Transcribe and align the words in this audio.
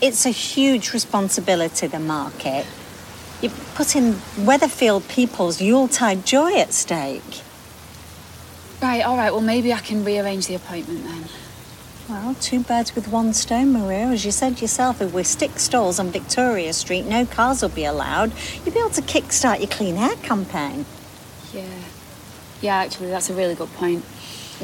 It's 0.00 0.24
a 0.24 0.30
huge 0.30 0.92
responsibility, 0.92 1.86
the 1.86 1.98
market. 1.98 2.66
You're 3.42 3.52
putting 3.74 4.14
Weatherfield 4.36 5.08
people's 5.08 5.60
Yuletide 5.60 6.24
joy 6.24 6.54
at 6.54 6.72
stake. 6.72 7.42
Right, 8.80 9.02
all 9.02 9.16
right, 9.16 9.30
well, 9.30 9.42
maybe 9.42 9.74
I 9.74 9.80
can 9.80 10.04
rearrange 10.04 10.46
the 10.46 10.54
appointment 10.54 11.04
then. 11.04 11.24
Well, 12.08 12.34
two 12.40 12.60
birds 12.60 12.94
with 12.94 13.08
one 13.08 13.34
stone, 13.34 13.72
Maria. 13.72 14.06
As 14.06 14.24
you 14.24 14.32
said 14.32 14.60
yourself, 14.60 15.00
if 15.00 15.12
we 15.12 15.22
stick 15.22 15.58
stalls 15.58 16.00
on 16.00 16.08
Victoria 16.08 16.72
Street, 16.72 17.04
no 17.04 17.24
cars 17.24 17.62
will 17.62 17.68
be 17.68 17.84
allowed. 17.84 18.32
You'll 18.64 18.74
be 18.74 18.80
able 18.80 18.90
to 18.90 19.02
kickstart 19.02 19.60
your 19.60 19.68
clean 19.68 19.96
air 19.96 20.16
campaign. 20.16 20.86
Yeah. 21.52 21.68
Yeah, 22.62 22.76
actually, 22.76 23.10
that's 23.10 23.30
a 23.30 23.34
really 23.34 23.54
good 23.54 23.72
point. 23.74 24.04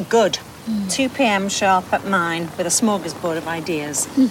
Good. 0.09 0.37
Hmm. 0.37 0.89
2 0.89 1.09
p.m. 1.11 1.49
sharp 1.49 1.93
at 1.93 2.05
mine 2.05 2.51
with 2.57 2.67
a 2.67 2.71
smorgasbord 2.71 3.37
of 3.37 3.47
ideas. 3.47 4.07
The 4.07 4.31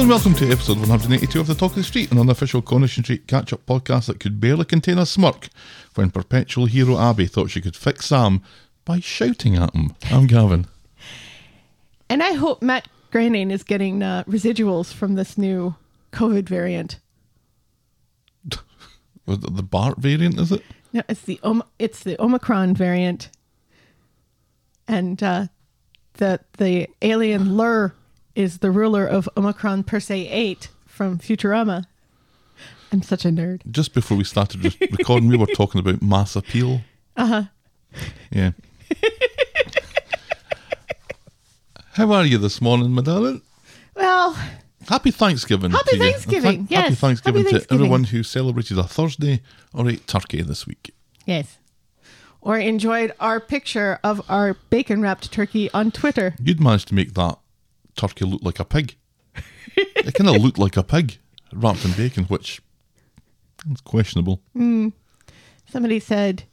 Hello 0.00 0.14
and 0.14 0.24
welcome 0.24 0.34
to 0.40 0.50
episode 0.50 0.78
182 0.78 1.40
of 1.40 1.46
The 1.46 1.54
Talk 1.54 1.72
of 1.72 1.76
the 1.76 1.82
Street, 1.82 2.10
an 2.10 2.18
unofficial 2.18 2.62
Coronation 2.62 3.04
Street 3.04 3.26
catch 3.26 3.52
up 3.52 3.66
podcast 3.66 4.06
that 4.06 4.18
could 4.18 4.40
barely 4.40 4.64
contain 4.64 4.96
a 4.96 5.04
smirk 5.04 5.50
when 5.94 6.10
perpetual 6.10 6.64
hero 6.64 6.98
Abby 6.98 7.26
thought 7.26 7.50
she 7.50 7.60
could 7.60 7.76
fix 7.76 8.06
Sam 8.06 8.40
by 8.86 9.00
shouting 9.00 9.56
at 9.56 9.74
him. 9.74 9.94
I'm 10.10 10.26
Gavin. 10.26 10.68
And 12.08 12.22
I 12.22 12.32
hope 12.32 12.62
Matt 12.62 12.88
Groening 13.10 13.50
is 13.50 13.62
getting 13.62 14.02
uh, 14.02 14.24
residuals 14.26 14.90
from 14.90 15.16
this 15.16 15.36
new 15.36 15.74
COVID 16.12 16.48
variant. 16.48 16.98
The 19.26 19.62
Bart 19.62 19.98
variant, 19.98 20.40
is 20.40 20.50
it? 20.50 20.62
No, 20.94 21.02
it's 21.10 21.20
the 21.20 21.38
Om- 21.42 21.62
it's 21.78 22.02
the 22.04 22.18
Omicron 22.18 22.74
variant, 22.74 23.28
and 24.88 25.22
uh, 25.22 25.48
the 26.14 26.40
the 26.56 26.88
alien 27.02 27.48
Lrrr 27.48 27.92
is 28.34 28.58
the 28.58 28.70
ruler 28.70 29.06
of 29.06 29.28
Omicron 29.36 29.84
Persei 29.84 30.28
Eight 30.30 30.68
from 30.86 31.18
Futurama. 31.18 31.84
I'm 32.92 33.02
such 33.02 33.24
a 33.24 33.28
nerd. 33.28 33.60
Just 33.70 33.94
before 33.94 34.16
we 34.16 34.24
started 34.24 34.64
recording, 34.98 35.28
we 35.28 35.36
were 35.36 35.46
talking 35.46 35.80
about 35.80 36.02
mass 36.02 36.34
appeal. 36.36 36.80
Uh 37.16 37.26
huh. 37.26 37.42
Yeah. 38.30 38.50
How 41.92 42.12
are 42.12 42.24
you 42.24 42.38
this 42.38 42.60
morning, 42.60 42.90
my 42.92 43.02
darling? 43.02 43.42
Well, 43.94 44.36
Happy 44.88 45.10
Thanksgiving. 45.10 45.70
Happy 45.72 45.90
to 45.90 45.96
you. 45.96 46.02
Thanksgiving, 46.02 46.42
Thank- 46.42 46.70
yes. 46.70 46.82
Happy 46.84 46.94
Thanksgiving 46.96 47.42
Happy 47.42 47.50
to 47.52 47.58
Thanksgiving. 47.58 47.84
everyone 47.84 48.04
who 48.04 48.22
celebrated 48.22 48.78
a 48.78 48.84
Thursday 48.84 49.40
or 49.74 49.88
ate 49.88 50.06
turkey 50.06 50.42
this 50.42 50.66
week. 50.66 50.94
yes, 51.26 51.58
or 52.40 52.58
enjoyed 52.58 53.12
our 53.20 53.38
picture 53.38 53.98
of 54.02 54.22
our 54.28 54.54
bacon 54.70 55.02
wrapped 55.02 55.30
turkey 55.30 55.70
on 55.72 55.90
Twitter. 55.90 56.34
You'd 56.42 56.60
managed 56.60 56.88
to 56.88 56.94
make 56.94 57.14
that 57.14 57.38
turkey 58.00 58.24
looked 58.24 58.44
like 58.44 58.58
a 58.58 58.64
pig. 58.64 58.96
it 59.76 60.14
kind 60.14 60.30
of 60.30 60.42
looked 60.42 60.58
like 60.58 60.76
a 60.76 60.82
pig 60.82 61.18
wrapped 61.52 61.84
in 61.84 61.92
bacon, 61.92 62.24
which 62.24 62.60
is 63.70 63.80
questionable. 63.82 64.40
somebody 65.70 66.00
said 66.00 66.44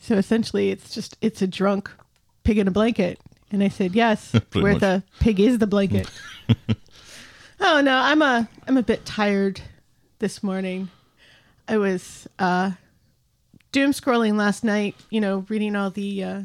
so 0.00 0.16
essentially 0.16 0.70
it's 0.70 0.92
just 0.92 1.16
it's 1.20 1.42
a 1.42 1.46
drunk 1.46 1.90
pig 2.42 2.58
in 2.58 2.66
a 2.66 2.70
blanket 2.70 3.20
and 3.52 3.62
i 3.62 3.68
said 3.68 3.94
yes 3.94 4.32
where 4.52 4.72
much. 4.72 4.80
the 4.80 5.02
pig 5.20 5.38
is 5.38 5.58
the 5.58 5.66
blanket 5.66 6.10
oh 7.60 7.80
no 7.80 7.96
i'm 7.96 8.22
a 8.22 8.48
i'm 8.66 8.76
a 8.76 8.82
bit 8.82 9.04
tired 9.04 9.60
this 10.18 10.42
morning 10.42 10.88
i 11.68 11.76
was 11.76 12.26
uh 12.38 12.72
doom 13.70 13.92
scrolling 13.92 14.34
last 14.36 14.64
night 14.64 14.96
you 15.10 15.20
know 15.20 15.44
reading 15.48 15.76
all 15.76 15.90
the 15.90 16.24
uh 16.24 16.42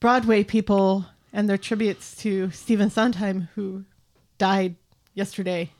broadway 0.00 0.42
people 0.42 1.04
and 1.32 1.48
their 1.48 1.58
tributes 1.58 2.16
to 2.16 2.50
stephen 2.50 2.90
sondheim 2.90 3.48
who 3.54 3.84
died 4.38 4.74
yesterday 5.14 5.70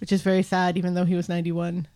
which 0.00 0.12
is 0.12 0.22
very 0.22 0.42
sad 0.42 0.76
even 0.76 0.94
though 0.94 1.04
he 1.04 1.14
was 1.14 1.28
91 1.28 1.86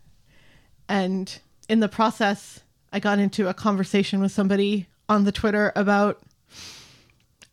and 0.88 1.40
in 1.68 1.80
the 1.80 1.88
process 1.88 2.60
i 2.92 2.98
got 3.00 3.18
into 3.18 3.48
a 3.48 3.54
conversation 3.54 4.20
with 4.20 4.32
somebody 4.32 4.86
on 5.08 5.24
the 5.24 5.32
twitter 5.32 5.72
about 5.76 6.20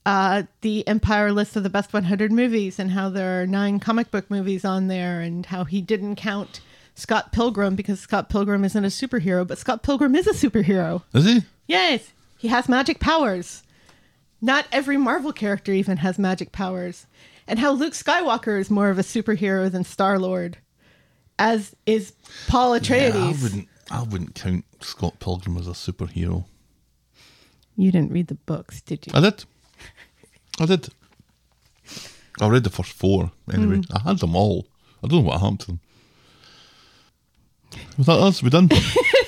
uh, 0.06 0.44
the 0.62 0.88
empire 0.88 1.32
list 1.32 1.56
of 1.56 1.64
the 1.64 1.70
best 1.70 1.92
100 1.92 2.32
movies 2.32 2.78
and 2.78 2.92
how 2.92 3.10
there 3.10 3.42
are 3.42 3.48
nine 3.48 3.80
comic 3.80 4.12
book 4.12 4.30
movies 4.30 4.64
on 4.64 4.88
there 4.88 5.20
and 5.20 5.48
how 5.48 5.64
he 5.64 5.82
didn't 5.82 6.16
count 6.16 6.62
scott 6.94 7.32
pilgrim 7.32 7.76
because 7.76 8.00
scott 8.00 8.30
pilgrim 8.30 8.64
isn't 8.64 8.86
a 8.86 8.90
superhero 8.90 9.46
but 9.46 9.58
scott 9.58 9.82
pilgrim 9.82 10.16
is 10.16 10.28
a 10.28 10.32
superhero. 10.32 11.02
Is 11.14 11.26
he? 11.26 11.42
yes. 11.68 12.12
He 12.38 12.50
has 12.50 12.70
magic 12.70 13.00
powers 13.00 13.64
not 14.46 14.66
every 14.72 14.98
marvel 14.98 15.34
character 15.34 15.72
even 15.74 15.98
has 15.98 16.20
magic 16.20 16.52
powers 16.52 17.08
and 17.48 17.60
how 17.60 17.72
luke 17.72 17.94
skywalker 17.94 18.60
is 18.60 18.70
more 18.70 18.90
of 18.90 19.00
a 19.00 19.04
superhero 19.04 19.72
than 19.72 19.84
star 19.84 20.18
lord 20.20 20.58
as 21.40 21.76
is 21.86 22.14
paul 22.48 22.72
atreides 22.80 23.14
Yeah, 23.16 23.26
I 23.26 23.42
wouldn't. 23.42 23.68
I 23.92 24.02
wouldn't 24.04 24.34
count 24.36 24.66
Scott 24.82 25.20
Pilgrim 25.20 25.58
as 25.58 25.68
a 25.68 25.72
superhero. 25.72 26.46
You 27.78 27.92
didn't 27.92 28.12
read 28.12 28.28
the 28.28 28.34
books, 28.36 28.82
did 28.82 29.06
you? 29.06 29.14
I 29.16 29.20
did. 29.22 29.46
I 30.60 30.66
did. 30.66 30.90
I 32.42 32.48
read 32.48 32.64
the 32.64 32.70
first 32.72 32.94
four 32.94 33.32
anyway. 33.54 33.78
Hmm. 33.78 33.96
I 33.96 34.00
had 34.00 34.20
them 34.20 34.36
all. 34.36 34.66
I 35.04 35.08
don't 35.08 35.20
know 35.22 35.28
what 35.30 35.40
happened 35.40 35.60
to 35.62 35.68
them. 35.68 35.80
Was 37.98 38.08
that 38.08 38.20
us? 38.20 38.42
We 38.42 38.50
done? 38.50 38.70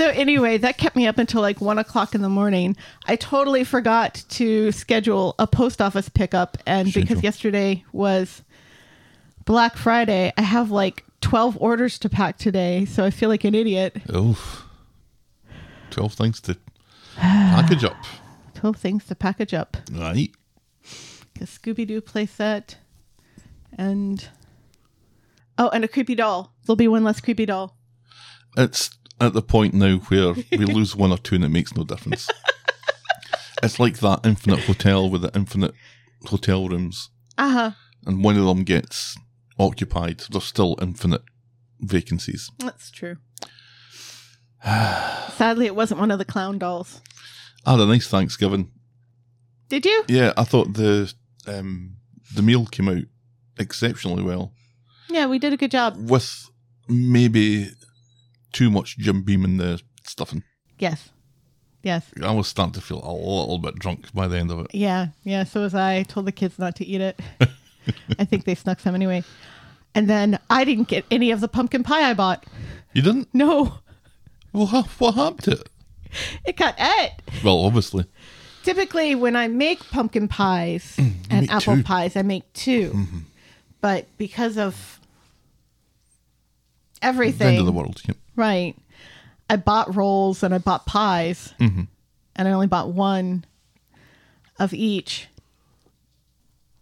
So 0.00 0.08
anyway, 0.08 0.56
that 0.56 0.78
kept 0.78 0.96
me 0.96 1.06
up 1.06 1.18
until 1.18 1.42
like 1.42 1.60
one 1.60 1.76
o'clock 1.76 2.14
in 2.14 2.22
the 2.22 2.30
morning. 2.30 2.74
I 3.04 3.16
totally 3.16 3.64
forgot 3.64 4.24
to 4.30 4.72
schedule 4.72 5.34
a 5.38 5.46
post 5.46 5.82
office 5.82 6.08
pickup, 6.08 6.56
and 6.64 6.90
because 6.90 7.22
yesterday 7.22 7.84
was 7.92 8.42
Black 9.44 9.76
Friday, 9.76 10.32
I 10.38 10.40
have 10.40 10.70
like 10.70 11.04
twelve 11.20 11.54
orders 11.60 11.98
to 11.98 12.08
pack 12.08 12.38
today. 12.38 12.86
So 12.86 13.04
I 13.04 13.10
feel 13.10 13.28
like 13.28 13.44
an 13.44 13.54
idiot. 13.54 14.00
Oof. 14.10 14.64
Twelve 15.90 16.14
things 16.14 16.40
to 16.40 16.56
package 17.16 17.84
up. 17.84 18.02
Twelve 18.54 18.76
things 18.76 19.04
to 19.04 19.14
package 19.14 19.52
up: 19.52 19.76
Right. 19.92 20.30
a 21.42 21.44
Scooby 21.44 21.86
Doo 21.86 22.00
playset, 22.00 22.76
and 23.76 24.30
oh, 25.58 25.68
and 25.68 25.84
a 25.84 25.88
creepy 25.88 26.14
doll. 26.14 26.54
There'll 26.64 26.76
be 26.76 26.88
one 26.88 27.04
less 27.04 27.20
creepy 27.20 27.44
doll. 27.44 27.76
It's 28.56 28.96
at 29.20 29.32
the 29.34 29.42
point 29.42 29.74
now 29.74 29.96
where 30.08 30.34
we 30.52 30.58
lose 30.64 30.96
one 30.96 31.12
or 31.12 31.18
two 31.18 31.34
and 31.36 31.44
it 31.44 31.48
makes 31.50 31.74
no 31.76 31.84
difference. 31.84 32.28
it's 33.62 33.78
like 33.78 33.98
that 33.98 34.20
infinite 34.24 34.60
hotel 34.60 35.08
with 35.10 35.22
the 35.22 35.30
infinite 35.34 35.74
hotel 36.26 36.68
rooms, 36.68 37.10
Uh 37.38 37.50
huh. 37.50 37.70
and 38.06 38.24
one 38.24 38.36
of 38.36 38.44
them 38.46 38.64
gets 38.64 39.16
occupied. 39.58 40.22
There's 40.30 40.44
still 40.44 40.76
infinite 40.80 41.22
vacancies. 41.80 42.50
That's 42.58 42.90
true. 42.90 43.16
Sadly, 44.64 45.66
it 45.66 45.74
wasn't 45.76 46.00
one 46.00 46.10
of 46.10 46.18
the 46.18 46.24
clown 46.24 46.58
dolls. 46.58 47.00
I 47.64 47.72
had 47.72 47.80
a 47.80 47.86
nice 47.86 48.08
Thanksgiving. 48.08 48.70
Did 49.68 49.84
you? 49.86 50.04
Yeah, 50.08 50.32
I 50.36 50.44
thought 50.44 50.74
the 50.74 51.12
um, 51.46 51.96
the 52.34 52.42
meal 52.42 52.66
came 52.66 52.88
out 52.88 53.04
exceptionally 53.58 54.22
well, 54.22 54.52
Yeah, 55.08 55.26
we 55.26 55.38
did 55.38 55.52
a 55.52 55.56
good 55.56 55.70
job. 55.70 55.96
with 56.10 56.50
maybe 56.88 57.70
too 58.52 58.70
much 58.70 58.98
Jim 58.98 59.22
Beam 59.22 59.44
in 59.44 59.56
the 59.56 59.80
stuffing. 60.04 60.42
Yes. 60.78 61.10
Yes. 61.82 62.10
I 62.22 62.32
was 62.32 62.46
starting 62.48 62.74
to 62.74 62.80
feel 62.80 62.98
a 63.02 63.12
little 63.12 63.58
bit 63.58 63.76
drunk 63.76 64.12
by 64.12 64.28
the 64.28 64.36
end 64.38 64.50
of 64.50 64.58
it. 64.60 64.66
Yeah. 64.74 65.08
Yeah. 65.24 65.44
So 65.44 65.60
was 65.62 65.74
I. 65.74 65.96
I 65.98 66.02
told 66.02 66.26
the 66.26 66.32
kids 66.32 66.58
not 66.58 66.76
to 66.76 66.84
eat 66.86 67.00
it. 67.00 67.18
I 68.18 68.24
think 68.24 68.44
they 68.44 68.54
snuck 68.54 68.80
some 68.80 68.94
anyway. 68.94 69.24
And 69.94 70.08
then 70.08 70.38
I 70.50 70.64
didn't 70.64 70.88
get 70.88 71.04
any 71.10 71.30
of 71.30 71.40
the 71.40 71.48
pumpkin 71.48 71.82
pie 71.82 72.10
I 72.10 72.14
bought. 72.14 72.44
You 72.92 73.02
didn't? 73.02 73.28
No, 73.32 73.78
Well, 74.52 74.66
ha- 74.66 74.88
what 74.98 75.14
happened 75.14 75.42
to 75.44 75.50
it? 75.52 75.68
it 76.44 76.56
got 76.56 76.78
ate. 76.78 77.12
Well, 77.42 77.58
obviously. 77.64 78.04
Typically, 78.62 79.14
when 79.14 79.34
I 79.36 79.48
make 79.48 79.80
pumpkin 79.90 80.28
pies 80.28 80.96
and 81.30 81.50
apple 81.50 81.76
two. 81.76 81.82
pies, 81.82 82.14
I 82.16 82.22
make 82.22 82.52
2 82.52 82.90
mm-hmm. 82.90 83.18
But 83.80 84.06
because 84.18 84.58
of 84.58 85.00
The 87.00 87.06
everything, 87.06 87.48
end 87.48 87.58
of 87.58 87.66
the 87.66 87.72
world. 87.72 88.02
Yep. 88.06 88.16
Right? 88.36 88.74
I 89.48 89.56
bought 89.56 89.94
rolls 89.96 90.42
and 90.42 90.54
I 90.54 90.58
bought 90.58 90.86
pies, 90.86 91.54
Mm-hmm. 91.58 91.82
and 92.36 92.48
I 92.48 92.52
only 92.52 92.66
bought 92.68 92.92
one 92.92 93.44
of 94.58 94.72
each. 94.72 95.26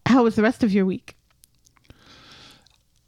How 0.06 0.24
was 0.24 0.34
the 0.36 0.42
rest 0.42 0.62
of 0.62 0.72
your 0.72 0.84
week? 0.86 1.14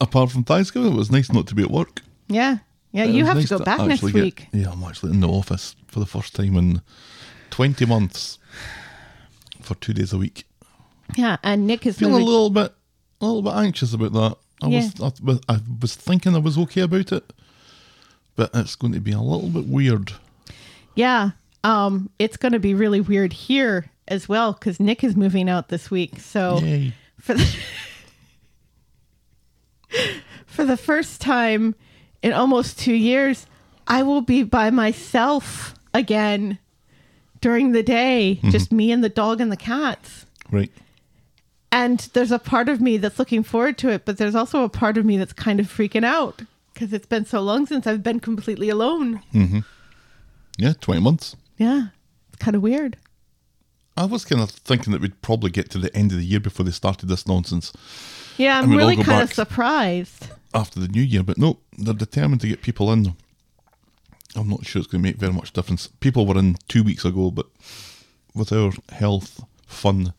apart 0.01 0.31
from 0.31 0.45
Thanksgiving, 0.45 0.93
it 0.93 0.97
was 0.97 1.11
nice 1.11 1.31
not 1.31 1.47
to 1.49 1.55
be 1.55 1.63
at 1.63 1.71
work. 1.71 2.01
Yeah. 2.29 2.59
Yeah, 2.93 3.05
It 3.05 3.11
you 3.15 3.25
have 3.27 3.37
nice 3.37 3.49
to 3.51 3.59
go 3.59 3.65
back 3.65 3.81
next 3.87 4.01
get- 4.03 4.15
week. 4.15 4.47
yeah, 4.53 4.71
I'm 4.73 4.83
actually 4.83 5.13
in 5.13 5.21
the 5.21 5.29
office 5.29 5.77
for 5.89 6.01
the 6.01 6.07
first 6.07 6.35
time 6.35 6.57
in 6.57 6.81
20 7.51 7.85
months 7.87 8.39
for 9.61 9.75
two 9.75 9.93
days 9.93 10.13
a 10.15 10.19
week. 10.19 10.45
Yeah, 11.17 11.37
and 11.43 11.67
Nick 11.67 11.87
is 11.87 11.99
Feeling 11.99 12.15
a 12.15 12.25
little 12.25 12.49
bit, 12.51 12.73
a 13.21 13.27
little 13.27 13.43
bit 13.43 13.53
anxious 13.55 13.93
about 13.93 14.13
that. 14.15 14.37
I 14.63 14.69
was, 14.69 15.01
I, 15.01 15.13
was- 15.23 15.41
I 15.49 15.59
was 15.81 15.95
thinking 15.95 16.35
I 16.35 16.39
was 16.39 16.57
okay 16.59 16.81
about 16.81 17.13
it, 17.13 17.33
but 18.41 18.51
it's 18.55 18.75
going 18.75 18.95
to 18.95 19.01
be 19.01 19.13
a 19.13 19.21
little 19.21 19.51
bit 19.51 19.67
weird. 19.67 20.13
Yeah. 20.95 21.33
Um, 21.63 22.09
it's 22.19 22.39
going 22.39 22.53
to 22.53 22.59
be 22.59 22.73
really 22.73 23.03
weird 23.03 23.35
here 23.35 23.91
as 24.09 24.31
well 24.31 24.55
because 24.55 24.81
Nick 24.81 25.05
is 25.05 25.15
moving 25.15 25.47
out 25.51 25.69
this 25.69 25.91
week. 25.91 26.19
So 26.21 26.59
Yay. 26.61 26.95
for 27.21 27.35
the 27.35 27.57
for 30.47 30.65
the 30.65 30.79
first 30.79 31.21
time 31.21 31.75
in 32.23 32.33
almost 32.33 32.79
two 32.79 32.95
years, 32.95 33.45
I 33.87 34.03
will 34.05 34.23
be 34.23 34.43
by 34.43 34.71
myself 34.71 35.75
again 35.93 36.59
during 37.43 37.73
the 37.73 37.83
day, 37.83 38.37
Mm-hmm. 38.39 38.51
just 38.51 38.73
me 38.73 38.91
and 38.91 39.05
the 39.05 39.11
dog 39.11 39.43
and 39.43 39.53
the 39.53 39.57
cats. 39.57 40.25
Right. 40.51 40.73
And 41.71 41.99
there's 42.15 42.33
a 42.33 42.39
part 42.39 42.71
of 42.71 42.81
me 42.81 42.97
that's 42.97 43.19
looking 43.19 43.43
forward 43.43 43.77
to 43.79 43.91
it, 43.91 44.07
but 44.07 44.17
there's 44.17 44.35
also 44.35 44.65
a 44.65 44.69
part 44.71 44.97
of 44.97 45.05
me 45.05 45.19
that's 45.19 45.35
kind 45.35 45.61
of 45.61 45.67
freaking 45.67 46.05
out 46.07 46.43
because 46.73 46.93
it's 46.93 47.07
been 47.07 47.25
so 47.25 47.41
long 47.41 47.67
since 47.67 47.87
I've 47.87 48.03
been 48.03 48.21
completely 48.21 48.69
alone. 48.69 49.23
Mm-hmm. 49.35 49.61
Yeah, 50.59 50.73
20 50.81 51.01
months. 51.01 51.37
Yeah, 51.57 51.89
it's 52.29 52.39
kind 52.39 52.55
of 52.57 52.63
weird. 52.63 52.97
I 53.97 54.05
was 54.07 54.25
kind 54.25 54.41
of 54.41 54.51
thinking 54.51 54.93
that 54.93 55.03
we'd 55.03 55.21
probably 55.21 55.51
get 55.51 55.71
to 55.71 55.79
the 55.79 55.95
end 55.95 56.13
of 56.13 56.19
the 56.19 56.25
year 56.25 56.41
before 56.41 56.65
they 56.65 56.71
started 56.73 57.09
this 57.09 57.27
nonsense 57.27 57.73
Yeah, 58.39 58.57
I'm 58.59 58.65
And 58.65 58.73
we'll 58.75 58.85
all 58.85 58.91
really 58.91 59.03
kind 59.05 59.23
of 59.23 59.33
surprised. 59.33 60.29
after 60.55 60.81
the 60.81 60.89
new 60.89 61.03
year, 61.03 61.23
but 61.23 61.37
no, 61.39 61.59
they're 61.77 61.93
determined 61.95 62.41
to 62.43 62.49
get 62.49 62.63
people 62.63 62.93
in. 62.93 63.15
I'm 64.37 64.49
not 64.49 64.65
sure 64.65 64.81
it's 64.81 64.91
going 64.91 65.03
to 65.03 65.09
make 65.09 65.17
very 65.17 65.33
much 65.33 65.53
difference. 65.53 65.89
People 66.01 66.25
were 66.25 66.39
in 66.39 66.57
two 66.69 66.83
weeks 66.85 67.05
ago, 67.05 67.31
but 67.31 67.47
with 68.35 68.53
our 68.53 68.73
health 68.91 69.43
fun, 69.67 70.15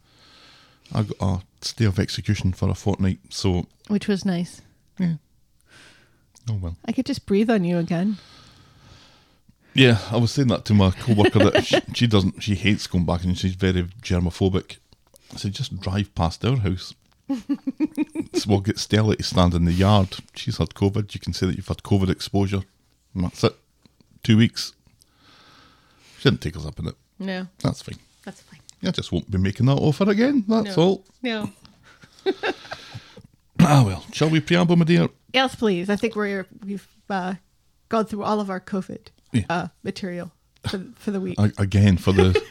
I 0.94 1.03
got 1.03 1.18
a 1.21 1.42
stay 1.62 1.86
of 1.86 1.98
execution 1.98 2.51
for 2.51 2.69
a 2.69 2.75
fortnight. 2.75 3.19
So, 3.30 3.65
Which 3.88 4.07
was 4.07 4.25
nice. 4.25 4.62
yeah. 5.00 5.15
Oh 6.49 6.57
well. 6.61 6.75
I 6.85 6.91
could 6.91 7.05
just 7.05 7.25
breathe 7.25 7.49
on 7.49 7.63
you 7.63 7.77
again. 7.77 8.17
Yeah, 9.73 9.99
I 10.11 10.17
was 10.17 10.31
saying 10.31 10.49
that 10.49 10.65
to 10.65 10.73
my 10.73 10.91
co-worker 10.91 11.39
that 11.51 11.65
she, 11.65 11.79
she 11.93 12.07
doesn't, 12.07 12.41
she 12.43 12.55
hates 12.55 12.88
going 12.88 13.05
back 13.05 13.23
and 13.23 13.38
she's 13.38 13.55
very 13.55 13.83
germophobic. 14.01 14.77
I 15.33 15.38
said, 15.38 15.53
just 15.53 15.79
drive 15.79 16.13
past 16.13 16.43
our 16.43 16.57
house. 16.57 16.93
so 17.29 18.43
we'll 18.47 18.59
get 18.59 18.77
Stella 18.77 19.15
to 19.15 19.23
stand 19.23 19.53
in 19.53 19.63
the 19.63 19.71
yard. 19.71 20.17
She's 20.35 20.57
had 20.57 20.69
COVID. 20.71 21.13
You 21.13 21.21
can 21.21 21.31
say 21.31 21.45
that 21.45 21.55
you've 21.55 21.69
had 21.69 21.83
COVID 21.83 22.09
exposure. 22.09 22.63
And 23.15 23.23
that's 23.23 23.41
it. 23.45 23.55
Two 24.23 24.35
weeks. 24.38 24.73
She 26.17 26.29
didn't 26.29 26.41
take 26.41 26.57
us 26.57 26.65
up 26.65 26.77
on 26.79 26.88
it. 26.89 26.95
No, 27.17 27.47
That's 27.63 27.81
fine. 27.81 27.99
that's 28.25 28.41
fine. 28.41 28.59
I 28.83 28.91
just 28.91 29.11
won't 29.13 29.29
be 29.31 29.38
making 29.38 29.67
that 29.67 29.73
offer 29.77 30.09
again. 30.09 30.43
That's 30.49 30.75
No. 30.75 30.83
all. 30.83 31.05
No. 31.23 31.49
Ah 33.63 33.83
well. 33.85 34.03
Shall 34.11 34.29
we 34.29 34.39
preamble, 34.39 34.75
my 34.75 34.85
dear? 34.85 35.07
Yes, 35.33 35.55
please. 35.55 35.89
I 35.89 35.95
think 35.95 36.15
we're 36.15 36.45
we've 36.65 36.87
uh, 37.09 37.35
gone 37.89 38.05
through 38.05 38.23
all 38.23 38.39
of 38.39 38.49
our 38.49 38.59
COVID 38.59 39.07
Yeah. 39.33 39.43
uh, 39.49 39.67
material 39.83 40.31
for, 40.67 40.83
for 40.95 41.11
the 41.11 41.19
week. 41.21 41.37
Again 41.57 41.97
for 41.97 42.11
the 42.11 42.33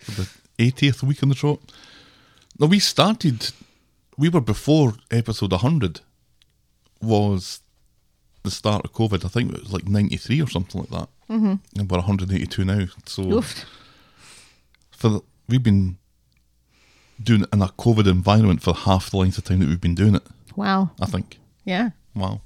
for 0.00 0.10
the 0.12 0.28
80th 0.58 1.02
week 1.02 1.22
on 1.22 1.28
the 1.30 1.34
trot. 1.34 1.60
Now, 2.58 2.66
we 2.66 2.78
started. 2.78 3.50
We 4.16 4.28
were 4.28 4.40
before 4.40 4.94
episode 5.10 5.50
100 5.50 6.00
was 7.02 7.60
the 8.44 8.50
start 8.50 8.84
of 8.84 8.92
COVID. 8.92 9.24
I 9.24 9.28
think 9.28 9.52
it 9.52 9.60
was 9.62 9.72
like 9.72 9.88
93 9.88 10.40
or 10.40 10.48
something 10.48 10.80
like 10.82 10.90
that. 10.90 11.08
Mm-hmm. 11.28 11.54
And 11.80 11.90
we're 11.90 11.98
182 11.98 12.64
now. 12.64 12.86
So 13.06 13.42
for 14.92 15.08
the, 15.08 15.20
we've 15.48 15.62
been 15.64 15.98
doing 17.22 17.42
it 17.42 17.48
in 17.52 17.62
a 17.62 17.68
COVID 17.68 18.06
environment 18.10 18.62
for 18.62 18.74
half 18.74 19.10
the 19.10 19.16
length 19.18 19.38
of 19.38 19.44
time 19.44 19.60
that 19.60 19.68
we've 19.68 19.80
been 19.80 19.94
doing 19.94 20.14
it. 20.14 20.22
Wow. 20.56 20.90
I 21.00 21.06
think. 21.06 21.38
Yeah. 21.64 21.90
Wow. 22.14 22.40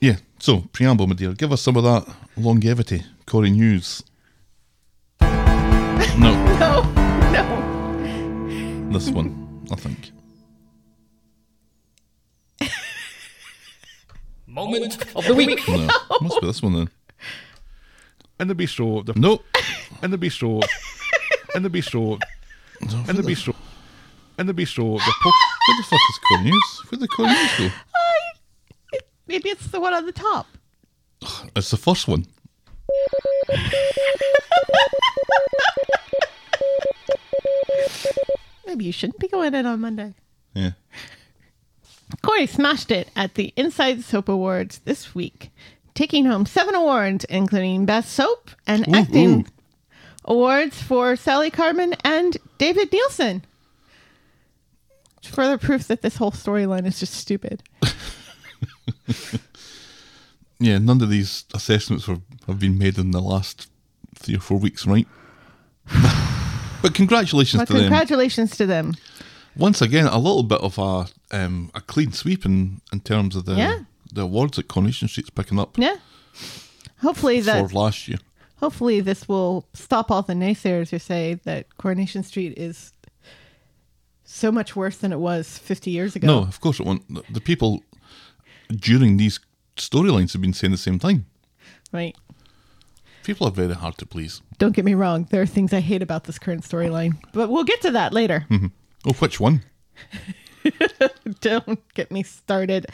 Yeah. 0.00 0.16
So 0.38 0.62
preamble, 0.72 1.06
my 1.06 1.14
dear. 1.14 1.32
Give 1.32 1.52
us 1.52 1.62
some 1.62 1.76
of 1.76 1.84
that 1.84 2.06
longevity, 2.36 3.02
Corey 3.26 3.50
News. 3.50 4.02
No, 5.20 6.32
No. 6.58 6.82
No. 7.32 8.88
this 8.92 9.10
one. 9.10 9.66
I 9.72 9.74
think. 9.76 10.12
Moment 14.46 14.96
of 15.16 15.24
the 15.26 15.34
week. 15.34 15.60
No, 15.66 15.88
must 16.20 16.40
be 16.40 16.46
this 16.46 16.62
one 16.62 16.74
then. 16.74 16.88
In 18.38 18.48
the 18.48 18.54
bistro. 18.54 19.04
The, 19.04 19.14
no. 19.18 19.40
In 20.02 20.10
the 20.10 20.18
bistro. 20.18 20.62
In 21.54 21.62
the 21.62 21.70
bistro. 21.70 22.20
In 23.08 23.16
the 23.16 23.22
bistro. 23.22 23.54
In 24.38 24.46
the 24.46 24.54
bistro. 24.54 24.98
The 24.98 25.12
po- 25.22 25.30
Where 25.66 25.76
the 25.78 25.82
fuck 25.84 26.00
is 26.10 26.18
Corey 26.28 26.42
News? 26.44 26.82
Where 26.90 26.98
the 26.98 27.08
Corey 27.08 27.28
News 27.28 27.58
go? 27.58 27.70
Maybe 29.26 29.48
it's 29.48 29.68
the 29.68 29.80
one 29.80 29.94
on 29.94 30.06
the 30.06 30.12
top. 30.12 30.46
It's 31.56 31.70
the 31.70 31.76
first 31.78 32.08
one. 32.08 32.26
Maybe 38.66 38.84
you 38.86 38.92
shouldn't 38.92 39.18
be 39.20 39.28
going 39.28 39.54
in 39.54 39.66
on 39.66 39.80
Monday. 39.80 40.14
Yeah. 40.54 40.72
Corey 42.22 42.46
smashed 42.46 42.90
it 42.90 43.08
at 43.16 43.34
the 43.34 43.52
Inside 43.56 44.02
Soap 44.04 44.28
Awards 44.28 44.78
this 44.84 45.14
week, 45.14 45.50
taking 45.94 46.24
home 46.26 46.46
seven 46.46 46.74
awards, 46.74 47.24
including 47.26 47.86
Best 47.86 48.12
Soap 48.12 48.50
and 48.66 48.86
Ooh, 48.88 48.92
Acting 48.94 49.40
ooh. 49.40 49.44
awards 50.24 50.80
for 50.80 51.16
Sally 51.16 51.50
Carman 51.50 51.94
and 52.04 52.36
David 52.58 52.90
Neilson. 52.90 53.42
Further 55.24 55.56
proof 55.58 55.86
that 55.88 56.02
this 56.02 56.16
whole 56.16 56.32
storyline 56.32 56.86
is 56.86 57.00
just 57.00 57.14
stupid. 57.14 57.62
Yeah, 60.60 60.78
none 60.78 61.02
of 61.02 61.10
these 61.10 61.44
assessments 61.52 62.06
were, 62.06 62.18
have 62.46 62.58
been 62.60 62.78
made 62.78 62.96
in 62.96 63.10
the 63.10 63.20
last 63.20 63.68
three 64.14 64.36
or 64.36 64.40
four 64.40 64.58
weeks, 64.58 64.86
right? 64.86 65.06
but 66.82 66.94
congratulations 66.94 67.60
But 67.60 67.66
to 67.66 67.72
them. 67.74 67.82
congratulations 67.82 68.56
to 68.58 68.64
them. 68.66 68.94
Once 69.56 69.82
again, 69.82 70.06
a 70.06 70.16
little 70.16 70.42
bit 70.44 70.60
of 70.60 70.78
a 70.78 71.06
um, 71.32 71.70
a 71.74 71.80
clean 71.80 72.12
sweep 72.12 72.46
in, 72.46 72.80
in 72.92 73.00
terms 73.00 73.36
of 73.36 73.44
the 73.44 73.54
Yeah. 73.56 73.80
the 74.12 74.22
awards 74.22 74.56
that 74.56 74.68
Coronation 74.68 75.08
Street's 75.08 75.30
picking 75.30 75.58
up 75.58 75.76
Yeah. 75.76 75.96
Hopefully 77.02 77.40
for 77.40 77.46
that 77.46 77.72
last 77.72 78.08
year. 78.08 78.18
Hopefully 78.64 78.98
this 79.00 79.28
will 79.28 79.68
stop 79.74 80.10
all 80.10 80.22
the 80.22 80.32
naysayers 80.32 80.88
who 80.88 80.98
say 80.98 81.34
that 81.44 81.66
Coronation 81.76 82.22
Street 82.22 82.54
is 82.56 82.94
so 84.24 84.50
much 84.50 84.74
worse 84.74 84.96
than 84.96 85.12
it 85.12 85.18
was 85.18 85.58
50 85.58 85.90
years 85.90 86.16
ago. 86.16 86.26
No, 86.26 86.38
of 86.38 86.62
course 86.62 86.80
it 86.80 86.86
won't. 86.86 87.02
The, 87.30 87.42
people 87.42 87.82
during 88.70 89.18
these 89.18 89.38
storylines 89.76 90.32
have 90.32 90.40
been 90.40 90.54
saying 90.54 90.70
the 90.70 90.78
same 90.78 90.98
thing. 90.98 91.26
Right. 91.92 92.16
People 93.22 93.46
are 93.46 93.50
very 93.50 93.74
hard 93.74 93.98
to 93.98 94.06
please. 94.06 94.40
Don't 94.56 94.74
get 94.74 94.86
me 94.86 94.94
wrong, 94.94 95.28
there 95.30 95.42
are 95.42 95.46
things 95.56 95.74
I 95.74 95.80
hate 95.80 96.00
about 96.00 96.24
this 96.24 96.38
current 96.38 96.62
storyline, 96.62 97.18
but 97.34 97.50
we'll 97.50 97.64
get 97.64 97.82
to 97.82 97.90
that 97.90 98.14
later. 98.14 98.46
Mm-hmm. 98.50 98.68
Oh, 99.06 99.12
which 99.12 99.38
one? 99.38 99.62
Don't 101.42 101.80
get 101.92 102.10
me 102.10 102.22
started. 102.22 102.86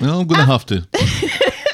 Well, 0.00 0.20
I'm 0.20 0.26
going 0.26 0.46
to 0.46 0.50
ah. 0.50 0.58
have 0.58 0.64
to. 0.66 0.88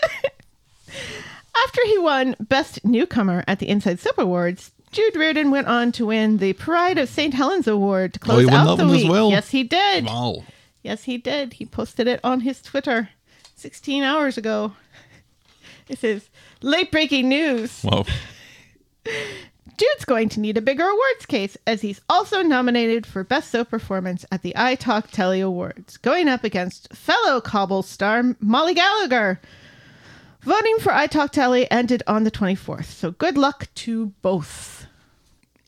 After 1.65 1.81
he 1.87 1.99
won 1.99 2.37
Best 2.41 2.85
Newcomer 2.85 3.45
at 3.47 3.59
the 3.59 3.69
Inside 3.69 4.01
Soap 4.01 4.19
Awards, 4.19 4.73
Jude 4.93 5.17
Riordan 5.17 5.51
went 5.51 5.67
on 5.67 5.93
to 5.93 6.07
win 6.07 6.39
the 6.39 6.53
Pride 6.55 6.99
of 6.99 7.09
St. 7.09 7.35
Helens 7.35 7.67
Award 7.67 8.15
to 8.15 8.21
close 8.21 8.37
Oh, 8.37 8.41
he 8.41 8.47
won 8.47 8.55
out 8.55 8.77
the 8.77 8.87
week. 8.89 9.11
well? 9.11 9.31
Yes, 9.31 9.51
he 9.51 9.63
did. 9.63 10.07
Wow. 10.07 10.45
Yes, 10.83 11.05
he 11.05 11.19
did. 11.19 11.55
He 11.55 11.67
posted 11.67 12.07
it 12.07 12.21
on 12.23 12.41
his 12.41 12.63
Twitter 12.63 13.11
16 13.57 14.03
hours 14.03 14.37
ago. 14.39 14.73
This 15.89 16.03
is 16.03 16.29
late 16.63 16.91
breaking 16.91 17.29
news. 17.29 17.85
Wow. 17.85 18.05
Jude's 19.79 20.05
going 20.05 20.29
to 20.31 20.41
need 20.41 20.57
a 20.57 20.61
bigger 20.63 20.83
awards 20.83 21.27
case 21.27 21.57
as 21.65 21.83
he's 21.83 22.01
also 22.09 22.43
nominated 22.43 23.07
for 23.07 23.23
Best 23.23 23.51
Soap 23.53 23.71
Performance 23.71 24.25
at 24.33 24.43
the 24.43 24.53
iTalk 24.57 24.79
Talk 24.81 25.11
Telly 25.13 25.41
Awards, 25.41 25.97
going 25.99 26.27
up 26.29 26.43
against 26.43 26.93
fellow 26.93 27.41
Cobble 27.41 27.83
star 27.85 28.35
Molly 28.41 28.75
Gallagher. 28.75 29.41
Voting 30.47 30.79
for 30.79 30.93
I 30.93 31.09
Talk 31.09 31.37
ended 31.37 32.05
on 32.07 32.23
the 32.23 32.31
24th, 32.31 32.85
so 32.85 33.11
good 33.11 33.37
luck 33.37 33.67
to 33.75 34.07
both. 34.23 34.87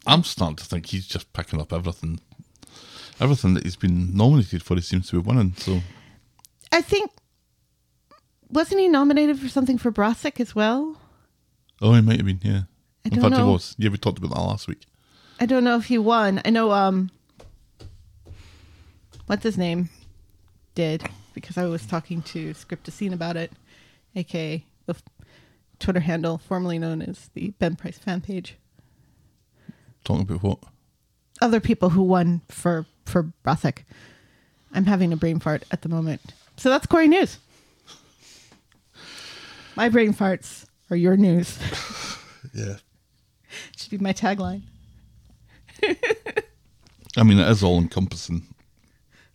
I'm 0.07 0.23
starting 0.23 0.55
to 0.55 0.65
think 0.65 0.87
he's 0.87 1.05
just 1.05 1.33
picking 1.33 1.61
up 1.61 1.73
everything. 1.73 2.21
Everything 3.21 3.55
that 3.55 3.65
he's 3.65 3.75
been 3.75 4.15
nominated 4.17 4.63
for, 4.63 4.77
he 4.77 4.81
seems 4.81 5.11
to 5.11 5.21
be 5.21 5.27
winning. 5.29 5.55
So, 5.57 5.81
I 6.71 6.81
think, 6.81 7.11
wasn't 8.49 8.81
he 8.81 8.87
nominated 8.89 9.41
for 9.41 9.49
something 9.49 9.79
for 9.79 9.91
Brassic 9.91 10.39
as 10.39 10.55
well? 10.55 10.97
oh, 11.83 11.95
he 11.95 12.01
might 12.01 12.19
have 12.19 12.27
been, 12.27 12.41
yeah. 12.45 12.63
I 13.05 13.09
In 13.09 13.21
fact, 13.21 13.33
know. 13.33 13.47
he 13.47 13.53
was. 13.53 13.75
Yeah, 13.79 13.91
we 13.91 13.99
talked 13.99 14.19
about 14.19 14.31
that 14.33 14.41
last 14.41 14.69
week. 14.69 14.87
I 15.41 15.47
don't 15.47 15.65
know 15.65 15.77
if 15.77 15.87
he 15.87 15.99
won. 15.99 16.41
I 16.45 16.51
know, 16.51 16.71
um, 16.71 17.11
what's 19.27 19.43
his 19.43 19.59
name? 19.59 19.91
did 20.77 21.03
because 21.35 21.59
I 21.59 21.65
was 21.65 21.85
talking 21.85 22.23
to 22.23 22.55
Scriptocene 22.55 23.13
about 23.13 23.37
it, 23.37 23.51
aka 24.15 24.65
Twitter 25.79 26.01
handle 26.01 26.39
formerly 26.39 26.79
known 26.79 27.03
as 27.03 27.31
the 27.35 27.51
Ben 27.59 27.77
Price 27.77 27.99
fan 27.99 28.21
page. 28.21 28.57
Talking 30.05 30.23
about 30.23 30.43
what? 30.43 30.59
Other 31.41 31.61
people 31.61 31.91
who 31.91 32.03
won 32.03 32.43
for 32.49 32.87
for 33.05 33.23
Brassic. 33.43 33.85
I'm 34.73 34.85
having 34.87 35.13
a 35.13 35.17
brain 35.17 35.39
fart 35.41 35.65
at 35.71 35.83
the 35.83 35.89
moment. 35.89 36.21
So 36.57 36.69
that's 36.69 36.87
Corey 36.87 37.09
News. 37.09 37.39
My 39.77 39.89
brain 39.89 40.13
farts 40.13 40.67
are 40.91 40.97
your 40.97 41.17
news. 41.17 41.59
Yeah. 42.55 42.77
Should 43.77 43.91
be 43.91 43.99
my 43.99 44.13
tagline. 44.13 44.63
I 47.17 47.23
mean, 47.23 47.39
it 47.39 47.49
is 47.49 47.63
all 47.63 47.79
encompassing. 47.79 48.47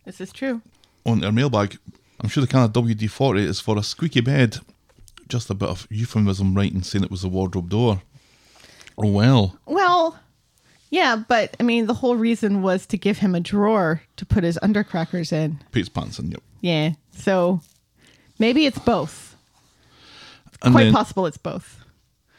This 0.04 0.20
is 0.20 0.32
true. 0.32 0.62
On 1.06 1.22
our 1.24 1.30
mailbag, 1.32 1.78
I'm 2.20 2.28
sure 2.28 2.40
the 2.40 2.48
kind 2.48 2.64
of 2.64 2.72
WD 2.82 3.08
40 3.08 3.42
is 3.44 3.60
for 3.60 3.78
a 3.78 3.82
squeaky 3.82 4.20
bed. 4.20 4.58
Just 5.28 5.50
a 5.50 5.54
bit 5.54 5.68
of 5.68 5.86
euphemism 5.90 6.54
writing 6.54 6.82
saying 6.82 7.04
it 7.04 7.10
was 7.10 7.24
a 7.24 7.28
wardrobe 7.28 7.70
door. 7.70 8.02
Oh, 8.96 9.10
well. 9.10 9.58
Well, 9.66 10.18
yeah, 10.90 11.16
but 11.16 11.56
I 11.58 11.62
mean, 11.64 11.86
the 11.86 11.94
whole 11.94 12.16
reason 12.16 12.62
was 12.62 12.86
to 12.86 12.96
give 12.96 13.18
him 13.18 13.34
a 13.34 13.40
drawer 13.40 14.02
to 14.16 14.26
put 14.26 14.44
his 14.44 14.58
undercrackers 14.62 15.32
in. 15.32 15.60
Pete's 15.72 15.88
pants 15.88 16.18
in, 16.18 16.30
yep. 16.30 16.42
Yeah, 16.60 16.92
so 17.12 17.60
maybe 18.38 18.66
it's 18.66 18.78
both. 18.78 19.36
And 20.62 20.72
Quite 20.72 20.84
then, 20.84 20.92
possible 20.92 21.26
it's 21.26 21.36
both. 21.36 21.84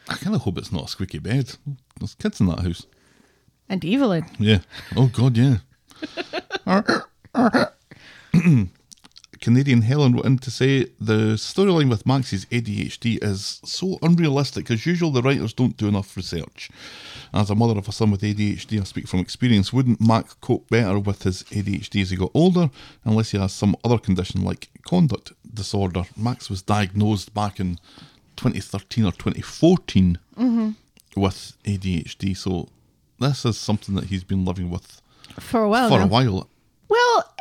I 0.08 0.14
kind 0.14 0.34
of 0.34 0.42
hope 0.42 0.58
it's 0.58 0.72
not 0.72 0.84
a 0.84 0.88
squeaky 0.88 1.18
bed. 1.18 1.54
There's 1.98 2.14
kids 2.14 2.40
in 2.40 2.46
that 2.46 2.60
house. 2.60 2.86
And 3.68 3.84
Evelyn. 3.84 4.24
Yeah. 4.38 4.60
Oh, 4.96 5.08
God, 5.08 5.36
yeah. 5.36 5.58
Canadian 9.46 9.82
Helen 9.82 10.14
went 10.14 10.26
in 10.26 10.38
to 10.38 10.50
say 10.50 10.86
the 11.00 11.36
storyline 11.36 11.88
with 11.88 12.04
Max's 12.04 12.46
ADHD 12.46 13.22
is 13.22 13.60
so 13.64 13.96
unrealistic. 14.02 14.68
As 14.72 14.84
usual, 14.84 15.12
the 15.12 15.22
writers 15.22 15.52
don't 15.52 15.76
do 15.76 15.86
enough 15.86 16.16
research. 16.16 16.68
As 17.32 17.48
a 17.48 17.54
mother 17.54 17.78
of 17.78 17.86
a 17.86 17.92
son 17.92 18.10
with 18.10 18.22
ADHD, 18.22 18.80
I 18.80 18.82
speak 18.82 19.06
from 19.06 19.20
experience. 19.20 19.72
Wouldn't 19.72 20.00
Max 20.00 20.34
cope 20.40 20.68
better 20.68 20.98
with 20.98 21.22
his 21.22 21.44
ADHD 21.44 22.02
as 22.02 22.10
he 22.10 22.16
got 22.16 22.32
older, 22.34 22.70
unless 23.04 23.30
he 23.30 23.38
has 23.38 23.52
some 23.52 23.76
other 23.84 23.98
condition 23.98 24.42
like 24.42 24.68
conduct 24.82 25.32
disorder? 25.54 26.02
Max 26.16 26.50
was 26.50 26.60
diagnosed 26.60 27.32
back 27.32 27.60
in 27.60 27.78
2013 28.34 29.04
or 29.04 29.12
2014 29.12 30.18
mm-hmm. 30.36 30.70
with 31.14 31.52
ADHD, 31.62 32.36
so 32.36 32.66
this 33.20 33.44
is 33.44 33.56
something 33.56 33.94
that 33.94 34.06
he's 34.06 34.24
been 34.24 34.44
living 34.44 34.70
with 34.70 35.00
For 35.38 35.62
a 35.62 35.68
while 35.68 35.88
for 35.88 36.00
now. 36.00 36.04
a 36.06 36.08
while. 36.08 36.48
Well, 36.88 37.32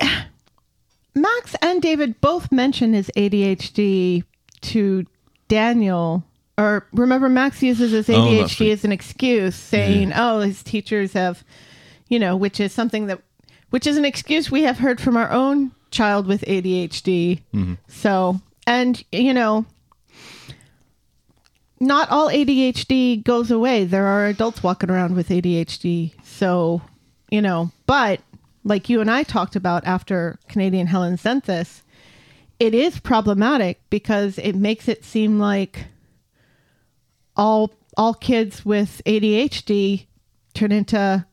Max 1.15 1.55
and 1.61 1.81
David 1.81 2.19
both 2.21 2.51
mention 2.51 2.93
his 2.93 3.09
ADHD 3.15 4.23
to 4.61 5.05
Daniel. 5.47 6.23
Or 6.57 6.87
remember, 6.93 7.29
Max 7.29 7.61
uses 7.63 7.91
his 7.91 8.09
Oh, 8.09 8.13
ADHD 8.13 8.67
right. 8.67 8.71
as 8.73 8.85
an 8.85 8.91
excuse, 8.91 9.55
saying, 9.55 10.11
"Oh, 10.15 10.39
his 10.39 10.61
teachers 10.63 11.13
have, 11.13 11.43
you 12.09 12.19
know," 12.19 12.35
which 12.35 12.59
is 12.59 12.71
something 12.71 13.07
that, 13.07 13.21
which 13.69 13.87
is 13.87 13.97
an 13.97 14.05
excuse 14.05 14.49
we 14.51 14.63
have 14.63 14.77
heard 14.79 15.01
from 15.01 15.17
our 15.17 15.29
own 15.31 15.71
child 15.91 16.27
with 16.27 16.43
ADHD. 16.47 17.41
Mm-hmm. 17.53 17.73
So, 17.87 18.39
and 18.67 19.03
you 19.11 19.33
know, 19.33 19.65
not 21.79 22.09
all 22.09 22.29
ADHD 22.29 23.23
goes 23.23 23.51
away. 23.51 23.83
There 23.85 24.05
are 24.05 24.25
adults 24.27 24.63
walking 24.63 24.89
around 24.89 25.15
with 25.15 25.29
ADHD. 25.29 26.13
So, 26.23 26.81
you 27.29 27.41
know, 27.41 27.71
but 27.85 28.21
like 28.65 28.89
you 28.89 28.99
and 28.99 29.09
I 29.09 29.23
talked 29.23 29.55
about 29.55 29.85
after 29.85 30.39
Canadian 30.49 30.87
Helen 30.87 31.17
sent 31.17 31.45
this, 31.45 31.83
it 32.59 32.73
is 32.73 32.99
problematic 32.99 33.79
because 33.89 34.37
it 34.39 34.55
makes 34.55 34.87
it 34.89 35.05
seem 35.05 35.39
like 35.39 35.85
all 37.37 37.71
all 37.95 38.13
kids 38.13 38.65
with 38.65 39.01
ADHD 39.05 40.07
turn 40.53 40.71
into 40.71 41.25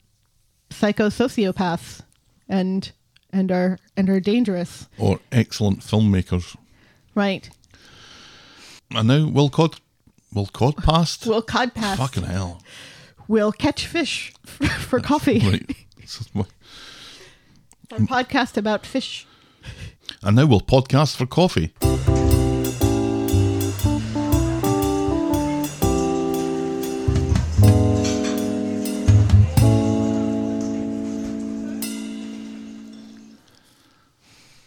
psychosociopaths 0.70 2.02
and 2.48 2.92
and 3.32 3.50
are 3.50 3.78
and 3.96 4.10
are 4.10 4.20
dangerous. 4.20 4.88
Or 4.98 5.18
excellent 5.32 5.80
filmmakers. 5.80 6.54
Right. 7.14 7.48
And 8.94 9.08
now 9.08 9.26
Will 9.26 9.48
Cod 9.48 9.80
Will 10.34 10.46
Cod 10.46 10.76
passed? 10.76 11.26
Will 11.26 11.42
cod 11.42 11.74
pass. 11.74 11.98
Fucking 11.98 12.24
hell. 12.24 12.62
Will 13.26 13.52
catch 13.52 13.86
fish 13.86 14.34
for 14.44 15.00
coffee. 15.00 15.38
Right. 15.38 15.76
Our 17.92 17.98
podcast 17.98 18.56
about 18.56 18.86
fish. 18.86 19.26
and 20.22 20.36
now 20.36 20.46
we'll 20.46 20.62
podcast 20.62 21.14
for 21.14 21.26
coffee. 21.26 21.74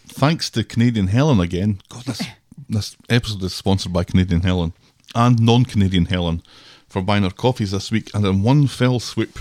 Thanks 0.08 0.51
to 0.51 0.63
Canadian 0.63 1.08
Helen 1.08 1.39
again. 1.39 1.82
God, 1.89 2.03
this 2.05 2.22
this 2.70 2.96
episode 3.10 3.41
is 3.41 3.55
sponsored 3.55 3.91
by 3.91 4.03
Canadian 4.03 4.41
Helen 4.41 4.74
and 5.15 5.41
non-Canadian 5.41 6.05
Helen 6.05 6.44
for 6.88 7.01
buying 7.01 7.24
our 7.24 7.32
coffees 7.32 7.72
this 7.72 7.89
week, 7.89 8.12
and 8.13 8.24
in 8.24 8.44
one 8.44 8.67
fell 8.67 9.00
swoop, 9.00 9.39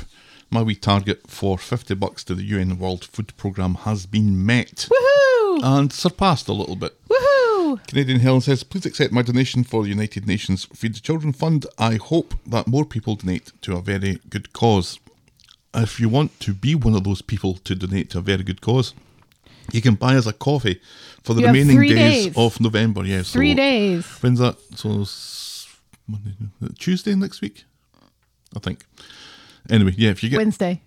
my 0.51 0.63
wee 0.63 0.75
target 0.77 1.23
for 1.27 1.59
fifty 1.59 1.95
bucks 1.95 2.25
to 2.25 2.35
the 2.35 2.45
UN 2.45 2.79
World 2.79 3.05
Food 3.05 3.37
Programme 3.37 3.75
has 3.77 4.07
been 4.07 4.45
met 4.45 4.89
Woohoo! 4.91 5.61
and 5.63 5.93
surpassed 5.93 6.49
a 6.49 6.53
little 6.53 6.77
bit. 6.77 6.95
Woohoo! 7.09 7.87
Canadian 7.89 8.21
Helen 8.21 8.41
says, 8.41 8.63
please 8.63 8.87
accept 8.87 9.13
my 9.13 9.23
donation 9.23 9.65
for 9.65 9.83
the 9.83 9.89
United 9.89 10.27
Nations 10.27 10.67
Feed 10.67 10.95
the 10.95 11.01
Children 11.01 11.33
Fund. 11.33 11.67
I 11.79 11.97
hope 11.97 12.35
that 12.47 12.67
more 12.69 12.85
people 12.85 13.17
donate 13.17 13.51
to 13.63 13.77
a 13.77 13.81
very 13.83 14.21
good 14.29 14.53
cause. 14.53 15.01
If 15.75 15.99
you 15.99 16.09
want 16.09 16.39
to 16.41 16.55
be 16.55 16.75
one 16.77 16.95
of 16.95 17.03
those 17.05 17.21
people 17.23 17.55
to 17.55 17.75
donate 17.75 18.11
to 18.11 18.19
a 18.19 18.21
very 18.21 18.45
good 18.45 18.61
cause, 18.61 18.95
you 19.73 19.81
can 19.83 19.95
buy 19.95 20.15
us 20.15 20.27
a 20.27 20.33
coffee 20.33 20.81
for 21.25 21.35
the 21.35 21.41
You 21.41 21.47
remaining 21.49 21.81
days, 21.81 22.27
days. 22.27 22.37
of 22.37 22.61
November. 22.61 23.03
Yeah, 23.05 23.23
so 23.23 23.33
Three 23.33 23.55
days. 23.55 24.05
When's 24.21 24.39
that? 24.39 24.57
So 24.77 25.05
Monday, 26.07 26.35
Tuesday 26.79 27.15
next 27.17 27.41
week, 27.41 27.65
I 28.55 28.61
think. 28.61 28.85
Anyway, 29.71 29.95
yeah, 29.97 30.11
if 30.11 30.23
you 30.23 30.29
get 30.31 30.37
Wednesday. 30.39 30.81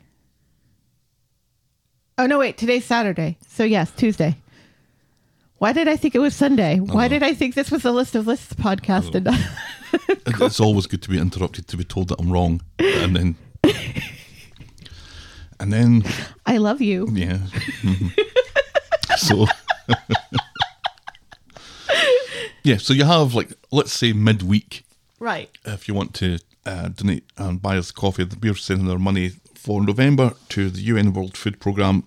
Oh 2.17 2.25
no, 2.25 2.39
wait, 2.39 2.57
today's 2.57 2.85
Saturday. 2.85 3.37
So 3.47 3.63
yes, 3.63 3.91
Tuesday. 3.91 4.37
Why 5.59 5.73
did 5.73 5.87
I 5.87 5.95
think 5.97 6.13
it 6.13 6.19
was 6.19 6.35
Sunday? 6.35 6.79
Why 6.79 7.07
did 7.07 7.23
I 7.23 7.33
think 7.33 7.55
this 7.55 7.71
was 7.71 7.83
a 7.85 7.91
list 7.91 8.13
of 8.15 8.27
lists 8.27 8.53
podcast 8.53 9.15
and 9.15 9.25
not- 9.25 9.39
it's 10.41 10.59
always 10.59 10.85
good 10.85 11.01
to 11.01 11.09
be 11.09 11.17
interrupted 11.19 11.67
to 11.69 11.77
be 11.77 11.83
told 11.83 12.09
that 12.09 12.19
I'm 12.19 12.31
wrong, 12.31 12.61
and 12.77 13.15
then 13.15 13.35
and 15.59 15.73
then 15.73 16.03
I 16.45 16.57
love 16.57 16.79
you. 16.81 17.07
Yeah. 17.11 17.37
Mhm. 17.81 18.11
so 19.17 19.47
Yeah, 22.63 22.77
so 22.77 22.93
you 22.93 23.05
have 23.05 23.33
like 23.33 23.53
let's 23.71 23.93
say 23.93 24.11
midweek 24.13 24.83
Right. 25.19 25.49
if 25.65 25.87
you 25.87 25.93
want 25.93 26.13
to 26.15 26.37
uh, 26.67 26.89
donate 26.89 27.23
and 27.37 27.61
buy 27.61 27.77
us 27.77 27.91
coffee. 27.91 28.27
We're 28.41 28.55
sending 28.55 28.89
our 28.91 28.99
money 28.99 29.29
for 29.55 29.81
November 29.81 30.33
to 30.49 30.69
the 30.69 30.81
UN 30.81 31.13
World 31.13 31.37
Food 31.37 31.59
Programme. 31.59 32.03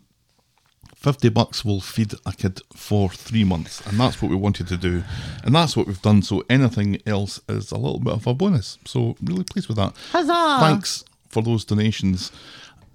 Fifty 0.94 1.30
bucks 1.30 1.64
will 1.64 1.80
feed 1.80 2.12
a 2.26 2.32
kid 2.32 2.60
for 2.76 3.08
three 3.08 3.42
months, 3.42 3.80
and 3.86 3.98
that's 3.98 4.20
what 4.20 4.30
we 4.30 4.36
wanted 4.36 4.68
to 4.68 4.76
do, 4.76 5.02
and 5.42 5.54
that's 5.54 5.74
what 5.74 5.86
we've 5.86 6.02
done. 6.02 6.20
So 6.20 6.44
anything 6.50 7.00
else 7.06 7.40
is 7.48 7.72
a 7.72 7.78
little 7.78 8.00
bit 8.00 8.12
of 8.12 8.26
a 8.26 8.34
bonus. 8.34 8.78
So 8.84 9.16
really 9.22 9.44
pleased 9.44 9.68
with 9.68 9.78
that. 9.78 9.94
Huzzah! 10.12 10.58
Thanks 10.60 11.04
for 11.30 11.42
those 11.42 11.64
donations. 11.64 12.30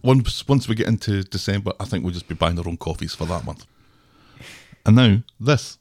Once 0.04 0.48
once 0.48 0.68
we 0.68 0.76
get 0.76 0.88
into 0.88 1.24
December, 1.24 1.74
I 1.80 1.86
think 1.86 2.04
we'll 2.04 2.14
just 2.14 2.28
be 2.28 2.36
buying 2.36 2.60
our 2.60 2.68
own 2.68 2.78
coffees 2.78 3.16
for 3.16 3.26
that 3.26 3.44
month. 3.44 3.66
And 4.86 4.96
now 4.96 5.18
this. 5.40 5.80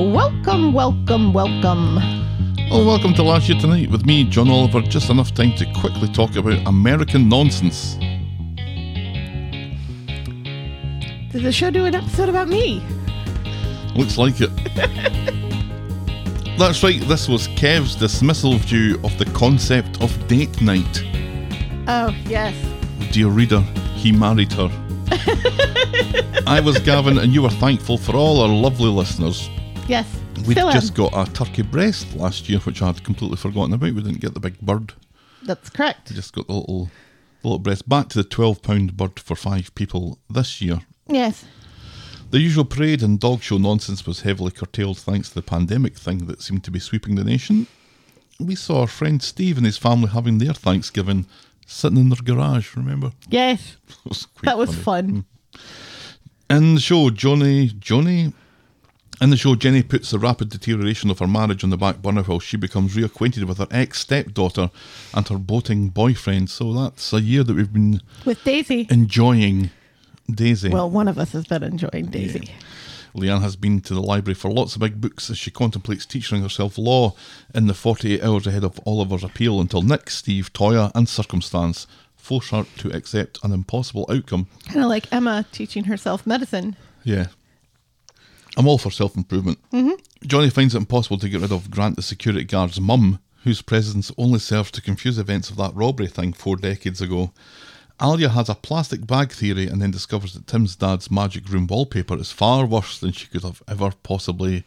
Welcome, 0.00 0.72
welcome, 0.72 1.34
welcome. 1.34 1.96
Well, 2.70 2.86
welcome 2.86 3.12
to 3.12 3.22
Last 3.22 3.50
Year 3.50 3.60
Tonight 3.60 3.90
with 3.90 4.06
me, 4.06 4.24
John 4.24 4.48
Oliver. 4.48 4.80
Just 4.80 5.10
enough 5.10 5.34
time 5.34 5.54
to 5.56 5.70
quickly 5.74 6.08
talk 6.08 6.36
about 6.36 6.66
American 6.66 7.28
nonsense. 7.28 7.96
Did 11.30 11.42
the 11.42 11.52
show 11.52 11.70
do 11.70 11.84
an 11.84 11.94
episode 11.94 12.30
about 12.30 12.48
me? 12.48 12.82
Looks 13.94 14.16
like 14.16 14.36
it. 14.40 14.48
That's 16.58 16.82
right, 16.82 17.02
this 17.02 17.28
was 17.28 17.48
Kev's 17.48 17.94
dismissal 17.94 18.56
view 18.56 18.98
of 19.04 19.18
the 19.18 19.26
concept 19.26 20.02
of 20.02 20.28
date 20.28 20.62
night. 20.62 21.04
Oh, 21.86 22.16
yes. 22.24 22.56
Dear 23.12 23.28
reader, 23.28 23.60
he 23.96 24.12
married 24.12 24.54
her. 24.54 24.70
I 26.46 26.62
was 26.64 26.78
Gavin, 26.78 27.18
and 27.18 27.34
you 27.34 27.42
were 27.42 27.50
thankful 27.50 27.98
for 27.98 28.16
all 28.16 28.40
our 28.40 28.48
lovely 28.48 28.88
listeners. 28.88 29.50
Yes. 29.90 30.06
We'd 30.46 30.54
Fill 30.54 30.68
in. 30.68 30.72
just 30.74 30.94
got 30.94 31.10
a 31.12 31.28
turkey 31.32 31.62
breast 31.62 32.14
last 32.14 32.48
year, 32.48 32.60
which 32.60 32.80
I'd 32.80 33.02
completely 33.02 33.36
forgotten 33.36 33.72
about. 33.74 33.92
We 33.92 34.00
didn't 34.00 34.20
get 34.20 34.34
the 34.34 34.40
big 34.40 34.60
bird. 34.60 34.92
That's 35.42 35.68
correct. 35.68 36.10
We 36.10 36.14
just 36.14 36.32
got 36.32 36.46
the 36.46 36.52
little, 36.52 36.84
the 37.42 37.48
little 37.48 37.58
breast. 37.58 37.88
Back 37.88 38.08
to 38.10 38.18
the 38.18 38.28
twelve 38.28 38.62
pound 38.62 38.96
bird 38.96 39.18
for 39.18 39.34
five 39.34 39.74
people 39.74 40.18
this 40.30 40.62
year. 40.62 40.82
Yes. 41.08 41.44
The 42.30 42.38
usual 42.38 42.64
parade 42.64 43.02
and 43.02 43.18
dog 43.18 43.42
show 43.42 43.58
nonsense 43.58 44.06
was 44.06 44.20
heavily 44.20 44.52
curtailed 44.52 44.98
thanks 44.98 45.30
to 45.30 45.34
the 45.34 45.42
pandemic 45.42 45.98
thing 45.98 46.26
that 46.26 46.40
seemed 46.40 46.62
to 46.64 46.70
be 46.70 46.78
sweeping 46.78 47.16
the 47.16 47.24
nation. 47.24 47.66
We 48.38 48.54
saw 48.54 48.82
our 48.82 48.86
friend 48.86 49.20
Steve 49.20 49.56
and 49.56 49.66
his 49.66 49.76
family 49.76 50.10
having 50.10 50.38
their 50.38 50.54
Thanksgiving 50.54 51.26
sitting 51.66 51.98
in 51.98 52.10
their 52.10 52.22
garage, 52.22 52.76
remember? 52.76 53.10
Yes. 53.28 53.76
That 53.88 54.08
was, 54.08 54.26
That 54.44 54.58
was 54.58 54.74
fun. 54.76 55.24
Hmm. 56.48 56.56
In 56.56 56.74
the 56.76 56.80
show, 56.80 57.10
Johnny, 57.10 57.72
Johnny, 57.78 58.32
in 59.20 59.30
the 59.30 59.36
show, 59.36 59.54
Jenny 59.54 59.82
puts 59.82 60.10
the 60.10 60.18
rapid 60.18 60.48
deterioration 60.48 61.10
of 61.10 61.18
her 61.18 61.26
marriage 61.26 61.62
on 61.62 61.70
the 61.70 61.76
back 61.76 62.00
burner 62.02 62.22
while 62.22 62.40
she 62.40 62.56
becomes 62.56 62.96
reacquainted 62.96 63.44
with 63.44 63.58
her 63.58 63.66
ex 63.70 64.00
stepdaughter 64.00 64.70
and 65.14 65.28
her 65.28 65.38
boating 65.38 65.88
boyfriend. 65.88 66.48
So 66.50 66.72
that's 66.72 67.12
a 67.12 67.20
year 67.20 67.44
that 67.44 67.54
we've 67.54 67.72
been 67.72 68.00
With 68.24 68.42
Daisy. 68.44 68.86
enjoying 68.90 69.70
Daisy. 70.30 70.70
Well, 70.70 70.88
one 70.90 71.08
of 71.08 71.18
us 71.18 71.32
has 71.32 71.46
been 71.46 71.62
enjoying 71.62 72.06
Daisy. 72.06 72.48
Leanne 73.14 73.42
has 73.42 73.56
been 73.56 73.80
to 73.80 73.92
the 73.94 74.00
library 74.00 74.34
for 74.36 74.50
lots 74.52 74.74
of 74.76 74.80
big 74.80 75.00
books 75.00 75.28
as 75.30 75.36
she 75.38 75.50
contemplates 75.50 76.06
teaching 76.06 76.42
herself 76.42 76.78
law 76.78 77.14
in 77.52 77.66
the 77.66 77.74
48 77.74 78.22
hours 78.22 78.46
ahead 78.46 78.62
of 78.62 78.78
Oliver's 78.86 79.24
appeal 79.24 79.60
until 79.60 79.82
Nick, 79.82 80.08
Steve, 80.10 80.52
Toyah, 80.52 80.92
and 80.94 81.08
Circumstance 81.08 81.88
force 82.16 82.50
her 82.50 82.64
to 82.78 82.90
accept 82.94 83.38
an 83.42 83.52
impossible 83.52 84.06
outcome. 84.08 84.46
Kind 84.66 84.84
of 84.84 84.88
like 84.88 85.12
Emma 85.12 85.44
teaching 85.50 85.84
herself 85.84 86.24
medicine. 86.26 86.76
Yeah. 87.02 87.26
I'm 88.56 88.66
all 88.66 88.78
for 88.78 88.90
self 88.90 89.16
improvement. 89.16 89.58
Mm-hmm. 89.72 90.26
Johnny 90.26 90.50
finds 90.50 90.74
it 90.74 90.78
impossible 90.78 91.18
to 91.18 91.28
get 91.28 91.40
rid 91.40 91.52
of 91.52 91.70
Grant 91.70 91.96
the 91.96 92.02
security 92.02 92.44
guard's 92.44 92.80
mum, 92.80 93.20
whose 93.44 93.62
presence 93.62 94.12
only 94.18 94.38
serves 94.38 94.70
to 94.72 94.82
confuse 94.82 95.18
events 95.18 95.50
of 95.50 95.56
that 95.56 95.74
robbery 95.74 96.08
thing 96.08 96.32
four 96.32 96.56
decades 96.56 97.00
ago. 97.00 97.32
Alya 98.00 98.30
has 98.30 98.48
a 98.48 98.54
plastic 98.54 99.06
bag 99.06 99.30
theory 99.30 99.66
and 99.66 99.80
then 99.80 99.90
discovers 99.90 100.32
that 100.32 100.46
Tim's 100.46 100.74
dad's 100.74 101.10
magic 101.10 101.48
room 101.50 101.66
wallpaper 101.66 102.16
is 102.16 102.32
far 102.32 102.64
worse 102.64 102.98
than 102.98 103.12
she 103.12 103.26
could 103.26 103.42
have 103.42 103.62
ever 103.68 103.92
possibly 104.02 104.64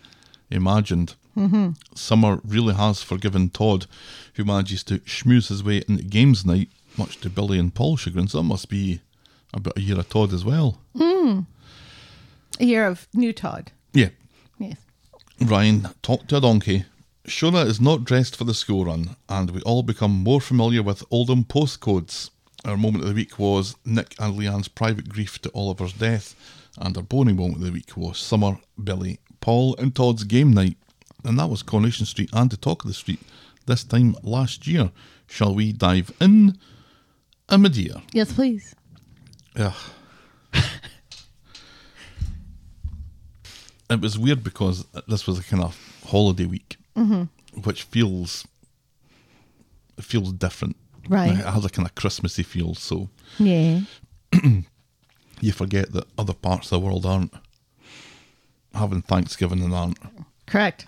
imagined. 0.51 1.15
Mm-hmm. 1.35 1.71
Summer 1.95 2.39
really 2.45 2.75
has 2.75 3.01
forgiven 3.01 3.49
Todd, 3.49 3.87
who 4.35 4.45
manages 4.45 4.83
to 4.83 4.99
schmooze 4.99 5.49
his 5.49 5.63
way 5.63 5.81
into 5.87 6.03
games 6.03 6.45
night, 6.45 6.69
much 6.95 7.19
to 7.21 7.29
Billy 7.29 7.57
and 7.57 7.73
Paul's 7.73 8.01
chagrin. 8.01 8.27
So 8.27 8.37
that 8.37 8.43
must 8.43 8.69
be 8.69 9.01
about 9.51 9.77
a 9.77 9.81
year 9.81 9.97
of 9.99 10.09
Todd 10.09 10.31
as 10.31 10.45
well. 10.45 10.77
A 12.59 12.65
year 12.65 12.85
of 12.85 13.07
new 13.13 13.33
Todd. 13.33 13.71
Yeah. 13.93 14.09
Yes. 14.59 14.77
Ryan 15.39 15.89
talked 16.01 16.29
to 16.29 16.37
a 16.37 16.41
donkey. 16.41 16.85
Shona 17.27 17.65
is 17.65 17.79
not 17.79 18.03
dressed 18.03 18.35
for 18.35 18.43
the 18.43 18.53
school 18.53 18.85
run, 18.85 19.15
and 19.29 19.51
we 19.51 19.61
all 19.61 19.81
become 19.83 20.11
more 20.11 20.41
familiar 20.41 20.83
with 20.83 21.03
Oldham 21.09 21.45
postcodes. 21.45 22.29
Our 22.65 22.77
moment 22.77 23.03
of 23.03 23.09
the 23.09 23.15
week 23.15 23.39
was 23.39 23.75
Nick 23.85 24.15
and 24.19 24.37
Leanne's 24.37 24.67
private 24.67 25.09
grief 25.09 25.41
to 25.41 25.51
Oliver's 25.53 25.93
death, 25.93 26.35
and 26.77 26.95
our 26.95 27.03
boning 27.03 27.37
moment 27.37 27.57
of 27.57 27.63
the 27.63 27.71
week 27.71 27.95
was 27.95 28.17
Summer, 28.17 28.59
Billy, 28.81 29.19
Paul, 29.41 29.75
and 29.77 29.95
Todd's 29.95 30.23
game 30.23 30.53
night. 30.53 30.77
And 31.23 31.39
that 31.39 31.49
was 31.49 31.63
Coronation 31.63 32.05
Street 32.05 32.29
and 32.33 32.49
the 32.49 32.57
Talk 32.57 32.83
of 32.83 32.89
the 32.89 32.93
Street 32.93 33.21
this 33.65 33.83
time 33.83 34.15
last 34.23 34.67
year. 34.67 34.91
Shall 35.27 35.55
we 35.55 35.71
dive 35.71 36.11
in? 36.19 36.57
A 37.49 37.57
dear. 37.69 38.01
Yes, 38.11 38.33
please. 38.33 38.75
Yeah. 39.55 39.73
It 43.93 44.01
was 44.01 44.17
weird 44.19 44.43
because 44.43 44.85
this 45.07 45.25
was 45.27 45.39
a 45.39 45.43
kind 45.43 45.63
of 45.63 45.77
holiday 46.07 46.45
week, 46.45 46.77
which 47.63 47.83
feels 47.83 48.47
feels 50.01 50.31
different. 50.33 50.75
Right. 51.07 51.31
It 51.31 51.45
has 51.45 51.65
a 51.65 51.69
kind 51.69 51.87
of 51.87 51.95
Christmassy 51.95 52.43
feel, 52.43 52.75
so 52.75 53.09
Yeah. 53.37 53.81
you 55.41 55.51
forget 55.51 55.91
that 55.93 56.05
other 56.17 56.33
parts 56.33 56.71
of 56.71 56.81
the 56.81 56.85
world 56.87 57.05
aren't 57.05 57.33
having 58.73 59.01
Thanksgiving 59.01 59.61
and 59.61 59.73
aren't 59.73 59.99
Correct. 60.47 60.87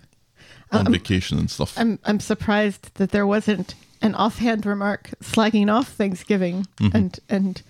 on 0.71 0.91
vacation 0.91 1.37
and 1.37 1.49
stuff. 1.51 1.77
I'm 1.77 1.99
I'm 2.05 2.19
surprised 2.19 2.93
that 2.95 3.11
there 3.11 3.27
wasn't 3.27 3.75
an 4.01 4.15
offhand 4.15 4.65
remark 4.65 5.11
slagging 5.21 5.71
off 5.71 5.89
Thanksgiving 5.89 6.65
Mm-hmm. 6.77 6.97
and 6.97 7.19
and 7.29 7.61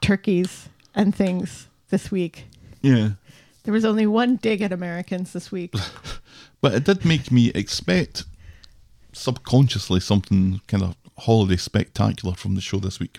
turkeys 0.00 0.68
and 0.94 1.14
things 1.14 1.66
this 1.90 2.10
week. 2.10 2.44
yeah. 2.82 3.10
There 3.66 3.74
was 3.74 3.84
only 3.84 4.06
one 4.06 4.36
dig 4.36 4.62
at 4.62 4.72
Americans 4.72 5.32
this 5.32 5.52
week. 5.52 5.74
But 6.62 6.74
it 6.74 6.84
did 6.84 7.04
make 7.04 7.30
me 7.30 7.50
expect 7.50 8.24
subconsciously 9.12 10.00
something 10.00 10.62
kind 10.66 10.82
of 10.82 10.96
holiday 11.18 11.56
spectacular 11.56 12.34
from 12.34 12.54
the 12.54 12.60
show 12.62 12.78
this 12.78 12.98
week. 12.98 13.18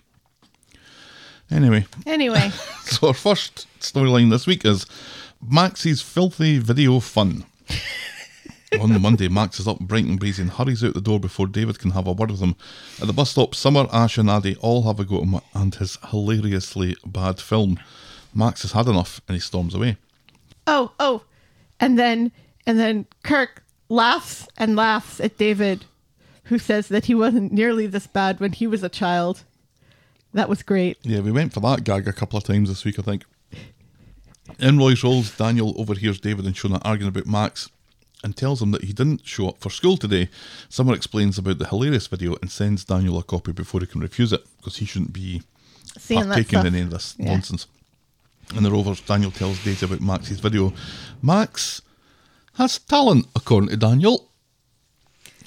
Anyway, 1.49 1.85
Anyway, 2.05 2.49
so 2.81 3.07
our 3.07 3.13
first 3.13 3.67
storyline 3.79 4.31
this 4.31 4.47
week 4.47 4.65
is 4.65 4.85
Max's 5.41 6.01
filthy 6.01 6.57
video 6.57 6.99
fun. 6.99 7.45
On 8.81 8.91
the 8.91 8.99
Monday, 8.99 9.27
Max 9.29 9.59
is 9.59 9.67
up 9.67 9.79
bright 9.79 10.05
and 10.05 10.19
breezy 10.19 10.41
and 10.41 10.51
hurries 10.51 10.83
out 10.83 10.95
the 10.95 10.99
door 10.99 11.19
before 11.19 11.47
David 11.47 11.79
can 11.79 11.91
have 11.91 12.07
a 12.07 12.11
word 12.11 12.31
with 12.31 12.41
him. 12.41 12.55
At 12.99 13.07
the 13.07 13.13
bus 13.13 13.29
stop, 13.29 13.55
Summer, 13.55 13.87
Ash, 13.93 14.17
and 14.17 14.29
Aadi 14.29 14.57
all 14.57 14.83
have 14.83 14.99
a 14.99 15.05
go 15.05 15.17
at 15.17 15.23
him 15.23 15.39
and 15.53 15.75
his 15.75 15.97
hilariously 16.09 16.97
bad 17.05 17.39
film. 17.39 17.79
Max 18.33 18.63
has 18.63 18.73
had 18.73 18.87
enough 18.87 19.21
and 19.27 19.35
he 19.35 19.39
storms 19.39 19.73
away. 19.75 19.97
Oh 20.67 20.91
oh, 20.99 21.23
and 21.79 21.97
then 21.97 22.31
and 22.65 22.77
then 22.77 23.05
Kirk 23.23 23.63
laughs 23.89 24.47
and 24.57 24.75
laughs 24.75 25.19
at 25.19 25.37
David, 25.37 25.85
who 26.45 26.59
says 26.59 26.89
that 26.89 27.05
he 27.05 27.15
wasn't 27.15 27.51
nearly 27.51 27.87
this 27.87 28.07
bad 28.07 28.39
when 28.39 28.51
he 28.53 28.67
was 28.67 28.83
a 28.83 28.89
child. 28.89 29.43
That 30.33 30.49
was 30.49 30.61
great. 30.61 30.97
Yeah, 31.03 31.21
we 31.21 31.31
went 31.31 31.53
for 31.53 31.61
that 31.61 31.83
gag 31.83 32.07
a 32.07 32.13
couple 32.13 32.37
of 32.37 32.43
times 32.43 32.69
this 32.69 32.83
week, 32.85 32.99
I 32.99 33.01
think. 33.01 33.23
In 34.59 34.77
Roy's 34.77 35.03
Rolls, 35.03 35.35
Daniel 35.35 35.73
overhears 35.79 36.19
David 36.19 36.45
and 36.45 36.55
Shona 36.55 36.81
arguing 36.83 37.09
about 37.09 37.25
Max 37.27 37.69
and 38.23 38.35
tells 38.35 38.61
him 38.61 38.71
that 38.71 38.83
he 38.83 38.93
didn't 38.93 39.25
show 39.25 39.49
up 39.49 39.57
for 39.59 39.69
school 39.69 39.97
today. 39.97 40.29
Summer 40.69 40.93
explains 40.93 41.37
about 41.37 41.59
the 41.59 41.67
hilarious 41.67 42.07
video 42.07 42.35
and 42.41 42.49
sends 42.51 42.83
Daniel 42.83 43.17
a 43.19 43.23
copy 43.23 43.51
before 43.51 43.81
he 43.81 43.87
can 43.87 44.01
refuse 44.01 44.33
it 44.33 44.43
because 44.57 44.77
he 44.77 44.85
shouldn't 44.85 45.13
be 45.13 45.43
Seeing 45.97 46.23
partaking 46.25 46.59
in 46.59 46.65
any 46.67 46.81
of 46.81 46.89
this 46.89 47.15
Yeah. 47.17 47.33
nonsense. 47.33 47.67
In 48.55 48.63
the 48.63 48.71
Rovers, 48.71 49.01
Daniel 49.01 49.31
tells 49.31 49.63
Daisy 49.63 49.85
about 49.85 50.01
Max's 50.01 50.39
video. 50.39 50.73
Max 51.21 51.81
has 52.55 52.79
talent, 52.79 53.27
according 53.35 53.69
to 53.69 53.77
Daniel. 53.77 54.29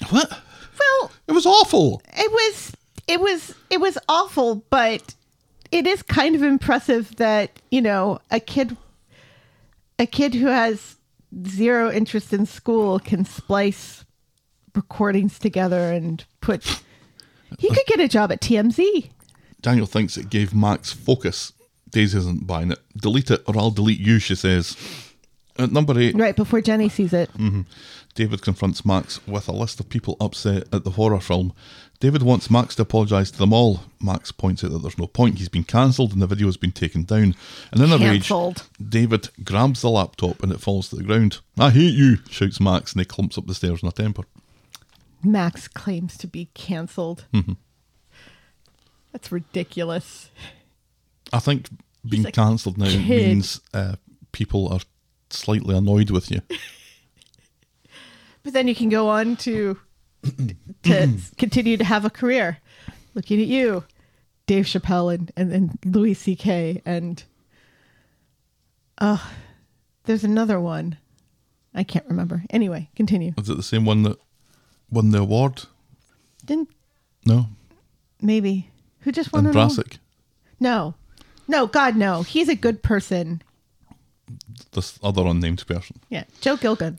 What? 0.09 0.29
Well, 0.79 1.11
It 1.27 1.31
was 1.33 1.45
awful. 1.45 2.01
it 2.13 2.31
was 2.31 2.71
it 3.07 3.19
was 3.19 3.53
it 3.69 3.79
was 3.81 3.97
awful 4.07 4.63
but 4.69 5.15
it 5.71 5.85
is 5.87 6.01
kind 6.03 6.35
of 6.35 6.43
impressive 6.43 7.15
that 7.17 7.51
you 7.71 7.81
know 7.81 8.19
a 8.29 8.39
kid 8.39 8.77
a 9.99 10.05
kid 10.05 10.33
who 10.35 10.47
has 10.47 10.95
zero 11.47 11.91
interest 11.91 12.31
in 12.33 12.45
school 12.45 12.99
can 12.99 13.25
splice 13.25 14.05
recordings 14.75 15.39
together 15.39 15.91
and 15.91 16.25
put 16.41 16.81
he 17.59 17.67
could 17.69 17.85
get 17.87 17.99
a 17.99 18.07
job 18.07 18.31
at 18.31 18.41
TMZ 18.41 19.09
Daniel 19.61 19.85
thinks 19.87 20.17
it 20.17 20.29
gave 20.29 20.53
Max 20.55 20.91
focus. 20.91 21.53
Daisy 21.91 22.17
isn't 22.17 22.47
buying 22.47 22.71
it. 22.71 22.79
Delete 22.95 23.31
it 23.31 23.43
or 23.47 23.57
I'll 23.57 23.71
delete 23.71 23.99
you, 23.99 24.19
she 24.19 24.35
says. 24.35 24.75
At 25.59 25.71
number 25.71 25.99
eight, 25.99 26.15
right 26.15 26.35
before 26.35 26.61
Jenny 26.61 26.87
sees 26.87 27.11
it 27.11 27.29
mm-hmm. 27.33 27.61
David 28.15 28.41
confronts 28.41 28.85
Max 28.85 29.25
with 29.27 29.47
a 29.47 29.51
list 29.51 29.79
of 29.79 29.89
people 29.89 30.17
upset 30.19 30.63
at 30.73 30.83
the 30.83 30.91
horror 30.91 31.19
film. 31.19 31.53
David 31.99 32.23
wants 32.23 32.49
Max 32.49 32.75
to 32.75 32.81
apologise 32.81 33.31
to 33.31 33.37
them 33.37 33.53
all. 33.53 33.81
Max 34.01 34.31
points 34.31 34.63
out 34.63 34.71
that 34.71 34.79
there's 34.79 34.97
no 34.97 35.07
point. 35.07 35.37
He's 35.37 35.49
been 35.49 35.63
cancelled 35.63 36.13
and 36.13 36.21
the 36.21 36.27
video 36.27 36.47
has 36.47 36.57
been 36.57 36.71
taken 36.71 37.03
down. 37.03 37.35
And 37.71 37.81
in 37.81 37.91
a 37.91 37.97
rage, 37.97 38.31
David 38.89 39.29
grabs 39.43 39.81
the 39.81 39.89
laptop 39.89 40.41
and 40.41 40.51
it 40.51 40.59
falls 40.59 40.89
to 40.89 40.95
the 40.95 41.03
ground. 41.03 41.39
I 41.59 41.69
hate 41.69 41.93
you, 41.93 42.17
shouts 42.29 42.59
Max, 42.59 42.93
and 42.93 43.01
he 43.01 43.05
clumps 43.05 43.37
up 43.37 43.45
the 43.45 43.53
stairs 43.53 43.83
in 43.83 43.89
a 43.89 43.91
temper. 43.91 44.23
Max 45.23 45.67
claims 45.67 46.17
to 46.17 46.27
be 46.27 46.49
canceled 46.53 47.25
mm-hmm. 47.31 47.53
that's 49.11 49.31
ridiculous 49.31 50.31
I 51.33 51.39
think 51.39 51.69
being 52.07 52.23
cancelled 52.25 52.77
now 52.77 52.85
kid. 52.85 53.07
means 53.07 53.61
uh, 53.73 53.95
people 54.31 54.67
are 54.73 54.79
slightly 55.29 55.75
annoyed 55.77 56.09
with 56.11 56.29
you. 56.31 56.41
But 58.43 58.53
then 58.53 58.67
you 58.67 58.73
can 58.73 58.89
go 58.89 59.07
on 59.09 59.35
to 59.37 59.77
to 60.83 61.17
continue 61.37 61.77
to 61.77 61.83
have 61.83 62.05
a 62.05 62.09
career. 62.09 62.57
Looking 63.13 63.39
at 63.39 63.45
you, 63.47 63.83
Dave 64.47 64.65
Chappelle 64.65 65.13
and 65.13 65.31
and, 65.37 65.51
and 65.53 65.77
Louis 65.85 66.15
C.K. 66.15 66.81
and 66.85 67.23
uh 68.97 69.19
there's 70.05 70.23
another 70.23 70.59
one. 70.59 70.97
I 71.75 71.83
can't 71.83 72.05
remember. 72.07 72.43
Anyway, 72.49 72.89
continue. 72.95 73.33
Is 73.37 73.47
it 73.49 73.57
the 73.57 73.63
same 73.63 73.85
one 73.85 74.01
that 74.03 74.17
won 74.89 75.11
the 75.11 75.19
award? 75.19 75.63
Didn't 76.43 76.69
No. 77.27 77.45
maybe 78.21 78.71
who 79.01 79.11
just 79.11 79.31
won 79.31 79.41
And 79.45 79.47
an? 79.49 79.53
Brassic. 79.53 79.99
No, 80.59 80.95
no, 81.47 81.67
God, 81.67 81.95
no. 81.95 82.23
He's 82.23 82.49
a 82.49 82.55
good 82.55 82.83
person. 82.83 83.41
This 84.73 84.97
other 85.03 85.25
unnamed 85.25 85.65
person. 85.67 85.99
Yeah, 86.09 86.23
Joe 86.39 86.55
Gilgun. 86.57 86.97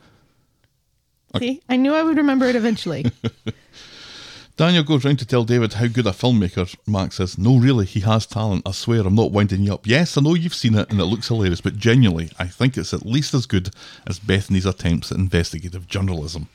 See, 1.39 1.63
I 1.69 1.77
knew 1.77 1.95
I 1.95 2.03
would 2.03 2.19
remember 2.19 2.47
it 2.47 2.57
eventually. 2.57 3.07
Daniel 4.59 4.85
goes 4.85 5.05
round 5.05 5.19
to 5.19 5.27
tell 5.27 5.45
David 5.45 5.73
how 5.73 5.87
good 5.87 6.07
a 6.07 6.11
filmmaker 6.11 6.77
Max 6.87 7.19
is. 7.21 7.39
No, 7.39 7.57
really, 7.57 7.87
he 7.87 8.01
has 8.01 8.27
talent. 8.27 8.69
I 8.69 8.73
swear, 8.73 9.01
I'm 9.01 9.15
not 9.15 9.33
winding 9.33 9.63
you 9.63 9.73
up. 9.73 9.87
Yes, 9.87 10.19
I 10.19 10.21
know 10.21 10.35
you've 10.35 10.55
seen 10.55 10.75
it 10.75 10.91
and 10.91 11.01
it 11.01 11.07
looks 11.07 11.29
hilarious, 11.29 11.63
but 11.63 11.77
genuinely, 11.77 12.31
I 12.39 12.47
think 12.47 12.77
it's 12.77 12.93
at 12.93 13.07
least 13.07 13.33
as 13.33 13.47
good 13.47 13.71
as 14.07 14.19
Bethany's 14.19 14.67
attempts 14.67 15.11
at 15.11 15.17
investigative 15.17 15.89
journalism. 15.89 16.49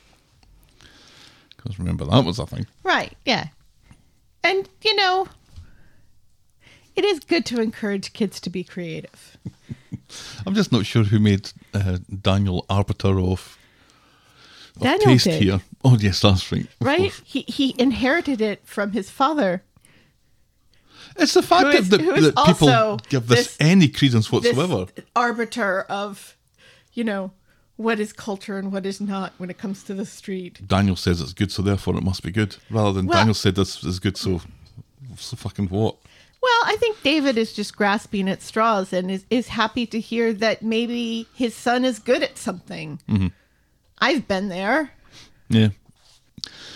Because 1.55 1.79
remember, 1.79 2.05
that 2.05 2.23
was 2.23 2.37
a 2.37 2.45
thing. 2.45 2.67
right, 2.83 3.17
yeah. 3.25 3.47
And, 4.43 4.69
you 4.83 4.95
know, 4.95 5.27
it 6.97 7.05
is 7.05 7.19
good 7.19 7.45
to 7.45 7.61
encourage 7.61 8.11
kids 8.13 8.39
to 8.41 8.49
be 8.49 8.63
creative. 8.63 9.37
I'm 10.45 10.55
just 10.55 10.71
not 10.71 10.85
sure 10.85 11.03
who 11.03 11.19
made 11.19 11.51
uh, 11.73 11.99
Daniel 12.21 12.65
arbiter 12.69 13.19
of, 13.19 13.57
of 14.77 14.81
Daniel 14.81 15.05
taste 15.05 15.25
did. 15.25 15.41
here. 15.43 15.61
Oh, 15.83 15.97
yes, 15.99 16.21
that's 16.21 16.51
right. 16.51 16.67
Right? 16.81 17.13
He 17.23 17.41
he 17.41 17.75
inherited 17.77 18.41
it 18.41 18.61
from 18.65 18.91
his 18.91 19.09
father. 19.09 19.63
It's 21.17 21.33
the 21.33 21.41
fact 21.41 21.63
that, 21.63 21.75
is- 21.75 21.89
that, 21.89 22.01
is 22.01 22.33
that 22.33 22.45
people 22.45 22.97
give 23.09 23.27
this, 23.27 23.47
this- 23.47 23.57
any 23.59 23.87
credence 23.87 24.31
whatsoever. 24.31 24.87
arbiter 25.15 25.81
of, 25.89 26.35
you 26.93 27.03
know, 27.03 27.31
what 27.75 27.99
is 27.99 28.13
culture 28.13 28.57
and 28.57 28.71
what 28.71 28.85
is 28.85 28.99
not 29.01 29.33
when 29.37 29.49
it 29.49 29.57
comes 29.57 29.83
to 29.83 29.93
the 29.93 30.05
street. 30.05 30.67
Daniel 30.67 30.95
says 30.95 31.21
it's 31.21 31.33
good, 31.33 31.51
so 31.51 31.61
therefore 31.61 31.95
it 31.97 32.03
must 32.03 32.23
be 32.23 32.31
good. 32.31 32.55
Rather 32.69 32.91
than 32.93 33.05
Well- 33.07 33.17
Daniel 33.19 33.33
said 33.33 33.55
this 33.55 33.83
is 33.83 33.99
good, 33.99 34.17
so, 34.17 34.41
so 35.17 35.35
fucking 35.37 35.67
what? 35.67 35.95
Well, 36.41 36.61
I 36.65 36.75
think 36.79 37.01
David 37.01 37.37
is 37.37 37.53
just 37.53 37.75
grasping 37.75 38.29
at 38.29 38.41
straws 38.41 38.93
and 38.93 39.09
is, 39.09 39.25
is 39.29 39.49
happy 39.49 39.85
to 39.87 39.99
hear 39.99 40.33
that 40.33 40.61
maybe 40.61 41.27
his 41.33 41.55
son 41.55 41.83
is 41.83 41.99
good 41.99 42.23
at 42.23 42.37
something. 42.37 42.99
Mm-hmm. 43.09 43.27
I've 43.99 44.27
been 44.27 44.49
there. 44.49 44.91
Yeah. 45.49 45.69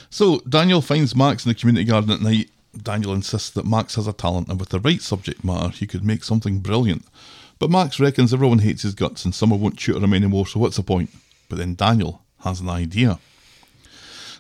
So 0.10 0.40
Daniel 0.50 0.82
finds 0.82 1.16
Max 1.16 1.46
in 1.46 1.50
the 1.50 1.56
community 1.56 1.86
garden 1.86 2.12
at 2.12 2.22
night. 2.22 2.50
Daniel 2.76 3.14
insists 3.14 3.50
that 3.52 3.66
Max 3.66 3.96
has 3.96 4.08
a 4.08 4.14
talent 4.14 4.48
and 4.48 4.60
with 4.60 4.70
the 4.70 4.80
right 4.80 5.02
subject 5.02 5.44
matter 5.44 5.70
he 5.70 5.86
could 5.86 6.04
make 6.04 6.24
something 6.24 6.60
brilliant. 6.60 7.06
But 7.60 7.70
Max 7.70 8.00
reckons 8.00 8.34
everyone 8.34 8.60
hates 8.60 8.82
his 8.82 8.96
guts 8.96 9.24
and 9.24 9.36
summer 9.36 9.56
won't 9.56 9.78
tutor 9.78 10.04
him 10.04 10.14
anymore, 10.14 10.48
so 10.48 10.60
what's 10.60 10.78
the 10.78 10.84
point? 10.84 11.12
But 11.48 11.60
then 11.60 11.76
Daniel 11.76 12.24
has 12.40 12.60
an 12.60 12.70
idea. 12.70 13.20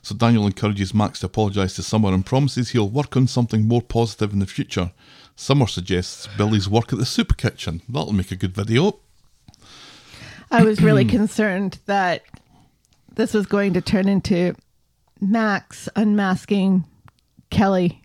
So 0.02 0.16
Daniel 0.16 0.48
encourages 0.48 0.94
Max 0.94 1.20
to 1.20 1.28
apologise 1.28 1.76
to 1.76 1.84
Summer 1.84 2.12
and 2.12 2.26
promises 2.26 2.70
he'll 2.70 2.90
work 2.90 3.16
on 3.16 3.28
something 3.28 3.68
more 3.68 3.82
positive 3.82 4.34
in 4.34 4.40
the 4.40 4.48
future. 4.48 4.92
Summer 5.42 5.66
suggests 5.66 6.28
Billy's 6.38 6.70
work 6.70 6.94
at 6.94 7.00
the 7.00 7.06
soup 7.06 7.36
kitchen. 7.36 7.82
That'll 7.90 8.14
make 8.14 8.32
a 8.32 8.36
good 8.36 8.54
video. 8.54 9.00
I 10.52 10.62
was 10.62 10.84
really 10.84 11.04
concerned 11.18 11.80
that 11.88 12.22
this 13.16 13.34
was 13.34 13.48
going 13.48 13.74
to 13.74 13.82
turn 13.82 14.08
into 14.08 14.54
Max 15.20 15.90
unmasking 15.96 16.86
Kelly 17.50 18.04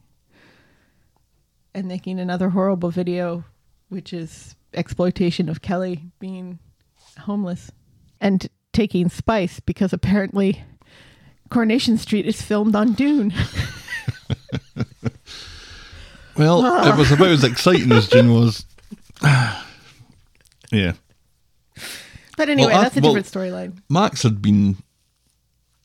and 1.75 1.87
making 1.87 2.19
another 2.21 2.49
horrible 2.49 2.91
video, 2.91 3.45
which 3.91 4.15
is 4.15 4.57
exploitation 4.73 5.51
of 5.51 5.61
Kelly 5.61 6.05
being 6.19 6.59
homeless 7.19 7.71
and 8.19 8.49
taking 8.73 9.11
spice 9.11 9.61
because 9.61 9.93
apparently 9.93 10.65
Coronation 11.51 11.99
Street 11.99 12.25
is 12.25 12.41
filmed 12.41 12.75
on 12.75 12.95
Dune. 12.95 13.35
Well, 16.39 16.87
it 16.87 16.97
was 16.97 17.11
about 17.13 17.29
as 17.29 17.45
exciting 17.45 17.91
as 17.93 18.09
June 18.09 18.33
was. 18.35 18.65
yeah. 20.73 20.93
But 22.37 22.49
anyway, 22.51 22.73
Well, 22.73 22.81
I- 22.81 22.83
that's 22.85 22.97
a 22.97 23.01
well- 23.01 23.15
different 23.15 23.27
storyline. 23.55 23.79
Max 23.89 24.23
had 24.23 24.43
been, 24.43 24.77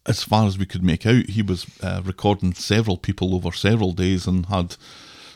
as 0.06 0.24
far 0.24 0.46
as 0.48 0.58
we 0.58 0.66
could 0.66 0.84
make 0.84 1.06
out, 1.06 1.30
he 1.30 1.42
was 1.42 1.66
uh, 1.82 2.02
recording 2.04 2.54
several 2.54 2.98
people 2.98 3.34
over 3.36 3.52
several 3.52 3.94
days 3.94 4.28
and 4.28 4.46
had 4.48 4.76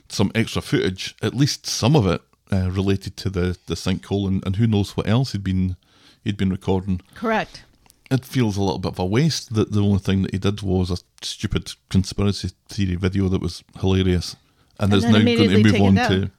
some 0.10 0.32
extra 0.36 0.62
footage, 0.62 1.16
at 1.22 1.34
least 1.34 1.66
some 1.66 1.96
of 1.96 2.06
it 2.06 2.22
uh, 2.52 2.70
related 2.70 3.16
to 3.18 3.30
the, 3.30 3.58
the 3.68 3.76
sinkhole, 3.76 4.28
and, 4.28 4.46
and 4.46 4.58
who 4.58 4.68
knows 4.68 4.96
what 4.98 5.08
else 5.08 5.32
he'd 5.32 5.44
been 5.44 5.78
he'd 6.24 6.38
been 6.38 6.50
recording. 6.50 7.02
Correct. 7.16 7.64
It 8.12 8.24
feels 8.26 8.56
a 8.58 8.62
little 8.62 8.78
bit 8.80 8.92
of 8.94 9.00
a 9.00 9.06
waste 9.06 9.54
that 9.56 9.72
the 9.72 9.82
only 9.82 9.98
thing 10.00 10.22
that 10.24 10.32
he 10.32 10.38
did 10.38 10.62
was 10.62 10.92
a 10.92 10.98
stupid 11.24 11.72
conspiracy 11.90 12.50
theory 12.70 12.96
video 12.96 13.28
that 13.30 13.42
was 13.42 13.64
hilarious, 13.80 14.36
and, 14.80 14.92
then 14.92 15.02
now 15.02 15.20
going 15.20 15.64
to 15.64 15.64
move 15.64 15.82
on 15.82 15.96
to 15.96 16.32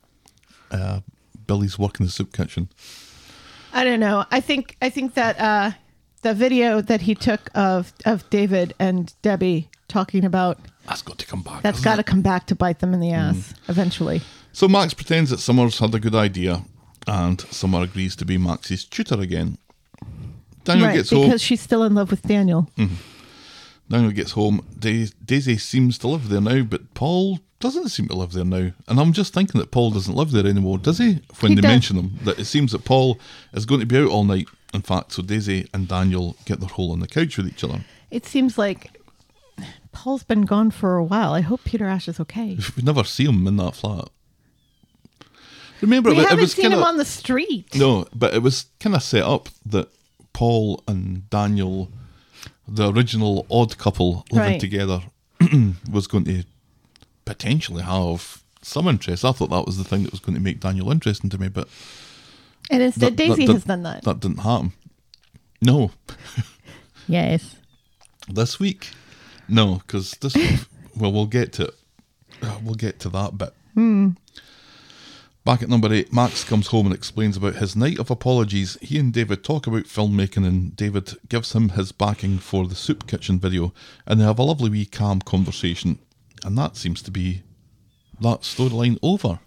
uh, 0.70 1.00
Billy's 1.46 1.78
work 1.78 2.00
in 2.00 2.06
the 2.06 2.12
soup 2.12 2.32
kitchen. 2.32 2.68
I 3.72 3.84
don't 3.84 4.00
know. 4.00 4.24
I 4.30 4.40
think 4.40 4.76
I 4.80 4.90
think 4.90 5.14
that 5.14 5.38
uh, 5.38 5.72
the 6.22 6.34
video 6.34 6.80
that 6.80 7.02
he 7.02 7.14
took 7.14 7.50
of 7.54 7.92
of 8.04 8.28
David 8.30 8.74
and 8.78 9.12
Debbie 9.22 9.68
talking 9.88 10.24
about 10.24 10.58
That's 10.86 11.02
got 11.02 11.18
to 11.18 11.26
come 11.26 11.42
back. 11.42 11.62
that's 11.62 11.80
got 11.80 11.96
to 11.96 12.02
come 12.02 12.22
back 12.22 12.46
to 12.46 12.54
bite 12.54 12.80
them 12.80 12.94
in 12.94 13.00
the 13.00 13.12
ass 13.12 13.54
eventually. 13.68 14.22
So 14.52 14.66
Max 14.66 14.94
pretends 14.94 15.30
that 15.30 15.38
Summers 15.38 15.78
had 15.78 15.94
a 15.94 16.00
good 16.00 16.14
idea, 16.14 16.62
and 17.06 17.40
Summer 17.40 17.82
agrees 17.82 18.16
to 18.16 18.24
be 18.24 18.38
Max's 18.38 18.84
tutor 18.84 19.20
again. 19.20 19.58
Daniel 20.64 20.88
right, 20.88 20.96
gets 20.96 21.10
because 21.10 21.24
home. 21.24 21.30
Mm. 21.32 21.40
she's 21.40 21.60
still 21.60 21.84
in 21.84 21.94
love 21.94 22.10
with 22.10 22.22
Daniel. 22.22 22.68
Daniel 23.88 24.10
gets 24.12 24.32
home. 24.32 24.64
Da- 24.78 25.08
Daisy 25.24 25.56
seems 25.58 25.98
to 25.98 26.08
live 26.08 26.28
there 26.28 26.40
now, 26.40 26.62
but 26.62 26.92
Paul 26.94 27.40
doesn't 27.60 27.88
seem 27.90 28.08
to 28.08 28.14
live 28.16 28.32
there 28.32 28.44
now. 28.44 28.72
And 28.88 28.98
I'm 29.00 29.12
just 29.12 29.32
thinking 29.32 29.60
that 29.60 29.70
Paul 29.70 29.90
doesn't 29.90 30.14
live 30.14 30.30
there 30.32 30.46
anymore, 30.46 30.78
does 30.78 30.98
he? 30.98 31.20
When 31.40 31.52
He 31.52 31.54
they 31.56 31.60
does. 31.62 31.70
mention 31.70 31.96
him, 31.96 32.18
that 32.24 32.38
it 32.38 32.44
seems 32.46 32.72
that 32.72 32.84
Paul 32.84 33.18
is 33.52 33.64
going 33.66 33.80
to 33.80 33.86
be 33.86 33.96
out 33.98 34.08
all 34.08 34.24
night. 34.24 34.48
In 34.74 34.82
fact, 34.82 35.12
so 35.12 35.22
Daisy 35.22 35.68
and 35.72 35.86
Daniel 35.88 36.36
get 36.44 36.60
their 36.60 36.68
hole 36.68 36.92
on 36.92 37.00
the 37.00 37.06
couch 37.06 37.36
with 37.38 37.46
each 37.48 37.64
other. 37.64 37.84
It 38.10 38.26
seems 38.26 38.58
like 38.58 39.00
Paul's 39.92 40.24
been 40.24 40.42
gone 40.42 40.70
for 40.70 40.96
a 40.96 41.04
while. 41.04 41.32
I 41.32 41.40
hope 41.40 41.64
Peter 41.64 41.86
Ash 41.86 42.08
is 42.08 42.20
okay. 42.20 42.58
We 42.76 42.82
never 42.82 43.04
see 43.04 43.24
him 43.24 43.46
in 43.46 43.56
that 43.56 43.74
flat. 43.76 44.08
Remember, 45.80 46.10
We 46.10 46.16
it, 46.16 46.22
it 46.22 46.28
haven't 46.28 46.40
was 46.42 46.52
seen 46.52 46.62
kind 46.64 46.74
him 46.74 46.82
on 46.82 46.96
the 46.96 47.04
street. 47.04 47.74
No, 47.74 48.06
but 48.14 48.34
it 48.34 48.42
was 48.42 48.66
kind 48.80 48.96
of 48.96 49.02
set 49.02 49.22
up 49.22 49.48
that 49.66 49.88
Paul 50.32 50.82
and 50.88 51.28
Daniel, 51.30 51.90
the 52.68 52.92
original 52.92 53.46
odd 53.50 53.78
couple 53.78 54.24
living 54.30 54.52
Right. 54.52 54.60
together, 54.60 55.02
was 55.90 56.06
going 56.06 56.24
to 56.24 56.44
potentially 57.24 57.82
have 57.82 58.42
some 58.62 58.88
interest. 58.88 59.24
I 59.24 59.32
thought 59.32 59.50
that 59.50 59.66
was 59.66 59.76
the 59.78 59.84
thing 59.84 60.02
that 60.04 60.10
was 60.10 60.20
going 60.20 60.34
to 60.34 60.40
make 60.40 60.60
Daniel 60.60 60.90
interesting 60.90 61.30
to 61.30 61.38
me, 61.38 61.48
but 61.48 61.68
And 62.70 62.82
instead, 62.82 63.12
that- 63.12 63.16
that 63.16 63.28
Daisy 63.28 63.46
did- 63.46 63.52
has 63.54 63.64
done 63.64 63.82
that. 63.84 64.02
That 64.04 64.20
didn't 64.20 64.38
happen. 64.38 64.72
No, 65.62 65.92
Yes. 67.08 67.56
this 68.28 68.58
week, 68.58 68.90
no, 69.48 69.76
because 69.86 70.12
this. 70.20 70.34
well, 70.96 71.12
we'll 71.12 71.26
get 71.26 71.52
to. 71.54 71.72
We'll 72.62 72.74
get 72.74 72.98
to 73.00 73.08
that 73.10 73.38
bit. 73.38 73.54
Hmm. 73.74 74.10
Back 75.46 75.62
at 75.62 75.68
number 75.68 75.92
eight, 75.92 76.12
Max 76.12 76.42
comes 76.42 76.66
home 76.66 76.86
and 76.86 76.94
explains 76.94 77.36
about 77.36 77.54
his 77.54 77.76
night 77.76 78.00
of 78.00 78.10
apologies. 78.10 78.76
He 78.82 78.98
and 78.98 79.12
David 79.12 79.44
talk 79.44 79.68
about 79.68 79.84
filmmaking, 79.84 80.44
and 80.44 80.74
David 80.74 81.12
gives 81.28 81.52
him 81.52 81.68
his 81.68 81.92
backing 81.92 82.38
for 82.38 82.66
the 82.66 82.74
soup 82.74 83.06
kitchen 83.06 83.38
video, 83.38 83.72
and 84.06 84.20
they 84.20 84.24
have 84.24 84.40
a 84.40 84.42
lovely 84.42 84.70
wee 84.70 84.86
calm 84.86 85.20
conversation. 85.20 86.00
And 86.44 86.58
that 86.58 86.76
seems 86.76 87.00
to 87.02 87.12
be 87.12 87.42
that 88.20 88.40
storyline 88.40 88.98
over. 89.04 89.38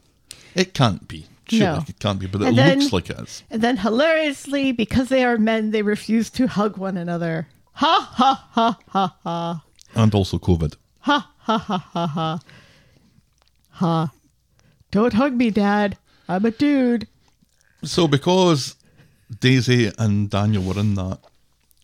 It 0.56 0.74
can't 0.74 1.06
be. 1.06 1.26
Surely 1.50 1.66
No. 1.66 1.84
it 1.86 2.00
can't 2.00 2.20
be, 2.20 2.28
but 2.28 2.44
it 2.44 2.48
And 2.48 2.58
then- 2.58 2.80
looks 2.80 2.94
like 2.94 3.10
it 3.10 3.20
is. 3.20 3.44
And 3.52 3.62
then 3.62 3.76
hilariously, 3.78 4.72
because 4.72 5.10
they 5.10 5.26
are 5.26 5.38
men, 5.38 5.72
they 5.72 5.82
refuse 5.82 6.30
to 6.30 6.48
hug 6.48 6.78
one 6.78 6.96
another. 6.96 7.50
Ha 7.74 8.10
ha 8.14 8.48
ha 8.54 8.78
ha 8.88 9.16
ha. 9.24 9.64
And 9.96 10.16
also 10.16 10.40
COVID. 10.40 10.76
Ha 11.00 11.30
ha 11.40 11.58
ha 11.58 11.78
ha 11.78 12.08
ha. 12.08 12.40
Ha. 13.72 14.12
Don't 14.92 15.14
hug 15.14 15.34
me, 15.34 15.50
Dad. 15.52 15.98
I'm 16.28 16.46
a 16.46 16.52
dude. 16.52 17.08
So 17.84 18.08
because 18.08 18.76
Daisy 19.40 19.92
and 19.98 20.30
Daniel 20.30 20.64
were 20.64 20.80
in 20.80 20.96
that, 20.96 21.20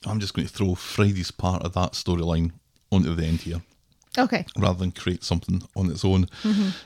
I'm 0.06 0.20
just 0.20 0.34
going 0.34 0.48
to 0.48 0.54
throw 0.54 0.76
Friday's 0.76 1.32
part 1.32 1.64
of 1.64 1.74
that 1.74 1.94
storyline 1.94 2.52
onto 2.92 3.14
the 3.16 3.26
end 3.26 3.42
here. 3.42 3.62
Okay. 4.18 4.46
rather 4.58 4.80
than 4.80 4.94
create 4.94 5.26
something 5.26 5.62
on 5.76 5.92
its 5.92 6.06
own. 6.06 6.30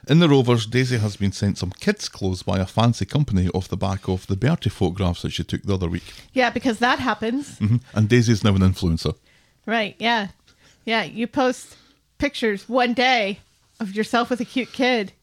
In 0.07 0.17
the 0.17 0.27
Rovers, 0.27 0.65
Daisy 0.65 0.97
has 0.97 1.15
been 1.15 1.31
sent 1.31 1.59
some 1.59 1.69
kids' 1.69 2.09
clothes 2.09 2.41
by 2.41 2.57
a 2.57 2.65
fancy 2.65 3.05
company 3.05 3.49
off 3.49 3.67
the 3.67 3.77
back 3.77 4.07
of 4.09 4.25
the 4.25 4.35
Bertie 4.35 4.71
photographs 4.71 5.21
that 5.21 5.29
she 5.29 5.43
took 5.43 5.61
the 5.61 5.75
other 5.75 5.87
week. 5.87 6.11
Yeah, 6.33 6.49
because 6.49 6.79
that 6.79 6.97
happens. 6.97 7.59
Mhm. 7.59 7.81
And 7.93 8.09
Daisy's 8.09 8.43
now 8.43 8.55
an 8.55 8.61
influencer. 8.63 9.13
Right. 9.67 9.95
Yeah. 9.99 10.29
Yeah. 10.85 11.03
You 11.03 11.27
post 11.27 11.75
pictures 12.17 12.67
one 12.67 12.95
day 12.95 13.41
of 13.79 13.93
yourself 13.95 14.31
with 14.31 14.41
a 14.41 14.45
cute 14.45 14.73
kid 14.73 15.13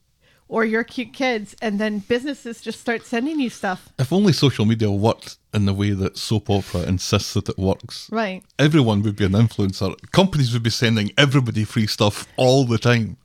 or 0.49 0.65
your 0.65 0.83
cute 0.83 1.13
kids, 1.13 1.55
and 1.61 1.79
then 1.79 1.99
businesses 1.99 2.61
just 2.61 2.79
start 2.79 3.05
sending 3.05 3.39
you 3.39 3.49
stuff. 3.49 3.89
If 3.99 4.13
only 4.13 4.33
social 4.33 4.65
media 4.65 4.89
worked 4.89 5.37
in 5.53 5.65
the 5.65 5.73
way 5.73 5.91
that 5.91 6.17
soap 6.17 6.49
opera 6.49 6.83
insists 6.83 7.33
that 7.33 7.49
it 7.49 7.57
works. 7.57 8.09
Right. 8.11 8.43
Everyone 8.57 9.01
would 9.03 9.15
be 9.15 9.25
an 9.25 9.33
influencer. 9.33 9.95
Companies 10.11 10.53
would 10.53 10.63
be 10.63 10.69
sending 10.69 11.11
everybody 11.17 11.63
free 11.63 11.87
stuff 11.87 12.27
all 12.37 12.65
the 12.65 12.77
time. 12.77 13.17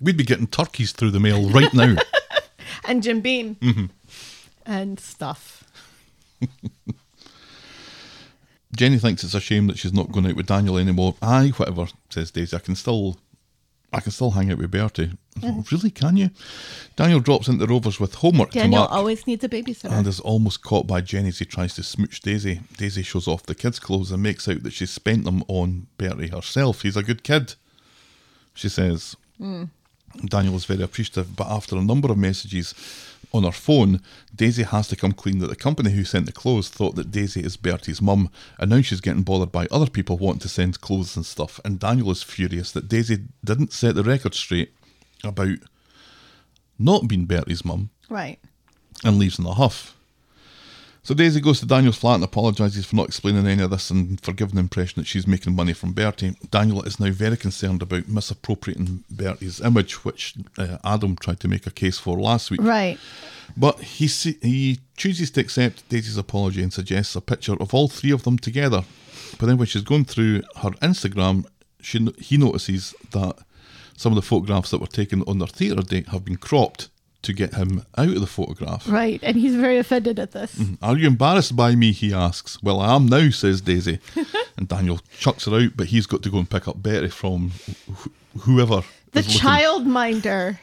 We'd 0.00 0.16
be 0.16 0.24
getting 0.24 0.46
turkeys 0.46 0.92
through 0.92 1.10
the 1.10 1.20
mail 1.20 1.48
right 1.50 1.72
now. 1.74 1.96
And 2.84 3.02
Jim 3.02 3.20
Beam 3.20 3.56
mm-hmm. 3.56 3.86
and 4.64 4.98
stuff. 4.98 5.64
Jenny 8.76 8.98
thinks 8.98 9.24
it's 9.24 9.34
a 9.34 9.40
shame 9.40 9.66
that 9.66 9.78
she's 9.78 9.92
not 9.92 10.12
going 10.12 10.26
out 10.26 10.36
with 10.36 10.46
Daniel 10.46 10.78
anymore. 10.78 11.16
Aye, 11.20 11.52
whatever, 11.56 11.88
says 12.08 12.30
Daisy. 12.30 12.56
I 12.56 12.60
can 12.60 12.76
still 12.76 13.18
I 13.92 14.00
can 14.00 14.12
still 14.12 14.30
hang 14.30 14.52
out 14.52 14.58
with 14.58 14.70
Bertie. 14.70 15.12
Mm-hmm. 15.40 15.74
Really, 15.74 15.90
can 15.90 16.16
you? 16.16 16.30
Daniel 16.96 17.20
drops 17.20 17.48
into 17.48 17.66
Rovers 17.66 17.98
with 17.98 18.14
homework 18.16 18.52
Daniel 18.52 18.84
always 18.84 19.26
needs 19.26 19.42
a 19.42 19.48
babysitter. 19.48 19.90
and 19.90 20.06
is 20.06 20.20
almost 20.20 20.62
caught 20.62 20.86
by 20.86 21.00
Jenny 21.00 21.28
as 21.28 21.38
he 21.38 21.44
tries 21.44 21.74
to 21.74 21.82
smooch 21.82 22.20
Daisy. 22.20 22.60
Daisy 22.76 23.02
shows 23.02 23.26
off 23.26 23.44
the 23.44 23.54
kids' 23.54 23.80
clothes 23.80 24.12
and 24.12 24.22
makes 24.22 24.48
out 24.48 24.62
that 24.62 24.72
she's 24.72 24.90
spent 24.90 25.24
them 25.24 25.42
on 25.48 25.88
Bertie 25.98 26.28
herself. 26.28 26.82
He's 26.82 26.96
a 26.96 27.02
good 27.02 27.24
kid, 27.24 27.54
she 28.54 28.68
says. 28.68 29.16
Hmm. 29.38 29.64
Daniel 30.24 30.56
is 30.56 30.64
very 30.64 30.82
appreciative, 30.82 31.36
but 31.36 31.46
after 31.48 31.76
a 31.76 31.82
number 31.82 32.10
of 32.10 32.18
messages 32.18 32.74
on 33.32 33.44
her 33.44 33.52
phone, 33.52 34.00
Daisy 34.34 34.64
has 34.64 34.88
to 34.88 34.96
come 34.96 35.12
clean 35.12 35.38
that 35.38 35.46
the 35.46 35.56
company 35.56 35.90
who 35.90 36.04
sent 36.04 36.26
the 36.26 36.32
clothes 36.32 36.68
thought 36.68 36.96
that 36.96 37.10
Daisy 37.10 37.42
is 37.42 37.56
Bertie's 37.56 38.02
mum, 38.02 38.30
and 38.58 38.70
now 38.70 38.80
she's 38.80 39.00
getting 39.00 39.22
bothered 39.22 39.52
by 39.52 39.66
other 39.70 39.88
people 39.88 40.18
wanting 40.18 40.40
to 40.40 40.48
send 40.48 40.80
clothes 40.80 41.16
and 41.16 41.24
stuff. 41.24 41.60
And 41.64 41.78
Daniel 41.78 42.10
is 42.10 42.22
furious 42.22 42.72
that 42.72 42.88
Daisy 42.88 43.24
didn't 43.44 43.72
set 43.72 43.94
the 43.94 44.02
record 44.02 44.34
straight 44.34 44.74
about 45.22 45.58
not 46.78 47.06
being 47.06 47.26
Bertie's 47.26 47.64
mum 47.64 47.90
right. 48.08 48.38
and 49.04 49.18
leaves 49.18 49.38
in 49.38 49.46
a 49.46 49.54
huff. 49.54 49.96
So 51.02 51.14
Daisy 51.14 51.40
goes 51.40 51.60
to 51.60 51.66
Daniel's 51.66 51.96
flat 51.96 52.16
and 52.16 52.24
apologises 52.24 52.84
for 52.84 52.96
not 52.96 53.08
explaining 53.08 53.46
any 53.46 53.62
of 53.62 53.70
this 53.70 53.90
and 53.90 54.20
for 54.20 54.32
giving 54.32 54.56
the 54.56 54.60
impression 54.60 55.00
that 55.00 55.06
she's 55.06 55.26
making 55.26 55.54
money 55.54 55.72
from 55.72 55.92
Bertie. 55.92 56.34
Daniel 56.50 56.82
is 56.82 57.00
now 57.00 57.10
very 57.10 57.38
concerned 57.38 57.80
about 57.80 58.08
misappropriating 58.08 59.04
Bertie's 59.10 59.60
image, 59.62 60.04
which 60.04 60.34
uh, 60.58 60.76
Adam 60.84 61.16
tried 61.16 61.40
to 61.40 61.48
make 61.48 61.66
a 61.66 61.70
case 61.70 61.98
for 61.98 62.18
last 62.18 62.50
week. 62.50 62.60
Right. 62.62 62.98
But 63.56 63.80
he 63.80 64.06
he 64.42 64.80
chooses 64.96 65.30
to 65.32 65.40
accept 65.40 65.88
Daisy's 65.88 66.18
apology 66.18 66.62
and 66.62 66.72
suggests 66.72 67.16
a 67.16 67.20
picture 67.20 67.56
of 67.58 67.72
all 67.72 67.88
three 67.88 68.12
of 68.12 68.24
them 68.24 68.38
together. 68.38 68.84
But 69.38 69.46
then 69.46 69.56
when 69.56 69.66
she's 69.66 69.82
going 69.82 70.04
through 70.04 70.42
her 70.62 70.70
Instagram, 70.82 71.46
she 71.80 72.12
he 72.18 72.36
notices 72.36 72.94
that 73.12 73.38
some 73.96 74.12
of 74.12 74.16
the 74.16 74.22
photographs 74.22 74.70
that 74.70 74.80
were 74.80 74.86
taken 74.86 75.22
on 75.22 75.38
their 75.38 75.48
theatre 75.48 75.82
date 75.82 76.08
have 76.08 76.24
been 76.24 76.36
cropped 76.36 76.90
to 77.22 77.32
get 77.32 77.54
him 77.54 77.84
out 77.98 78.08
of 78.08 78.20
the 78.20 78.26
photograph. 78.26 78.88
Right. 78.88 79.20
And 79.22 79.36
he's 79.36 79.54
very 79.54 79.78
offended 79.78 80.18
at 80.18 80.32
this. 80.32 80.60
Are 80.82 80.96
you 80.96 81.06
embarrassed 81.06 81.54
by 81.54 81.74
me? 81.74 81.92
He 81.92 82.14
asks. 82.14 82.62
Well, 82.62 82.80
I 82.80 82.94
am 82.94 83.06
now, 83.06 83.30
says 83.30 83.60
Daisy. 83.60 83.98
and 84.56 84.68
Daniel 84.68 85.00
chucks 85.18 85.44
her 85.44 85.54
out, 85.54 85.72
but 85.76 85.88
he's 85.88 86.06
got 86.06 86.22
to 86.22 86.30
go 86.30 86.38
and 86.38 86.48
pick 86.48 86.66
up 86.66 86.82
Betty 86.82 87.08
from 87.08 87.52
wh- 87.94 88.40
whoever. 88.40 88.82
The 89.12 89.20
childminder. 89.20 90.58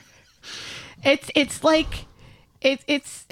It's 1.04 1.30
it's 1.36 1.64
like 1.64 2.06
it's 2.62 2.84
it's 2.88 3.26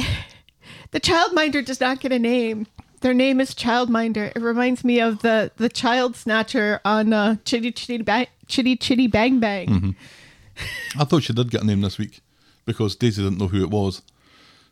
the 0.92 1.00
childminder 1.00 1.66
does 1.66 1.80
not 1.82 2.00
get 2.00 2.12
a 2.12 2.20
name. 2.20 2.68
Their 3.02 3.14
name 3.14 3.40
is 3.40 3.56
childminder. 3.56 4.36
It 4.36 4.42
reminds 4.42 4.84
me 4.84 5.00
of 5.00 5.22
the 5.22 5.52
the 5.58 5.70
child 5.70 6.16
snatcher 6.16 6.80
on 6.86 7.14
uh, 7.14 7.38
Chitty 7.46 7.72
Chitty 7.72 8.04
Bang 8.04 8.28
Chitty 8.48 8.76
Chitty 8.76 9.08
Bang 9.08 9.40
Bang. 9.40 9.68
Mm-hmm. 9.68 11.00
I 11.00 11.04
thought 11.04 11.24
she 11.24 11.34
did 11.34 11.52
get 11.52 11.64
a 11.64 11.66
name 11.66 11.82
this 11.82 11.98
week 11.98 12.22
because 12.66 12.96
Daisy 12.96 13.24
didn't 13.24 13.40
know 13.40 13.48
who 13.48 13.62
it 13.62 13.70
was. 13.70 14.02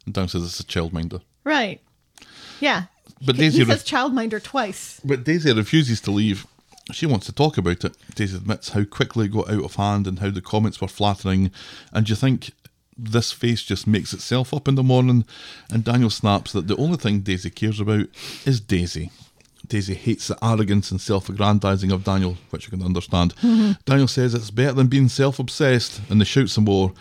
And 0.06 0.14
Dan 0.14 0.28
says 0.28 0.44
it's 0.44 0.60
a 0.60 0.64
childminder. 0.64 1.22
Right. 1.44 1.82
Yeah. 2.60 2.84
But 3.26 3.38
Daisy 3.38 3.60
he 3.60 3.64
re- 3.64 3.72
says 3.72 3.86
childminder 3.86 4.42
twice. 4.42 5.00
But 5.04 5.24
Daisy 5.24 5.54
refuses 5.54 6.02
to 6.02 6.12
leave. 6.12 6.46
She 6.92 7.06
wants 7.06 7.26
to 7.28 7.32
talk 7.32 7.58
about 7.58 7.86
it. 7.86 7.96
Daisy 8.16 8.38
admits 8.38 8.70
how 8.70 8.84
quickly 8.84 9.26
it 9.26 9.34
got 9.34 9.50
out 9.50 9.64
of 9.64 9.76
hand 9.76 10.08
and 10.08 10.20
how 10.20 10.30
the 10.30 10.42
comments 10.42 10.82
were 10.82 10.88
flattering. 10.88 11.52
And 11.94 12.10
you 12.10 12.16
think 12.16 12.52
this 12.98 13.32
face 13.32 13.64
just 13.64 13.88
makes 13.88 14.14
itself 14.14 14.54
up 14.54 14.68
in 14.68 14.76
the 14.76 14.84
morning? 14.84 15.26
And 15.70 15.84
Daniel 15.84 16.10
snaps 16.10 16.52
that 16.52 16.68
the 16.68 16.76
only 16.78 16.98
thing 16.98 17.22
Daisy 17.22 17.50
cares 17.50 17.80
about 17.80 18.08
is 18.46 18.60
Daisy. 18.60 19.12
Daisy 19.66 19.94
hates 19.94 20.28
the 20.28 20.38
arrogance 20.44 20.92
and 20.92 21.00
self 21.00 21.30
aggrandizing 21.30 21.92
of 21.92 22.04
Daniel, 22.04 22.38
which 22.50 22.66
you 22.66 22.72
can 22.72 22.84
understand. 22.86 23.34
Mm-hmm. 23.38 23.72
Daniel 23.86 24.08
says 24.10 24.34
it's 24.34 24.52
better 24.52 24.74
than 24.74 24.88
being 24.88 25.08
self 25.08 25.40
obsessed, 25.40 26.02
and 26.10 26.20
they 26.20 26.26
shout 26.26 26.50
some 26.50 26.66
more. 26.66 26.94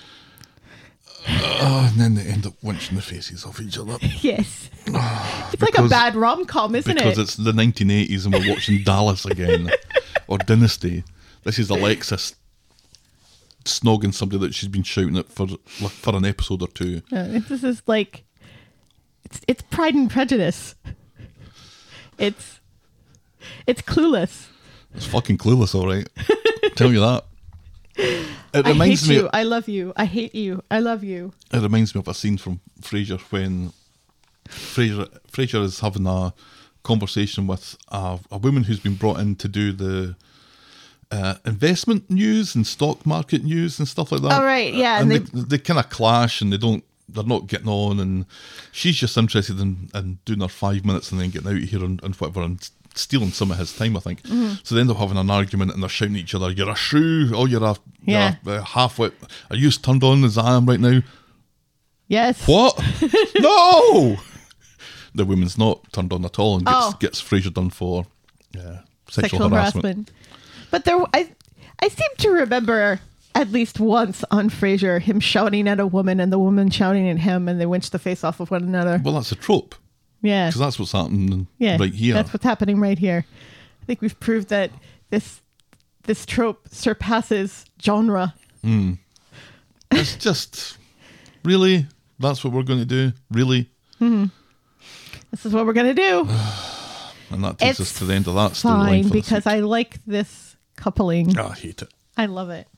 Uh, 1.26 1.88
and 1.90 2.00
then 2.00 2.14
they 2.14 2.22
end 2.22 2.46
up 2.46 2.54
winching 2.62 2.96
the 2.96 3.02
faces 3.02 3.44
off 3.44 3.60
each 3.60 3.78
other. 3.78 3.96
Yes. 4.20 4.70
it's 4.86 5.62
like 5.62 5.78
a 5.78 5.88
bad 5.88 6.14
rom 6.16 6.44
com, 6.44 6.74
isn't 6.74 6.92
because 6.94 7.12
it? 7.18 7.20
Because 7.22 7.36
it's 7.36 7.36
the 7.36 7.52
1980s 7.52 8.24
and 8.24 8.34
we're 8.34 8.50
watching 8.52 8.82
Dallas 8.84 9.24
again 9.24 9.70
or 10.26 10.38
Dynasty. 10.38 11.04
This 11.44 11.58
is 11.58 11.70
Alexis 11.70 12.34
snogging 13.64 14.12
somebody 14.12 14.40
that 14.40 14.54
she's 14.54 14.68
been 14.68 14.82
shouting 14.82 15.16
at 15.16 15.28
for 15.28 15.46
for 15.46 16.16
an 16.16 16.24
episode 16.24 16.62
or 16.62 16.68
two. 16.68 17.00
This 17.10 17.62
is 17.62 17.82
like 17.86 18.24
it's 19.24 19.40
it's 19.46 19.62
Pride 19.62 19.94
and 19.94 20.10
Prejudice. 20.10 20.74
It's 22.18 22.60
it's 23.66 23.82
clueless. 23.82 24.48
It's 24.94 25.06
fucking 25.06 25.38
clueless, 25.38 25.74
all 25.74 25.86
right. 25.86 26.08
Tell 26.76 26.92
you 26.92 27.00
that. 27.00 27.24
It 27.96 28.66
I 28.66 28.70
reminds 28.70 29.02
hate 29.02 29.08
me. 29.08 29.14
you. 29.16 29.30
I 29.32 29.42
love 29.44 29.68
you. 29.68 29.92
I 29.96 30.04
hate 30.04 30.34
you. 30.34 30.62
I 30.70 30.80
love 30.80 31.02
you. 31.04 31.32
It 31.52 31.62
reminds 31.62 31.94
me 31.94 32.00
of 32.00 32.08
a 32.08 32.14
scene 32.14 32.38
from 32.38 32.60
Frasier 32.80 33.20
when 33.30 33.72
Frasier 34.48 35.08
Frasier 35.30 35.62
is 35.62 35.80
having 35.80 36.06
a 36.06 36.34
conversation 36.82 37.46
with 37.46 37.76
a, 37.88 38.18
a 38.30 38.38
woman 38.38 38.64
who's 38.64 38.80
been 38.80 38.96
brought 38.96 39.20
in 39.20 39.36
to 39.36 39.48
do 39.48 39.72
the 39.72 40.16
uh, 41.10 41.34
investment 41.44 42.10
news 42.10 42.54
and 42.54 42.66
stock 42.66 43.04
market 43.06 43.44
news 43.44 43.78
and 43.78 43.86
stuff 43.86 44.10
like 44.12 44.22
that. 44.22 44.40
Oh, 44.40 44.44
right, 44.44 44.72
yeah, 44.72 45.00
and 45.00 45.12
and 45.12 45.26
they, 45.28 45.40
they 45.42 45.58
kind 45.58 45.78
of 45.78 45.90
clash 45.90 46.40
and 46.40 46.52
they 46.52 46.58
don't. 46.58 46.84
They're 47.08 47.24
not 47.24 47.46
getting 47.46 47.68
on, 47.68 48.00
and 48.00 48.24
she's 48.70 48.96
just 48.96 49.18
interested 49.18 49.60
in, 49.60 49.90
in 49.94 50.18
doing 50.24 50.40
her 50.40 50.48
five 50.48 50.84
minutes 50.86 51.12
and 51.12 51.20
then 51.20 51.28
getting 51.28 51.48
out 51.48 51.62
of 51.62 51.68
here 51.68 51.84
and, 51.84 52.02
and 52.02 52.14
whatever, 52.14 52.40
and 52.40 52.70
stealing 52.94 53.30
some 53.30 53.50
of 53.50 53.58
his 53.58 53.74
time, 53.76 53.96
I 53.96 54.00
think. 54.00 54.22
Mm-hmm. 54.22 54.54
So 54.62 54.74
they 54.74 54.80
end 54.80 54.90
up 54.90 54.96
having 54.98 55.16
an 55.16 55.30
argument 55.30 55.72
and 55.72 55.82
they're 55.82 55.88
shouting 55.90 56.14
at 56.16 56.20
each 56.22 56.34
other, 56.34 56.50
"You're 56.50 56.70
a 56.70 56.74
shrew! 56.74 57.30
Oh, 57.34 57.46
you're 57.46 57.62
a, 57.64 57.76
Yeah. 58.04 58.36
you're 58.44 58.54
a, 58.56 58.58
uh, 58.58 58.64
half-wit. 58.64 59.14
Are 59.50 59.56
you 59.56 59.68
as 59.68 59.78
turned 59.78 60.02
on 60.04 60.24
as 60.24 60.36
I 60.38 60.56
am 60.56 60.66
right 60.66 60.80
now?" 60.80 61.00
Yes. 62.08 62.46
What? 62.46 62.78
no! 63.38 64.16
The 65.14 65.24
woman's 65.24 65.58
not 65.58 65.92
turned 65.92 66.12
on 66.12 66.24
at 66.24 66.38
all 66.38 66.56
and 66.56 66.64
gets, 66.66 66.76
Oh. 66.78 66.96
gets 67.00 67.22
Frasier 67.22 67.52
done 67.52 67.70
for 67.70 68.06
uh, 68.56 68.60
sexual, 68.60 68.82
Sexual 69.10 69.48
harassment. 69.50 69.84
harassment. 69.84 70.10
But 70.70 70.84
there, 70.84 70.98
I, 71.14 71.30
I 71.80 71.88
seem 71.88 72.08
to 72.18 72.30
remember 72.30 73.00
at 73.34 73.50
least 73.50 73.80
once 73.80 74.24
on 74.30 74.50
Frasier 74.50 75.00
him 75.00 75.20
shouting 75.20 75.68
at 75.68 75.80
a 75.80 75.86
woman 75.86 76.20
and 76.20 76.32
the 76.32 76.38
woman 76.38 76.70
shouting 76.70 77.08
at 77.08 77.18
him, 77.18 77.48
and 77.48 77.60
they 77.60 77.66
winch 77.66 77.90
the 77.90 77.98
face 77.98 78.24
off 78.24 78.40
of 78.40 78.50
one 78.50 78.62
another. 78.62 79.00
Well, 79.02 79.14
that's 79.14 79.32
a 79.32 79.36
trope 79.36 79.74
Yeah. 80.22 80.48
because 80.48 80.60
that's 80.60 80.78
what's 80.78 80.92
happening 80.92 81.46
Yeah, 81.58 81.76
right 81.78 81.92
here. 81.92 82.14
That's 82.14 82.32
what's 82.32 82.44
happening 82.44 82.80
right 82.80 82.98
here. 82.98 83.26
I 83.82 83.84
think 83.84 84.00
we've 84.00 84.18
proved 84.20 84.48
that 84.48 84.70
this 85.10 85.40
this 86.04 86.24
trope 86.24 86.68
surpasses 86.70 87.64
genre. 87.82 88.34
It's 89.90 90.16
just 90.16 90.78
really 91.44 91.86
that's 92.18 92.44
what 92.44 92.52
we're 92.52 92.62
going 92.62 92.78
to 92.78 92.84
do. 92.86 93.12
Really, 93.30 93.68
This 93.98 95.44
is 95.46 95.52
what 95.52 95.66
we're 95.66 95.72
gonna 95.72 95.94
do. 95.94 96.20
and 97.30 97.42
that 97.44 97.58
takes 97.58 97.80
It's 97.80 97.92
us 97.92 97.98
to 97.98 98.04
the 98.04 98.14
end 98.14 98.28
of 98.28 98.34
that 98.34 98.52
storyline. 98.52 99.02
Fine, 99.02 99.08
because. 99.08 99.46
I 99.46 99.60
like 99.60 99.98
this 100.06 100.56
coupling. 100.76 101.34
Ah, 101.38 101.50
I 101.50 101.54
hate 101.54 101.82
it. 101.82 101.92
I 102.16 102.26
love 102.26 102.50
it. 102.50 102.68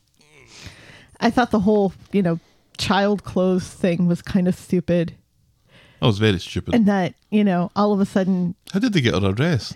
I 1.21 1.31
thought 1.31 1.51
the 1.51 1.61
whole, 1.61 1.93
you 2.13 2.23
know, 2.23 2.39
child 2.79 3.25
clothes 3.25 3.67
thing 3.69 4.07
was 4.07 4.21
kind 4.23 4.47
of 4.49 4.55
stupid, 4.55 5.15
That 6.05 6.09
was 6.09 6.19
very 6.19 6.39
stupid. 6.39 6.75
and 6.75 6.85
that 6.85 7.15
you 7.31 7.43
know, 7.43 7.71
all 7.75 7.95
of 7.95 7.99
a 7.99 8.05
sudden, 8.05 8.55
How 8.75 8.79
did 8.79 8.93
they 8.93 9.01
get 9.01 9.15
her 9.15 9.31
address? 9.31 9.73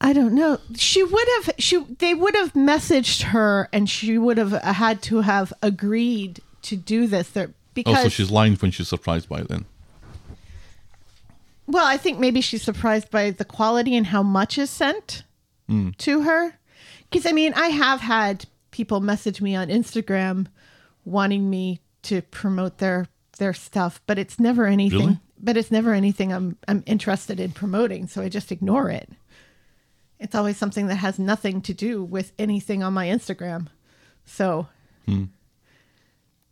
I 0.00 0.12
don't 0.12 0.34
know. 0.34 0.58
She 0.74 1.04
would 1.04 1.28
have. 1.36 1.54
She 1.58 1.84
they 2.00 2.12
would 2.12 2.34
have 2.34 2.52
messaged 2.54 3.22
her, 3.22 3.68
and 3.72 3.88
she 3.88 4.18
would 4.18 4.36
have 4.38 4.50
had 4.50 5.00
to 5.02 5.20
have 5.20 5.52
agreed 5.62 6.40
to 6.62 6.74
do 6.74 7.06
this. 7.06 7.28
There 7.28 7.50
oh, 7.50 7.54
because 7.72 7.98
Also, 7.98 8.08
she's 8.08 8.32
lying 8.32 8.56
when 8.56 8.72
she's 8.72 8.88
surprised 8.88 9.28
by 9.28 9.42
it. 9.42 9.48
Then 9.48 9.64
Well, 11.68 11.86
I 11.86 11.96
think 11.96 12.18
maybe 12.18 12.40
she's 12.40 12.64
surprised 12.64 13.12
by 13.12 13.30
the 13.30 13.44
quality 13.44 13.94
and 13.94 14.08
how 14.08 14.24
much 14.24 14.58
is 14.58 14.70
sent 14.70 15.22
hmm. 15.68 15.90
to 15.98 16.22
her. 16.22 16.58
Because 17.08 17.26
I 17.26 17.30
mean, 17.30 17.54
I 17.54 17.68
have 17.68 18.00
had 18.00 18.46
people 18.72 18.98
message 18.98 19.40
me 19.40 19.54
on 19.54 19.68
Instagram 19.68 20.48
wanting 21.04 21.48
me 21.48 21.80
to 22.04 22.22
promote 22.22 22.78
their 22.78 23.06
their 23.38 23.52
stuff, 23.52 24.00
but 24.06 24.18
it's 24.18 24.38
never 24.38 24.66
anything. 24.66 24.98
Really? 24.98 25.20
But 25.38 25.56
it's 25.56 25.70
never 25.70 25.92
anything 25.92 26.32
I'm 26.32 26.56
I'm 26.68 26.82
interested 26.86 27.40
in 27.40 27.52
promoting, 27.52 28.06
so 28.06 28.22
I 28.22 28.28
just 28.28 28.52
ignore 28.52 28.90
it. 28.90 29.08
It's 30.18 30.34
always 30.34 30.56
something 30.56 30.86
that 30.86 30.96
has 30.96 31.18
nothing 31.18 31.60
to 31.62 31.74
do 31.74 32.02
with 32.02 32.32
anything 32.38 32.82
on 32.82 32.94
my 32.94 33.06
Instagram. 33.06 33.68
So 34.24 34.68
hmm. 35.06 35.24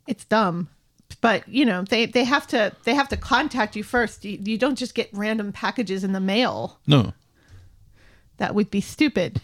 it's 0.07 0.25
dumb 0.25 0.69
but 1.21 1.47
you 1.49 1.65
know 1.65 1.83
they 1.83 2.07
they 2.07 2.25
have 2.25 2.47
to 2.47 2.75
they 2.85 2.95
have 2.95 3.09
to 3.09 3.17
contact 3.17 3.77
you 3.77 3.83
first 3.83 4.25
you, 4.25 4.39
you 4.43 4.59
don't 4.59 4.79
just 4.79 4.95
get 4.95 5.09
random 5.13 5.53
packages 5.53 6.05
in 6.05 6.13
the 6.13 6.21
mail 6.21 6.79
no, 6.87 7.13
that 8.39 8.55
would 8.55 8.71
be 8.71 8.81
stupid 8.81 9.41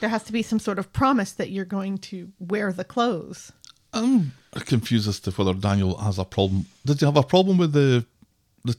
there 0.00 0.08
has 0.08 0.24
to 0.24 0.32
be 0.32 0.42
some 0.42 0.58
sort 0.58 0.78
of 0.78 0.92
promise 0.92 1.32
that 1.32 1.50
you're 1.50 1.64
going 1.64 1.98
to 1.98 2.32
wear 2.38 2.72
the 2.72 2.84
clothes 2.84 3.52
I'm 3.92 4.32
confused 4.52 5.08
as 5.08 5.20
to 5.20 5.30
whether 5.30 5.54
Daniel 5.54 5.96
has 5.98 6.18
a 6.18 6.24
problem. 6.24 6.66
Did 6.84 7.00
he 7.00 7.06
have 7.06 7.16
a 7.16 7.22
problem 7.22 7.58
with 7.58 7.72
the 7.72 8.04
the 8.64 8.76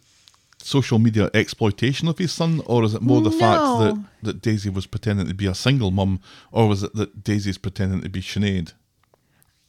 social 0.58 1.00
media 1.00 1.30
exploitation 1.34 2.08
of 2.08 2.18
his 2.18 2.32
son, 2.32 2.62
or 2.66 2.84
is 2.84 2.94
it 2.94 3.02
more 3.02 3.22
the 3.22 3.32
fact 3.32 3.62
that, 3.80 4.04
that 4.22 4.42
Daisy 4.42 4.70
was 4.70 4.86
pretending 4.86 5.28
to 5.28 5.34
be 5.34 5.48
a 5.48 5.56
single 5.56 5.92
mum, 5.92 6.20
or 6.52 6.68
was 6.68 6.84
it 6.84 6.94
that 6.96 7.24
Daisy's 7.24 7.58
pretending 7.58 8.02
to 8.02 8.10
be 8.10 8.22
Sinead? 8.22 8.74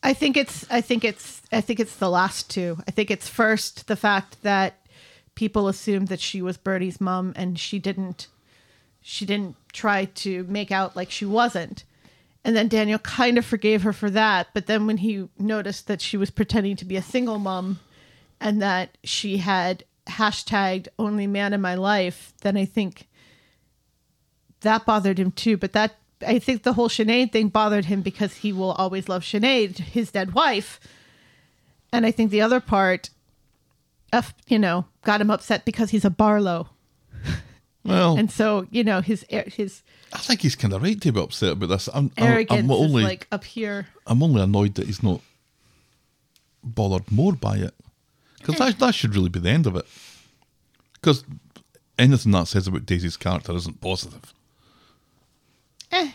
I 0.02 0.12
think 0.12 0.36
it's 0.36 0.66
I 0.70 0.80
think 0.80 1.04
it's 1.04 1.42
I 1.52 1.60
think 1.60 1.78
it's 1.78 1.96
the 1.96 2.10
last 2.10 2.50
two. 2.50 2.78
I 2.88 2.90
think 2.90 3.10
it's 3.10 3.28
first 3.28 3.86
the 3.86 3.96
fact 3.96 4.42
that 4.42 4.74
people 5.34 5.68
assumed 5.68 6.08
that 6.08 6.20
she 6.20 6.42
was 6.42 6.56
Bertie's 6.56 7.00
mum 7.00 7.32
and 7.36 7.58
she 7.58 7.78
didn't 7.78 8.26
she 9.00 9.24
didn't 9.24 9.56
try 9.72 10.06
to 10.06 10.44
make 10.44 10.72
out 10.72 10.96
like 10.96 11.10
she 11.10 11.24
wasn't. 11.24 11.84
And 12.44 12.56
then 12.56 12.68
Daniel 12.68 12.98
kind 12.98 13.38
of 13.38 13.44
forgave 13.44 13.82
her 13.82 13.92
for 13.92 14.10
that, 14.10 14.48
but 14.52 14.66
then 14.66 14.86
when 14.86 14.96
he 14.98 15.28
noticed 15.38 15.86
that 15.86 16.00
she 16.00 16.16
was 16.16 16.30
pretending 16.30 16.74
to 16.76 16.84
be 16.84 16.96
a 16.96 17.02
single 17.02 17.38
mom 17.38 17.78
and 18.40 18.60
that 18.60 18.98
she 19.04 19.36
had 19.36 19.84
hashtagged 20.08 20.88
only 20.98 21.28
man 21.28 21.52
in 21.52 21.60
my 21.60 21.76
life, 21.76 22.32
then 22.40 22.56
I 22.56 22.64
think 22.64 23.06
that 24.62 24.84
bothered 24.84 25.18
him 25.18 25.30
too. 25.30 25.56
But 25.56 25.72
that 25.74 25.94
I 26.26 26.40
think 26.40 26.62
the 26.64 26.72
whole 26.72 26.88
Sinead 26.88 27.30
thing 27.30 27.48
bothered 27.48 27.84
him 27.84 28.02
because 28.02 28.38
he 28.38 28.52
will 28.52 28.72
always 28.72 29.08
love 29.08 29.22
Sinead, 29.22 29.78
his 29.78 30.10
dead 30.10 30.34
wife. 30.34 30.80
And 31.92 32.04
I 32.04 32.10
think 32.10 32.30
the 32.30 32.40
other 32.40 32.60
part, 32.60 33.10
of, 34.12 34.34
you 34.46 34.58
know, 34.58 34.86
got 35.04 35.20
him 35.20 35.30
upset 35.30 35.64
because 35.64 35.90
he's 35.90 36.04
a 36.04 36.10
Barlow, 36.10 36.68
Well, 37.84 38.16
and 38.16 38.30
so 38.30 38.66
you 38.70 38.84
know 38.84 39.00
his 39.00 39.24
his 39.28 39.82
I 40.12 40.18
think 40.18 40.40
he's 40.40 40.54
kind 40.54 40.72
of 40.72 40.82
right 40.82 41.00
to 41.00 41.12
be 41.12 41.20
upset 41.20 41.52
about 41.52 41.68
this. 41.70 41.88
I'm, 41.92 42.10
I'm, 42.16 42.24
arrogance 42.24 42.60
I'm 42.60 42.70
only 42.70 43.02
is 43.02 43.08
like 43.08 43.26
up 43.32 43.44
here. 43.44 43.88
I'm 44.06 44.22
only 44.22 44.42
annoyed 44.42 44.74
that 44.74 44.86
he's 44.86 45.02
not 45.02 45.20
bothered 46.62 47.10
more 47.10 47.32
by 47.32 47.56
it. 47.56 47.74
Because 48.38 48.56
that, 48.56 48.78
that 48.78 48.94
should 48.94 49.14
really 49.14 49.28
be 49.28 49.40
the 49.40 49.50
end 49.50 49.66
of 49.66 49.76
it. 49.76 49.86
Because 50.94 51.24
anything 51.98 52.32
that 52.32 52.48
says 52.48 52.66
about 52.66 52.86
Daisy's 52.86 53.16
character 53.16 53.54
isn't 53.54 53.80
positive. 53.80 54.34
Eh. 55.92 56.12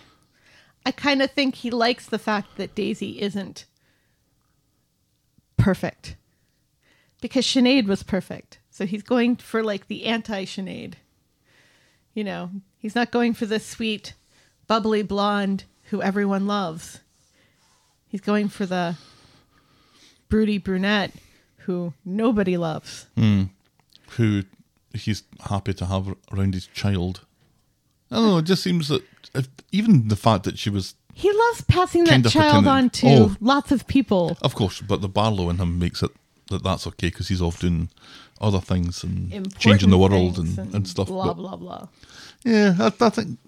I 0.86 0.92
kind 0.92 1.22
of 1.22 1.32
think 1.32 1.56
he 1.56 1.70
likes 1.70 2.06
the 2.06 2.20
fact 2.20 2.58
that 2.58 2.76
Daisy 2.76 3.22
isn't 3.22 3.66
perfect 5.58 6.16
because 7.22 7.46
Sinead 7.46 7.88
was 7.88 8.04
perfect. 8.04 8.60
So 8.70 8.86
he's 8.86 9.04
going 9.04 9.38
for 9.38 9.64
like 9.64 9.88
the 9.88 10.06
anti 10.06 10.46
Sinead. 10.46 10.94
You 12.18 12.24
know, 12.24 12.50
he's 12.80 12.96
not 12.96 13.12
going 13.12 13.36
for 13.36 13.46
the 13.46 13.60
sweet, 13.60 14.16
bubbly 14.66 15.04
blonde 15.04 15.66
who 15.92 16.02
everyone 16.02 16.48
loves. 16.48 17.02
He's 18.08 18.22
going 18.22 18.50
for 18.50 18.66
the 18.66 18.96
broody 20.28 20.58
brunette 20.58 21.12
who 21.58 21.94
nobody 22.04 22.58
loves. 22.58 23.06
Hmm. 23.16 23.44
Who 24.14 24.46
he's 24.96 25.22
happy 25.42 25.76
to 25.76 25.86
have 25.86 26.16
around 26.34 26.56
his 26.56 26.66
child. 26.66 27.22
I 28.10 28.16
don't 28.16 28.26
know, 28.26 28.38
it 28.40 28.46
just 28.46 28.64
seems 28.64 28.88
that 28.88 29.04
if, 29.36 29.48
even 29.72 30.08
the 30.08 30.16
fact 30.16 30.46
that 30.46 30.58
she 30.58 30.72
was, 30.72 30.96
He 31.14 31.32
loves 31.32 31.62
passing 31.66 32.06
that 32.06 32.26
child 32.26 32.66
on 32.66 32.90
to 32.90 33.08
Oh. 33.08 33.36
lots 33.40 33.72
of 33.72 33.86
people. 33.86 34.36
of 34.42 34.56
course, 34.56 34.82
but 34.82 35.02
the 35.02 35.08
Barlow 35.10 35.52
in 35.52 35.58
him 35.60 35.78
makes 35.78 36.02
it 36.02 36.10
that 36.50 36.64
that's 36.64 36.88
okay 36.88 37.08
because 37.08 37.28
he's 37.28 37.42
off 37.42 37.60
doing 37.60 37.90
other 38.40 38.60
things 38.62 39.04
and 39.04 39.32
important 39.34 39.60
changing 39.60 39.90
the 39.90 39.98
world 39.98 40.38
and, 40.38 40.58
and 40.74 40.88
stuff. 40.88 41.08
Blah 41.08 41.28
but- 41.28 41.34
blah 41.36 41.56
blah. 41.56 41.88
Yeah, 42.44 42.76
I, 42.80 42.92
I 43.06 43.10
think 43.10 43.40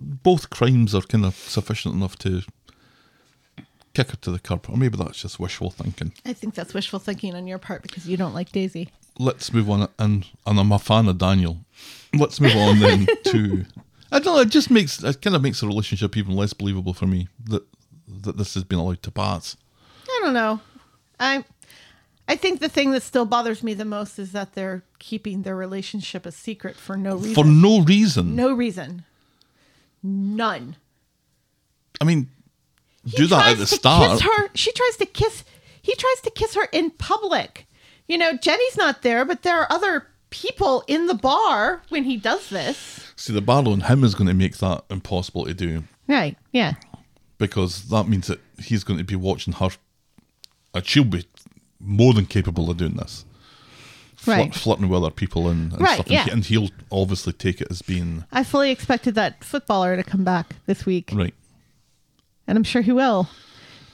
both 0.00 0.50
crimes 0.50 0.94
are 0.94 1.02
kind 1.02 1.24
of 1.24 1.34
sufficient 1.34 1.94
enough 1.94 2.18
to 2.18 2.42
kick 3.94 4.10
her 4.10 4.16
to 4.16 4.30
the 4.30 4.38
curb, 4.38 4.66
or 4.68 4.76
maybe 4.76 4.96
that's 4.96 5.20
just 5.22 5.38
wishful 5.38 5.70
thinking. 5.70 6.12
I 6.24 6.32
think 6.32 6.54
that's 6.54 6.74
wishful 6.74 6.98
thinking 6.98 7.34
on 7.34 7.46
your 7.46 7.58
part 7.58 7.82
because 7.82 8.08
you 8.08 8.16
don't 8.16 8.34
like 8.34 8.50
Daisy. 8.52 8.88
Let's 9.18 9.52
move 9.52 9.68
on, 9.70 9.88
and 9.98 10.26
and 10.46 10.58
I'm 10.58 10.72
a 10.72 10.78
fan 10.78 11.08
of 11.08 11.18
Daniel. 11.18 11.58
Let's 12.14 12.40
move 12.40 12.56
on 12.56 12.78
then 12.80 13.06
to. 13.26 13.64
I 14.10 14.18
don't 14.18 14.34
know. 14.34 14.40
It 14.42 14.50
just 14.50 14.70
makes 14.70 15.02
it 15.02 15.22
kind 15.22 15.36
of 15.36 15.42
makes 15.42 15.60
the 15.60 15.66
relationship 15.66 16.16
even 16.16 16.34
less 16.34 16.52
believable 16.52 16.94
for 16.94 17.06
me 17.06 17.28
that 17.44 17.62
that 18.08 18.36
this 18.36 18.54
has 18.54 18.64
been 18.64 18.78
allowed 18.78 19.02
to 19.02 19.10
pass. 19.10 19.56
I 20.06 20.20
don't 20.22 20.34
know. 20.34 20.60
I 21.20 21.44
I 22.28 22.36
think 22.36 22.60
the 22.60 22.68
thing 22.68 22.92
that 22.92 23.02
still 23.02 23.24
bothers 23.26 23.62
me 23.62 23.74
the 23.74 23.84
most 23.84 24.18
is 24.18 24.32
that 24.32 24.54
they're 24.54 24.82
keeping 24.98 25.42
their 25.42 25.56
relationship 25.56 26.24
a 26.24 26.32
secret 26.32 26.76
for 26.76 26.96
no 26.96 27.16
reason. 27.16 27.34
For 27.34 27.44
no 27.44 27.80
reason. 27.80 28.36
no 28.36 28.52
reason. 28.54 29.04
None. 30.02 30.76
I 32.00 32.04
mean, 32.04 32.28
He 33.04 33.16
do 33.16 33.26
that 33.28 33.52
at 33.52 33.58
the 33.58 33.66
start. 33.66 34.12
Kiss 34.12 34.20
her. 34.22 34.48
She 34.54 34.72
tries 34.72 34.96
to 34.98 35.06
kiss. 35.06 35.44
He 35.80 35.94
tries 35.94 36.20
to 36.22 36.30
kiss 36.30 36.54
her 36.54 36.68
in 36.72 36.90
public. 36.90 37.66
You 38.08 38.18
know, 38.18 38.36
Jenny's 38.36 38.76
not 38.76 39.02
there, 39.02 39.24
but 39.24 39.42
there 39.42 39.60
are 39.60 39.70
other 39.70 40.06
people 40.30 40.82
in 40.86 41.06
the 41.06 41.14
bar 41.14 41.82
when 41.88 42.04
he 42.04 42.16
does 42.16 42.48
this. 42.48 43.12
See, 43.16 43.32
the 43.32 43.40
Barlow 43.40 43.72
and 43.72 43.84
him 43.84 44.02
is 44.04 44.14
going 44.14 44.28
to 44.28 44.34
make 44.34 44.56
that 44.58 44.84
impossible 44.90 45.44
to 45.44 45.54
do. 45.54 45.84
Right. 46.08 46.36
Yeah. 46.52 46.74
because 47.38 47.88
that 47.88 48.08
means 48.08 48.26
that 48.28 48.40
he's 48.58 48.84
going 48.84 48.98
to 48.98 49.04
be 49.04 49.16
watching 49.16 49.54
her. 49.54 49.70
And 50.74 50.86
she'll 50.86 51.04
be 51.04 51.24
more 51.82 52.14
than 52.14 52.26
capable 52.26 52.70
of 52.70 52.76
doing 52.76 52.94
this. 52.94 53.24
Right. 54.24 54.54
flirting 54.54 54.88
with 54.88 55.02
other 55.02 55.10
people 55.10 55.48
and, 55.48 55.72
and 55.72 55.80
Right, 55.82 55.94
stuff. 55.94 56.08
yeah. 56.08 56.20
And, 56.30 56.44
he- 56.44 56.54
and 56.56 56.68
he'll 56.68 56.76
obviously 56.92 57.32
take 57.32 57.60
it 57.60 57.66
as 57.70 57.82
being 57.82 58.24
I 58.30 58.44
fully 58.44 58.70
expected 58.70 59.16
that 59.16 59.42
footballer 59.42 59.96
to 59.96 60.04
come 60.04 60.22
back 60.22 60.54
this 60.66 60.86
week, 60.86 61.10
right. 61.12 61.34
and 62.46 62.56
I'm 62.56 62.62
sure 62.62 62.82
he 62.82 62.92
will. 62.92 63.28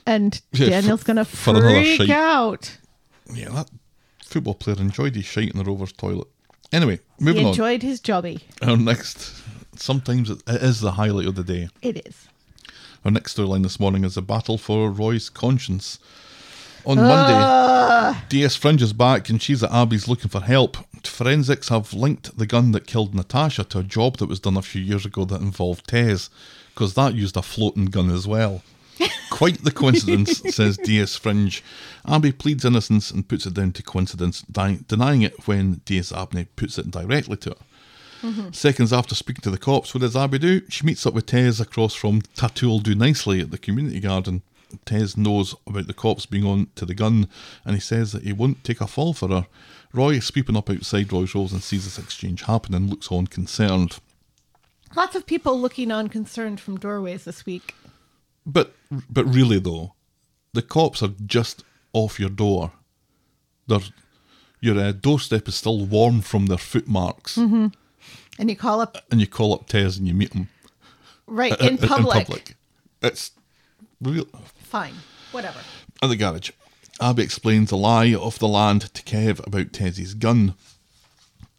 And 0.05 0.39
Yeah, 0.53 0.69
Daniel's 0.69 1.01
for- 1.01 1.07
gonna 1.07 1.25
freak 1.25 2.11
out. 2.11 2.77
Yeah, 3.33 3.49
that 3.51 3.71
football 4.23 4.55
player 4.55 4.77
enjoyed 4.79 5.15
his 5.15 5.25
shite 5.25 5.51
in 5.51 5.57
the 5.57 5.65
Rovers 5.65 5.93
toilet. 5.95 6.29
Anyway, 6.73 7.01
He 7.19 7.25
moving 7.25 7.45
on. 7.47 7.51
enjoyed 7.53 7.83
his 7.83 7.99
jobby. 7.99 8.43
Our 8.61 8.77
next, 8.77 9.33
sometimes 9.77 10.29
it 10.29 10.43
is 10.47 10.81
the 10.81 10.93
highlight 10.93 11.27
of 11.27 11.37
the 11.37 11.45
day. 11.45 11.71
It 11.81 12.07
is. 12.07 12.27
Our 13.03 13.11
next 13.11 13.35
storyline 13.39 13.63
this 13.63 13.81
morning 13.81 14.05
is 14.05 14.19
a 14.19 14.23
battle 14.23 14.59
for 14.59 14.91
Roy's 14.91 15.31
conscience. 15.31 15.99
On 16.87 16.99
Ah. 16.99 18.13
Monday, 18.15 18.21
DS 18.29 18.57
Fringe 18.57 18.83
is 18.83 18.93
back 18.93 19.29
and 19.29 19.41
she's 19.43 19.63
at 19.63 19.73
Abby's 19.73 20.09
looking 20.09 20.31
for 20.31 20.41
help. 20.41 20.77
Forensics 21.05 21.69
have 21.69 21.93
linked 21.95 22.37
the 22.39 22.47
gun 22.47 22.73
that 22.73 22.87
killed 22.87 23.15
Natasha 23.15 23.65
to 23.65 23.79
a 23.81 23.83
job 23.83 24.19
that 24.19 24.29
was 24.29 24.41
done 24.41 24.57
a 24.57 24.63
few 24.63 24.81
years 24.83 25.05
ago 25.07 25.25
that 25.25 25.41
involved 25.41 25.87
Tez, 25.89 26.31
because 26.75 26.95
that 26.95 27.15
used 27.15 27.37
a 27.37 27.43
floating 27.43 27.87
gun 27.87 28.11
as 28.11 28.27
well. 28.27 28.63
Quite 29.31 29.63
the 29.65 29.71
coincidence, 29.71 30.39
says 30.55 30.77
DS 30.79 31.17
Fringe. 31.17 31.63
Abby 32.07 32.33
pleads 32.33 32.65
innocence 32.65 33.11
and 33.11 33.29
puts 33.29 33.47
it 33.47 33.55
down 33.55 33.73
to 33.73 33.83
coincidence, 33.83 34.43
di- 34.43 34.81
denying 34.89 35.23
it 35.23 35.47
when 35.47 35.81
DS 35.85 36.13
Abney 36.13 36.47
puts 36.57 36.79
it 36.79 36.91
directly 36.91 37.37
to 37.39 37.51
her. 37.51 37.57
Seconds 38.53 38.93
after 38.93 39.15
speaking 39.15 39.43
to 39.43 39.51
the 39.51 39.59
cops, 39.59 39.95
what 39.95 40.01
does 40.01 40.17
Abby 40.17 40.41
do? 40.41 40.63
She 40.69 40.85
meets 40.85 41.07
up 41.07 41.15
with 41.15 41.27
Tez 41.27 41.61
across 41.61 41.95
from 41.95 42.23
Tattoo'll 42.35 42.81
Do 42.81 42.97
Nicely 42.97 43.41
at 43.41 43.53
the 43.53 43.59
community 43.59 44.01
garden. 44.01 44.43
Tez 44.85 45.17
knows 45.17 45.55
about 45.67 45.87
the 45.87 45.95
cops 45.95 46.27
being 46.27 46.45
on 46.45 46.69
to 46.75 46.85
the 46.85 46.95
gun 46.95 47.29
and 47.65 47.75
he 47.75 47.81
says 47.81 48.13
that 48.13 48.23
he 48.23 48.33
won't 48.33 48.65
take 48.65 48.81
a 48.81 48.87
fall 48.87 49.13
for 49.13 49.29
her. 49.29 49.47
Roy 49.93 50.15
is 50.15 50.27
sweeping 50.27 50.57
up 50.57 50.69
outside 50.69 51.13
Roy's 51.13 51.35
Rolls 51.35 51.53
and 51.53 51.63
sees 51.63 51.85
this 51.85 51.99
exchange 51.99 52.43
happen 52.43 52.75
and 52.75 52.91
looks 52.91 53.11
on 53.11 53.27
concerned. 53.27 53.99
Lots 54.97 55.15
of 55.15 55.27
people 55.27 55.59
looking 55.59 55.91
on 55.91 56.09
concerned 56.09 56.61
from 56.61 56.79
doorways 56.79 57.25
this 57.25 57.47
week. 57.47 57.75
But 58.47 58.75
but 59.11 59.25
really 59.27 59.59
though, 59.59 59.95
the 60.53 60.63
cops 60.63 61.03
are 61.03 61.13
just 61.27 61.65
off 61.93 62.19
your 62.19 62.31
door. 62.31 62.73
Their 63.67 63.81
your 64.61 64.79
uh, 64.79 64.93
doorstep 64.93 65.47
is 65.49 65.55
still 65.55 65.85
warm 65.85 66.21
from 66.21 66.47
their 66.47 66.59
footmarks, 66.59 67.37
mm-hmm. 67.37 67.69
And 68.39 68.49
you 68.49 68.57
call 68.57 68.81
up 68.81 68.99
and 69.11 69.21
you 69.21 69.27
call 69.27 69.53
up 69.53 69.67
Tez 69.67 69.99
and 69.99 70.07
you 70.07 70.15
meet 70.15 70.33
him 70.33 70.49
right 71.27 71.53
uh, 71.53 71.57
uh, 71.61 71.67
in 71.67 71.79
public. 71.79 72.17
in 72.17 72.25
public. 72.25 72.57
It's 73.03 73.33
real 74.01 74.25
Fine. 74.57 74.95
Whatever. 75.33 75.59
at 76.03 76.09
the 76.09 76.17
garage. 76.17 76.51
Abby 77.01 77.23
explains 77.23 77.71
the 77.71 77.77
lie 77.77 78.15
of 78.15 78.39
the 78.39 78.49
land 78.49 78.93
to 78.95 79.03
Kev 79.03 79.47
about 79.47 79.73
Tez's 79.73 80.15
gun. 80.15 80.55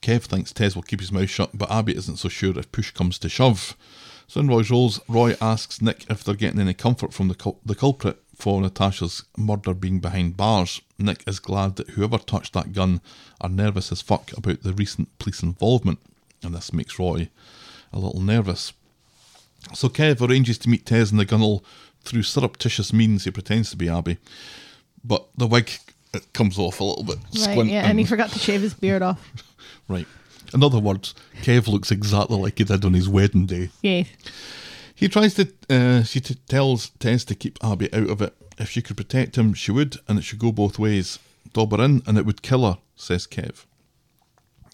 Kev 0.01 0.23
thinks 0.23 0.51
Tez 0.51 0.75
will 0.75 0.83
keep 0.83 0.99
his 0.99 1.11
mouth 1.11 1.29
shut, 1.29 1.51
but 1.53 1.71
Abby 1.71 1.95
isn't 1.95 2.17
so 2.17 2.29
sure 2.29 2.57
if 2.57 2.71
push 2.71 2.91
comes 2.91 3.17
to 3.19 3.29
shove. 3.29 3.75
So 4.27 4.39
in 4.41 4.47
Roy's 4.47 4.69
rolls, 4.69 4.99
Roy 5.07 5.35
asks 5.41 5.81
Nick 5.81 6.05
if 6.09 6.23
they're 6.23 6.35
getting 6.35 6.59
any 6.59 6.73
comfort 6.73 7.13
from 7.13 7.27
the, 7.29 7.35
cul- 7.35 7.59
the 7.65 7.75
culprit 7.75 8.21
for 8.35 8.61
Natasha's 8.61 9.23
murder 9.37 9.73
being 9.73 9.99
behind 9.99 10.37
bars. 10.37 10.81
Nick 10.97 11.23
is 11.27 11.39
glad 11.39 11.75
that 11.77 11.91
whoever 11.91 12.17
touched 12.17 12.53
that 12.53 12.73
gun 12.73 13.01
are 13.41 13.49
nervous 13.49 13.91
as 13.91 14.01
fuck 14.01 14.31
about 14.37 14.61
the 14.63 14.73
recent 14.73 15.17
police 15.19 15.41
involvement, 15.41 15.99
and 16.43 16.53
this 16.53 16.71
makes 16.73 16.99
Roy 16.99 17.29
a 17.91 17.99
little 17.99 18.21
nervous. 18.21 18.71
So 19.73 19.89
Kev 19.89 20.21
arranges 20.21 20.57
to 20.59 20.69
meet 20.69 20.85
Tez 20.85 21.11
in 21.11 21.17
the 21.17 21.25
ginnel 21.25 21.63
through 22.09 22.23
surreptitious 22.23 22.91
means 22.91 23.23
he 23.23 23.31
pretends 23.31 23.69
to 23.69 23.77
be 23.77 23.87
Abby. 23.87 24.17
But 25.03 25.27
the 25.37 25.47
wig 25.47 25.69
it 26.13 26.33
comes 26.33 26.57
off 26.57 26.79
a 26.79 26.83
little 26.83 27.03
bit. 27.03 27.17
Right. 27.45 27.65
Yeah. 27.65 27.87
And 27.87 27.99
he 27.99 28.05
forgot 28.05 28.31
to 28.31 28.39
shave 28.39 28.61
his 28.61 28.73
beard 28.73 29.01
off. 29.01 29.25
Right. 29.87 30.05
In 30.53 30.63
other 30.63 30.77
words, 30.77 31.15
Kev 31.41 31.67
looks 31.67 31.89
exactly 31.89 32.37
like 32.37 32.59
he 32.59 32.63
did 32.63 32.85
on 32.85 32.93
his 32.93 33.09
wedding 33.09 33.47
day. 33.47 33.69
Yeah. 33.81 34.03
He 34.93 35.07
tries 35.07 35.33
to, 35.33 35.51
uh, 35.67 36.03
she 36.03 36.19
t- 36.21 36.37
tells 36.47 36.91
Tez 36.99 37.25
to 37.25 37.33
keep 37.33 37.57
Abby 37.63 37.91
out 37.91 38.07
of 38.07 38.21
it. 38.21 38.35
If 38.59 38.69
she 38.69 38.83
could 38.83 38.97
protect 38.97 39.35
him, 39.35 39.55
she 39.55 39.71
would, 39.71 39.97
and 40.07 40.19
it 40.19 40.21
should 40.21 40.37
go 40.37 40.51
both 40.51 40.77
ways. 40.77 41.17
Dob 41.53 41.71
her 41.75 41.83
in, 41.83 42.03
and 42.05 42.19
it 42.19 42.25
would 42.27 42.43
kill 42.43 42.71
her, 42.71 42.77
says 42.95 43.25
Kev. 43.25 43.65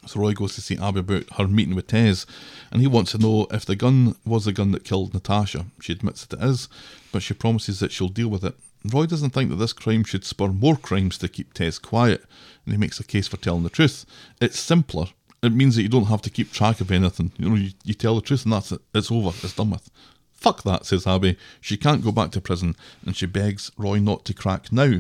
So 0.06 0.20
Roy 0.20 0.34
goes 0.34 0.54
to 0.56 0.62
see 0.62 0.78
Abby 0.78 1.00
about 1.00 1.30
her 1.38 1.48
meeting 1.48 1.76
with 1.76 1.88
Tez, 1.88 2.26
and 2.72 2.82
he 2.82 2.88
wants 2.88 3.12
to 3.12 3.18
know 3.18 3.48
if 3.52 3.66
the 3.66 3.78
gun 3.78 4.16
was 4.26 4.44
the 4.44 4.52
gun 4.52 4.72
that 4.72 4.84
killed 4.84 5.14
Natasha. 5.14 5.66
She 5.80 5.94
admits 5.94 6.26
that 6.26 6.42
it 6.42 6.46
is, 6.46 6.68
but 7.16 7.24
she 7.24 7.34
promises 7.34 7.80
that 7.80 7.94
she'll 7.94 8.10
deal 8.10 8.28
with 8.28 8.44
it. 8.44 8.56
Roy 8.84 9.06
doesn't 9.06 9.30
think 9.30 9.50
that 9.50 9.56
this 9.56 9.72
crime 9.72 10.04
should 10.04 10.26
spur 10.26 10.50
more 10.50 10.76
crimes 10.76 11.18
to 11.20 11.30
keep 11.30 11.54
Tez 11.54 11.80
quiet, 11.80 12.26
and 12.66 12.74
he 12.74 12.78
makes 12.78 13.00
a 13.00 13.06
case 13.06 13.26
for 13.26 13.38
telling 13.38 13.64
the 13.64 13.70
truth. 13.70 14.06
It's 14.42 14.60
simpler. 14.60 15.06
It 15.42 15.54
means 15.54 15.78
that 15.78 15.84
you 15.84 15.88
don't 15.88 16.08
have 16.08 16.22
to 16.24 16.30
keep 16.30 16.52
track 16.52 16.82
of 16.82 16.92
anything. 16.92 17.32
You 17.38 17.50
know, 17.50 17.56
you, 17.56 17.70
you 17.86 17.94
tell 17.94 18.16
the 18.16 18.22
truth 18.22 18.44
and 18.44 18.52
that's 18.52 18.74
it. 18.74 18.82
It's 18.94 19.10
over. 19.10 19.30
It's 19.30 19.56
done 19.56 19.70
with. 19.70 19.90
Fuck 20.34 20.64
that, 20.64 20.86
says 20.86 21.08
Abby. 21.08 21.38
She 21.62 21.78
can't 21.78 22.04
go 22.04 22.12
back 22.12 22.32
to 22.32 22.42
prison, 22.42 22.76
and 23.06 23.16
she 23.16 23.28
begs 23.28 23.72
Roy 23.78 24.00
not 24.00 24.26
to 24.26 24.34
crack 24.34 24.74
now. 24.74 25.00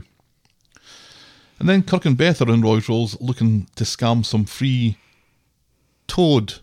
And 1.59 1.67
then 1.67 1.83
Kirk 1.83 2.05
and 2.05 2.15
Beth 2.15 2.41
are 2.41 2.49
in 2.49 2.61
Roy's 2.61 2.87
rolls 2.87 3.19
looking 3.19 3.67
to 3.75 3.83
scam 3.83 4.25
some 4.25 4.45
free 4.45 4.97
toad. 6.07 6.59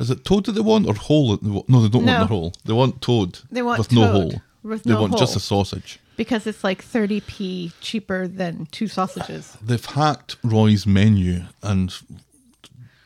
Is 0.00 0.10
it 0.10 0.24
toad 0.24 0.46
that 0.46 0.52
they 0.52 0.62
want 0.62 0.86
or 0.86 0.94
hole? 0.94 1.32
That 1.32 1.42
they 1.42 1.50
want? 1.50 1.68
No, 1.68 1.82
they 1.82 1.90
don't 1.90 2.06
No. 2.06 2.12
want 2.12 2.22
the 2.22 2.34
hole. 2.34 2.52
They 2.64 2.72
want 2.72 3.02
toad 3.02 3.38
They 3.50 3.60
want 3.60 3.78
with 3.78 3.92
no 3.92 4.10
hole. 4.10 4.32
With 4.64 4.82
they 4.84 4.92
no 4.92 5.02
want 5.02 5.16
just 5.18 5.36
a 5.36 5.40
sausage. 5.40 5.98
because 6.16 6.46
it's 6.46 6.64
like 6.64 6.82
30p 6.84 7.72
cheaper 7.80 8.26
than 8.26 8.66
two 8.72 8.88
sausages. 8.88 9.56
They've 9.62 9.84
hacked 9.84 10.36
Roy's 10.42 10.86
menu, 10.86 11.42
and 11.62 11.92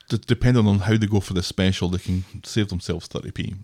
d- 0.08 0.20
depending 0.26 0.66
on 0.66 0.78
how 0.80 0.96
they 0.96 1.06
go 1.06 1.20
for 1.20 1.34
the 1.34 1.42
special, 1.42 1.88
they 1.88 1.98
can 1.98 2.24
save 2.44 2.68
themselves 2.68 3.08
30p. 3.08 3.56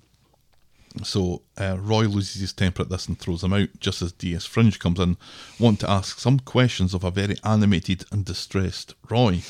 So 1.03 1.43
uh, 1.59 1.77
Roy 1.81 2.03
loses 2.07 2.41
his 2.41 2.53
temper 2.53 2.83
at 2.83 2.89
this 2.89 3.09
and 3.09 3.19
throws 3.19 3.43
him 3.43 3.53
out 3.53 3.69
just 3.81 4.01
as 4.01 4.13
DS 4.13 4.45
Fringe 4.45 4.79
comes 4.79 5.01
in, 5.01 5.17
wanting 5.59 5.79
to 5.79 5.91
ask 5.91 6.21
some 6.21 6.39
questions 6.39 6.95
of 6.95 7.03
a 7.03 7.11
very 7.11 7.37
animated 7.43 8.05
and 8.13 8.25
distressed 8.25 8.95
Roy. 9.11 9.43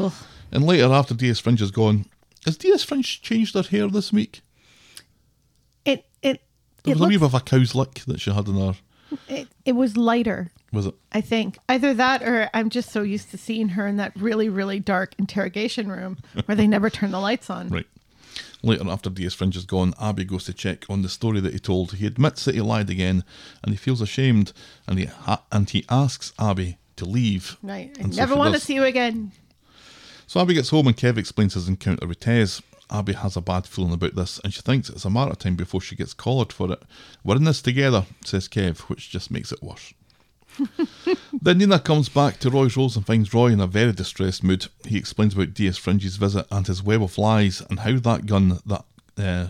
Ugh. 0.00 0.12
And 0.50 0.64
later, 0.64 0.90
after 0.92 1.12
DS 1.14 1.40
Fringe 1.40 1.60
is 1.60 1.70
gone, 1.70 2.06
has 2.46 2.56
DS 2.56 2.82
Fringe 2.84 3.20
changed 3.20 3.54
her 3.54 3.62
hair 3.62 3.88
this 3.88 4.10
week? 4.12 4.40
It 6.84 6.90
it 6.90 6.90
There 6.90 6.92
it, 6.96 7.00
was 7.00 7.06
a 7.06 7.08
wee 7.08 7.16
bit 7.16 7.26
of 7.26 7.34
a 7.34 7.40
cow's 7.40 7.74
lick 7.74 7.94
that 8.06 8.20
she 8.20 8.30
had 8.32 8.48
in 8.48 8.56
her. 8.56 8.74
it 9.28 9.48
it 9.64 9.72
was 9.72 9.96
lighter. 9.96 10.50
Was 10.72 10.86
it? 10.86 10.94
I 11.12 11.20
think 11.20 11.58
either 11.68 11.94
that 11.94 12.22
or 12.22 12.50
I'm 12.52 12.68
just 12.68 12.90
so 12.90 13.02
used 13.02 13.30
to 13.30 13.38
seeing 13.38 13.70
her 13.70 13.86
in 13.86 13.96
that 13.96 14.12
really 14.16 14.48
really 14.48 14.80
dark 14.80 15.14
interrogation 15.18 15.88
room 15.88 16.18
where 16.46 16.56
they 16.56 16.66
never 16.66 16.90
turn 16.90 17.10
the 17.12 17.20
lights 17.20 17.48
on. 17.50 17.68
Right. 17.68 17.86
Later, 18.62 18.88
after 18.90 19.10
DS 19.10 19.34
Fringe 19.34 19.56
is 19.56 19.66
gone, 19.66 19.92
Abby 20.00 20.24
goes 20.24 20.44
to 20.44 20.54
check 20.54 20.86
on 20.88 21.02
the 21.02 21.08
story 21.10 21.38
that 21.40 21.52
he 21.52 21.58
told. 21.58 21.92
He 21.92 22.06
admits 22.06 22.46
that 22.46 22.54
he 22.54 22.62
lied 22.62 22.88
again, 22.88 23.22
and 23.62 23.72
he 23.72 23.76
feels 23.76 24.00
ashamed, 24.00 24.52
and 24.88 24.98
he 24.98 25.04
ha- 25.04 25.42
and 25.52 25.68
he 25.68 25.84
asks 25.90 26.32
Abby 26.38 26.78
to 26.96 27.04
leave. 27.04 27.58
Right. 27.62 27.94
I 27.98 28.02
And 28.04 28.16
never 28.16 28.32
she 28.32 28.38
want 28.38 28.54
to 28.54 28.60
see 28.60 28.74
you 28.74 28.84
again. 28.84 29.32
So 30.26 30.40
Abby 30.40 30.54
gets 30.54 30.70
home, 30.70 30.86
and 30.86 30.96
Kev 30.96 31.18
explains 31.18 31.52
his 31.54 31.68
encounter 31.68 32.06
with 32.08 32.20
Tez. 32.20 32.62
Abby 32.90 33.14
has 33.14 33.36
a 33.36 33.40
bad 33.40 33.66
feeling 33.66 33.92
about 33.92 34.14
this, 34.14 34.40
and 34.44 34.52
she 34.52 34.60
thinks 34.60 34.88
it's 34.88 35.04
a 35.04 35.10
matter 35.10 35.30
of 35.30 35.38
time 35.38 35.56
before 35.56 35.80
she 35.80 35.96
gets 35.96 36.14
collared 36.14 36.52
for 36.52 36.70
it. 36.72 36.82
We're 37.24 37.36
in 37.36 37.44
this 37.44 37.62
together, 37.62 38.06
says 38.24 38.48
Kev, 38.48 38.80
which 38.80 39.10
just 39.10 39.30
makes 39.30 39.52
it 39.52 39.62
worse. 39.62 39.94
then 41.42 41.58
Nina 41.58 41.78
comes 41.80 42.08
back 42.08 42.38
to 42.38 42.50
Roy's 42.50 42.76
Rolls 42.76 42.96
and 42.96 43.06
finds 43.06 43.34
Roy 43.34 43.48
in 43.48 43.60
a 43.60 43.66
very 43.66 43.92
distressed 43.92 44.44
mood. 44.44 44.66
He 44.86 44.96
explains 44.96 45.34
about 45.34 45.54
DS 45.54 45.78
Fringe's 45.78 46.16
visit 46.16 46.46
and 46.50 46.66
his 46.66 46.82
web 46.82 47.02
of 47.02 47.18
lies, 47.18 47.62
and 47.68 47.80
how 47.80 47.98
that 47.98 48.26
gun 48.26 48.60
that 48.66 48.84
uh, 49.18 49.48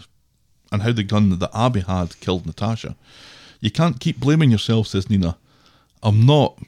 and 0.72 0.82
how 0.82 0.92
the 0.92 1.02
gun 1.02 1.38
that 1.38 1.50
Abby 1.54 1.80
had 1.80 2.18
killed 2.20 2.46
Natasha. 2.46 2.96
You 3.60 3.70
can't 3.70 4.00
keep 4.00 4.20
blaming 4.20 4.50
yourself, 4.50 4.88
says 4.88 5.08
Nina. 5.08 5.36
I'm 6.02 6.26
not, 6.26 6.58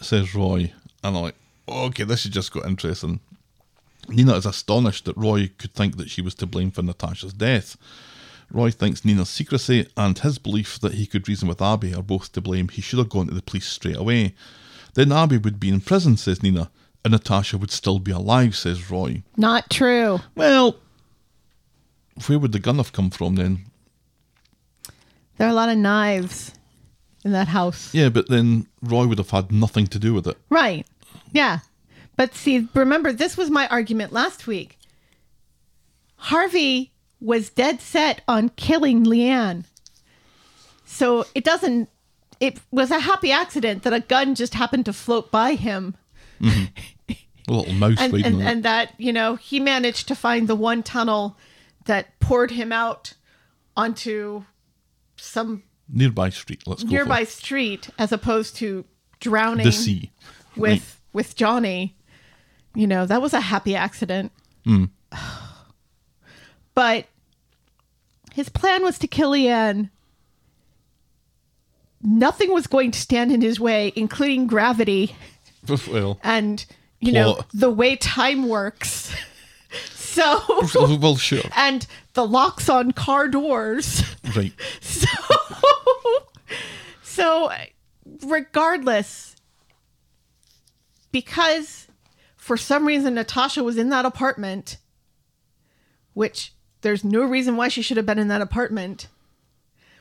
says 0.00 0.34
Roy. 0.34 0.72
And 1.02 1.16
I'm 1.16 1.22
like, 1.22 1.34
okay, 1.68 2.04
this 2.04 2.24
has 2.24 2.32
just 2.32 2.52
got 2.52 2.66
interesting. 2.66 3.20
Nina 4.08 4.34
is 4.34 4.46
astonished 4.46 5.04
that 5.04 5.16
Roy 5.16 5.50
could 5.58 5.74
think 5.74 5.96
that 5.96 6.10
she 6.10 6.22
was 6.22 6.34
to 6.36 6.46
blame 6.46 6.70
for 6.70 6.82
Natasha's 6.82 7.32
death. 7.32 7.76
Roy 8.52 8.70
thinks 8.70 9.04
Nina's 9.04 9.28
secrecy 9.28 9.86
and 9.96 10.18
his 10.18 10.38
belief 10.38 10.80
that 10.80 10.94
he 10.94 11.06
could 11.06 11.28
reason 11.28 11.48
with 11.48 11.62
Abby 11.62 11.94
are 11.94 12.02
both 12.02 12.32
to 12.32 12.40
blame. 12.40 12.68
He 12.68 12.82
should 12.82 12.98
have 12.98 13.08
gone 13.08 13.28
to 13.28 13.34
the 13.34 13.42
police 13.42 13.66
straight 13.66 13.96
away. 13.96 14.34
Then 14.94 15.12
Abby 15.12 15.36
would 15.38 15.60
be 15.60 15.68
in 15.68 15.80
prison, 15.80 16.16
says 16.16 16.42
Nina, 16.42 16.70
and 17.04 17.12
Natasha 17.12 17.58
would 17.58 17.70
still 17.70 18.00
be 18.00 18.10
alive, 18.10 18.56
says 18.56 18.90
Roy. 18.90 19.22
Not 19.36 19.70
true. 19.70 20.20
Well, 20.34 20.76
where 22.26 22.38
would 22.38 22.52
the 22.52 22.58
gun 22.58 22.78
have 22.78 22.92
come 22.92 23.10
from 23.10 23.36
then? 23.36 23.66
There 25.36 25.46
are 25.46 25.52
a 25.52 25.54
lot 25.54 25.68
of 25.68 25.78
knives 25.78 26.52
in 27.24 27.32
that 27.32 27.48
house. 27.48 27.94
Yeah, 27.94 28.08
but 28.08 28.28
then 28.28 28.66
Roy 28.82 29.06
would 29.06 29.18
have 29.18 29.30
had 29.30 29.52
nothing 29.52 29.86
to 29.88 29.98
do 29.98 30.12
with 30.12 30.26
it. 30.26 30.36
Right. 30.50 30.86
Yeah. 31.32 31.60
But 32.20 32.34
see, 32.34 32.68
remember, 32.74 33.14
this 33.14 33.38
was 33.38 33.48
my 33.48 33.66
argument 33.68 34.12
last 34.12 34.46
week. 34.46 34.78
Harvey 36.16 36.92
was 37.18 37.48
dead 37.48 37.80
set 37.80 38.20
on 38.28 38.50
killing 38.50 39.06
Leanne. 39.06 39.64
So 40.84 41.24
it 41.34 41.44
doesn't, 41.44 41.88
it 42.38 42.60
was 42.70 42.90
a 42.90 42.98
happy 42.98 43.32
accident 43.32 43.84
that 43.84 43.94
a 43.94 44.00
gun 44.00 44.34
just 44.34 44.52
happened 44.52 44.84
to 44.84 44.92
float 44.92 45.30
by 45.30 45.54
him. 45.54 45.96
A 46.42 46.68
little 47.48 47.72
mouse 47.72 47.96
And, 47.98 48.14
and, 48.14 48.42
and 48.42 48.62
that, 48.64 48.92
you 48.98 49.14
know, 49.14 49.36
he 49.36 49.58
managed 49.58 50.06
to 50.08 50.14
find 50.14 50.46
the 50.46 50.54
one 50.54 50.82
tunnel 50.82 51.38
that 51.86 52.20
poured 52.20 52.50
him 52.50 52.70
out 52.70 53.14
onto 53.78 54.44
some 55.16 55.62
Nearby 55.88 56.28
street, 56.28 56.64
let's 56.66 56.84
go 56.84 56.90
nearby 56.90 57.24
street 57.24 57.88
as 57.98 58.12
opposed 58.12 58.56
to 58.56 58.84
drowning 59.20 59.64
the 59.64 59.72
sea. 59.72 60.10
with 60.54 61.00
with 61.14 61.34
Johnny. 61.34 61.96
You 62.74 62.86
know, 62.86 63.06
that 63.06 63.20
was 63.20 63.34
a 63.34 63.40
happy 63.40 63.74
accident. 63.76 64.32
But 66.72 67.06
his 68.32 68.48
plan 68.48 68.82
was 68.84 68.98
to 69.00 69.06
kill 69.08 69.32
Leanne. 69.32 69.90
Nothing 72.00 72.54
was 72.54 72.66
going 72.66 72.92
to 72.92 72.98
stand 72.98 73.32
in 73.32 73.42
his 73.42 73.60
way, 73.60 73.92
including 73.96 74.46
gravity 74.46 75.14
well, 75.88 76.18
and 76.22 76.64
you 77.00 77.12
know 77.12 77.34
Plot. 77.34 77.46
the 77.52 77.70
way 77.70 77.96
time 77.96 78.48
works. 78.48 79.14
so 79.94 80.42
well, 80.74 81.16
sure. 81.16 81.42
and 81.56 81.86
the 82.14 82.26
locks 82.26 82.68
on 82.68 82.92
car 82.92 83.28
doors. 83.28 84.02
Right. 84.36 84.52
So, 87.02 87.50
so 87.50 87.52
regardless, 88.24 89.36
because 91.12 91.86
for 92.50 92.56
some 92.56 92.84
reason 92.84 93.14
Natasha 93.14 93.62
was 93.62 93.76
in 93.76 93.90
that 93.90 94.04
apartment, 94.04 94.78
which 96.14 96.52
there's 96.80 97.04
no 97.04 97.22
reason 97.22 97.56
why 97.56 97.68
she 97.68 97.80
should 97.80 97.96
have 97.96 98.04
been 98.06 98.18
in 98.18 98.26
that 98.26 98.40
apartment 98.40 99.06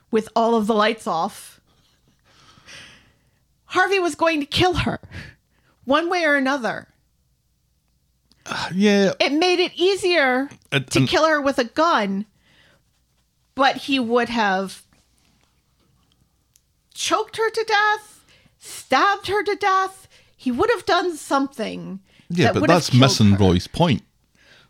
with 0.09 0.27
all 0.35 0.55
of 0.55 0.65
the 0.65 0.73
lights 0.73 1.05
off, 1.05 1.61
Harvey 3.65 3.99
was 3.99 4.15
going 4.15 4.39
to 4.39 4.47
kill 4.47 4.73
her 4.73 4.99
one 5.85 6.09
way 6.09 6.23
or 6.25 6.33
another. 6.37 6.87
Yeah, 8.73 9.13
It 9.19 9.33
made 9.33 9.59
it 9.59 9.73
easier 9.75 10.49
And- 10.71 10.89
to 10.89 10.99
and- 11.01 11.07
kill 11.07 11.27
her 11.27 11.39
with 11.39 11.59
a 11.59 11.65
gun, 11.65 12.25
but 13.53 13.75
he 13.75 13.99
would 13.99 14.29
have 14.29 14.81
choked 16.95 17.37
her 17.37 17.51
to 17.51 17.63
death, 17.67 18.25
stabbed 18.57 19.27
her 19.27 19.43
to 19.43 19.55
death. 19.55 20.07
He 20.35 20.49
would 20.51 20.71
have 20.71 20.87
done 20.87 21.15
something. 21.15 21.99
Yeah, 22.29 22.51
that 22.51 22.59
but 22.59 22.67
that's 22.67 22.93
missing 22.93 23.31
her. 23.31 23.37
Roy's 23.37 23.67
point. 23.67 24.03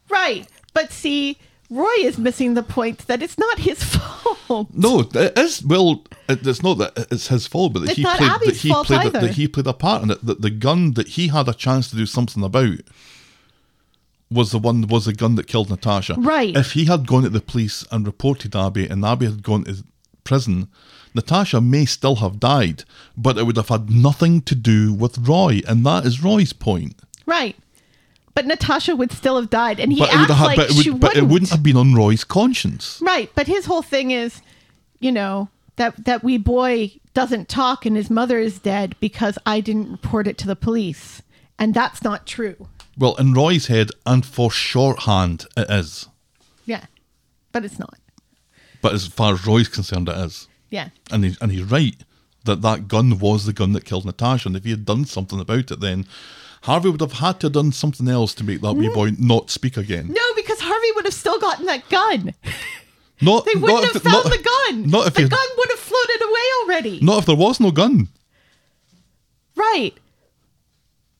Right. 0.10 0.47
But 0.74 0.91
see, 0.91 1.38
Roy 1.70 1.93
is 1.99 2.18
missing 2.18 2.55
the 2.55 2.64
point 2.64 3.07
that 3.07 3.22
it's 3.22 3.38
not 3.38 3.60
his 3.60 3.84
fault. 3.84 4.68
No, 4.74 5.01
it 5.14 5.38
is. 5.38 5.64
Well, 5.64 6.03
it, 6.28 6.45
it's 6.45 6.64
not 6.64 6.80
that 6.80 7.07
it's 7.12 7.28
his 7.28 7.45
fault, 7.47 7.74
but 7.74 7.82
that 7.82 7.89
It's 7.89 7.97
he 7.97 8.03
played 8.03 8.20
that 8.20 8.55
he 8.55 8.74
played 8.84 9.07
a, 9.07 9.20
that 9.20 9.32
he 9.32 9.47
played 9.47 9.68
a 9.68 9.74
part 9.74 10.03
in 10.03 10.12
it. 10.12 10.26
That 10.26 10.41
the 10.41 10.49
gun 10.49 10.93
that 10.93 11.10
he 11.10 11.28
had 11.28 11.47
a 11.47 11.53
chance 11.53 11.89
to 11.91 11.95
do 11.95 12.05
something 12.05 12.43
about 12.43 12.80
was 14.32 14.51
the 14.51 14.60
one 14.60 14.88
was 14.88 15.05
the 15.05 15.14
gun 15.14 15.36
that 15.36 15.47
killed 15.47 15.70
Natasha. 15.70 16.16
Right. 16.18 16.55
If 16.55 16.74
he 16.74 16.86
had 16.86 17.07
gone 17.07 17.24
to 17.24 17.30
the 17.30 17.41
police 17.41 17.86
and 17.91 18.05
reported 18.05 18.55
Abby, 18.55 18.88
and 18.88 19.05
Abby 19.05 19.26
had 19.26 19.43
gone 19.43 19.66
to 19.66 19.84
prison, 20.24 20.70
Natasha 21.14 21.62
may 21.62 21.86
still 21.86 22.18
have 22.18 22.39
died, 22.39 22.84
but 23.18 23.38
it 23.38 23.43
would 23.43 23.57
have 23.57 23.70
had 23.70 23.89
nothing 23.89 24.41
to 24.43 24.55
do 24.55 24.93
with 24.93 25.18
Roy, 25.18 25.62
and 25.68 25.86
that 25.86 26.05
is 26.05 26.24
Roy's 26.24 26.53
point. 26.53 26.95
Right. 27.30 27.56
But 28.36 28.46
Natasha 28.46 28.96
would 28.96 29.12
still 29.12 29.36
have 29.40 29.50
died, 29.50 29.80
and 29.80 29.92
he 29.92 30.00
but 30.00 30.10
it 30.10 30.16
acts 30.16 30.34
have, 30.34 30.46
like 30.46 30.56
but, 30.56 30.70
it 30.70 30.76
would, 30.76 30.84
she 30.84 30.90
but 30.92 30.96
it 30.96 31.22
wouldn't. 31.22 31.32
wouldn't 31.32 31.52
have 31.52 31.64
been 31.64 31.78
on 31.78 31.94
Roy's 31.94 32.24
conscience. 32.24 33.00
Right, 33.02 33.30
but 33.36 33.48
his 33.48 33.66
whole 33.66 33.82
thing 33.82 34.12
is, 34.12 34.42
you 35.00 35.12
know, 35.12 35.50
that 35.76 36.06
that 36.06 36.24
wee 36.24 36.38
boy 36.38 36.92
doesn't 37.14 37.50
talk 37.50 37.86
and 37.86 37.96
his 37.96 38.10
mother 38.10 38.40
is 38.40 38.60
dead 38.60 38.96
because 39.00 39.38
I 39.46 39.60
didn't 39.60 39.92
report 39.92 40.28
it 40.28 40.38
to 40.40 40.48
the 40.48 40.56
police. 40.56 41.22
And 41.58 41.74
that's 41.74 42.04
not 42.04 42.26
true. 42.26 42.68
Well, 42.98 43.16
in 43.16 43.34
Roy's 43.34 43.68
head, 43.68 43.92
and 44.06 44.26
for 44.26 44.50
shorthand, 44.50 45.46
it 45.58 45.70
is. 45.70 46.08
Yeah. 46.66 46.86
But 47.52 47.66
it's 47.66 47.80
not. 47.80 47.98
But 48.82 48.94
as 48.94 49.08
far 49.08 49.34
as 49.34 49.46
Roy's 49.46 49.68
concerned, 49.68 50.08
it 50.08 50.18
is. 50.18 50.48
Yeah. 50.70 50.90
And, 51.12 51.26
he, 51.26 51.36
and 51.42 51.52
he's 51.52 51.64
right 51.64 51.96
that 52.46 52.62
that 52.62 52.88
gun 52.88 53.20
was 53.20 53.46
the 53.46 53.54
gun 53.54 53.74
that 53.74 53.86
killed 53.86 54.06
Natasha. 54.06 54.48
And 54.48 54.56
if 54.56 54.64
he 54.64 54.72
had 54.72 54.86
done 54.86 55.06
something 55.06 55.40
about 55.40 55.72
it, 55.72 55.80
then 55.82 56.06
Harvey 56.64 56.89
would 56.89 57.01
have 57.01 57.14
had 57.14 57.39
to 57.39 57.45
have 57.47 57.53
done 57.53 57.72
something 57.72 58.07
else 58.07 58.34
to 58.36 58.43
make 58.43 58.62
that 58.62 58.74
wee 58.74 58.88
hmm. 58.88 58.93
boy 58.93 59.12
not 59.18 59.49
speak 59.49 59.78
again. 59.78 60.07
No, 60.10 60.34
because 60.36 60.60
Harvey 60.60 60.91
would 60.95 61.05
have 61.05 61.14
still 61.14 61.39
gotten 61.39 61.66
that 61.66 61.88
gun. 61.89 62.34
Not 63.22 63.43
They 63.45 63.51
wouldn't 63.55 63.82
not 63.82 63.84
have 63.84 63.95
if, 63.97 64.03
found 64.03 64.24
not, 64.24 64.32
the 64.32 64.49
gun. 64.70 64.89
Not 64.89 65.07
if 65.07 65.14
the 65.14 65.28
gun 65.28 65.47
would 65.57 65.70
have 65.72 65.80
floated 65.80 66.22
away 66.22 66.41
already. 66.64 66.99
not 67.01 67.18
if 67.18 67.26
there 67.26 67.36
was 67.36 67.60
no 67.60 67.70
gun. 67.70 68.07
Right. 69.57 69.93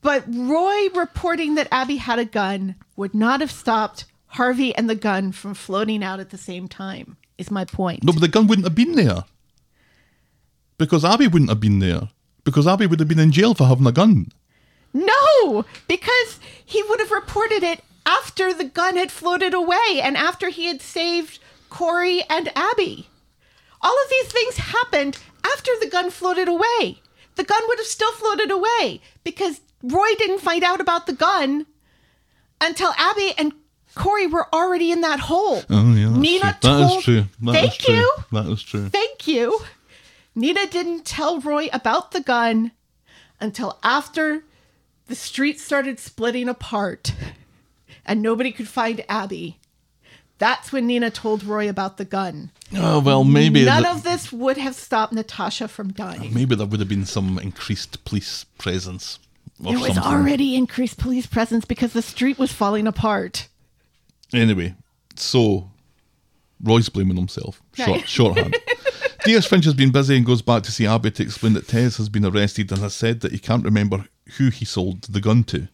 But 0.02 0.24
Roy 0.30 0.88
reporting 0.96 1.56
that 1.56 1.68
Abby 1.72 1.98
had 1.98 2.18
a 2.18 2.24
gun 2.24 2.76
would 2.96 3.14
not 3.14 3.42
have 3.42 3.52
stopped 3.52 4.06
Harvey 4.28 4.74
and 4.76 4.90
the 4.90 4.96
gun 4.96 5.32
from 5.34 5.54
floating 5.54 6.04
out 6.04 6.22
at 6.22 6.30
the 6.30 6.38
same 6.38 6.68
time, 6.70 7.18
is 7.38 7.52
my 7.52 7.66
point. 7.66 8.04
No, 8.04 8.14
but 8.14 8.22
the 8.22 8.28
gun 8.30 8.48
wouldn't 8.48 8.66
have 8.66 8.76
been 8.76 8.96
there. 8.96 9.26
Because 10.78 11.04
Abby 11.04 11.28
wouldn't 11.28 11.50
have 11.50 11.60
been 11.60 11.80
there. 11.80 12.10
Because 12.46 12.66
Abby 12.66 12.86
would 12.86 13.00
have 13.00 13.10
been 13.10 13.20
in 13.20 13.34
jail 13.34 13.54
for 13.54 13.66
having 13.68 13.88
a 13.88 13.92
gun. 13.92 14.32
No, 14.94 15.66
because 15.88 16.40
he 16.66 16.82
would 16.84 17.00
have 17.00 17.12
reported 17.12 17.64
it 17.64 17.84
after 18.06 18.54
the 18.54 18.64
gun 18.66 18.98
had 18.98 19.12
floated 19.12 19.54
away 19.54 20.00
and 20.02 20.18
after 20.18 20.50
he 20.50 20.66
had 20.66 20.82
saved 20.82 21.40
Corey 21.70 22.24
and 22.30 22.52
Abby. 22.56 23.08
All 23.82 23.96
of 24.04 24.10
these 24.10 24.28
things 24.32 24.58
happened 24.58 25.18
after 25.46 25.72
the 25.80 25.88
gun 25.90 26.10
floated 26.10 26.48
away. 26.48 27.00
The 27.36 27.44
gun 27.44 27.62
would 27.68 27.78
have 27.78 27.88
still 27.88 28.12
floated 28.14 28.52
away 28.52 29.02
because 29.24 29.62
Roy 29.84 30.14
didn't 30.18 30.42
find 30.42 30.64
out 30.64 30.82
about 30.82 31.06
the 31.06 31.14
gun 31.14 31.66
until 32.60 32.92
Abby 32.98 33.34
and 33.38 33.54
Corey 33.96 34.28
were 34.28 34.54
already 34.54 34.92
in 34.92 35.02
that 35.02 35.20
hole. 35.22 35.64
Oh, 35.70 35.94
yeah. 35.94 36.10
Nina 36.10 36.58
true. 36.60 36.70
That 36.72 36.82
is 36.82 36.90
told- 36.92 37.04
true. 37.04 37.26
That 37.42 37.56
is 37.56 37.60
Thank 37.70 37.74
true. 37.80 37.96
you. 37.96 38.14
That 38.32 38.46
is 38.48 38.62
true. 38.64 38.90
Thank 38.90 39.28
you. 39.28 39.60
Nina 40.36 40.68
didn't 40.68 41.06
tell 41.06 41.40
Roy 41.40 41.70
about 41.72 42.12
the 42.12 42.22
gun 42.22 42.72
until 43.40 43.80
after 43.84 44.44
the 45.10 45.16
street 45.16 45.60
started 45.60 46.00
splitting 46.00 46.48
apart 46.48 47.14
and 48.06 48.22
nobody 48.22 48.52
could 48.52 48.68
find 48.68 49.04
Abby. 49.10 49.58
That's 50.38 50.72
when 50.72 50.88
Nina 50.88 51.12
told 51.12 51.44
Roy 51.44 51.68
about 51.68 51.98
the 51.98 52.06
gun. 52.06 52.52
Oh, 52.74 53.02
well, 53.02 53.26
maybe. 53.26 53.66
None 53.66 53.84
the- 53.84 53.90
of 53.92 54.04
this 54.04 54.32
would 54.32 54.58
have 54.58 54.74
stopped 54.76 55.12
Natasha 55.12 55.68
from 55.68 55.92
dying. 55.92 56.22
Uh, 56.32 56.34
maybe 56.34 56.56
there 56.56 56.66
would 56.66 56.80
have 56.80 56.88
been 56.88 57.06
some 57.06 57.38
increased 57.40 58.06
police 58.06 58.46
presence. 58.58 59.20
There 59.60 59.74
was 59.78 59.96
something. 59.96 60.04
already 60.04 60.56
increased 60.56 60.98
police 60.98 61.26
presence 61.26 61.66
because 61.66 61.92
the 61.92 62.02
street 62.02 62.40
was 62.40 62.54
falling 62.54 62.88
apart. 62.88 63.50
Anyway, 64.32 64.76
so 65.18 65.70
Roy's 66.64 66.88
blaming 66.88 67.18
himself. 67.18 67.62
Short, 67.74 67.90
Right. 67.90 68.08
Shorthand. 68.08 68.56
DS 69.26 69.46
Fringe 69.48 69.66
has 69.66 69.74
been 69.74 69.92
busy 69.92 70.16
and 70.16 70.26
goes 70.26 70.42
back 70.42 70.64
to 70.64 70.72
see 70.72 70.88
Abby 70.88 71.12
to 71.12 71.24
explain 71.24 71.52
that 71.54 71.68
Tez 71.68 71.98
has 71.98 72.08
been 72.08 72.24
arrested 72.26 72.72
and 72.72 72.80
has 72.80 72.94
said 72.94 73.20
that 73.20 73.34
he 73.34 73.40
can't 73.40 73.66
remember 73.66 74.06
who 74.38 74.50
he 74.50 74.66
sold 74.66 75.04
the 75.04 75.22
gun 75.22 75.44
to. 75.46 75.68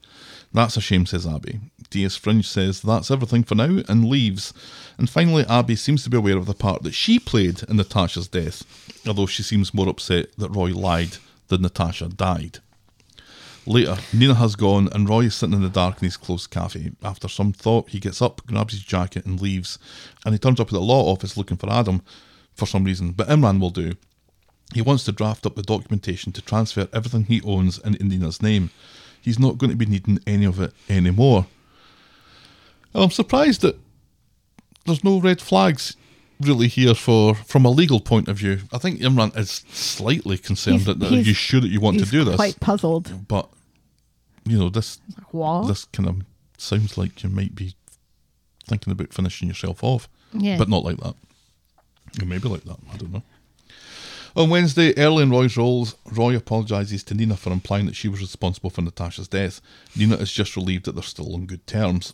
That's 0.54 0.78
a 0.78 0.82
shame, 0.82 1.06
says 1.06 1.28
Abby. 1.28 1.60
D.S. 1.90 2.16
Fringe 2.16 2.48
says 2.48 2.82
that's 2.82 3.12
everything 3.12 3.44
for 3.44 3.56
now 3.56 3.82
and 3.88 4.10
leaves. 4.10 4.54
And 4.98 5.10
finally, 5.10 5.46
Abby 5.48 5.76
seems 5.76 6.04
to 6.04 6.10
be 6.10 6.18
aware 6.18 6.38
of 6.38 6.46
the 6.46 6.54
part 6.54 6.84
that 6.84 6.94
she 6.94 7.20
played 7.20 7.64
in 7.64 7.78
Natasha's 7.78 8.28
death, 8.28 8.64
although 9.08 9.26
she 9.26 9.44
seems 9.44 9.74
more 9.74 9.90
upset 9.90 10.36
that 10.38 10.50
Roy 10.50 10.74
lied 10.74 11.18
than 11.48 11.62
Natasha 11.62 12.10
died. 12.10 12.60
Later, 13.68 13.98
Nina 14.14 14.36
has 14.36 14.56
gone 14.56 14.90
and 14.92 15.10
Roy 15.10 15.22
is 15.22 15.36
sitting 15.36 15.56
in 15.56 15.62
the 15.62 15.70
dark 15.70 15.98
in 16.02 16.06
his 16.06 16.18
closed 16.18 16.52
cafe. 16.52 16.92
After 17.04 17.28
some 17.28 17.52
thought, 17.52 17.90
he 17.90 18.00
gets 18.00 18.22
up, 18.22 18.46
grabs 18.46 18.74
his 18.74 18.84
jacket, 18.84 19.26
and 19.26 19.42
leaves. 19.42 19.80
And 20.24 20.34
he 20.34 20.40
turns 20.40 20.60
up 20.60 20.68
at 20.68 20.74
the 20.74 20.82
law 20.82 21.12
office 21.12 21.36
looking 21.36 21.58
for 21.58 21.72
Adam 21.72 22.02
for 22.54 22.68
some 22.68 22.84
reason, 22.84 23.12
but 23.12 23.28
Imran 23.28 23.60
will 23.60 23.72
do. 23.72 23.94
He 24.74 24.82
wants 24.82 25.04
to 25.06 25.12
draft 25.12 25.46
up 25.46 25.56
the 25.56 25.62
documentation 25.64 26.32
to 26.34 26.42
transfer 26.42 26.88
everything 26.92 27.26
he 27.26 27.42
owns 27.44 27.78
in 27.80 27.94
Nina's 28.08 28.42
name. 28.42 28.72
He's 29.22 29.40
not 29.40 29.58
going 29.58 29.70
to 29.72 29.76
be 29.78 29.86
needing 29.86 30.20
any 30.28 30.46
of 30.46 30.60
it 30.60 30.74
anymore. 30.90 31.48
I'm 32.94 33.12
surprised 33.12 33.62
that 33.62 33.78
there's 34.86 35.04
no 35.04 35.20
red 35.20 35.42
flags 35.42 35.96
really 36.40 36.68
here 36.68 36.94
for 36.94 37.34
from 37.36 37.66
a 37.66 37.70
legal 37.70 38.00
point 38.00 38.28
of 38.28 38.38
view. 38.38 38.60
I 38.74 38.78
think 38.78 39.00
Imran 39.00 39.38
is 39.38 39.64
slightly 39.72 40.38
concerned 40.38 40.82
He's- 40.82 40.86
that 40.98 41.04
are 41.06 41.10
he's- 41.10 41.28
you 41.28 41.34
sure 41.34 41.62
that 41.62 41.70
you 41.70 41.80
want 41.80 42.00
to 42.00 42.06
do 42.06 42.24
this? 42.24 42.36
quite 42.36 42.60
puzzled. 42.60 43.28
but 43.28 43.50
you 44.46 44.58
know 44.58 44.70
this 44.70 45.00
What? 45.32 45.68
this 45.68 45.86
kind 45.86 46.08
of 46.10 46.22
sounds 46.58 46.98
like 46.98 47.24
you 47.24 47.30
might 47.30 47.56
be 47.56 47.76
thinking 48.68 48.92
about 48.92 49.14
finishing 49.14 49.48
yourself 49.48 49.84
off 49.84 50.08
Yeah. 50.34 50.58
but 50.58 50.70
not 50.70 50.84
like 50.84 50.98
that 50.98 51.16
or 52.22 52.26
maybe 52.26 52.48
like 52.48 52.64
that 52.66 52.78
i 52.94 52.98
don't 52.98 53.12
know 53.12 53.24
on 54.36 54.50
wednesday 54.50 54.96
early 54.98 55.24
in 55.24 55.30
roy's 55.30 55.58
rolls 55.58 55.96
roy 56.12 56.36
apologises 56.36 57.04
to 57.04 57.14
nina 57.14 57.36
for 57.36 57.52
implying 57.52 57.86
that 57.86 57.96
she 57.96 58.08
was 58.08 58.22
responsible 58.22 58.70
for 58.70 58.82
natasha's 58.82 59.28
death 59.28 59.62
nina 59.96 60.16
is 60.16 60.32
just 60.32 60.56
relieved 60.56 60.86
that 60.86 60.94
they're 60.94 61.04
still 61.04 61.34
on 61.34 61.46
good 61.46 61.66
terms 61.68 62.14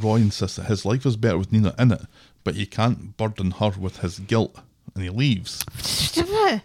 roy 0.00 0.16
insists 0.16 0.56
that 0.56 0.66
his 0.66 0.84
life 0.84 1.04
is 1.06 1.16
better 1.16 1.38
with 1.38 1.52
nina 1.52 1.74
in 1.78 1.92
it 1.92 2.02
but 2.44 2.54
he 2.54 2.66
can't 2.66 3.16
burden 3.16 3.52
her 3.52 3.72
with 3.78 3.98
his 3.98 4.18
guilt 4.20 4.58
and 4.94 5.02
he 5.04 5.10
leaves 5.10 5.64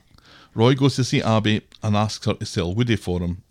Roy 0.54 0.76
goes 0.76 0.96
to 0.98 1.04
see 1.04 1.22
Abby 1.22 1.62
and 1.82 1.96
asks 1.96 2.26
her 2.26 2.34
to 2.34 2.46
sell 2.46 2.74
Woody 2.74 2.98
for 2.98 3.22
him, 3.22 3.42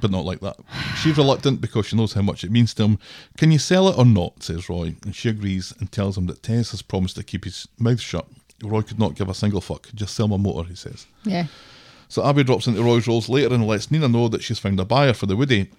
but 0.00 0.10
not 0.10 0.24
like 0.24 0.40
that. 0.40 0.56
She's 0.96 1.18
reluctant 1.18 1.60
because 1.60 1.86
she 1.86 1.96
knows 1.96 2.14
how 2.14 2.22
much 2.22 2.44
it 2.44 2.50
means 2.50 2.72
to 2.74 2.84
him. 2.84 2.98
Can 3.36 3.52
you 3.52 3.58
sell 3.58 3.88
it 3.88 3.98
or 3.98 4.06
not? 4.06 4.42
says 4.42 4.68
Roy, 4.68 4.94
and 5.04 5.14
she 5.14 5.28
agrees 5.28 5.74
and 5.78 5.92
tells 5.92 6.16
him 6.16 6.26
that 6.26 6.42
Tez 6.42 6.70
has 6.70 6.80
promised 6.80 7.16
to 7.16 7.22
keep 7.22 7.44
his 7.44 7.68
mouth 7.78 8.00
shut. 8.00 8.26
Roy 8.62 8.82
could 8.82 8.98
not 8.98 9.14
give 9.14 9.28
a 9.28 9.34
single 9.34 9.60
fuck. 9.60 9.88
Just 9.94 10.14
sell 10.14 10.28
my 10.28 10.36
motor, 10.36 10.68
he 10.68 10.74
says. 10.74 11.06
Yeah. 11.24 11.46
So 12.08 12.26
Abby 12.26 12.42
drops 12.44 12.66
into 12.66 12.82
Roy's 12.82 13.06
rolls 13.06 13.28
later 13.28 13.54
and 13.54 13.66
lets 13.66 13.90
Nina 13.90 14.08
know 14.08 14.28
that 14.28 14.42
she's 14.42 14.58
found 14.58 14.80
a 14.80 14.84
buyer 14.84 15.12
for 15.12 15.26
the 15.26 15.36
Woody. 15.36 15.70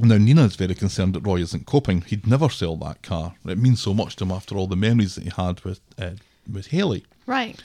Now 0.00 0.16
Nina 0.16 0.44
is 0.44 0.56
very 0.56 0.74
concerned 0.74 1.14
that 1.14 1.20
Roy 1.20 1.36
isn't 1.40 1.66
coping. 1.66 2.00
He'd 2.02 2.26
never 2.26 2.48
sell 2.48 2.76
that 2.76 3.02
car. 3.02 3.34
It 3.46 3.58
means 3.58 3.80
so 3.80 3.94
much 3.94 4.16
to 4.16 4.24
him 4.24 4.32
after 4.32 4.56
all 4.56 4.66
the 4.66 4.76
memories 4.76 5.14
that 5.14 5.24
he 5.24 5.30
had 5.30 5.60
with 5.64 5.80
uh, 5.98 6.12
with 6.50 6.68
Haley. 6.68 7.04
Right. 7.26 7.62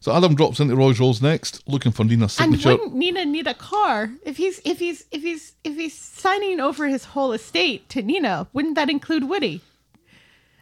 So 0.00 0.14
Adam 0.16 0.34
drops 0.34 0.60
into 0.60 0.76
Roy's 0.76 1.00
rolls 1.00 1.20
next, 1.20 1.62
looking 1.68 1.92
for 1.92 2.04
Nina's 2.04 2.32
signature. 2.32 2.70
And 2.70 2.78
wouldn't 2.78 2.96
Nina 2.96 3.24
need 3.24 3.46
a 3.46 3.54
car 3.54 4.10
if 4.24 4.36
he's 4.36 4.60
if 4.64 4.78
he's 4.78 5.04
if 5.10 5.22
he's 5.22 5.52
if 5.64 5.76
he's 5.76 5.96
signing 5.96 6.60
over 6.60 6.86
his 6.86 7.04
whole 7.04 7.32
estate 7.32 7.88
to 7.90 8.02
Nina? 8.02 8.46
Wouldn't 8.52 8.76
that 8.76 8.88
include 8.88 9.28
Woody? 9.28 9.60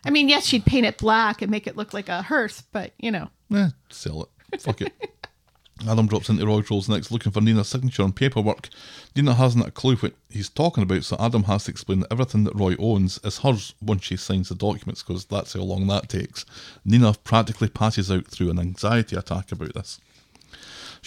I 0.06 0.10
mean, 0.10 0.28
yes, 0.28 0.46
she'd 0.46 0.64
paint 0.64 0.86
it 0.86 0.98
black 0.98 1.42
and 1.42 1.50
make 1.50 1.66
it 1.66 1.76
look 1.76 1.92
like 1.92 2.08
a 2.08 2.22
hearse, 2.22 2.62
but 2.72 2.92
you 2.98 3.10
know, 3.10 3.28
Eh, 3.52 3.68
sell 3.90 4.22
it. 4.52 4.60
Fuck 4.60 4.80
it. 4.82 4.92
Adam 5.86 6.06
drops 6.06 6.30
into 6.30 6.46
Roy's 6.46 6.70
rolls 6.70 6.88
next, 6.88 7.12
looking 7.12 7.30
for 7.32 7.42
Nina's 7.42 7.68
signature 7.68 8.02
on 8.02 8.12
paperwork. 8.12 8.70
Nina 9.14 9.34
hasn't 9.34 9.66
a 9.66 9.70
clue 9.70 9.96
what 9.96 10.14
he's 10.30 10.48
talking 10.48 10.82
about, 10.82 11.04
so 11.04 11.16
Adam 11.20 11.42
has 11.42 11.64
to 11.64 11.70
explain 11.70 12.00
that 12.00 12.10
everything 12.10 12.44
that 12.44 12.54
Roy 12.54 12.74
owns 12.78 13.20
is 13.22 13.38
hers 13.40 13.74
once 13.82 14.04
she 14.04 14.16
signs 14.16 14.48
the 14.48 14.54
documents, 14.54 15.02
because 15.02 15.26
that's 15.26 15.52
how 15.52 15.60
long 15.60 15.86
that 15.88 16.08
takes. 16.08 16.46
Nina 16.86 17.12
practically 17.24 17.68
passes 17.68 18.10
out 18.10 18.26
through 18.26 18.50
an 18.50 18.58
anxiety 18.58 19.16
attack 19.16 19.52
about 19.52 19.74
this. 19.74 20.00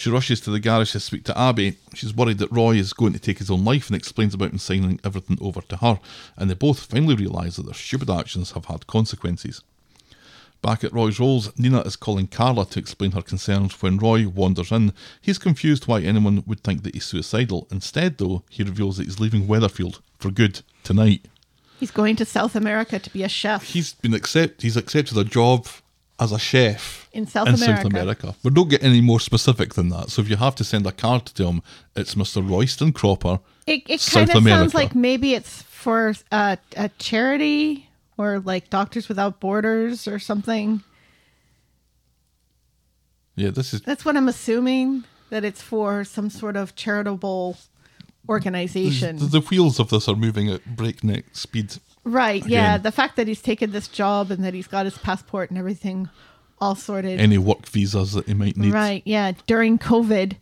She 0.00 0.08
rushes 0.08 0.40
to 0.40 0.50
the 0.50 0.60
garage 0.60 0.92
to 0.92 1.00
speak 1.00 1.24
to 1.24 1.38
Abby. 1.38 1.76
She's 1.92 2.14
worried 2.14 2.38
that 2.38 2.50
Roy 2.50 2.76
is 2.76 2.94
going 2.94 3.12
to 3.12 3.18
take 3.18 3.36
his 3.36 3.50
own 3.50 3.66
life 3.66 3.88
and 3.88 3.94
explains 3.94 4.32
about 4.32 4.50
him 4.50 4.56
signing 4.56 4.98
everything 5.04 5.36
over 5.42 5.60
to 5.60 5.76
her, 5.76 6.00
and 6.38 6.48
they 6.48 6.54
both 6.54 6.86
finally 6.86 7.14
realise 7.14 7.56
that 7.56 7.66
their 7.66 7.74
stupid 7.74 8.08
actions 8.08 8.52
have 8.52 8.64
had 8.64 8.86
consequences. 8.86 9.60
Back 10.62 10.84
at 10.84 10.94
Roy's 10.94 11.20
Rolls, 11.20 11.52
Nina 11.58 11.82
is 11.82 11.96
calling 11.96 12.28
Carla 12.28 12.64
to 12.64 12.78
explain 12.78 13.10
her 13.10 13.20
concerns 13.20 13.82
when 13.82 13.98
Roy 13.98 14.26
wanders 14.26 14.72
in. 14.72 14.94
He's 15.20 15.36
confused 15.36 15.86
why 15.86 16.00
anyone 16.00 16.44
would 16.46 16.62
think 16.62 16.82
that 16.84 16.94
he's 16.94 17.04
suicidal. 17.04 17.68
Instead, 17.70 18.16
though, 18.16 18.42
he 18.48 18.62
reveals 18.62 18.96
that 18.96 19.04
he's 19.04 19.20
leaving 19.20 19.46
Weatherfield 19.48 20.00
for 20.18 20.30
good 20.30 20.62
tonight. 20.82 21.26
he's 21.78 21.90
going 21.90 22.16
to 22.16 22.24
South 22.24 22.56
America 22.56 22.98
to 22.98 23.10
be 23.10 23.22
a 23.22 23.28
chef. 23.28 23.64
He's 23.64 23.92
been 23.92 24.14
accept 24.14 24.62
he's 24.62 24.78
accepted 24.78 25.18
a 25.18 25.24
job 25.24 25.66
as 26.20 26.32
a 26.32 26.38
chef 26.38 27.08
In 27.12 27.26
South 27.26 27.48
in 27.48 27.54
America. 27.54 27.82
South 27.82 27.92
America. 27.92 28.34
We 28.44 28.50
don't 28.50 28.68
get 28.68 28.84
any 28.84 29.00
more 29.00 29.18
specific 29.18 29.74
than 29.74 29.88
that. 29.88 30.10
So 30.10 30.22
if 30.22 30.28
you 30.28 30.36
have 30.36 30.54
to 30.56 30.64
send 30.64 30.86
a 30.86 30.92
card 30.92 31.26
to 31.26 31.46
him, 31.46 31.62
it's 31.96 32.14
Mr. 32.14 32.48
Royston 32.48 32.92
Cropper. 32.92 33.40
It, 33.66 33.82
it 33.88 34.06
kind 34.12 34.30
of 34.30 34.44
sounds 34.44 34.74
like 34.74 34.94
maybe 34.94 35.34
it's 35.34 35.62
for 35.62 36.14
uh, 36.30 36.56
a 36.76 36.90
charity 36.98 37.88
or 38.18 38.38
like 38.40 38.68
Doctors 38.68 39.08
Without 39.08 39.40
Borders 39.40 40.06
or 40.06 40.18
something. 40.18 40.82
Yeah, 43.34 43.50
this 43.50 43.72
is 43.72 43.80
That's 43.80 44.04
what 44.04 44.16
I'm 44.16 44.28
assuming 44.28 45.04
that 45.30 45.44
it's 45.44 45.62
for 45.62 46.04
some 46.04 46.28
sort 46.28 46.56
of 46.56 46.74
charitable 46.74 47.56
organization. 48.28 49.16
the, 49.16 49.26
the 49.26 49.40
wheels 49.40 49.80
of 49.80 49.88
this 49.88 50.08
are 50.08 50.16
moving 50.16 50.50
at 50.50 50.76
breakneck 50.76 51.24
speed. 51.32 51.76
Right. 52.04 52.44
Yeah. 52.46 52.78
The 52.78 52.92
fact 52.92 53.16
that 53.16 53.28
he's 53.28 53.42
taken 53.42 53.72
this 53.72 53.88
job 53.88 54.30
and 54.30 54.44
that 54.44 54.54
he's 54.54 54.66
got 54.66 54.86
his 54.86 54.96
passport 54.98 55.50
and 55.50 55.58
everything 55.58 56.08
all 56.60 56.74
sorted. 56.74 57.20
Any 57.20 57.38
work 57.38 57.66
visas 57.68 58.12
that 58.12 58.26
he 58.26 58.34
might 58.34 58.56
need. 58.56 58.72
Right. 58.72 59.02
Yeah. 59.04 59.32
During 59.46 59.78
COVID. 59.78 60.36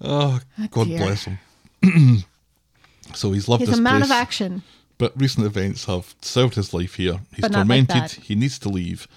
Oh, 0.00 0.40
ah, 0.58 0.68
God 0.70 0.86
dear. 0.86 0.98
bless 0.98 1.24
him. 1.24 1.38
so 3.14 3.32
he's 3.32 3.48
loved 3.48 3.62
He's 3.62 3.70
this 3.70 3.78
a 3.78 3.82
man 3.82 4.00
place, 4.00 4.04
of 4.04 4.10
action. 4.12 4.62
but 4.96 5.12
recent 5.20 5.44
events 5.44 5.86
have 5.86 6.14
served 6.22 6.54
his 6.54 6.72
life 6.72 6.94
here. 6.94 7.20
He's 7.34 7.42
like 7.42 7.52
tormented. 7.52 7.96
that. 7.96 8.12
he 8.12 8.34
needs 8.34 8.58
to 8.60 8.68
leave. 8.68 9.08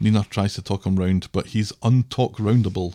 Nina 0.00 0.24
tries 0.30 0.54
to 0.54 0.62
talk 0.62 0.86
him 0.86 0.96
round, 0.96 1.28
but 1.32 1.46
he's 1.48 1.72
untalk 1.82 2.34
roundable. 2.36 2.94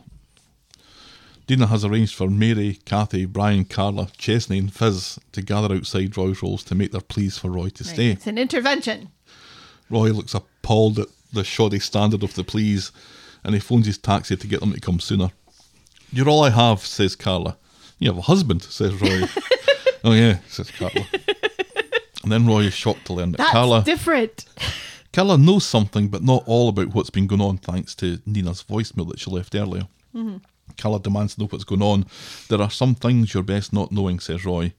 Dina 1.46 1.68
has 1.68 1.84
arranged 1.84 2.16
for 2.16 2.30
Mary, 2.30 2.80
Kathy, 2.86 3.26
Brian, 3.26 3.66
Carla, 3.66 4.08
Chesney, 4.18 4.58
and 4.60 4.74
Fizz 4.74 5.20
to 5.34 5.42
gather 5.42 5.76
outside 5.76 6.16
Roy's 6.16 6.42
Rolls 6.42 6.64
to 6.66 6.76
make 6.76 6.92
their 6.92 7.02
pleas 7.02 7.38
for 7.38 7.50
Roy 7.50 7.70
to 7.70 7.84
stay. 7.84 8.12
It's 8.12 8.28
an 8.28 8.38
intervention. 8.38 9.10
Roy 9.90 10.12
looks 10.12 10.34
appalled 10.34 11.00
at 11.00 11.08
the 11.34 11.44
shoddy 11.44 11.80
standard 11.80 12.24
of 12.24 12.36
the 12.36 12.44
pleas 12.44 12.92
and 13.44 13.54
he 13.54 13.60
phones 13.60 13.88
his 13.88 13.98
taxi 13.98 14.38
to 14.38 14.48
get 14.48 14.62
them 14.62 14.72
to 14.74 14.80
come 14.80 15.00
sooner. 15.00 15.32
You're 16.12 16.30
all 16.30 16.44
I 16.44 16.50
have, 16.50 16.80
says 16.80 17.16
Carla. 17.16 17.58
You 18.00 18.10
have 18.10 18.18
a 18.18 18.22
husband, 18.22 18.64
says 18.64 18.94
Roy. 19.02 19.24
oh, 20.04 20.14
yeah, 20.14 20.38
says 20.48 20.72
Carla. 20.72 21.06
and 22.24 22.32
then 22.32 22.48
Roy 22.48 22.62
is 22.62 22.74
shocked 22.74 23.06
to 23.06 23.14
learn 23.14 23.32
that 23.32 23.40
That's 23.40 23.52
Carla, 23.52 23.84
different. 23.84 24.46
Carla 25.12 25.38
knows 25.38 25.66
something, 25.66 26.08
but 26.08 26.24
not 26.24 26.44
all 26.46 26.70
about 26.70 26.94
what's 26.94 27.10
been 27.10 27.28
going 27.28 27.42
on 27.42 27.58
thanks 27.58 27.94
to 27.96 28.20
Nina's 28.26 28.64
voicemail 28.64 29.10
that 29.10 29.20
she 29.20 29.30
left 29.30 29.54
earlier. 29.56 29.88
Mm-hmm. 30.16 30.38
Carla 30.78 31.00
demands 31.00 31.36
to 31.36 31.42
know 31.42 31.48
what's 31.48 31.64
going 31.64 31.82
on. 31.82 32.06
There 32.50 32.62
are 32.62 32.72
some 32.72 32.96
things 32.96 33.34
you're 33.34 33.44
best 33.44 33.74
not 33.74 33.92
knowing, 33.92 34.20
says 34.20 34.46
Roy. 34.46 34.74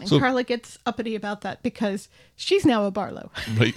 And 0.00 0.08
So- 0.08 0.18
Carla 0.20 0.44
gets 0.44 0.78
uppity 0.86 1.14
about 1.14 1.40
that 1.42 1.62
because 1.62 2.08
she's 2.36 2.64
now 2.64 2.84
a 2.84 2.90
Barlow. 2.90 3.30
Right. 3.56 3.74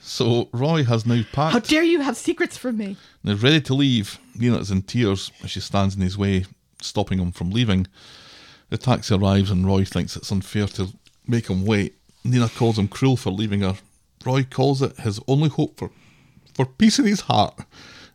So 0.00 0.48
Roy 0.52 0.82
has 0.84 1.06
now 1.06 1.22
packed. 1.32 1.52
How 1.52 1.58
dare 1.60 1.84
you 1.84 2.00
have 2.00 2.16
secrets 2.16 2.56
from 2.56 2.76
me? 2.76 2.96
and 3.22 3.32
is 3.32 3.42
ready 3.42 3.60
to 3.62 3.74
leave. 3.74 4.18
Nina 4.34 4.58
is 4.58 4.70
in 4.70 4.82
tears 4.82 5.30
as 5.44 5.50
she 5.52 5.60
stands 5.60 5.94
in 5.94 6.00
his 6.00 6.18
way, 6.18 6.44
stopping 6.80 7.18
him 7.18 7.30
from 7.32 7.50
leaving. 7.50 7.86
The 8.70 8.78
taxi 8.78 9.14
arrives 9.14 9.50
and 9.50 9.66
Roy 9.66 9.84
thinks 9.84 10.16
it's 10.16 10.32
unfair 10.32 10.66
to 10.68 10.88
make 11.28 11.48
him 11.48 11.64
wait. 11.64 11.94
Nina 12.24 12.48
calls 12.48 12.78
him 12.78 12.88
cruel 12.88 13.16
for 13.16 13.30
leaving 13.30 13.60
her. 13.60 13.76
Roy 14.24 14.42
calls 14.44 14.82
it 14.82 14.96
his 14.98 15.20
only 15.28 15.48
hope 15.48 15.78
for, 15.78 15.90
for 16.54 16.66
peace 16.66 16.98
in 16.98 17.06
his 17.06 17.22
heart. 17.22 17.54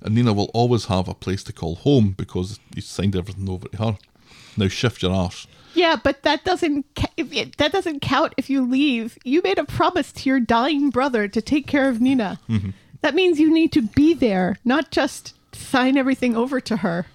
And 0.02 0.16
Nina 0.16 0.34
will 0.34 0.52
always 0.54 0.86
have 0.86 1.08
a 1.08 1.14
place 1.14 1.44
to 1.46 1.54
call 1.54 1.76
home 1.76 2.14
because 2.18 2.60
he's 2.76 2.86
signed 2.86 3.16
everything 3.16 3.50
over 3.50 3.68
to 3.68 3.78
her. 3.78 3.98
Now 4.56 4.68
shift 4.68 5.02
your 5.02 5.12
arse. 5.14 5.48
Yeah, 5.74 5.96
but 6.02 6.24
that 6.24 6.44
doesn't 6.44 6.86
ca- 6.96 7.52
that 7.58 7.72
doesn't 7.72 8.02
count 8.02 8.34
if 8.38 8.50
you 8.50 8.66
leave. 8.66 9.18
You 9.24 9.42
made 9.44 9.60
a 9.60 9.64
promise 9.64 10.12
to 10.14 10.30
your 10.30 10.40
dying 10.40 10.90
brother 10.90 11.28
to 11.28 11.42
take 11.42 11.68
care 11.68 11.90
of 11.90 12.02
Nina. 12.02 12.40
Mm-hmm. 12.50 12.72
That 13.02 13.14
means 13.14 13.40
you 13.40 13.54
need 13.54 13.72
to 13.74 13.84
be 13.84 14.14
there, 14.16 14.58
not 14.66 14.90
just 14.90 15.36
sign 15.54 15.98
everything 15.98 16.36
over 16.36 16.60
to 16.62 16.78
her. 16.78 17.06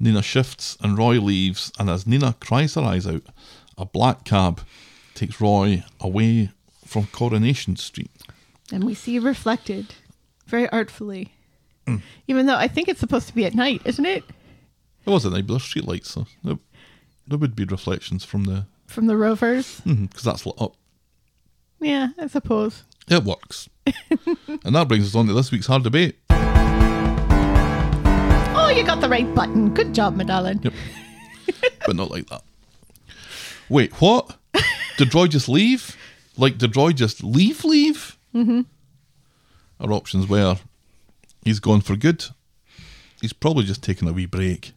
Nina 0.00 0.22
shifts 0.22 0.76
and 0.80 0.98
Roy 0.98 1.20
leaves, 1.20 1.72
and 1.78 1.88
as 1.88 2.06
Nina 2.06 2.34
cries 2.40 2.74
her 2.74 2.82
eyes 2.82 3.06
out, 3.06 3.22
a 3.76 3.84
black 3.84 4.24
cab 4.24 4.60
takes 5.14 5.40
Roy 5.40 5.84
away 6.00 6.50
from 6.84 7.06
Coronation 7.06 7.76
Street. 7.76 8.10
And 8.72 8.84
we 8.84 8.94
see 8.94 9.18
reflected 9.18 9.94
very 10.46 10.68
artfully. 10.70 11.34
Even 12.26 12.46
though 12.46 12.56
I 12.56 12.68
think 12.68 12.88
it's 12.88 13.00
supposed 13.00 13.28
to 13.28 13.34
be 13.34 13.44
at 13.44 13.54
night, 13.54 13.82
isn't 13.84 14.04
it? 14.06 14.24
It 15.06 15.10
was 15.10 15.24
at 15.26 15.32
night, 15.32 15.46
but 15.46 15.54
there's 15.54 15.64
street 15.64 15.86
lights, 15.86 16.10
so 16.10 16.26
there, 16.44 16.58
there 17.26 17.38
would 17.38 17.56
be 17.56 17.64
reflections 17.64 18.24
from 18.24 18.44
the 18.44 18.66
From 18.86 19.06
the 19.06 19.16
rovers. 19.16 19.80
because 19.84 20.22
that's 20.22 20.44
lit 20.46 20.54
up. 20.60 20.74
Yeah, 21.80 22.08
I 22.18 22.26
suppose. 22.26 22.82
It 23.08 23.24
works, 23.24 23.68
and 23.86 24.74
that 24.76 24.88
brings 24.88 25.06
us 25.06 25.14
on 25.14 25.26
to 25.28 25.32
this 25.32 25.50
week's 25.50 25.66
hard 25.66 25.82
debate. 25.84 26.16
Oh, 28.60 28.70
you 28.76 28.84
got 28.84 29.00
the 29.00 29.08
right 29.08 29.32
button. 29.34 29.72
Good 29.72 29.94
job, 29.94 30.16
Madalyn. 30.16 30.62
Yep, 30.62 30.74
but 31.86 31.96
not 31.96 32.10
like 32.10 32.26
that. 32.28 32.42
Wait, 33.70 33.92
what? 34.00 34.36
Did 34.98 35.14
Roy 35.14 35.26
just 35.28 35.48
leave? 35.48 35.96
Like, 36.36 36.58
did 36.58 36.76
Roy 36.76 36.92
just 36.92 37.22
leave? 37.24 37.64
Leave? 37.64 38.18
Mm-hmm. 38.34 38.62
Our 39.80 39.92
options 39.92 40.26
were: 40.28 40.58
he's 41.44 41.60
gone 41.60 41.80
for 41.80 41.96
good. 41.96 42.24
He's 43.20 43.32
probably 43.32 43.64
just 43.64 43.82
taking 43.82 44.08
a 44.08 44.12
wee 44.12 44.26
break, 44.26 44.72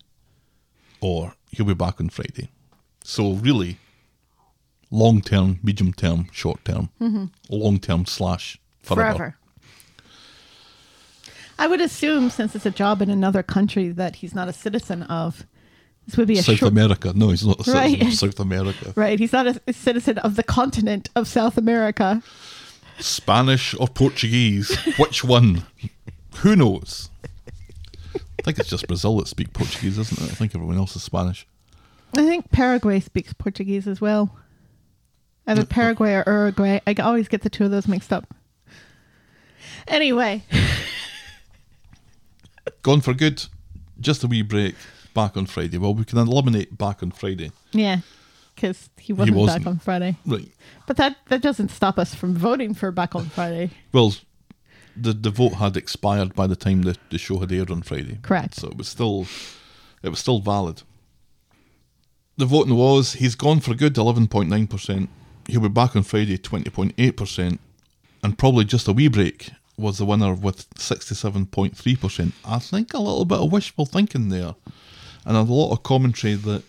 or 1.00 1.36
he'll 1.52 1.66
be 1.66 1.74
back 1.74 2.00
on 2.02 2.10
Friday. 2.10 2.50
So 3.04 3.34
really, 3.34 3.78
long 4.90 5.22
term, 5.22 5.60
medium 5.64 5.94
term, 5.94 6.28
short 6.32 6.64
term, 6.66 6.90
mm-hmm. 7.00 7.26
long 7.50 7.80
term 7.80 8.06
slash 8.06 8.60
forever. 8.82 9.18
Forever. 9.18 9.36
I 11.60 11.68
would 11.68 11.82
assume, 11.82 12.32
since 12.32 12.56
it's 12.56 12.66
a 12.66 12.72
job 12.72 13.04
in 13.04 13.12
another 13.12 13.44
country 13.44 13.90
that 13.90 14.16
he's 14.18 14.34
not 14.34 14.48
a 14.48 14.54
citizen 14.54 15.04
of, 15.04 15.46
this 16.08 16.18
would 16.18 16.28
be 16.28 16.40
a 16.40 16.42
South 16.42 16.58
short. 16.58 16.72
America. 16.72 17.14
No, 17.16 17.30
he's 17.30 17.46
not 17.46 17.60
a 17.60 17.64
citizen 17.64 18.00
Right. 18.00 18.02
of 18.08 18.14
South 18.16 18.40
America. 18.40 18.94
Right, 18.96 19.20
he's 19.20 19.32
not 19.32 19.46
a 19.68 19.74
citizen 19.74 20.18
of 20.20 20.36
the 20.38 20.44
continent 20.44 21.12
of 21.16 21.28
South 21.28 21.58
America. 21.60 22.24
Spanish 23.00 23.76
or 23.80 23.88
Portuguese? 23.88 24.76
Which 24.98 25.24
one? 25.24 25.64
Who 26.42 26.56
knows? 26.56 27.10
I 28.16 28.44
think 28.44 28.58
it's 28.60 28.70
just 28.70 28.88
Brazil 28.88 29.18
that 29.18 29.28
speak 29.28 29.54
Portuguese, 29.54 29.98
isn't 29.98 30.20
it? 30.20 30.32
I 30.32 30.36
think 30.36 30.56
everyone 30.56 30.78
else 30.78 30.96
is 30.96 31.04
Spanish. 31.04 31.46
I 32.18 32.26
think 32.26 32.52
Paraguay 32.52 33.00
speaks 33.00 33.34
Portuguese 33.34 33.88
as 33.88 34.02
well. 34.02 34.36
Either 35.48 35.66
Paraguay 35.66 36.14
or 36.14 36.24
Uruguay. 36.26 36.80
I 36.88 36.94
always 36.96 37.28
get 37.28 37.42
the 37.42 37.50
two 37.50 37.66
of 37.66 37.72
those 37.72 37.88
mixed 37.88 38.12
up. 38.12 38.34
Anyway, 39.88 40.44
Gone 42.82 43.02
for 43.02 43.14
good. 43.14 43.46
Just 44.00 44.24
a 44.24 44.28
wee 44.28 44.42
break. 44.42 44.76
Back 45.14 45.36
on 45.36 45.46
Friday. 45.46 45.78
Well, 45.78 45.94
we 45.94 46.06
can 46.06 46.18
eliminate 46.18 46.78
back 46.78 47.04
on 47.04 47.12
Friday. 47.12 47.52
yeah, 47.74 47.98
because 48.56 48.90
he 48.98 49.12
wasn't, 49.12 49.38
wasn't. 49.38 49.64
back 49.64 49.70
on 49.70 49.78
Friday. 49.80 50.16
Right. 50.26 50.50
But 50.88 50.98
that 50.98 51.18
that 51.28 51.42
doesn't 51.42 51.70
stop 51.70 52.00
us 52.00 52.16
from 52.16 52.34
voting 52.34 52.74
for 52.74 52.92
back 52.92 53.14
on 53.14 53.26
Friday. 53.26 53.72
Well, 53.92 54.14
the 54.96 55.14
the 55.14 55.30
vote 55.30 55.54
had 55.54 55.78
expired 55.78 56.34
by 56.36 56.48
the 56.48 56.56
time 56.56 56.82
the, 56.84 56.98
the 57.10 57.18
show 57.18 57.40
had 57.40 57.52
aired 57.52 57.72
on 57.72 57.82
Friday. 57.82 58.20
Correct. 58.22 58.56
So 58.56 58.68
it 58.70 58.78
was 58.78 58.88
still 58.88 59.28
it 60.04 60.10
was 60.10 60.20
still 60.20 60.40
valid. 60.40 60.84
The 62.38 62.46
voting 62.46 62.76
was 62.76 63.14
he's 63.14 63.36
gone 63.36 63.60
for 63.60 63.76
good 63.76 63.98
eleven 63.98 64.28
point 64.28 64.50
nine 64.50 64.68
percent. 64.68 65.10
He'll 65.48 65.62
be 65.62 65.70
back 65.70 65.96
on 65.96 66.04
Friday 66.04 66.38
twenty 66.38 66.70
point 66.70 66.94
eight 66.98 67.18
percent, 67.18 67.60
and 68.24 68.38
probably 68.38 68.66
just 68.66 68.88
a 68.88 68.94
wee 68.94 69.08
break 69.08 69.52
was 69.78 69.98
the 69.98 70.06
winner 70.06 70.34
with 70.34 70.68
sixty 70.76 71.16
seven 71.16 71.46
point 71.46 71.78
three 71.78 71.96
percent. 71.96 72.34
I 72.46 72.60
think 72.60 72.94
a 72.94 73.00
little 73.00 73.26
bit 73.26 73.40
of 73.40 73.52
wishful 73.52 73.86
thinking 73.86 74.30
there, 74.30 74.56
and 75.26 75.38
a 75.38 75.42
lot 75.42 75.72
of 75.72 75.84
commentary 75.84 76.36
that 76.36 76.64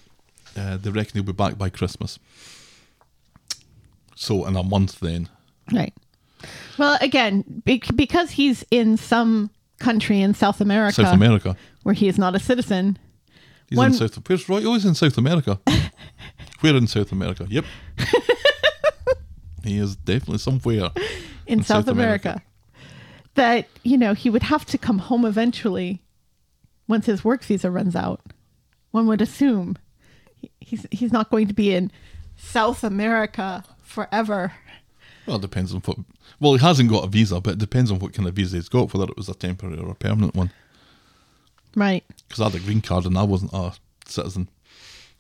uh, 0.57 0.77
they 0.77 0.91
reckon 0.91 1.13
he'll 1.15 1.23
be 1.23 1.33
back 1.33 1.57
by 1.57 1.71
Christmas. 1.71 2.19
So 4.15 4.47
in 4.47 4.57
a 4.57 4.63
month 4.63 5.01
then. 5.01 5.29
Right. 5.73 5.95
Well, 6.79 6.99
again, 7.01 7.45
be- 7.65 7.83
because 7.95 8.31
he's 8.33 8.65
in 8.71 8.97
some 8.97 9.51
country 9.79 10.21
in 10.21 10.35
South 10.35 10.61
America, 10.61 11.03
South 11.03 11.15
America. 11.15 11.57
where 11.83 11.95
he 11.95 12.09
is 12.09 12.19
not 12.19 12.35
a 12.35 12.39
citizen. 12.39 12.99
He's 13.69 13.77
One- 13.79 13.93
in 13.93 13.95
South. 13.99 14.19
Where's 14.29 14.49
Roy? 14.49 14.63
Oh, 14.65 14.75
he's 14.75 14.85
in 14.85 14.95
South 14.95 15.19
America. 15.19 15.61
Where 16.61 16.77
in 16.77 16.87
South 16.87 17.11
America? 17.11 17.47
Yep. 17.51 17.65
he 19.65 19.79
is 19.79 19.97
definitely 19.97 20.39
somewhere 20.39 20.91
in, 21.47 21.59
In 21.59 21.63
South, 21.63 21.87
South 21.87 21.89
America. 21.89 22.29
America. 22.29 22.43
That, 23.35 23.67
you 23.83 23.97
know, 23.97 24.15
he 24.15 24.29
would 24.31 24.43
have 24.45 24.65
to 24.67 24.79
come 24.79 24.99
home 24.99 25.25
eventually 25.25 26.03
once 26.87 27.07
his 27.07 27.25
work 27.25 27.43
visa 27.43 27.71
runs 27.71 27.97
out. 27.97 28.21
One 28.91 29.07
would 29.07 29.23
assume 29.23 29.77
he's 30.61 30.87
he's 30.91 31.13
not 31.13 31.31
going 31.31 31.49
to 31.49 31.55
be 31.55 31.75
in 31.75 31.91
South 32.37 32.85
America 32.85 33.65
forever. 33.83 34.53
Well, 35.27 35.37
it 35.37 35.43
depends 35.43 35.73
on 35.75 35.81
what. 35.81 35.99
Well, 36.41 36.55
he 36.55 36.59
hasn't 36.61 36.91
got 36.91 37.05
a 37.05 37.07
visa, 37.07 37.41
but 37.41 37.53
it 37.55 37.59
depends 37.59 37.91
on 37.91 37.99
what 38.01 38.13
kind 38.13 38.29
of 38.29 38.35
visa 38.35 38.57
he's 38.57 38.69
got, 38.69 38.93
whether 38.93 39.11
it 39.11 39.17
was 39.17 39.29
a 39.29 39.35
temporary 39.35 39.79
or 39.79 39.91
a 39.91 39.95
permanent 39.95 40.35
one. 40.35 40.51
Right. 41.77 42.05
Because 42.29 42.41
I 42.41 42.45
had 42.51 42.55
a 42.61 42.65
green 42.65 42.81
card 42.81 43.07
and 43.07 43.17
I 43.17 43.23
wasn't 43.23 43.53
a 43.55 43.73
citizen, 44.07 44.49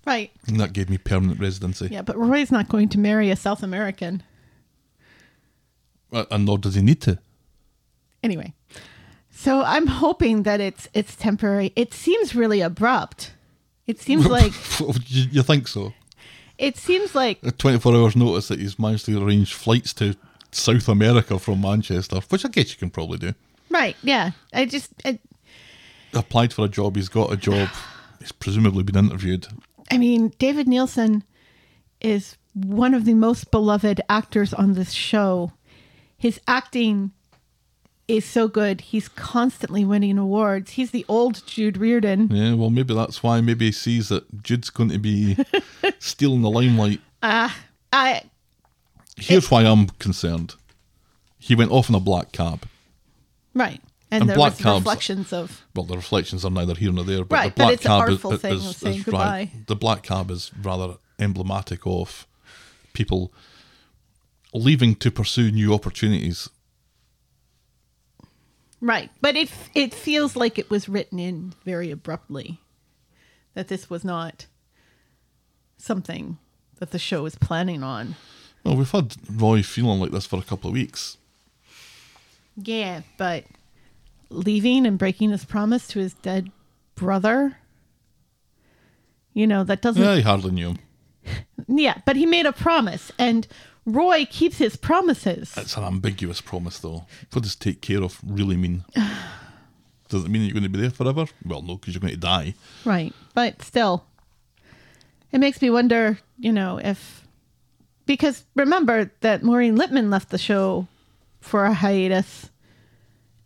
Right. 0.07 0.31
and 0.47 0.59
that 0.61 0.73
gave 0.73 0.91
me 0.91 0.99
permanent 0.99 1.41
residency. 1.41 1.89
Yeah, 1.91 2.03
but 2.03 2.19
Roy's 2.19 2.51
not 2.51 2.69
going 2.69 2.89
to 2.91 2.99
marry 2.99 3.31
a 3.31 3.37
South 3.37 3.63
American. 3.63 4.23
Uh, 6.13 6.25
And 6.31 6.45
nor 6.47 6.59
does 6.59 6.75
he 6.75 6.83
need 6.83 7.01
to. 7.03 7.19
Anyway. 8.23 8.53
So 9.31 9.63
I'm 9.63 9.87
hoping 9.87 10.43
that 10.43 10.61
it's 10.61 10.89
it's 10.95 11.17
temporary. 11.17 11.73
It 11.75 11.95
seems 11.95 12.35
really 12.35 12.61
abrupt. 12.61 13.33
It 13.87 14.01
seems 14.01 14.27
like 14.39 14.53
you, 15.09 15.25
you 15.33 15.43
think 15.43 15.67
so? 15.69 15.95
It 16.63 16.77
seems 16.77 17.13
like 17.15 17.41
A 17.43 17.51
24 17.51 17.95
hours 17.97 18.15
notice 18.15 18.47
that 18.47 18.61
he's 18.61 18.79
managed 18.79 19.07
to 19.07 19.21
arrange 19.21 19.53
flights 19.53 19.93
to 19.95 20.15
South 20.53 20.89
America 20.89 21.37
from 21.41 21.61
Manchester, 21.61 22.21
which 22.29 22.45
I 22.45 22.49
guess 22.49 22.71
you 22.71 22.79
can 22.79 22.91
probably 22.91 23.19
do. 23.19 23.35
right. 23.69 23.97
Yeah. 24.03 24.31
I 24.55 24.67
just 24.67 24.93
I, 25.05 25.19
applied 26.15 26.53
for 26.53 26.65
a 26.65 26.69
job, 26.69 26.95
he's 26.95 27.09
got 27.09 27.33
a 27.33 27.37
job, 27.37 27.69
he's 28.21 28.31
presumably 28.31 28.85
been 28.85 28.97
interviewed. 28.97 29.49
I 29.91 29.99
mean, 29.99 30.33
David 30.39 30.69
Neilson 30.69 31.23
is 32.01 32.37
one 32.55 32.95
of 32.95 33.07
the 33.07 33.15
most 33.15 33.51
beloved 33.51 34.01
actors 34.09 34.55
on 34.55 34.75
this 34.75 34.93
show. 34.93 35.53
His 36.17 36.41
acting 36.47 37.11
is 38.09 38.25
so 38.25 38.49
good. 38.49 38.81
He's 38.83 39.09
constantly 39.09 39.85
winning 39.85 40.19
awards. 40.19 40.73
He's 40.73 40.91
the 40.91 41.05
old 41.09 41.47
Jude 41.47 41.77
Riordan. 41.77 42.29
Yeah, 42.31 42.55
well, 42.55 42.71
maybe 42.71 42.95
that's 42.95 43.23
why. 43.23 43.41
Maybe 43.41 43.67
he 43.67 43.73
sees 43.73 44.09
that 44.09 44.43
Jude's 44.43 44.71
going 44.71 44.91
to 44.91 44.99
be 44.99 45.37
stealing 45.99 46.43
the 46.43 46.51
limelight. 46.51 47.01
Ah. 47.23 47.57
I 47.93 48.23
Here's 49.17 49.51
why 49.51 49.63
I'm 49.63 49.89
concerned. 49.89 50.55
He 51.39 51.55
went 51.55 51.71
off 51.71 51.89
in 51.89 51.95
a 51.95 52.01
black 52.01 52.33
cab. 52.33 52.65
right. 53.55 53.81
And, 54.11 54.23
And 54.23 54.29
there 54.31 54.37
black 54.37 54.59
cabs- 54.59 54.81
reflections 54.85 55.33
of 55.33 55.63
Well, 55.75 55.87
the 55.87 55.97
reflections 55.97 56.45
are 56.45 56.51
neither 56.51 56.75
here 56.75 56.93
nor 56.93 57.03
there, 57.05 57.25
but 57.25 57.35
Right, 57.37 57.45
the 57.55 57.59
but 57.59 57.65
black 57.65 57.73
it's 57.75 57.85
an 57.87 58.41
cab 58.43 58.53
is, 58.53 58.63
is, 58.67 58.83
is 58.83 59.05
goodbye. 59.05 59.25
right. 59.27 59.67
The 59.67 59.77
black 59.77 60.03
cab 60.03 60.31
is 60.31 60.51
rather 60.61 60.97
emblematic 61.19 61.81
of 61.87 62.27
people 62.93 63.33
leaving 64.53 64.95
to 64.97 65.11
pursue 65.11 65.51
new 65.51 65.73
opportunities. 65.73 66.51
Right, 68.83 69.11
but 69.22 69.37
it 69.37 69.51
it 69.74 69.95
feels 69.95 70.37
like 70.37 70.59
it 70.59 70.68
was 70.68 70.89
written 70.89 71.18
in 71.18 71.55
very 71.64 71.91
abruptly. 71.91 72.61
That 73.55 73.68
this 73.68 73.89
was 73.89 74.05
not 74.05 74.47
something 75.78 76.37
that 76.78 76.91
the 76.91 76.99
show 76.99 77.22
was 77.22 77.37
planning 77.37 77.83
on. 77.83 78.16
Well, 78.64 78.76
we've 78.76 78.91
had 78.91 79.14
Roy 79.30 79.62
feeling 79.62 80.01
like 80.01 80.11
this 80.11 80.26
for 80.26 80.39
a 80.39 80.43
couple 80.43 80.68
of 80.68 80.74
weeks. 80.74 81.16
Yeah, 82.57 83.03
but 83.16 83.45
leaving 84.30 84.87
and 84.87 84.99
breaking 84.99 85.30
his 85.30 85.45
promise 85.45 85.87
to 85.89 85.99
his 85.99 86.14
dead 86.14 86.51
brother. 86.95 87.59
You 89.35 89.47
know, 89.47 89.64
that 89.64 89.80
doesn't 89.83 90.03
Yeah, 90.03 90.16
he 90.16 90.22
hardly 90.22 90.51
knew 90.51 90.68
him. 90.70 90.78
Yeah, 91.68 91.99
but 92.05 92.16
he 92.16 92.26
made 92.26 92.45
a 92.45 92.53
promise, 92.53 93.12
and 93.18 93.47
Roy 93.85 94.24
keeps 94.24 94.59
his 94.59 94.76
promises. 94.76 95.55
It's 95.57 95.76
an 95.76 95.85
ambiguous 95.85 96.41
promise, 96.41 96.78
though. 96.78 97.07
What 97.33 97.43
does 97.43 97.57
take 97.57 97.80
care 97.80 98.03
of 98.03 98.18
really 98.24 98.57
mean? 98.57 98.85
Does 100.09 100.26
it 100.26 100.30
mean 100.30 100.43
you're 100.43 100.53
going 100.53 100.62
to 100.64 100.68
be 100.68 100.78
there 100.78 100.91
forever? 100.91 101.24
Well, 101.47 101.62
no, 101.62 101.76
because 101.76 101.95
you're 101.95 102.01
going 102.03 102.12
to 102.12 102.20
die. 102.20 102.53
Right, 102.85 103.14
but 103.33 103.62
still, 103.62 104.05
it 105.33 105.39
makes 105.39 105.62
me 105.62 105.70
wonder, 105.70 106.18
you 106.39 106.53
know, 106.53 106.78
if 106.78 107.26
because 108.05 108.45
remember 108.55 109.11
that 109.20 109.43
Maureen 109.43 109.78
Lipman 109.78 110.11
left 110.11 110.28
the 110.28 110.37
show 110.37 110.87
for 111.41 111.64
a 111.64 111.72
hiatus 111.72 112.51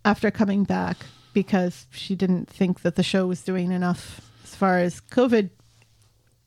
after 0.04 0.30
coming 0.32 0.64
back 0.64 1.06
because 1.32 1.86
she 1.92 2.16
didn't 2.16 2.50
think 2.50 2.80
that 2.80 2.96
the 2.96 3.02
show 3.04 3.28
was 3.28 3.42
doing 3.42 3.70
enough 3.70 4.20
as 4.42 4.56
far 4.56 4.78
as 4.78 5.00
COVID 5.00 5.50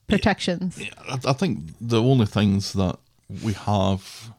protections, 0.07 0.81
I, 1.07 1.19
I 1.27 1.33
think 1.33 1.59
the 1.79 2.01
only 2.01 2.25
things 2.25 2.73
that 2.73 2.97
we 3.43 3.53
have 3.53 4.31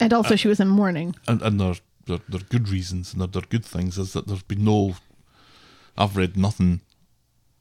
and 0.00 0.12
also 0.12 0.34
she 0.36 0.48
was 0.48 0.58
in 0.60 0.68
mourning. 0.68 1.14
and, 1.28 1.40
and 1.42 1.60
they're, 1.60 1.74
they're, 2.06 2.20
they're 2.28 2.40
good 2.48 2.68
reasons 2.68 3.12
and 3.12 3.20
they're, 3.20 3.28
they're 3.28 3.42
good 3.48 3.64
things. 3.64 3.98
Is 3.98 4.12
that 4.14 4.26
there's 4.26 4.42
been 4.42 4.64
no 4.64 4.96
I've 5.96 6.16
read 6.16 6.36
nothing 6.36 6.80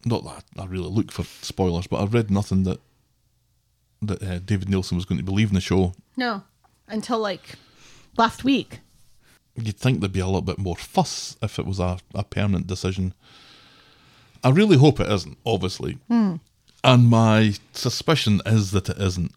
not 0.06 0.24
that 0.24 0.44
I 0.62 0.66
really 0.66 0.90
look 0.90 1.12
for 1.12 1.24
spoilers 1.24 1.88
but 1.88 2.02
I've 2.02 2.14
read 2.14 2.32
nothing 2.32 2.64
that 2.64 2.80
that 4.02 4.22
uh, 4.24 4.40
David 4.40 4.68
Neilson 4.68 4.94
was 4.94 5.06
going 5.06 5.18
to 5.18 5.24
be 5.24 5.32
leaving 5.32 5.54
the 5.54 5.62
show. 5.62 5.94
No, 6.18 6.44
until 6.88 7.20
like 7.20 7.56
last 8.18 8.44
week. 8.44 8.80
you'd 9.56 9.78
think 9.78 10.00
there'd 10.00 10.12
be 10.12 10.20
a 10.20 10.26
little 10.26 10.42
bit 10.42 10.58
more 10.58 10.76
fuss 10.76 11.38
if 11.42 11.58
it 11.60 11.66
was 11.66 11.80
a, 11.80 12.00
a 12.14 12.24
permanent 12.24 12.68
decision. 12.68 13.14
I 14.44 14.50
really 14.50 14.78
hope 14.78 15.00
it 15.00 15.10
isn't 15.12 15.38
obviously. 15.46 16.00
And 16.10 17.08
my 17.10 17.54
suspicion 17.72 18.42
is 18.46 18.72
that 18.72 18.90
it 18.90 18.98
isn't 18.98 19.34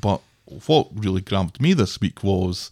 but 0.00 0.20
what 0.66 0.88
really 0.94 1.20
grabbed 1.20 1.60
me 1.60 1.72
this 1.72 2.00
week 2.00 2.22
was 2.22 2.70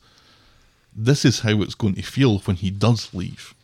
this 0.95 1.25
is 1.25 1.41
how 1.41 1.63
it's 1.63 1.75
going 1.75 1.95
to 1.95 2.03
feel 2.03 2.39
when 2.41 2.57
he 2.57 2.71
does 2.71 3.13
leave. 3.15 3.55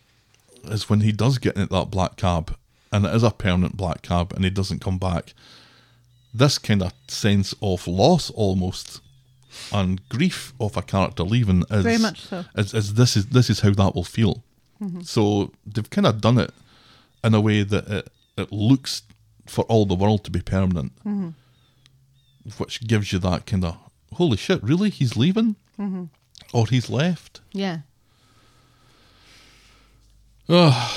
Is 0.64 0.88
when 0.88 1.00
he 1.00 1.12
does 1.12 1.38
get 1.38 1.57
into 1.57 1.74
that 1.74 1.90
black 1.90 2.16
cab, 2.16 2.57
and 2.92 3.04
it 3.04 3.14
is 3.14 3.22
a 3.22 3.30
permanent 3.30 3.76
black 3.76 4.02
cab, 4.02 4.32
and 4.32 4.44
he 4.44 4.50
doesn't 4.50 4.80
come 4.80 4.98
back. 4.98 5.32
This 6.34 6.59
kind 6.59 6.82
of 6.82 6.92
sense 7.09 7.54
of 7.62 7.86
loss, 7.86 8.30
almost, 8.30 9.00
and 9.72 10.07
grief 10.09 10.52
of 10.61 10.76
a 10.76 10.82
character 10.82 11.22
leaving 11.22 11.64
is 11.70 11.84
Very 11.84 11.98
much 11.98 12.22
so. 12.22 12.44
Is, 12.57 12.74
is 12.74 12.94
this 12.94 13.16
is 13.16 13.26
this 13.26 13.48
is 13.48 13.61
how 13.61 13.70
that 13.70 13.94
will 13.94 14.04
feel. 14.04 14.42
Mm-hmm. 14.82 15.02
So 15.02 15.52
they've 15.64 15.88
kind 15.88 16.07
of 16.07 16.20
done 16.20 16.38
it 16.38 16.50
in 17.24 17.34
a 17.34 17.40
way 17.40 17.62
that 17.62 17.88
it 17.88 18.12
it 18.36 18.52
looks 18.52 19.02
for 19.46 19.64
all 19.64 19.86
the 19.86 19.94
world 19.94 20.24
to 20.24 20.30
be 20.30 20.40
permanent, 20.40 20.92
mm-hmm. 21.00 21.30
Which 22.59 22.86
gives 22.86 23.12
you 23.12 23.18
that 23.20 23.47
kind 23.47 23.64
of 23.64 23.76
holy 24.14 24.36
shit, 24.36 24.62
really? 24.62 24.90
He's 24.90 25.16
leaving, 25.16 25.57
mm-hmm. 25.78 26.05
or 26.53 26.66
he's 26.66 26.88
left. 26.90 27.40
Yeah, 27.53 27.78
Ugh. 30.49 30.92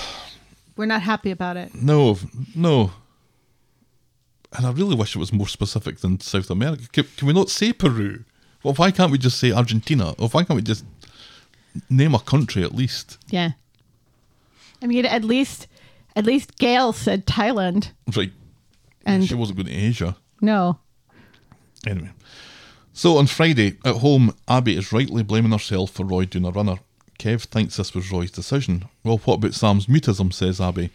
we're 0.76 0.86
not 0.86 1.02
happy 1.02 1.32
about 1.32 1.58
it. 1.58 1.74
No, 1.74 2.18
no. 2.56 2.92
And 4.54 4.66
I 4.66 4.72
really 4.72 4.96
wish 4.96 5.16
it 5.16 5.20
was 5.20 5.32
more 5.32 5.48
specific 5.48 6.00
than 6.00 6.20
South 6.20 6.50
America. 6.50 6.84
Can, 6.92 7.06
can 7.18 7.28
we 7.28 7.34
not 7.34 7.50
say 7.50 7.72
Peru? 7.72 8.24
Well, 8.64 8.74
why 8.74 8.92
can't 8.92 9.12
we 9.12 9.18
just 9.18 9.40
say 9.40 9.52
Argentina? 9.52 10.16
Or 10.18 10.28
why 10.30 10.44
can't 10.44 10.56
we 10.56 10.64
just 10.64 10.84
name 11.90 12.16
a 12.16 12.20
country 12.20 12.64
at 12.64 12.74
least? 12.74 13.20
Yeah. 13.30 13.52
I 14.82 14.88
mean, 14.88 15.06
at 15.06 15.24
least, 15.24 15.68
at 16.16 16.26
least 16.26 16.58
Gail 16.58 16.94
said 16.94 17.28
Thailand. 17.28 17.92
Right. 18.16 18.32
And 19.06 19.24
she 19.26 19.36
wasn't 19.36 19.58
going 19.58 19.68
to 19.68 19.74
Asia. 19.74 20.18
no, 20.42 20.80
Anyway. 21.86 22.12
So 22.94 23.18
on 23.18 23.28
Friday, 23.28 23.78
at 23.86 23.98
home, 23.98 24.34
Abby 24.48 24.76
is 24.76 24.92
rightly 24.92 25.24
blaming 25.24 25.52
herself 25.52 25.92
for 25.92 26.06
Roy 26.06 26.26
doing 26.26 26.46
a 26.46 26.52
runner. 26.52 26.80
Kev 27.18 27.44
thinks 27.44 27.78
this 27.78 27.94
was 27.94 28.12
Roy's 28.12 28.32
decision. 28.32 28.86
Well, 29.04 29.20
what 29.20 29.36
about 29.36 29.54
Sam's 29.54 29.86
mutism, 29.88 30.34
says 30.34 30.60
Abby. 30.60 30.90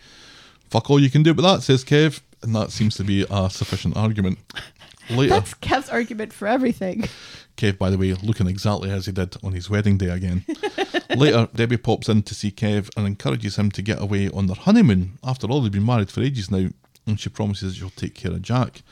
Fuck 0.71 0.91
all 0.91 1.01
you 1.01 1.11
can 1.11 1.23
do 1.23 1.31
about 1.31 1.57
that, 1.57 1.63
says 1.63 1.85
Kev. 1.85 2.21
And 2.43 2.55
that 2.55 2.73
seems 2.73 2.97
to 2.97 3.05
be 3.05 3.27
a 3.31 3.49
sufficient 3.49 3.97
argument. 3.97 4.39
Later. 5.11 5.35
that's 5.35 5.55
Kev's 5.55 5.91
argument 5.91 6.33
for 6.33 6.49
everything. 6.49 7.05
Kev, 7.57 7.79
by 7.79 7.91
the 7.91 7.99
way, 7.99 8.15
looking 8.15 8.49
exactly 8.49 8.91
as 8.91 9.07
he 9.07 9.13
did 9.13 9.37
on 9.43 9.53
his 9.53 9.69
wedding 9.69 9.99
day 9.99 10.09
again. 10.09 10.45
Later, 11.17 11.49
Debbie 11.55 11.77
pops 11.77 12.09
in 12.09 12.23
to 12.23 12.35
see 12.35 12.51
Kev 12.51 12.91
and 12.97 13.07
encourages 13.07 13.57
him 13.57 13.71
to 13.73 13.83
get 13.83 14.01
away 14.01 14.31
on 14.31 14.47
their 14.47 14.57
honeymoon. 14.57 15.19
After 15.23 15.47
all, 15.47 15.61
they've 15.61 15.71
been 15.71 15.87
married 15.87 16.11
for 16.11 16.23
ages 16.23 16.51
now, 16.51 16.69
and 17.07 17.21
she 17.21 17.29
promises 17.29 17.77
she'll 17.77 17.91
take 17.91 18.15
care 18.15 18.33
of 18.33 18.43
Jack. 18.43 18.83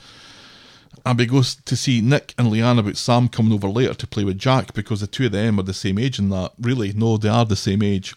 Abby 1.05 1.27
goes 1.27 1.57
to 1.57 1.77
see 1.77 2.01
Nick 2.01 2.35
and 2.39 2.49
Leanne 2.49 2.79
about 2.79 2.97
Sam 2.97 3.29
coming 3.29 3.53
over 3.53 3.69
later 3.69 3.95
to 3.95 4.07
play 4.07 4.25
with 4.25 4.39
Jack 4.39 4.73
because 4.73 5.01
the 5.01 5.07
two 5.07 5.27
of 5.27 5.33
them 5.33 5.59
are 5.59 5.65
the 5.65 5.75
same 5.75 5.99
age 5.99 6.19
and 6.19 6.31
that. 6.33 6.53
Really, 6.61 6.93
no, 6.93 7.17
they 7.17 7.29
are 7.29 7.45
the 7.45 7.57
same 7.57 7.83
age. 7.83 8.15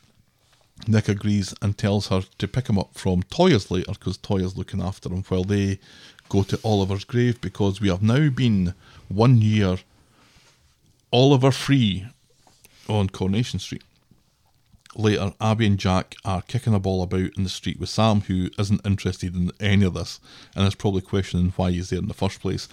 Nick 0.88 1.10
agrees 1.10 1.56
and 1.62 1.78
tells 1.78 2.08
her 2.08 2.22
to 2.38 2.48
pick 2.48 2.68
him 2.68 2.78
up 2.78 2.94
from 2.94 3.24
Toyah's 3.24 3.72
later 3.72 3.94
because 3.94 4.18
Toyah's 4.18 4.58
looking 4.58 4.82
after 4.82 5.10
him 5.10 5.24
while 5.24 5.44
they 5.44 5.80
go 6.30 6.44
to 6.44 6.60
Oliver's 6.64 7.06
grave 7.06 7.42
because 7.42 7.82
we 7.82 7.90
have 7.90 8.04
now 8.04 8.30
been 8.30 8.76
one 9.08 9.42
year 9.42 9.78
Oliver 11.12 11.52
free 11.52 12.06
on 12.88 13.10
Coronation 13.10 13.60
Street. 13.60 13.84
Later, 14.98 15.34
Abby 15.42 15.68
and 15.68 15.78
Jack 15.78 16.16
are 16.24 16.42
kicking 16.42 16.74
a 16.74 16.80
ball 16.80 17.04
about 17.04 17.36
in 17.36 17.44
the 17.44 17.50
street 17.50 17.80
with 17.80 17.90
Sam, 17.90 18.22
who 18.22 18.50
isn't 18.58 18.86
interested 18.86 19.36
in 19.36 19.52
any 19.60 19.86
of 19.86 19.94
this 19.94 20.22
and 20.56 20.66
is 20.66 20.76
probably 20.76 21.02
questioning 21.02 21.54
why 21.58 21.72
he's 21.72 21.90
there 21.90 22.00
in 22.00 22.08
the 22.08 22.14
first 22.14 22.40
place. 22.40 22.70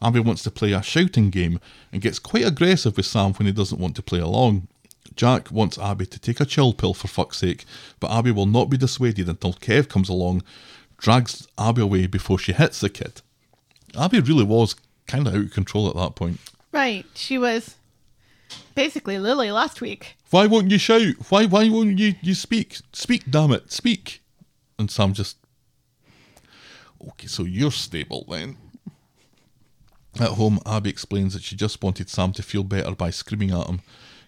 Abby 0.00 0.20
wants 0.20 0.42
to 0.44 0.50
play 0.50 0.72
a 0.72 0.82
shouting 0.82 1.28
game 1.28 1.60
and 1.92 2.00
gets 2.00 2.18
quite 2.18 2.46
aggressive 2.46 2.96
with 2.96 3.04
Sam 3.04 3.34
when 3.34 3.46
he 3.46 3.52
doesn't 3.52 3.80
want 3.80 3.94
to 3.96 4.02
play 4.02 4.20
along. 4.20 4.68
Jack 5.14 5.50
wants 5.50 5.78
Abby 5.78 6.06
to 6.06 6.18
take 6.18 6.40
a 6.40 6.46
chill 6.46 6.72
pill 6.72 6.94
for 6.94 7.08
fuck's 7.08 7.38
sake, 7.38 7.64
but 8.00 8.10
Abby 8.10 8.30
will 8.30 8.46
not 8.46 8.70
be 8.70 8.76
dissuaded 8.76 9.28
until 9.28 9.52
Kev 9.52 9.88
comes 9.88 10.08
along, 10.08 10.42
drags 10.96 11.46
Abby 11.58 11.82
away 11.82 12.06
before 12.06 12.38
she 12.38 12.52
hits 12.52 12.80
the 12.80 12.88
kid. 12.88 13.20
Abby 13.98 14.20
really 14.20 14.44
was 14.44 14.76
kind 15.06 15.26
of 15.26 15.34
out 15.34 15.44
of 15.44 15.50
control 15.52 15.88
at 15.88 15.96
that 15.96 16.14
point. 16.14 16.40
Right. 16.72 17.06
She 17.14 17.38
was 17.38 17.76
basically 18.76 19.18
Lily 19.18 19.50
last 19.50 19.80
week. 19.80 20.16
Why 20.30 20.46
won't 20.46 20.70
you 20.70 20.78
shout? 20.78 21.14
Why 21.30 21.46
why 21.46 21.68
won't 21.68 21.98
you, 21.98 22.14
you 22.22 22.34
speak? 22.34 22.78
Speak, 22.92 23.28
damn 23.28 23.50
it, 23.50 23.72
speak. 23.72 24.22
And 24.78 24.88
Sam 24.88 25.12
just 25.12 25.38
Okay, 27.08 27.26
so 27.26 27.44
you're 27.44 27.70
stable 27.70 28.24
then. 28.28 28.56
At 30.18 30.30
home, 30.30 30.60
Abby 30.64 30.88
explains 30.88 31.34
that 31.34 31.42
she 31.42 31.56
just 31.56 31.82
wanted 31.82 32.08
Sam 32.08 32.32
to 32.32 32.42
feel 32.42 32.64
better 32.64 32.94
by 32.94 33.10
screaming 33.10 33.50
at 33.50 33.66
him. 33.66 33.80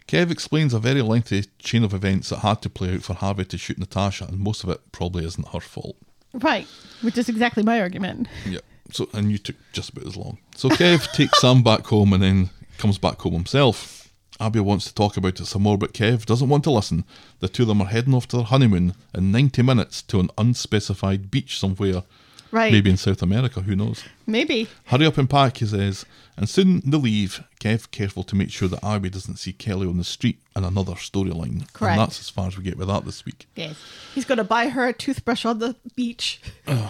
Kev 0.07 0.31
explains 0.31 0.75
a 0.75 0.79
very 0.79 1.03
lengthy 1.03 1.45
chain 1.59 1.85
of 1.85 1.95
events 1.95 2.29
that 2.31 2.39
had 2.39 2.63
to 2.63 2.71
play 2.71 2.95
out 2.95 3.03
for 3.03 3.15
Harvey 3.15 3.45
to 3.47 3.59
shoot 3.59 3.79
Natasha, 3.79 4.27
and 4.27 4.39
most 4.39 4.65
of 4.65 4.71
it 4.71 4.81
probably 4.93 5.25
isn't 5.25 5.49
her 5.49 5.61
fault. 5.61 5.97
Right. 6.35 6.67
Which 7.01 7.17
is 7.17 7.29
exactly 7.29 7.63
my 7.63 7.81
argument. 7.81 8.29
Yeah. 8.47 8.61
So 8.91 9.09
and 9.13 9.31
you 9.31 9.39
took 9.39 9.57
just 9.73 9.91
about 9.91 10.07
as 10.07 10.17
long. 10.17 10.39
So 10.57 10.69
Kev 10.69 11.11
takes 11.13 11.41
Sam 11.41 11.63
back 11.63 11.87
home 11.87 12.13
and 12.13 12.23
then 12.23 12.51
comes 12.79 12.99
back 12.99 13.21
home 13.21 13.35
himself. 13.35 13.98
Abby 14.41 14.61
wants 14.61 14.85
to 14.87 14.95
talk 14.95 15.17
about 15.17 15.41
it 15.41 15.47
some 15.47 15.63
more, 15.63 15.77
but 15.77 15.93
Kev 15.93 16.25
doesn't 16.25 16.49
want 16.49 16.65
to 16.65 16.71
listen. 16.71 17.05
The 17.41 17.49
two 17.49 17.63
of 17.65 17.69
them 17.69 17.83
are 17.83 17.87
heading 17.89 18.15
off 18.15 18.29
to 18.29 18.37
their 18.37 18.45
honeymoon 18.47 18.95
in 19.15 19.33
90 19.33 19.63
minutes 19.63 20.03
to 20.03 20.21
an 20.21 20.31
unspecified 20.39 21.31
beach 21.31 21.59
somewhere. 21.59 22.05
Right. 22.51 22.73
Maybe 22.73 22.89
in 22.89 22.97
South 22.97 23.21
America, 23.21 23.61
who 23.61 23.77
knows? 23.77 24.05
Maybe. 24.27 24.69
Hurry 24.87 25.05
up 25.07 25.19
and 25.19 25.29
pack, 25.29 25.59
he 25.59 25.67
says. 25.67 26.07
And 26.37 26.49
soon 26.49 26.81
they 26.89 26.97
leave, 26.97 27.45
Kev 27.61 27.91
careful 27.91 28.23
to 28.25 28.37
make 28.37 28.51
sure 28.51 28.69
that 28.69 28.83
Abby 28.83 29.11
doesn't 29.11 29.37
see 29.37 29.53
Kelly 29.53 29.87
on 29.87 29.99
the 29.99 30.05
street 30.05 30.39
and 30.57 30.65
another 30.65 30.93
storyline. 30.95 31.71
Correct. 31.75 31.99
And 31.99 32.01
that's 32.01 32.21
as 32.21 32.31
far 32.31 32.47
as 32.47 32.57
we 32.57 32.63
get 32.65 32.79
with 32.79 32.89
that 32.89 33.05
this 33.05 33.27
week. 33.27 33.47
Yes. 33.55 33.77
He's 34.15 34.25
going 34.25 34.39
to 34.39 34.45
buy 34.45 34.69
her 34.69 34.87
a 34.87 34.93
toothbrush 34.95 35.45
on 35.45 35.59
the 35.59 35.77
beach 35.95 36.41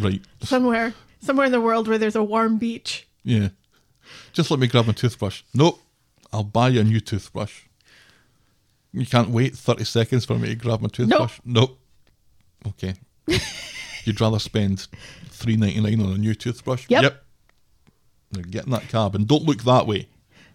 Right. 0.00 0.20
somewhere, 0.42 0.94
somewhere 1.20 1.46
in 1.46 1.52
the 1.52 1.60
world 1.60 1.88
where 1.88 1.98
there's 1.98 2.14
a 2.16 2.22
warm 2.22 2.58
beach. 2.58 3.08
Yeah. 3.24 3.48
Just 4.32 4.50
let 4.50 4.60
me 4.60 4.66
grab 4.66 4.86
my 4.86 4.92
toothbrush. 4.92 5.42
Nope. 5.54 5.80
I'll 6.34 6.42
buy 6.44 6.68
you 6.70 6.80
a 6.80 6.84
new 6.84 7.00
toothbrush. 7.00 7.62
You 8.92 9.06
can't 9.06 9.30
wait 9.30 9.54
30 9.56 9.84
seconds 9.84 10.24
for 10.24 10.34
me 10.38 10.48
to 10.48 10.54
grab 10.56 10.80
my 10.80 10.88
toothbrush? 10.88 11.38
Nope. 11.44 11.78
Okay. 12.66 12.94
You'd 14.04 14.20
rather 14.20 14.38
spend 14.38 14.86
three 15.28 15.56
ninety 15.56 15.80
nine 15.80 16.00
on 16.00 16.12
a 16.12 16.18
new 16.18 16.34
toothbrush? 16.34 16.86
Yep. 16.88 17.24
They're 18.32 18.42
getting 18.42 18.72
that 18.72 18.88
cab 18.88 19.14
and 19.14 19.26
don't 19.28 19.44
look 19.44 19.62
that 19.64 19.86
way. 19.86 20.08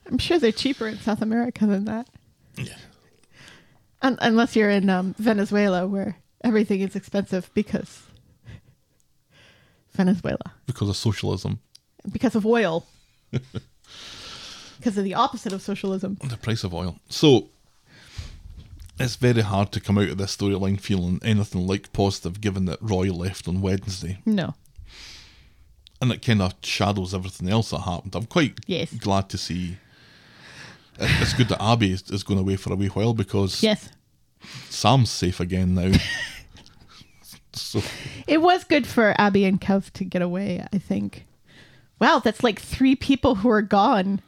I'm 0.05 0.17
sure 0.17 0.37
they're 0.37 0.51
cheaper 0.51 0.87
in 0.87 0.97
South 0.99 1.21
America 1.21 1.65
than 1.65 1.85
that. 1.85 2.07
Un- 4.01 4.17
unless 4.21 4.55
you're 4.55 4.69
in 4.69 4.89
um, 4.89 5.13
Venezuela, 5.17 5.87
where 5.87 6.17
everything 6.43 6.81
is 6.81 6.95
expensive 6.95 7.49
because 7.53 8.03
Venezuela, 9.93 10.53
Because 10.65 10.89
of 10.89 10.95
socialism. 10.97 11.59
because 12.11 12.35
of 12.35 12.45
oil, 12.45 12.85
because 14.79 14.97
of 14.97 15.03
the 15.03 15.13
opposite 15.13 15.53
of 15.53 15.61
socialism. 15.61 16.17
The 16.23 16.37
price 16.37 16.63
of 16.63 16.73
oil. 16.73 16.97
So 17.09 17.49
it's 18.99 19.15
very 19.15 19.41
hard 19.41 19.71
to 19.73 19.79
come 19.79 19.97
out 19.97 20.09
of 20.09 20.17
this 20.17 20.35
storyline 20.35 20.79
feeling 20.79 21.19
anything 21.23 21.67
like 21.67 21.93
positive 21.93 22.41
given 22.41 22.65
that 22.65 22.81
Roy 22.81 23.11
left 23.13 23.47
on 23.47 23.61
Wednesday. 23.61 24.19
No. 24.25 24.55
and 26.01 26.11
it 26.13 26.21
kind 26.25 26.41
of 26.41 26.53
shadows 26.61 27.13
everything 27.13 27.49
else 27.49 27.71
that 27.71 27.79
happened. 27.81 28.15
I'm 28.15 28.25
quite 28.25 28.59
Yes. 28.67 28.93
glad 28.93 29.27
to 29.29 29.37
see. 29.37 29.77
It's 30.97 31.33
good 31.33 31.47
that 31.49 31.61
Abby 31.61 31.91
is, 31.93 32.03
is 32.09 32.23
going 32.23 32.39
away 32.39 32.55
for 32.57 32.71
a 32.73 32.75
wee 32.75 32.87
while 32.87 33.13
because 33.13 33.61
Yes. 33.63 33.89
Sam's 34.69 35.09
safe 35.09 35.39
again 35.41 35.75
now. 35.75 35.91
so 37.53 37.81
It 38.27 38.41
was 38.41 38.63
good 38.63 38.87
for 38.87 39.13
Abby 39.19 39.43
and 39.45 39.59
Kev 39.59 39.91
to 39.91 40.03
get 40.05 40.21
away, 40.21 40.65
I 40.71 40.77
think. 40.77 41.25
Wow, 41.99 42.19
that's 42.19 42.43
like 42.43 42.59
three 42.61 42.95
people 42.95 43.35
who 43.35 43.49
are 43.49 43.61
gone. 43.61 44.21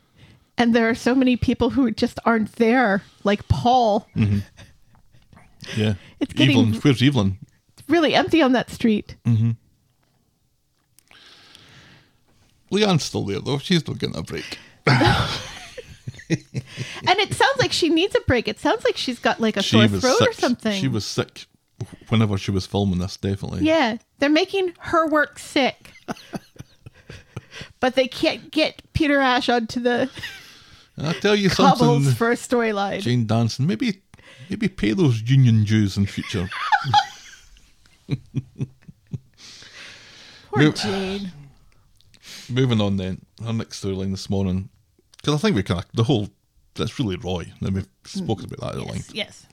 And 0.62 0.76
there 0.76 0.88
are 0.88 0.94
so 0.96 1.16
many 1.16 1.38
people 1.38 1.72
who 1.72 1.90
just 1.90 2.20
aren't 2.24 2.52
there, 2.58 3.02
like 3.24 3.48
Paul. 3.48 4.08
Mm-hmm. 4.16 4.40
yeah, 5.76 5.96
It's 6.20 6.34
getting- 6.34 6.58
Evelyn. 6.60 6.80
Where's 6.82 7.02
Evelyn? 7.02 7.40
It's 7.78 7.90
really 7.90 8.14
empty 8.14 8.44
on 8.44 8.52
that 8.52 8.70
street. 8.70 9.16
Mm-hmm. 9.26 9.52
Leanne's 12.70 13.04
still 13.04 13.26
there 13.26 13.40
though. 13.40 13.58
She's 13.58 13.88
not 13.88 13.98
getting 13.98 14.16
a 14.18 14.22
break. 14.24 14.60
And 16.30 17.20
it 17.20 17.34
sounds 17.34 17.60
like 17.60 17.74
she 17.74 17.90
needs 17.90 18.16
a 18.16 18.22
break. 18.22 18.48
It 18.48 18.58
sounds 18.58 18.86
like 18.86 18.96
she's 18.96 19.20
got 19.20 19.42
like 19.42 19.58
a 19.58 19.64
sore 19.64 19.88
throat 19.90 20.18
sick. 20.18 20.30
or 20.30 20.34
something. 20.34 20.80
She 20.80 20.88
was 20.88 21.04
sick 21.04 21.46
whenever 22.08 22.38
she 22.38 22.52
was 22.52 22.66
filming 22.66 23.00
this. 23.00 23.18
Definitely. 23.18 23.66
Yeah, 23.66 23.98
they're 24.20 24.30
making 24.30 24.74
her 24.80 25.08
work 25.10 25.38
sick. 25.40 25.92
but 27.82 27.96
they 27.96 28.08
can't 28.08 28.50
get 28.50 28.82
Peter 28.94 29.20
Ash 29.20 29.50
onto 29.50 29.82
the 29.82 30.10
And 31.02 31.10
I 31.10 31.14
tell 31.14 31.36
you 31.36 31.50
cobbles 31.50 31.80
something, 31.80 32.14
for 32.14 32.30
a 32.32 32.36
storyline. 32.36 33.02
Jane 33.02 33.26
Danson. 33.26 33.66
Maybe 33.66 34.04
maybe 34.52 34.68
pay 34.68 34.92
those 34.94 35.20
union 35.24 35.64
dues 35.64 35.98
in 35.98 36.06
future. 36.06 36.48
Poor 38.08 38.18
Move- 40.56 40.76
Jane. 40.76 41.32
Moving 42.50 42.82
on 42.82 42.98
then, 42.98 43.26
our 43.44 43.54
next 43.54 43.84
storyline 43.84 44.12
this 44.12 44.30
morning, 44.30 44.70
because 45.18 45.34
I 45.34 45.38
think 45.38 45.56
we 45.56 45.64
kind 45.64 45.80
of 45.80 45.86
the 45.94 46.04
whole 46.04 46.28
that's 46.76 47.00
really 47.00 47.16
Roy, 47.16 47.52
and 47.62 47.74
we've 47.74 47.88
spoken 48.06 48.46
about 48.46 48.74
that 48.74 48.82
at 48.82 48.88
length. 48.88 49.12
Yes. 49.16 49.48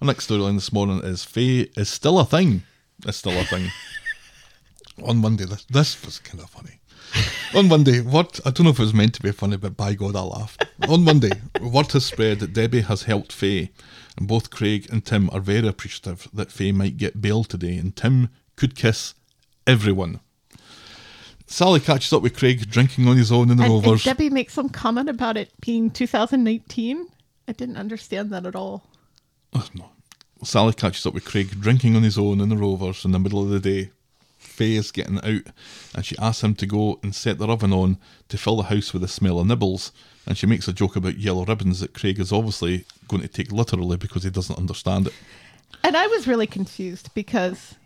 Our 0.00 0.06
next 0.06 0.28
storyline 0.28 0.54
this 0.56 0.72
morning 0.72 1.00
is 1.04 1.22
Faye 1.24 1.70
is 1.76 1.88
still 1.88 2.18
a 2.18 2.24
thing. 2.24 2.64
Is 3.06 3.14
still 3.16 3.38
a 3.38 3.44
thing. 3.44 3.70
On 5.04 5.18
Monday, 5.18 5.44
this, 5.44 5.64
this 5.66 6.04
was 6.04 6.18
kind 6.18 6.42
of 6.42 6.50
funny. 6.50 6.77
On 7.54 7.68
Monday, 7.68 8.00
what 8.00 8.40
I 8.44 8.50
don't 8.50 8.64
know 8.64 8.70
if 8.70 8.78
it 8.78 8.82
was 8.82 8.94
meant 8.94 9.14
to 9.14 9.22
be 9.22 9.32
funny, 9.32 9.56
but 9.56 9.76
by 9.76 9.94
God, 9.94 10.14
I 10.14 10.20
laughed. 10.20 10.66
On 10.88 11.02
Monday, 11.02 11.30
word 11.60 11.92
has 11.92 12.04
spread 12.04 12.40
that 12.40 12.52
Debbie 12.52 12.82
has 12.82 13.04
helped 13.04 13.32
Faye, 13.32 13.70
and 14.16 14.28
both 14.28 14.50
Craig 14.50 14.86
and 14.90 15.04
Tim 15.04 15.30
are 15.30 15.40
very 15.40 15.66
appreciative 15.66 16.28
that 16.32 16.52
Faye 16.52 16.72
might 16.72 16.98
get 16.98 17.22
bail 17.22 17.44
today, 17.44 17.76
and 17.78 17.96
Tim 17.96 18.28
could 18.56 18.76
kiss 18.76 19.14
everyone. 19.66 20.20
Sally 21.46 21.80
catches 21.80 22.12
up 22.12 22.22
with 22.22 22.36
Craig 22.36 22.70
drinking 22.70 23.08
on 23.08 23.16
his 23.16 23.32
own 23.32 23.50
in 23.50 23.56
the 23.56 23.64
And, 23.64 23.72
and 23.72 23.84
Rovers. 23.84 24.04
Debbie 24.04 24.28
makes 24.28 24.52
some 24.52 24.68
comment 24.68 25.08
about 25.08 25.38
it 25.38 25.50
being 25.60 25.90
2019. 25.90 27.06
I 27.48 27.52
didn't 27.52 27.78
understand 27.78 28.30
that 28.30 28.44
at 28.44 28.54
all. 28.54 28.84
Oh, 29.54 29.66
no. 29.74 29.90
Sally 30.44 30.74
catches 30.74 31.06
up 31.06 31.14
with 31.14 31.24
Craig 31.24 31.58
drinking 31.58 31.96
on 31.96 32.02
his 32.02 32.18
own 32.18 32.42
in 32.42 32.50
the 32.50 32.56
Rovers 32.56 33.04
in 33.06 33.12
the 33.12 33.18
middle 33.18 33.42
of 33.42 33.48
the 33.48 33.60
day. 33.60 33.90
Faye 34.58 34.74
is 34.74 34.90
getting 34.90 35.18
out 35.18 35.42
and 35.94 36.04
she 36.04 36.18
asks 36.18 36.42
him 36.42 36.54
to 36.56 36.66
go 36.66 36.98
and 37.04 37.14
set 37.14 37.38
the 37.38 37.46
oven 37.46 37.72
on 37.72 37.96
to 38.28 38.36
fill 38.36 38.56
the 38.56 38.64
house 38.64 38.92
with 38.92 39.02
the 39.02 39.08
smell 39.08 39.38
of 39.38 39.46
nibbles. 39.46 39.92
And 40.26 40.36
she 40.36 40.46
makes 40.46 40.66
a 40.66 40.72
joke 40.72 40.96
about 40.96 41.16
yellow 41.18 41.44
ribbons 41.44 41.78
that 41.78 41.94
Craig 41.94 42.18
is 42.18 42.32
obviously 42.32 42.84
going 43.06 43.22
to 43.22 43.28
take 43.28 43.52
literally 43.52 43.96
because 43.96 44.24
he 44.24 44.30
doesn't 44.30 44.58
understand 44.58 45.06
it. 45.06 45.12
And 45.84 45.96
I 45.96 46.08
was 46.08 46.26
really 46.26 46.48
confused 46.48 47.10
because, 47.14 47.76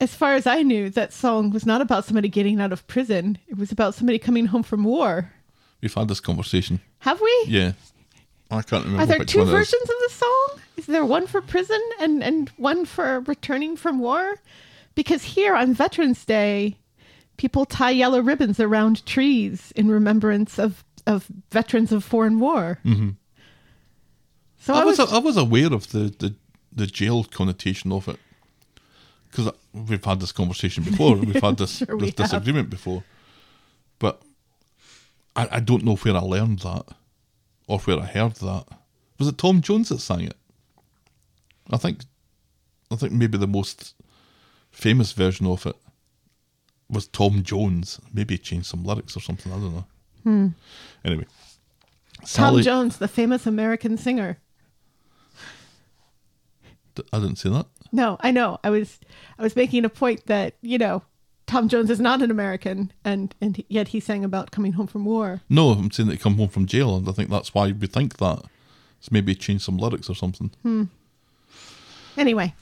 as 0.00 0.14
far 0.14 0.34
as 0.34 0.46
I 0.46 0.62
knew, 0.62 0.88
that 0.90 1.12
song 1.12 1.50
was 1.50 1.66
not 1.66 1.80
about 1.80 2.04
somebody 2.04 2.28
getting 2.28 2.60
out 2.60 2.72
of 2.72 2.86
prison. 2.86 3.38
It 3.48 3.58
was 3.58 3.72
about 3.72 3.94
somebody 3.94 4.18
coming 4.20 4.46
home 4.46 4.62
from 4.62 4.84
war. 4.84 5.32
We've 5.82 5.92
had 5.92 6.06
this 6.08 6.20
conversation. 6.20 6.80
Have 7.00 7.20
we? 7.20 7.44
Yeah. 7.48 7.72
I 8.52 8.62
can't 8.62 8.84
remember 8.84 9.02
Are 9.02 9.06
there 9.06 9.24
two 9.24 9.38
one 9.38 9.48
it 9.48 9.50
is. 9.50 9.56
versions 9.56 9.82
of 9.82 9.96
the 10.06 10.10
song? 10.10 10.60
Is 10.76 10.86
there 10.86 11.04
one 11.04 11.26
for 11.26 11.40
prison 11.40 11.80
and, 11.98 12.22
and 12.22 12.50
one 12.50 12.84
for 12.84 13.20
returning 13.20 13.76
from 13.76 13.98
war? 13.98 14.36
Because 14.94 15.22
here 15.22 15.54
on 15.54 15.74
Veterans 15.74 16.24
Day, 16.24 16.76
people 17.36 17.64
tie 17.64 17.90
yellow 17.90 18.20
ribbons 18.20 18.60
around 18.60 19.04
trees 19.06 19.72
in 19.74 19.88
remembrance 19.88 20.58
of, 20.58 20.84
of 21.06 21.26
veterans 21.50 21.92
of 21.92 22.04
foreign 22.04 22.40
war. 22.40 22.78
Mm-hmm. 22.84 23.10
So 24.58 24.74
I 24.74 24.84
was, 24.84 25.00
I 25.00 25.18
was 25.18 25.36
aware 25.36 25.72
of 25.72 25.90
the, 25.90 26.14
the, 26.18 26.34
the 26.72 26.86
jail 26.86 27.24
connotation 27.24 27.90
of 27.90 28.06
it 28.06 28.18
because 29.28 29.52
we've 29.72 30.04
had 30.04 30.20
this 30.20 30.30
conversation 30.30 30.84
before. 30.84 31.16
We've 31.16 31.42
had 31.42 31.56
this, 31.56 31.78
Sure 31.78 31.96
we 31.96 32.06
this 32.06 32.14
disagreement 32.14 32.68
before, 32.70 33.02
but 33.98 34.22
I, 35.34 35.48
I 35.52 35.60
don't 35.60 35.84
know 35.84 35.96
where 35.96 36.14
I 36.14 36.20
learned 36.20 36.60
that 36.60 36.84
or 37.66 37.78
where 37.80 37.98
I 37.98 38.04
heard 38.04 38.34
that. 38.36 38.66
Was 39.18 39.28
it 39.28 39.38
Tom 39.38 39.62
Jones 39.62 39.88
that 39.88 40.00
sang 40.00 40.26
it? 40.26 40.36
I 41.70 41.78
think, 41.78 42.00
I 42.90 42.96
think 42.96 43.12
maybe 43.12 43.38
the 43.38 43.46
most 43.46 43.94
famous 44.72 45.12
version 45.12 45.46
of 45.46 45.66
it 45.66 45.76
was 46.88 47.06
Tom 47.08 47.42
Jones. 47.42 48.00
Maybe 48.12 48.34
he 48.34 48.38
changed 48.38 48.66
some 48.66 48.84
lyrics 48.84 49.16
or 49.16 49.20
something. 49.20 49.52
I 49.52 49.56
don't 49.56 49.74
know. 49.74 49.84
Hmm. 50.24 50.46
Anyway, 51.04 51.26
Tom 52.18 52.26
Sally, 52.26 52.62
Jones, 52.62 52.98
the 52.98 53.08
famous 53.08 53.46
American 53.46 53.96
singer. 53.96 54.38
I 57.12 57.18
didn't 57.18 57.36
say 57.36 57.48
that. 57.48 57.66
No, 57.90 58.16
I 58.20 58.30
know. 58.30 58.58
I 58.62 58.70
was 58.70 59.00
I 59.38 59.42
was 59.42 59.56
making 59.56 59.84
a 59.84 59.88
point 59.88 60.26
that, 60.26 60.54
you 60.60 60.78
know, 60.78 61.02
Tom 61.46 61.68
Jones 61.68 61.90
is 61.90 62.00
not 62.00 62.22
an 62.22 62.30
American 62.30 62.92
and 63.04 63.34
and 63.40 63.64
yet 63.68 63.88
he 63.88 64.00
sang 64.00 64.24
about 64.24 64.50
coming 64.50 64.72
home 64.72 64.86
from 64.86 65.04
war. 65.04 65.40
No, 65.48 65.70
I'm 65.70 65.90
saying 65.90 66.08
that 66.08 66.14
he 66.14 66.18
come 66.18 66.36
home 66.36 66.48
from 66.48 66.66
jail, 66.66 66.96
and 66.96 67.08
I 67.08 67.12
think 67.12 67.30
that's 67.30 67.54
why 67.54 67.72
we 67.72 67.86
think 67.86 68.18
that. 68.18 68.42
It's 68.98 69.10
maybe 69.10 69.34
change 69.34 69.62
some 69.62 69.78
lyrics 69.78 70.08
or 70.08 70.14
something. 70.14 70.52
Hmm. 70.62 70.84
Anyway, 72.16 72.54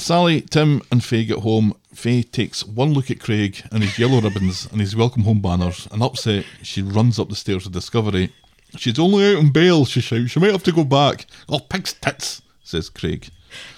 Sally, 0.00 0.40
Tim, 0.40 0.82
and 0.90 1.02
Faye 1.02 1.24
get 1.24 1.38
home. 1.40 1.74
Faye 1.94 2.22
takes 2.22 2.64
one 2.64 2.92
look 2.92 3.10
at 3.10 3.20
Craig 3.20 3.62
and 3.72 3.82
his 3.82 3.98
yellow 3.98 4.20
ribbons 4.20 4.68
and 4.70 4.80
his 4.80 4.96
welcome 4.96 5.22
home 5.24 5.40
banners, 5.40 5.88
and 5.90 6.02
upset, 6.02 6.44
she 6.62 6.82
runs 6.82 7.18
up 7.18 7.28
the 7.28 7.36
stairs 7.36 7.66
of 7.66 7.72
Discovery. 7.72 8.32
She's 8.76 8.98
only 8.98 9.32
out 9.32 9.38
on 9.38 9.50
bail, 9.50 9.84
she 9.84 10.00
shouts. 10.00 10.30
She 10.30 10.40
might 10.40 10.52
have 10.52 10.62
to 10.64 10.72
go 10.72 10.84
back. 10.84 11.26
Oh, 11.48 11.58
pig's 11.58 11.94
tits, 11.94 12.42
says 12.62 12.90
Craig. 12.90 13.28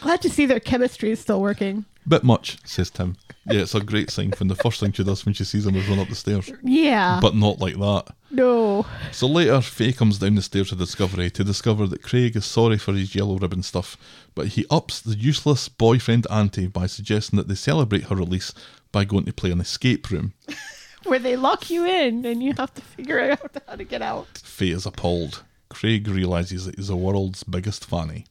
Glad 0.00 0.22
to 0.22 0.30
see 0.30 0.46
their 0.46 0.60
chemistry 0.60 1.10
is 1.10 1.20
still 1.20 1.40
working. 1.40 1.84
Bit 2.08 2.24
much, 2.24 2.58
says 2.64 2.90
Tim. 2.90 3.16
Yeah, 3.46 3.60
it's 3.60 3.74
a 3.74 3.80
great 3.80 4.10
sign 4.10 4.32
when 4.38 4.48
the 4.48 4.54
first 4.54 4.80
thing 4.80 4.92
she 4.92 5.04
does 5.04 5.24
when 5.24 5.34
she 5.34 5.44
sees 5.44 5.66
him 5.66 5.76
is 5.76 5.88
run 5.88 5.98
up 5.98 6.08
the 6.08 6.14
stairs. 6.14 6.50
Yeah. 6.62 7.18
But 7.20 7.34
not 7.34 7.58
like 7.58 7.74
that. 7.76 8.06
no. 8.30 8.86
So 9.12 9.26
later, 9.26 9.60
Faye 9.60 9.92
comes 9.92 10.18
down 10.18 10.34
the 10.34 10.42
stairs 10.42 10.68
to 10.70 10.76
Discovery 10.76 11.30
to 11.30 11.44
discover 11.44 11.86
that 11.86 12.02
Craig 12.02 12.36
is 12.36 12.44
sorry 12.46 12.78
for 12.78 12.92
his 12.92 13.14
yellow 13.14 13.36
ribbon 13.38 13.62
stuff, 13.62 13.96
but 14.34 14.48
he 14.48 14.66
ups 14.70 15.00
the 15.00 15.16
useless 15.16 15.68
boyfriend 15.68 16.26
ante 16.30 16.66
by 16.68 16.86
suggesting 16.86 17.36
that 17.38 17.48
they 17.48 17.54
celebrate 17.54 18.04
her 18.04 18.16
release 18.16 18.52
by 18.92 19.04
going 19.04 19.24
to 19.24 19.32
play 19.32 19.50
an 19.50 19.60
escape 19.60 20.10
room. 20.10 20.32
Where 21.04 21.18
they 21.18 21.36
lock 21.36 21.70
you 21.70 21.84
in 21.86 22.24
and 22.26 22.42
you 22.42 22.52
have 22.58 22.74
to 22.74 22.82
figure 22.82 23.20
out 23.20 23.56
how 23.66 23.76
to 23.76 23.84
get 23.84 24.02
out. 24.02 24.38
Faye 24.38 24.70
is 24.70 24.84
appalled. 24.86 25.42
Craig 25.70 26.08
realises 26.08 26.66
that 26.66 26.76
he's 26.76 26.88
the 26.88 26.96
world's 26.96 27.42
biggest 27.44 27.84
fanny. 27.84 28.26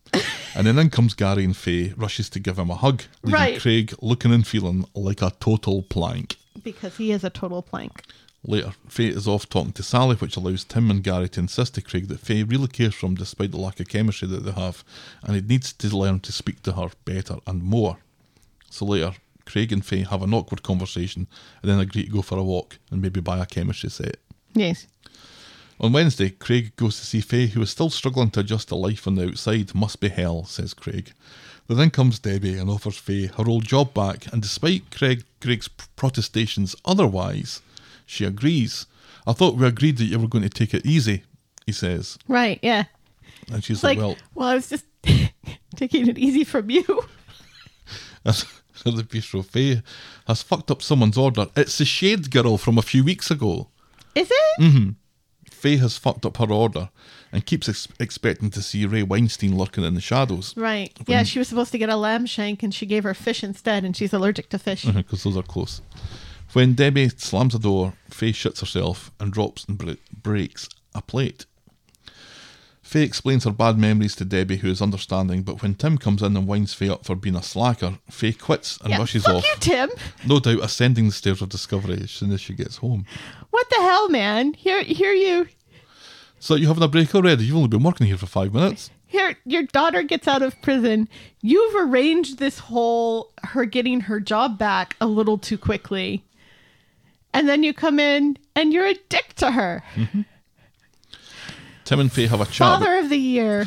And 0.56 0.68
then 0.68 0.78
in 0.78 0.90
comes 0.90 1.14
Gary 1.14 1.46
and 1.46 1.56
Faye, 1.56 1.94
rushes 1.96 2.30
to 2.32 2.40
give 2.40 2.60
him 2.60 2.70
a 2.70 2.76
hug, 2.76 3.04
leaving 3.24 3.40
Right. 3.40 3.62
Craig 3.62 3.94
looking 4.02 4.34
and 4.34 4.46
feeling 4.46 4.86
like 4.94 5.22
a 5.22 5.32
total 5.40 5.84
plank. 5.84 6.38
Because 6.64 6.98
he 6.98 7.12
is 7.12 7.24
a 7.24 7.30
total 7.30 7.62
plank. 7.62 8.04
Later, 8.44 8.74
Faye 8.88 9.08
is 9.08 9.28
off 9.28 9.50
talking 9.50 9.74
to 9.74 9.84
Sally, 9.84 10.16
which 10.16 10.38
allows 10.38 10.64
Tim 10.64 10.90
and 10.90 11.04
Gary 11.04 11.30
to 11.30 11.40
insist 11.42 11.76
to 11.76 11.82
Craig 11.82 12.08
that 12.08 12.20
Faye 12.20 12.44
really 12.44 12.68
cares 12.68 12.96
for 12.96 13.08
him 13.08 13.16
despite 13.16 13.52
the 13.52 13.58
lack 13.58 13.80
of 13.80 13.90
chemistry 13.90 14.28
that 14.30 14.44
they 14.46 14.52
have, 14.52 14.84
and 15.24 15.36
he 15.36 15.42
needs 15.42 15.74
to 15.74 15.98
learn 15.98 16.20
to 16.22 16.32
speak 16.32 16.64
to 16.64 16.74
her 16.74 16.90
better 17.06 17.36
and 17.48 17.64
more. 17.64 17.98
So 18.70 18.86
later, 18.86 19.14
Craig 19.46 19.72
and 19.72 19.86
Faye 19.86 20.04
have 20.04 20.22
an 20.22 20.34
awkward 20.34 20.64
conversation 20.64 21.28
and 21.62 21.72
then 21.72 21.80
agree 21.80 22.06
to 22.06 22.12
go 22.12 22.22
for 22.22 22.38
a 22.38 22.44
walk 22.44 22.80
and 22.92 23.02
maybe 23.02 23.20
buy 23.20 23.40
a 23.40 23.46
chemistry 23.46 23.90
set. 23.90 24.18
Yes. 24.54 24.88
On 25.82 25.94
Wednesday, 25.94 26.30
Craig 26.30 26.76
goes 26.76 27.00
to 27.00 27.06
see 27.06 27.22
Faye, 27.22 27.48
who 27.48 27.62
is 27.62 27.70
still 27.70 27.90
struggling 27.90 28.32
to 28.32 28.42
adjust 28.42 28.68
to 28.68 28.76
life 28.76 29.08
on 29.08 29.16
the 29.16 29.28
outside. 29.30 29.74
Must 29.74 30.00
be 30.02 30.10
hell, 30.10 30.44
says 30.44 30.74
Craig. 30.74 31.14
But 31.68 31.78
then 31.78 31.90
comes 31.90 32.20
Debbie 32.20 32.58
and 32.58 32.70
offers 32.70 32.98
Faye 32.98 33.28
her 33.28 33.48
old 33.48 33.66
job 33.66 33.94
back, 33.94 34.32
and 34.34 34.42
despite 34.42 34.92
Craig, 34.92 35.24
Craig's 35.40 35.68
protestations 35.68 36.76
otherwise, 36.84 37.62
she 38.06 38.26
agrees. 38.26 38.88
I 39.26 39.34
thought 39.34 39.56
we 39.56 39.66
agreed 39.68 39.98
that 40.00 40.06
you 40.06 40.20
were 40.20 40.28
going 40.28 40.44
to 40.44 40.50
take 40.50 40.74
it 40.74 40.86
easy, 40.86 41.24
he 41.66 41.72
says. 41.72 42.18
Right, 42.28 42.60
yeah. 42.62 42.86
And 43.52 43.64
she's 43.64 43.84
like, 43.84 43.98
like, 43.98 44.06
well, 44.06 44.18
well, 44.36 44.48
I 44.50 44.56
was 44.56 44.70
just 44.70 44.86
taking 45.76 46.08
it 46.10 46.18
easy 46.18 46.44
from 46.44 46.70
you. 46.70 46.84
As 48.26 48.46
the 48.84 49.04
bistro 49.04 49.46
Faye 49.46 49.82
has 50.28 50.42
fucked 50.42 50.72
up 50.72 50.82
someone's 50.82 51.18
order. 51.18 51.48
It's 51.56 51.78
the 51.78 51.86
Shade 51.86 52.32
Girl 52.32 52.58
from 52.58 52.78
a 52.78 52.82
few 52.82 53.04
weeks 53.04 53.32
ago. 53.32 53.68
Is 54.16 54.30
it? 54.30 54.62
Mm. 54.62 54.96
Faye 55.60 55.78
has 55.78 55.98
fucked 55.98 56.26
up 56.26 56.38
her 56.38 56.52
order 56.52 56.90
and 57.34 57.46
keeps 57.46 57.68
ex- 57.68 57.88
expecting 58.00 58.50
to 58.52 58.62
see 58.62 58.86
Ray 58.86 59.04
Weinstein 59.04 59.58
lurking 59.58 59.84
in 59.84 59.94
the 59.94 60.02
shadows 60.02 60.54
Right. 60.56 60.92
Yeah, 61.06 61.24
she 61.24 61.38
was 61.40 61.48
supposed 61.50 61.72
to 61.74 61.78
get 61.78 61.90
a 61.90 61.98
lamb 61.98 62.26
shank 62.26 62.64
and 62.64 62.74
she 62.74 62.86
gave 62.86 63.04
her 63.04 63.14
fish 63.14 63.44
instead, 63.44 63.84
and 63.84 63.96
she's 63.96 64.14
allergic 64.14 64.50
to 64.50 64.58
fish. 64.60 64.86
because 64.96 65.24
those 65.24 65.36
are 65.38 65.44
close. 65.44 65.82
When 66.54 66.74
Debbie 66.74 67.10
slams 67.10 67.54
the 67.54 67.60
door, 67.60 67.94
Faye 68.10 68.32
shits 68.32 68.62
herself 68.62 69.12
and 69.20 69.32
drops 69.34 69.66
and 69.66 69.78
bre- 69.78 70.02
breaks 70.24 70.70
a 70.96 71.02
plate. 71.02 71.46
Faye 72.90 73.04
explains 73.04 73.44
her 73.44 73.52
bad 73.52 73.78
memories 73.78 74.16
to 74.16 74.26
Debbie, 74.26 74.58
who 74.58 74.68
is 74.72 74.82
understanding, 74.82 75.44
but 75.44 75.62
when 75.62 75.76
Tim 75.76 76.00
comes 76.00 76.24
in 76.24 76.36
and 76.36 76.48
winds 76.48 76.74
Faye 76.74 76.90
up 76.90 77.06
for 77.06 77.16
being 77.16 77.36
a 77.36 77.44
slacker, 77.44 78.00
Faye 78.10 78.34
quits 78.34 78.80
and 78.82 78.90
Yeah, 78.90 78.98
rushes 78.98 79.24
fuck 79.26 79.36
off. 79.36 79.44
you, 79.46 79.56
Tim. 79.60 79.90
No 80.26 80.40
doubt 80.40 80.64
ascending 80.64 81.06
the 81.06 81.12
stairs 81.12 81.40
of 81.44 81.50
discovery 81.50 82.00
as 82.02 82.10
soon 82.10 82.32
as 82.32 82.42
she 82.42 82.54
gets 82.56 82.78
home. 82.78 83.06
What 83.52 83.70
the 83.70 83.76
hell, 83.76 84.10
man? 84.10 84.54
Here, 84.56 84.82
here 84.84 85.14
you, 85.14 85.48
So 86.40 86.56
you 86.56 86.68
having 86.68 86.82
a 86.82 86.88
break 86.88 87.14
already? 87.14 87.46
You've 87.46 87.58
only 87.58 87.68
been 87.68 87.84
working 87.84 88.08
here 88.08 88.18
for 88.18 88.26
five 88.26 88.54
minutes. 88.56 88.90
here. 89.06 89.36
Your 89.46 89.64
daughter 89.64 90.02
gets 90.02 90.28
out 90.28 90.42
of 90.42 90.60
prison. 90.64 91.08
You've 91.42 91.76
arranged 91.76 92.40
this 92.40 92.58
whole 92.58 93.32
her 93.44 93.66
getting 93.66 94.02
her 94.02 94.20
job 94.20 94.58
back 94.58 94.96
a 95.00 95.06
little 95.06 95.38
too 95.38 95.60
quickly, 95.60 96.24
and 97.36 97.48
then 97.48 97.62
you 97.62 97.72
come 97.74 98.00
in 98.00 98.38
and 98.56 98.74
you're 98.74 98.88
a 98.88 98.96
dick 99.10 99.34
to 99.36 99.52
her. 99.52 99.84
Mm-hmm. 99.96 100.22
Tim 101.90 102.02
and 102.02 102.12
Faye 102.12 102.28
have 102.28 102.40
a 102.40 102.46
chat. 102.46 102.78
Father 102.78 103.00
of 103.00 103.10
the 103.10 103.18
year. 103.18 103.66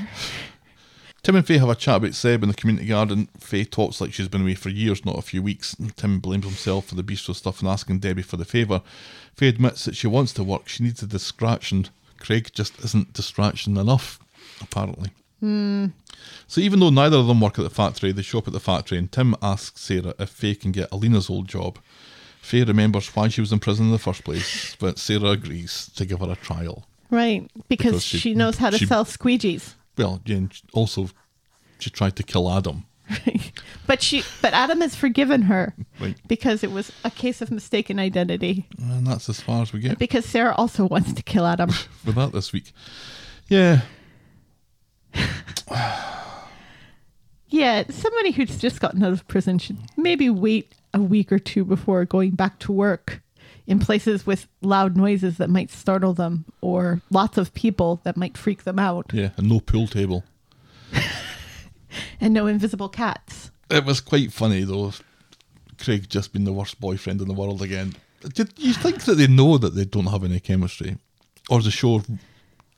Tim 1.25 1.35
and 1.35 1.45
Faye 1.45 1.59
have 1.59 1.69
a 1.69 1.75
chat 1.75 1.97
about 1.97 2.15
Seb 2.15 2.45
in 2.45 2.49
the 2.49 2.55
community 2.55 2.87
garden. 2.87 3.27
Faye 3.37 3.65
talks 3.65 4.01
like 4.01 4.13
she's 4.13 4.29
been 4.29 4.43
away 4.43 4.55
for 4.55 4.69
years, 4.69 5.05
not 5.05 5.19
a 5.19 5.23
few 5.23 5.43
weeks. 5.43 5.75
Tim 5.97 6.21
blames 6.21 6.45
himself 6.45 6.87
for 6.87 6.95
the 6.95 7.03
bistro 7.03 7.35
stuff 7.35 7.59
and 7.59 7.69
asking 7.69 7.99
Debbie 7.99 8.23
for 8.23 8.37
the 8.37 8.45
favour. 8.45 8.81
Faye 9.35 9.49
admits 9.49 9.85
that 9.87 9.97
she 9.97 10.07
wants 10.07 10.33
to 10.35 10.45
work, 10.45 10.69
she 10.69 10.85
needs 10.85 11.03
a 11.03 11.07
distraction. 11.09 11.89
Craig 12.21 12.53
just 12.53 12.79
isn't 12.85 13.13
distraction 13.13 13.77
enough, 13.77 14.21
apparently. 14.61 15.11
Hmm. 15.41 15.87
So 16.47 16.61
even 16.61 16.79
though 16.79 16.91
neither 16.91 17.17
of 17.17 17.27
them 17.27 17.41
work 17.41 17.59
at 17.59 17.65
the 17.65 17.71
factory, 17.71 18.13
they 18.13 18.23
show 18.23 18.39
up 18.39 18.47
at 18.47 18.53
the 18.53 18.61
factory 18.61 18.99
and 18.99 19.11
Tim 19.11 19.35
asks 19.43 19.81
Sarah 19.81 20.15
if 20.21 20.29
Faye 20.29 20.55
can 20.55 20.71
get 20.71 20.93
Alina's 20.93 21.29
old 21.29 21.49
job. 21.49 21.77
Faye 22.41 22.63
remembers 22.63 23.09
why 23.17 23.27
she 23.27 23.41
was 23.41 23.51
in 23.51 23.59
prison 23.59 23.87
in 23.87 23.91
the 23.91 23.99
first 23.99 24.23
place, 24.23 24.77
but 24.79 25.01
Sarah 25.01 25.31
agrees 25.31 25.91
to 25.97 26.07
give 26.07 26.21
her 26.21 26.31
a 26.31 26.37
trial. 26.37 26.85
Right, 27.13 27.49
because, 27.69 27.93
Because 27.93 28.03
she, 28.03 28.19
she- 28.19 28.35
knows 28.35 28.57
how 28.57 28.71
to 28.71 28.79
she- 28.79 28.87
sell 28.87 29.05
squeegees. 29.05 29.75
Well, 29.99 30.21
and 30.27 30.51
also 30.73 31.11
she 31.79 31.91
tried 31.91 32.17
to 32.17 32.23
kill 32.23 32.51
Adam. 32.51 32.87
Right. 33.27 33.53
but 33.87 34.01
she, 34.01 34.23
but 34.41 34.55
Adam 34.55 34.81
has 34.81 34.95
forgiven 34.95 35.43
her 35.43 35.75
Right. 36.01 36.17
because 36.29 36.65
it 36.65 36.71
was 36.73 36.91
a 37.05 37.11
case 37.11 37.43
of 37.43 37.51
mistaken 37.51 37.99
identity. 37.99 38.67
And 38.79 39.07
that's 39.07 39.29
as 39.29 39.39
far 39.41 39.61
as 39.61 39.73
we 39.75 39.81
get. 39.81 39.99
Because 39.99 40.25
Sarah 40.25 40.55
also 40.57 40.87
wants 40.87 41.13
to 41.13 41.23
kill 41.23 41.45
Adam. 41.45 41.69
for 42.05 42.13
that 42.13 42.33
this 42.33 42.53
week. 42.55 42.73
Yeah, 43.49 43.83
yeah, 47.49 47.85
somebody 47.91 48.31
who's 48.33 48.57
just 48.57 48.81
gotten 48.81 49.03
out 49.03 49.13
of 49.13 49.27
prison 49.29 49.59
should 49.59 49.77
maybe 49.97 50.31
wait 50.31 50.73
a 50.95 51.01
week 51.01 51.31
or 51.33 51.39
two 51.39 51.65
before 51.65 52.05
going 52.05 52.31
back 52.31 52.59
to 52.61 52.73
work 52.73 53.21
in 53.67 53.79
places 53.79 54.27
with 54.27 54.49
loud 54.61 54.97
noises 54.97 55.37
that 55.39 55.49
might 55.51 55.71
startle 55.71 56.13
them 56.15 56.45
or 56.61 57.01
lots 57.11 57.39
of 57.39 57.55
people 57.55 58.01
that 58.05 58.17
might 58.17 58.37
freak 58.37 58.65
them 58.65 58.79
out 58.79 59.11
yeah, 59.13 59.31
and 59.37 59.49
no 59.49 59.61
pool 59.61 59.87
table. 59.87 60.25
and 62.21 62.35
no 62.35 62.47
invisible 62.47 62.89
cats. 62.89 63.51
It 63.71 63.85
was 63.85 64.01
quite 64.01 64.33
funny 64.33 64.65
though. 64.65 64.93
Craig 65.79 66.09
just 66.09 66.33
being 66.33 66.45
the 66.45 66.53
worst 66.53 66.81
boyfriend 66.81 67.21
in 67.21 67.29
the 67.29 67.35
world 67.35 67.63
again. 67.63 67.95
Did 68.35 68.53
you 68.57 68.73
think 68.73 69.05
that 69.05 69.15
they 69.17 69.27
know 69.27 69.59
that 69.59 69.75
they 69.75 69.85
don't 69.85 70.07
have 70.07 70.23
any 70.23 70.39
chemistry, 70.39 70.97
or 71.51 71.59
is 71.59 71.65
the 71.65 71.71
show 71.73 72.03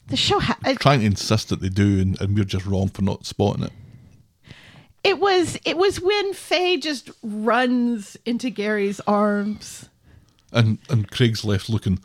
The 0.07 0.17
show 0.17 0.39
ha- 0.39 0.57
trying 0.79 1.01
to 1.01 1.07
insist 1.07 1.51
that 1.51 1.61
they 1.61 1.69
do, 1.69 2.01
and, 2.01 2.19
and 2.21 2.35
we're 2.35 2.45
just 2.45 2.65
wrong 2.65 2.89
for 2.89 3.03
not 3.03 3.27
spotting 3.27 3.65
it? 3.65 3.73
it 5.03 5.19
was 5.19 5.59
it 5.67 5.77
was 5.77 6.01
when 6.01 6.33
Faye 6.33 6.79
just 6.79 7.11
runs 7.23 8.17
into 8.25 8.49
Gary's 8.49 9.01
arms 9.07 9.91
And 10.55 10.79
and 10.89 11.11
Craig's 11.11 11.45
left 11.45 11.69
looking. 11.69 11.99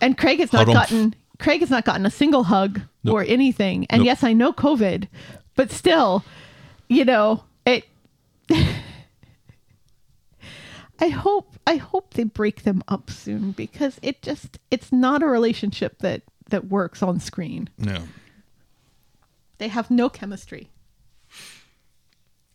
And 0.00 0.18
Craig 0.18 0.40
has 0.40 0.52
not 0.52 0.66
gotten 0.66 1.14
Craig 1.38 1.60
has 1.60 1.70
not 1.70 1.84
gotten 1.84 2.06
a 2.06 2.10
single 2.10 2.44
hug 2.44 2.80
Nope. 3.04 3.14
or 3.14 3.22
anything. 3.24 3.86
And 3.90 4.00
Nope. 4.00 4.06
yes, 4.06 4.24
I 4.24 4.32
know 4.32 4.52
COVID, 4.52 5.06
but 5.54 5.70
still, 5.70 6.24
you 6.88 7.04
know, 7.04 7.44
it 7.66 7.84
I 11.00 11.08
hope 11.08 11.56
I 11.66 11.76
hope 11.76 12.14
they 12.14 12.24
break 12.24 12.62
them 12.62 12.82
up 12.88 13.10
soon 13.10 13.52
because 13.52 13.98
it 14.02 14.22
just 14.22 14.58
it's 14.70 14.92
not 14.92 15.22
a 15.22 15.26
relationship 15.26 15.98
that 15.98 16.22
that 16.48 16.66
works 16.68 17.02
on 17.02 17.18
screen. 17.20 17.68
No. 17.78 18.04
They 19.58 19.68
have 19.68 19.90
no 19.90 20.08
chemistry. 20.08 20.70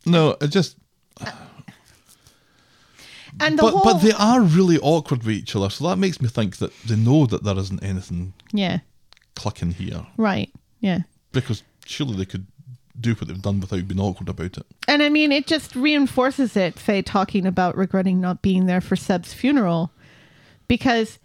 No, 0.06 0.36
it 0.40 0.48
just. 0.48 0.76
Uh, 1.20 1.30
And 3.40 3.58
the 3.58 3.62
But 3.62 3.70
whole 3.72 3.84
but 3.84 3.98
they 3.98 4.12
are 4.12 4.40
really 4.42 4.78
awkward 4.78 5.24
with 5.24 5.34
each 5.34 5.54
other, 5.56 5.70
so 5.70 5.88
that 5.88 5.96
makes 5.98 6.20
me 6.20 6.28
think 6.28 6.56
that 6.58 6.72
they 6.82 6.96
know 6.96 7.26
that 7.26 7.44
there 7.44 7.56
isn't 7.58 7.82
anything 7.82 8.32
Yeah. 8.52 8.78
clicking 9.36 9.72
here 9.72 10.06
Right. 10.16 10.52
Yeah. 10.80 11.00
because 11.32 11.62
surely 11.86 12.16
they 12.16 12.24
could 12.24 12.46
do 13.00 13.14
what 13.14 13.28
they've 13.28 13.40
done 13.40 13.60
without 13.60 13.86
being 13.86 14.00
awkward 14.00 14.28
about 14.28 14.56
it. 14.58 14.66
And 14.88 15.02
I 15.04 15.08
mean, 15.08 15.30
it 15.30 15.46
just 15.46 15.76
reinforces 15.76 16.56
it, 16.56 16.78
Faye 16.78 17.00
talking 17.02 17.46
about 17.46 17.76
regretting 17.76 18.20
not 18.20 18.42
being 18.42 18.66
there 18.66 18.80
for 18.80 18.96
Seb's 18.96 19.32
funeral. 19.32 19.92
Because, 20.66 21.18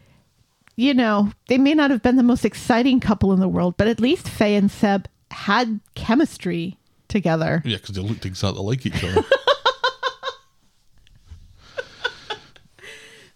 you 0.76 0.94
know, 0.94 1.32
they 1.48 1.58
may 1.58 1.74
not 1.74 1.90
have 1.92 2.02
been 2.04 2.16
the 2.16 2.24
most 2.24 2.46
exciting 2.46 3.00
couple 3.00 3.34
in 3.34 3.40
the 3.40 3.48
world, 3.50 3.76
but 3.78 3.88
at 3.88 4.00
least 4.00 4.30
Faye 4.30 4.56
and 4.56 4.70
Seb 4.72 5.08
had 5.32 5.80
chemistry 5.96 6.78
together. 7.08 7.62
Yeah, 7.66 7.78
because 7.78 7.96
they 7.96 8.02
looked 8.02 8.26
exactly 8.26 8.62
like 8.64 8.86
each 8.86 9.04
other. 9.04 9.24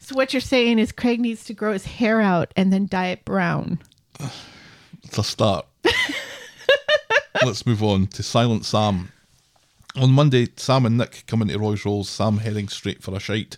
So, 0.08 0.16
what 0.16 0.32
you're 0.32 0.39
saying 0.39 0.80
is 0.80 0.93
Craig 0.93 1.20
needs 1.20 1.43
to 1.43 1.53
grow 1.53 1.74
his 1.74 1.84
hair 1.84 2.22
out 2.22 2.53
and 2.55 2.72
then 2.72 2.86
dye 2.86 3.08
it 3.08 3.26
brown. 3.26 3.80
it's 5.03 5.18
a 5.18 5.24
start. 5.24 5.66
Let's 7.43 7.66
move 7.66 7.84
on 7.84 8.08
to 8.08 8.24
Silent 8.24 8.64
Sam. 8.64 9.12
On 9.97 10.10
Monday, 10.10 10.47
Sam 10.55 10.86
and 10.86 10.97
Nick 10.97 11.26
come 11.28 11.41
into 11.41 11.60
Roy's 11.60 11.84
Rolls, 11.84 12.08
Sam 12.08 12.38
heading 12.38 12.70
straight 12.70 13.03
for 13.03 13.14
a 13.16 13.20
shite. 13.20 13.58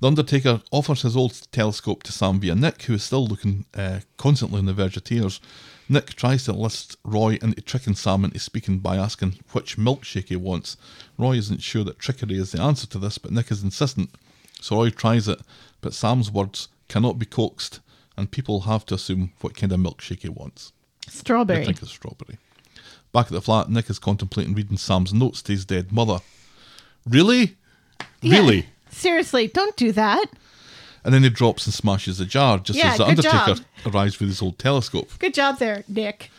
The 0.00 0.08
Undertaker 0.08 0.60
offers 0.70 1.00
his 1.00 1.16
old 1.16 1.50
telescope 1.50 2.02
to 2.02 2.12
Sam 2.12 2.40
via 2.40 2.54
Nick, 2.54 2.82
who 2.82 2.92
is 2.92 3.02
still 3.02 3.26
looking 3.26 3.64
uh, 3.72 4.00
constantly 4.18 4.58
on 4.58 4.66
the 4.66 4.74
verge 4.74 4.98
of 4.98 5.04
tears. 5.04 5.40
Nick 5.88 6.12
tries 6.14 6.44
to 6.44 6.50
enlist 6.50 6.98
Roy 7.04 7.38
into 7.40 7.62
tricking 7.62 7.94
Sam 7.94 8.22
into 8.22 8.38
speaking 8.38 8.80
by 8.80 8.96
asking 8.96 9.38
which 9.52 9.78
milkshake 9.78 10.28
he 10.28 10.36
wants. 10.36 10.76
Roy 11.16 11.36
isn't 11.36 11.62
sure 11.62 11.84
that 11.84 11.98
trickery 11.98 12.36
is 12.36 12.52
the 12.52 12.60
answer 12.60 12.86
to 12.86 12.98
this, 12.98 13.16
but 13.16 13.32
Nick 13.32 13.50
is 13.50 13.62
insistent. 13.62 14.10
So 14.60 14.76
Roy 14.76 14.90
tries 14.90 15.28
it, 15.28 15.40
but 15.80 15.94
Sam's 15.94 16.30
words 16.30 16.68
cannot 16.88 17.18
be 17.18 17.26
coaxed, 17.26 17.80
and 18.16 18.30
people 18.30 18.60
have 18.60 18.86
to 18.86 18.94
assume 18.94 19.32
what 19.40 19.56
kind 19.56 19.72
of 19.72 19.80
milkshake 19.80 20.20
he 20.22 20.28
wants. 20.28 20.72
Strawberry. 21.08 21.62
I 21.62 21.64
think 21.66 21.82
it's 21.82 21.90
strawberry. 21.90 22.38
Back 23.12 23.26
at 23.26 23.32
the 23.32 23.40
flat, 23.42 23.70
Nick 23.70 23.88
is 23.88 23.98
contemplating 23.98 24.54
reading 24.54 24.76
Sam's 24.76 25.14
notes 25.14 25.42
to 25.42 25.52
his 25.52 25.64
dead 25.64 25.92
mother. 25.92 26.18
Really? 27.08 27.56
Yeah. 28.20 28.38
Really? 28.38 28.66
Seriously, 28.90 29.46
don't 29.48 29.76
do 29.76 29.92
that. 29.92 30.26
And 31.04 31.14
then 31.14 31.22
he 31.22 31.30
drops 31.30 31.66
and 31.66 31.74
smashes 31.74 32.18
the 32.18 32.24
jar 32.24 32.58
just 32.58 32.78
Yeah, 32.78 32.92
as 32.92 32.98
the 32.98 33.06
Undertaker 33.06 33.54
job. 33.54 33.60
arrives 33.86 34.18
with 34.18 34.28
his 34.28 34.42
old 34.42 34.58
telescope. 34.58 35.10
Good 35.20 35.34
job 35.34 35.58
there, 35.58 35.84
Nick. 35.86 36.30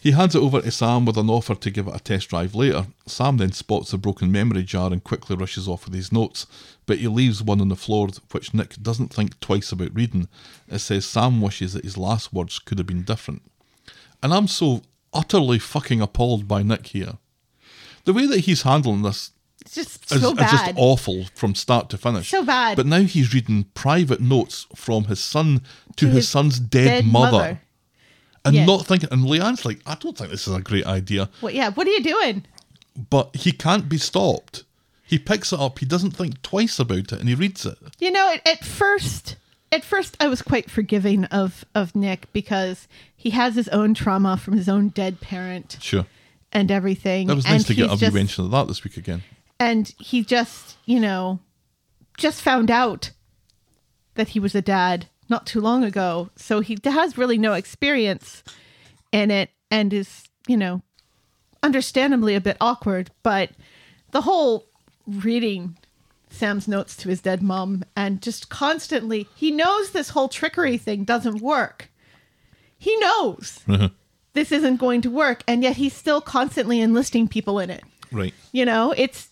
He 0.00 0.12
hands 0.12 0.34
it 0.36 0.42
over 0.42 0.60
to 0.60 0.70
Sam 0.70 1.04
with 1.04 1.16
an 1.16 1.28
offer 1.28 1.56
to 1.56 1.70
give 1.70 1.88
it 1.88 1.94
a 1.94 1.98
test 1.98 2.28
drive 2.28 2.54
later. 2.54 2.86
Sam 3.06 3.36
then 3.36 3.52
spots 3.52 3.90
the 3.90 3.98
broken 3.98 4.30
memory 4.30 4.62
jar 4.62 4.92
and 4.92 5.02
quickly 5.02 5.34
rushes 5.34 5.66
off 5.66 5.86
with 5.86 5.94
his 5.94 6.12
notes, 6.12 6.46
but 6.86 6.98
he 6.98 7.08
leaves 7.08 7.42
one 7.42 7.60
on 7.60 7.68
the 7.68 7.76
floor 7.76 8.08
which 8.30 8.54
Nick 8.54 8.80
doesn't 8.80 9.12
think 9.12 9.38
twice 9.40 9.72
about 9.72 9.94
reading. 9.94 10.28
It 10.68 10.78
says 10.78 11.04
Sam 11.04 11.40
wishes 11.40 11.72
that 11.72 11.84
his 11.84 11.98
last 11.98 12.32
words 12.32 12.58
could 12.60 12.78
have 12.78 12.86
been 12.86 13.02
different. 13.02 13.42
And 14.22 14.32
I'm 14.32 14.46
so 14.46 14.82
utterly 15.12 15.58
fucking 15.58 16.00
appalled 16.00 16.46
by 16.46 16.62
Nick 16.62 16.88
here. 16.88 17.18
The 18.04 18.12
way 18.12 18.26
that 18.26 18.40
he's 18.40 18.62
handling 18.62 19.02
this 19.02 19.32
It's 19.62 19.74
just 19.74 20.12
is, 20.12 20.22
so 20.22 20.30
is 20.30 20.38
just 20.38 20.72
awful 20.76 21.24
from 21.34 21.54
start 21.56 21.90
to 21.90 21.98
finish. 21.98 22.30
So 22.30 22.44
bad. 22.44 22.76
But 22.76 22.86
now 22.86 23.02
he's 23.02 23.34
reading 23.34 23.64
private 23.74 24.20
notes 24.20 24.66
from 24.74 25.04
his 25.04 25.22
son 25.22 25.62
to, 25.96 25.96
To 25.96 26.06
his, 26.06 26.14
his 26.16 26.28
son's 26.28 26.60
dead, 26.60 27.04
mother. 27.04 27.60
And 28.44 28.54
Yeah. 28.54 28.64
not 28.66 28.86
thinking. 28.86 29.08
And 29.12 29.24
Leanne's 29.24 29.64
like, 29.64 29.80
I 29.86 29.94
don't 29.94 30.16
think 30.16 30.30
this 30.30 30.46
is 30.48 30.54
a 30.54 30.60
great 30.60 30.86
idea, 30.86 31.28
What? 31.40 31.54
Yeah. 31.54 31.70
What 31.70 31.86
are 31.86 31.90
you 31.90 32.02
doing? 32.02 32.44
but 33.10 33.34
he 33.36 33.52
can't 33.52 33.88
be 33.88 33.96
stopped. 33.98 34.64
He 35.04 35.18
picks 35.18 35.52
it 35.52 35.60
up. 35.60 35.78
He 35.78 35.86
doesn't 35.86 36.10
think 36.10 36.42
twice 36.42 36.78
about 36.78 36.98
it, 36.98 37.12
and 37.12 37.28
he 37.28 37.34
reads 37.34 37.64
it. 37.64 37.78
You 37.98 38.10
know, 38.10 38.32
at, 38.34 38.46
at 38.46 38.64
first, 38.64 39.36
at 39.72 39.84
first, 39.84 40.16
I 40.20 40.26
was 40.28 40.42
quite 40.42 40.70
forgiving 40.70 41.24
of 41.26 41.64
of 41.74 41.94
Nick 41.94 42.30
because 42.32 42.88
he 43.16 43.30
has 43.30 43.54
his 43.54 43.68
own 43.68 43.94
trauma 43.94 44.36
from 44.36 44.54
his 44.56 44.68
own 44.68 44.88
dead 44.88 45.20
parent 45.20 45.78
Sure, 45.80 46.06
and 46.52 46.70
everything. 46.70 47.28
that 47.28 47.36
was 47.36 47.46
and 47.46 47.64
to 47.66 47.74
get 47.74 47.90
a 47.90 47.96
just- 47.96 48.12
mention 48.14 48.44
of 48.46 48.50
that 48.50 48.66
this 48.68 48.82
week 48.84 48.96
again. 48.96 49.22
and 49.60 49.94
he 49.98 50.22
just 50.24 50.76
you 50.84 50.98
know 51.00 51.38
just 52.18 52.42
found 52.42 52.70
out 52.70 53.10
that 54.14 54.28
he 54.30 54.40
was 54.40 54.54
a 54.54 54.62
dad 54.62 55.06
not 55.28 55.46
too 55.46 55.60
long 55.60 55.84
ago. 55.84 56.30
So 56.36 56.60
he 56.60 56.78
has 56.84 57.18
really 57.18 57.38
no 57.38 57.52
experience 57.52 58.42
in 59.12 59.30
it 59.30 59.50
and 59.70 59.92
is 59.92 60.24
you 60.46 60.56
know 60.56 60.82
understandably 61.62 62.34
a 62.34 62.40
bit 62.40 62.56
awkward 62.60 63.10
but 63.22 63.50
the 64.12 64.22
whole 64.22 64.66
reading 65.06 65.76
sam's 66.30 66.68
notes 66.68 66.96
to 66.96 67.08
his 67.08 67.20
dead 67.20 67.42
mom 67.42 67.84
and 67.96 68.22
just 68.22 68.48
constantly 68.48 69.28
he 69.34 69.50
knows 69.50 69.90
this 69.90 70.10
whole 70.10 70.28
trickery 70.28 70.76
thing 70.76 71.04
doesn't 71.04 71.40
work. 71.40 71.90
He 72.78 72.96
knows 72.98 73.60
uh-huh. 73.66 73.88
this 74.34 74.52
isn't 74.52 74.76
going 74.76 75.00
to 75.02 75.10
work 75.10 75.42
and 75.48 75.62
yet 75.62 75.76
he's 75.76 75.94
still 75.94 76.20
constantly 76.20 76.80
enlisting 76.80 77.28
people 77.28 77.58
in 77.58 77.70
it. 77.70 77.82
Right. 78.10 78.32
you 78.52 78.64
know, 78.64 78.94
it's 78.96 79.28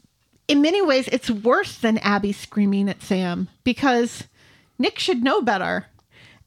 in 0.48 0.60
many 0.60 0.82
ways 0.82 1.08
it's 1.08 1.30
worse 1.30 1.78
than 1.78 1.98
Abby 1.98 2.32
screaming 2.32 2.88
at 2.88 3.02
Sam 3.02 3.48
because 3.64 4.24
Nick 4.78 4.98
should 4.98 5.22
know 5.22 5.40
better. 5.42 5.86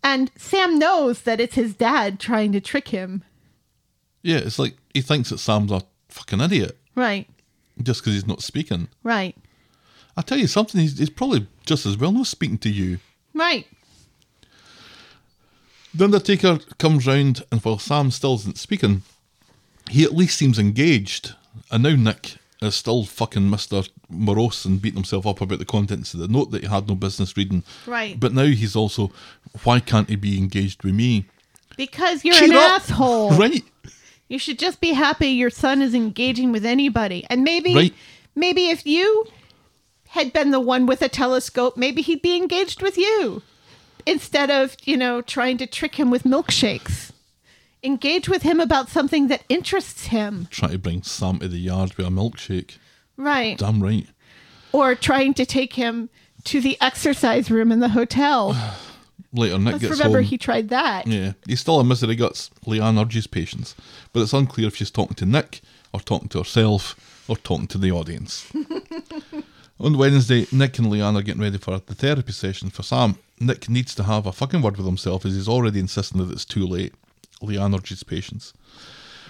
And 0.04 0.32
Sam 0.38 0.80
knows 0.80 1.24
that 1.24 1.40
it's 1.42 1.56
his 1.56 1.74
dad 1.74 2.20
trying 2.20 2.52
to 2.54 2.62
trick 2.62 2.90
him. 2.90 3.24
Yeah, 4.22 4.38
it's 4.38 4.60
like 4.60 4.76
he 4.94 5.02
thinks 5.02 5.30
that 5.30 5.40
Sam's 5.40 5.72
a 5.72 5.82
fucking 6.10 6.40
idiot 6.42 6.78
Right. 6.96 7.28
just 7.82 8.02
because 8.02 8.14
he's 8.14 8.28
not 8.28 8.42
speaking. 8.42 8.88
Right. 9.04 9.36
I 10.18 10.22
tell 10.22 10.38
you 10.38 10.48
something, 10.48 10.80
he's, 10.82 10.98
he's 10.98 11.10
probably 11.10 11.48
just 11.66 11.86
as 11.86 11.98
well 11.98 12.12
not 12.12 12.28
speaking 12.28 12.58
to 12.60 12.70
you. 12.70 13.00
Right. 13.34 13.68
The 15.94 16.04
Undertaker 16.06 16.60
comes 16.78 17.08
round, 17.08 17.44
and 17.52 17.62
while 17.62 17.80
Sam 17.80 18.12
still 18.12 18.36
isn't 18.36 18.58
speaking, 18.58 19.02
he 19.90 20.04
at 20.04 20.14
least 20.14 20.38
seems 20.38 20.60
engaged. 20.60 21.34
And 21.72 21.84
now 21.84 21.96
Nick 21.96 22.36
is 22.62 22.76
still 22.76 23.06
fucking 23.06 23.44
Mr. 23.50 23.88
Morose 24.10 24.66
and 24.66 24.82
beating 24.82 24.98
himself 24.98 25.26
up 25.26 25.40
about 25.42 25.60
the 25.60 25.66
contents 25.66 26.14
of 26.14 26.20
the 26.20 26.28
note 26.28 26.52
that 26.52 26.62
he 26.64 26.68
had 26.68 26.88
no 26.88 26.96
business 26.96 27.38
reading. 27.38 27.64
Right. 27.88 28.20
But 28.20 28.34
now 28.34 28.46
he's 28.46 28.76
also, 28.76 29.12
why 29.64 29.80
can't 29.80 30.10
he 30.10 30.16
be 30.18 30.38
engaged 30.38 30.84
with 30.84 30.94
me? 30.96 31.26
Because 31.78 32.26
you're 32.26 32.34
Cheer 32.36 32.50
an 32.52 32.58
up. 32.58 32.82
asshole. 32.82 33.32
Right. 33.38 33.64
You 34.28 34.38
should 34.38 34.60
just 34.60 34.80
be 34.82 34.94
happy 34.94 35.28
your 35.30 35.50
son 35.50 35.82
is 35.82 35.96
engaging 35.96 36.52
with 36.52 36.66
anybody. 36.66 37.26
And 37.30 37.44
maybe 37.44 37.74
Right. 37.74 37.94
maybe 38.36 38.68
if 38.70 38.86
you 38.86 39.26
had 40.10 40.34
been 40.34 40.52
the 40.52 40.60
one 40.60 40.86
with 40.86 41.02
a 41.02 41.10
telescope, 41.10 41.78
maybe 41.78 42.02
he'd 42.02 42.22
be 42.22 42.36
engaged 42.36 42.82
with 42.82 42.98
you. 42.98 43.42
Instead 44.06 44.50
of, 44.52 44.76
you 44.86 44.98
know, 44.98 45.22
trying 45.22 45.58
to 45.60 45.66
trick 45.68 45.96
him 45.96 46.10
with 46.12 46.24
milkshakes. 46.24 47.09
Engage 47.84 48.28
with 48.28 48.44
him 48.44 48.60
about 48.60 48.90
something 48.90 49.28
that 49.28 49.44
interests 49.48 50.08
him. 50.08 50.48
Trying 50.52 50.72
to 50.74 50.78
bring 50.78 51.02
Sam 51.04 51.40
to 51.40 51.48
the 51.48 51.58
yard 51.60 51.94
with 51.96 52.06
a 52.06 52.10
milkshake. 52.10 52.78
Right. 53.16 53.58
Damn 53.58 53.82
right. 53.82 54.08
Or 54.72 54.96
trying 54.96 55.34
to 55.36 55.46
take 55.46 55.74
him 55.74 56.10
to 56.46 56.62
the 56.62 56.78
exercise 56.82 57.50
room 57.50 57.72
in 57.72 57.80
the 57.80 57.90
hotel. 57.90 58.56
Later, 59.34 59.60
Nick 59.60 59.74
Let's 59.74 59.82
gets 59.84 60.00
remember 60.00 60.20
home. 60.20 60.26
he 60.28 60.38
tried 60.38 60.70
that. 60.70 61.06
Yeah, 61.06 61.34
he's 61.46 61.60
still 61.60 61.80
a 61.80 61.84
misery 61.84 62.16
guts. 62.16 62.50
Leanne 62.66 63.00
urges 63.00 63.28
patience, 63.28 63.76
but 64.12 64.22
it's 64.22 64.34
unclear 64.34 64.68
if 64.68 64.76
she's 64.76 64.90
talking 64.90 65.16
to 65.16 65.26
Nick 65.26 65.62
or 65.94 66.00
talking 66.00 66.30
to 66.30 66.40
herself 66.40 67.24
or 67.28 67.38
talking 67.38 67.68
to 67.68 67.78
the 67.78 67.92
audience. 67.92 68.52
On 69.80 69.98
Wednesday, 69.98 70.48
Nick 70.52 70.80
and 70.80 70.88
Leanne 70.88 71.16
are 71.16 71.22
getting 71.22 71.42
ready 71.42 71.58
for 71.60 71.80
the 71.80 71.94
therapy 71.96 72.32
session 72.32 72.70
for 72.70 72.82
Sam. 72.84 73.18
Nick 73.40 73.70
needs 73.70 73.94
to 73.96 74.04
have 74.04 74.26
a 74.26 74.32
fucking 74.32 74.62
word 74.62 74.78
with 74.78 74.86
himself 74.86 75.26
as 75.26 75.36
he's 75.36 75.48
already 75.48 75.80
insisting 75.80 76.20
that 76.26 76.34
it's 76.34 76.44
too 76.44 76.66
late. 76.66 76.94
Leanne 77.42 78.08
patience. 78.08 78.54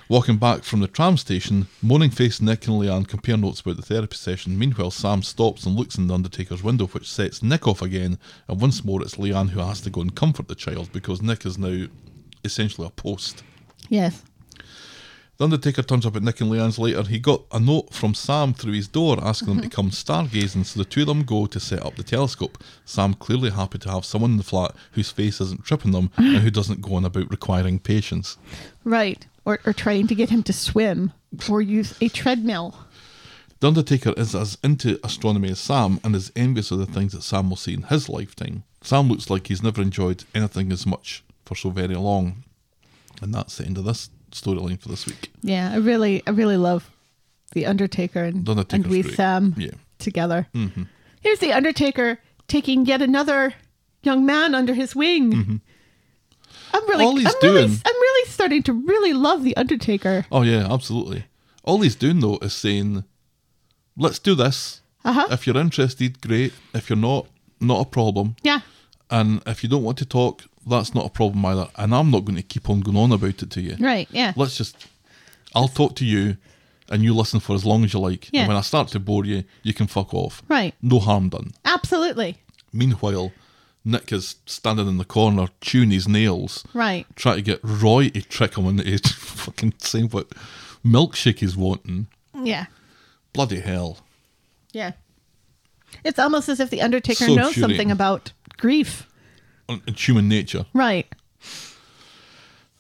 Walking 0.10 0.38
back 0.38 0.64
from 0.64 0.80
the 0.80 0.88
tram 0.88 1.18
station, 1.18 1.68
moaning 1.84 2.10
faced 2.10 2.42
Nick 2.42 2.66
and 2.68 2.82
Leanne 2.82 3.08
compare 3.08 3.38
notes 3.38 3.62
about 3.62 3.76
the 3.76 3.84
therapy 3.84 4.16
session. 4.16 4.58
Meanwhile, 4.58 4.90
Sam 4.90 5.22
stops 5.22 5.68
and 5.68 5.76
looks 5.76 6.00
in 6.00 6.08
the 6.08 6.16
Undertaker's 6.16 6.64
window, 6.64 6.88
which 6.88 7.12
sets 7.12 7.44
Nick 7.44 7.68
off 7.68 7.84
again. 7.84 8.18
And 8.48 8.60
once 8.60 8.84
more, 8.84 9.04
it's 9.04 9.18
Leanne 9.18 9.50
who 9.50 9.60
has 9.60 9.82
to 9.82 9.92
go 9.92 10.02
and 10.02 10.16
comfort 10.16 10.48
the 10.48 10.56
child 10.56 10.92
because 10.92 11.22
Nick 11.22 11.46
is 11.46 11.60
now 11.60 11.86
essentially 12.44 12.88
a 12.88 12.90
post. 12.90 13.44
Yes. 13.88 14.24
The 15.40 15.46
Undertaker 15.46 15.84
turns 15.84 16.06
up 16.06 16.18
at 16.18 16.22
Nick 16.22 16.42
and 16.42 16.52
Leanne's 16.52 16.78
later. 16.78 17.02
He 17.02 17.18
got 17.18 17.44
a 17.54 17.62
note 17.62 17.94
from 17.94 18.14
Sam 18.14 18.54
through 18.54 18.74
his 18.74 18.90
door 18.90 19.18
asking 19.24 19.48
them 19.48 19.62
to 19.62 19.70
come 19.70 19.90
stargazing, 19.90 20.66
so 20.66 20.78
the 20.78 20.84
two 20.84 21.04
of 21.04 21.08
them 21.08 21.24
go 21.24 21.46
to 21.46 21.62
set 21.62 21.82
up 21.82 21.96
the 21.96 22.04
telescope. 22.04 22.62
Sam 22.84 23.14
clearly 23.14 23.50
happy 23.50 23.78
to 23.78 23.90
have 23.90 24.04
someone 24.04 24.32
in 24.32 24.38
the 24.38 24.44
flat 24.44 24.76
whose 24.92 25.12
face 25.12 25.40
isn't 25.40 25.64
tripping 25.64 25.92
them 25.92 26.12
and 26.18 26.40
who 26.40 26.52
doesn't 26.52 26.82
go 26.82 26.96
on 26.96 27.06
about 27.06 27.32
requiring 27.32 27.80
patience. 27.80 28.36
Right. 28.84 29.26
Or, 29.46 29.62
or 29.66 29.72
trying 29.72 30.08
to 30.08 30.16
get 30.16 30.30
him 30.30 30.44
to 30.44 30.52
swim 30.52 31.14
or 31.50 31.62
use 31.62 31.98
a 32.02 32.10
treadmill. 32.10 32.76
The 33.62 33.70
Undertaker 33.70 34.14
is 34.18 34.36
as 34.36 34.58
into 34.62 35.00
astronomy 35.06 35.52
as 35.52 35.60
Sam 35.60 36.02
and 36.04 36.18
is 36.18 36.34
envious 36.36 36.70
of 36.72 36.80
the 36.80 36.86
things 36.86 37.14
that 37.14 37.24
Sam 37.24 37.50
will 37.50 37.56
see 37.56 37.76
in 37.76 37.84
his 37.84 38.10
lifetime. 38.10 38.66
Sam 38.82 39.08
looks 39.08 39.30
like 39.30 39.48
he's 39.48 39.64
never 39.64 39.82
enjoyed 39.82 40.26
anything 40.36 40.70
as 40.74 40.86
much 40.86 41.24
for 41.46 41.56
so 41.56 41.70
very 41.70 41.96
long. 41.96 42.44
And 43.22 43.34
that's 43.34 43.58
the 43.58 43.66
end 43.66 43.78
of 43.78 43.86
this 43.86 44.10
storyline 44.32 44.80
for 44.80 44.90
this 44.90 45.06
week. 45.06 45.32
Yeah, 45.42 45.72
I 45.72 45.78
really, 45.78 46.22
I 46.28 46.32
really 46.32 46.58
love 46.58 46.90
the 47.54 47.66
Undertaker 47.66 48.24
and, 48.24 48.48
and 48.48 48.88
we 48.88 49.02
great. 49.02 49.16
Sam 49.16 49.56
Yeah. 49.58 49.72
together. 49.98 50.48
Here's 51.22 51.40
the 51.40 51.54
Undertaker 51.54 52.20
taking 52.48 52.86
yet 52.86 53.02
another 53.02 53.54
young 54.04 54.26
man 54.26 54.56
under 54.56 54.74
his 54.74 54.96
wing. 54.96 55.62
I'm 56.74 56.88
really, 56.90 57.06
All 57.06 57.16
he's 57.16 57.26
I'm 57.28 57.34
really, 57.42 57.64
I'm 57.64 57.96
really 58.02 58.30
starting 58.30 58.64
to 58.64 58.74
really 58.74 59.14
love 59.14 59.44
the 59.44 59.56
Undertaker. 59.58 60.26
Oh 60.32 60.44
yeah, 60.44 60.72
absolutely. 60.72 61.26
All 61.64 61.82
he's 61.82 61.96
doing 61.96 62.20
though 62.20 62.38
is 62.42 62.54
saying, 62.54 63.04
"Let's 63.98 64.20
do 64.20 64.36
this. 64.36 64.82
Uh-huh. 65.04 65.28
If 65.32 65.48
you're 65.48 65.58
interested, 65.58 66.22
great. 66.22 66.54
If 66.74 66.90
you're 66.90 66.98
not, 66.98 67.28
not 67.60 67.82
a 67.82 67.90
problem. 67.90 68.36
Yeah, 68.44 68.60
And 69.12 69.42
if 69.48 69.64
you 69.64 69.70
don't 69.70 69.84
want 69.84 69.98
to 70.00 70.06
talk, 70.06 70.44
that's 70.68 70.94
not 70.94 71.06
a 71.06 71.10
problem 71.10 71.44
either. 71.46 71.68
And 71.78 71.94
I'm 71.96 72.12
not 72.12 72.26
going 72.26 72.36
to 72.36 72.44
keep 72.44 72.70
on 72.70 72.82
going 72.82 72.98
on 72.98 73.12
about 73.12 73.42
it 73.42 73.50
to 73.50 73.62
you. 73.62 73.76
right. 73.80 74.08
Yeah, 74.12 74.34
Let's 74.36 74.56
just, 74.58 74.88
I'll 75.56 75.68
talk 75.68 75.96
to 75.98 76.06
you, 76.06 76.38
and 76.90 77.04
you 77.04 77.14
listen 77.16 77.40
for 77.40 77.56
as 77.56 77.66
long 77.66 77.84
as 77.84 77.94
you 77.94 78.00
like. 78.00 78.30
Yeah. 78.32 78.42
And 78.42 78.48
when 78.50 78.58
I 78.58 78.62
start 78.62 78.88
to 78.90 79.00
bore 79.00 79.26
you, 79.26 79.44
you 79.64 79.74
can 79.74 79.88
fuck 79.88 80.14
off. 80.14 80.44
right. 80.48 80.76
No 80.82 81.00
harm 81.00 81.30
done. 81.30 81.52
Absolutely. 81.66 82.38
Meanwhile, 82.72 83.32
Nick 83.84 84.12
is 84.12 84.36
standing 84.46 84.88
in 84.88 84.98
the 84.98 85.06
corner, 85.06 85.48
chewing 85.62 85.90
his 85.90 86.08
nails, 86.08 86.64
Right. 86.74 87.08
trying 87.16 87.38
to 87.38 87.42
get 87.42 87.60
Roy 87.64 88.10
to 88.10 88.22
trick 88.22 88.56
him 88.58 88.68
into 88.68 89.10
fucking 89.10 89.74
saying 89.80 90.10
what 90.10 90.28
milkshake 90.86 91.40
he's 91.40 91.58
wanting. 91.58 92.08
Yeah. 92.44 92.66
Bloody 93.34 93.62
hell. 93.62 94.00
Yeah. 94.72 94.92
It's 96.04 96.20
almost 96.20 96.48
as 96.50 96.60
if 96.60 96.70
the 96.70 96.82
Undertaker 96.82 97.26
So 97.26 97.34
knows 97.36 97.56
something 97.56 97.90
about 97.90 98.34
grief. 98.58 99.08
And 99.70 99.98
human 100.00 100.28
nature. 100.28 100.66
Right. 100.74 101.08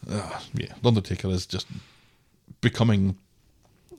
Yeah, 0.08 0.40
The 0.54 0.88
Undertaker 0.88 1.28
is 1.30 1.46
just 1.46 1.68
becoming, 2.62 3.18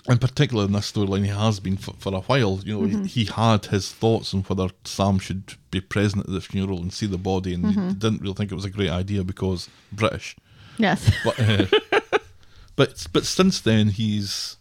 in 0.08 0.18
particular 0.18 0.64
in 0.64 0.72
this 0.72 0.90
storyline, 0.90 1.22
he 1.22 1.28
has 1.30 1.60
been 1.60 1.76
for, 1.76 1.94
for 1.98 2.12
a 2.14 2.20
while. 2.20 2.58
You 2.64 2.74
know, 2.74 2.86
Mm-hmm. 2.86 3.04
he, 3.04 3.24
he 3.24 3.32
had 3.32 3.66
his 3.66 3.92
thoughts 3.92 4.34
on 4.34 4.42
whether 4.42 4.72
Sam 4.84 5.18
should 5.18 5.54
be 5.70 5.80
present 5.80 6.26
at 6.26 6.32
the 6.32 6.40
funeral 6.40 6.78
and 6.80 6.92
see 6.92 7.06
the 7.06 7.18
body, 7.18 7.54
and 7.54 7.64
Mm-hmm. 7.64 7.88
he 7.88 7.94
didn't 7.94 8.22
really 8.22 8.34
think 8.34 8.50
it 8.50 8.56
was 8.56 8.64
a 8.64 8.70
great 8.70 8.90
idea 8.90 9.22
because 9.22 9.68
British. 9.92 10.36
Yes. 10.78 11.10
But 11.24 11.38
uh, 11.38 11.66
but 12.76 13.06
but 13.12 13.24
since 13.26 13.60
then 13.60 13.88
he's, 13.88 14.56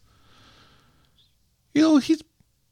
you 1.74 1.82
know, 1.82 1.98
he's 1.98 2.22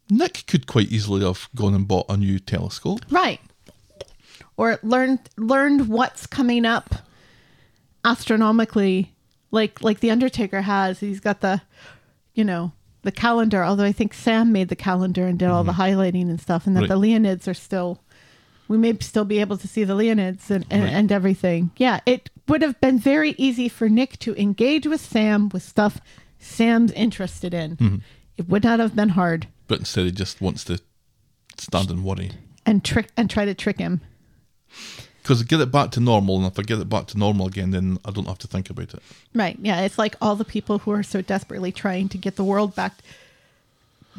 Nick 0.10 0.44
could 0.48 0.68
quite 0.68 0.92
easily 0.92 1.24
have 1.26 1.48
gone 1.56 1.74
and 1.74 1.88
bought 1.88 2.06
a 2.10 2.18
new 2.18 2.40
telescope. 2.40 3.00
Right. 3.10 3.40
Or 4.58 4.80
learned 4.82 5.20
learned 5.38 5.88
what's 5.88 6.26
coming 6.26 6.66
up 6.66 6.96
astronomically 8.04 9.14
like 9.52 9.82
like 9.82 10.00
the 10.00 10.12
Undertaker 10.12 10.62
has. 10.62 11.00
He's 11.00 11.20
got 11.20 11.42
the 11.42 11.62
you 12.34 12.44
know, 12.44 12.72
the 13.02 13.12
calendar, 13.12 13.64
although 13.64 13.84
I 13.84 13.92
think 13.92 14.14
Sam 14.14 14.52
made 14.52 14.70
the 14.70 14.76
calendar 14.76 15.26
and 15.26 15.40
did 15.40 15.50
all 15.50 15.64
the 15.64 15.72
mm-hmm. 15.72 15.82
highlighting 15.82 16.30
and 16.30 16.40
stuff 16.40 16.68
and 16.68 16.76
that 16.76 16.82
Right. 16.82 16.90
the 16.90 16.98
Leonids 16.98 17.48
are 17.48 17.54
still 17.54 18.00
we 18.68 18.78
may 18.78 18.98
still 19.00 19.24
be 19.26 19.40
able 19.40 19.58
to 19.58 19.68
see 19.68 19.86
the 19.86 19.94
Leonids 19.96 20.50
and, 20.50 20.66
and, 20.70 20.84
Right. 20.84 20.92
and 20.94 21.12
everything. 21.12 21.72
Yeah, 21.78 22.02
it 22.06 22.30
would 22.50 22.62
have 22.62 22.80
been 22.82 23.00
very 23.00 23.34
easy 23.38 23.70
for 23.70 23.88
Nick 23.88 24.20
to 24.20 24.36
engage 24.40 24.86
with 24.86 25.00
Sam 25.02 25.50
with 25.50 25.64
stuff 25.64 26.02
Sam's 26.40 26.92
interested 26.92 27.54
in. 27.54 27.78
Mm-hmm. 27.78 27.96
It 28.38 28.48
would 28.50 28.64
not 28.64 28.80
have 28.80 28.96
been 28.96 29.10
hard 29.10 29.48
But 29.68 29.80
instead, 29.80 30.06
he 30.06 30.12
just 30.12 30.42
wants 30.42 30.64
to 30.66 30.80
stand 31.58 31.90
and 31.90 32.04
worry. 32.04 32.32
and 32.66 32.84
trick 32.84 33.08
and 33.18 33.30
try 33.30 33.46
to 33.46 33.54
trick 33.56 33.80
him. 33.80 34.02
Because 35.22 35.44
get 35.44 35.60
it 35.60 35.72
back 35.72 35.92
to 35.92 36.00
normal, 36.00 36.38
and 36.38 36.46
if 36.46 36.58
I 36.58 36.62
get 36.62 36.80
it 36.80 36.88
back 36.88 37.08
to 37.08 37.18
normal 37.18 37.48
again, 37.48 37.72
then 37.72 37.98
I 38.06 38.12
don't 38.12 38.28
have 38.28 38.38
to 38.40 38.48
think 38.48 38.70
about 38.70 38.94
it. 38.94 39.04
Right. 39.36 39.58
Yeah. 39.62 39.82
It's 39.82 39.98
like 39.98 40.16
all 40.22 40.38
the 40.38 40.46
people 40.46 40.80
who 40.80 40.92
are 40.92 41.04
so 41.04 41.22
desperately 41.22 41.74
trying 41.74 42.08
to 42.10 42.18
get 42.18 42.38
the 42.38 42.46
world 42.46 42.76
back, 42.76 42.94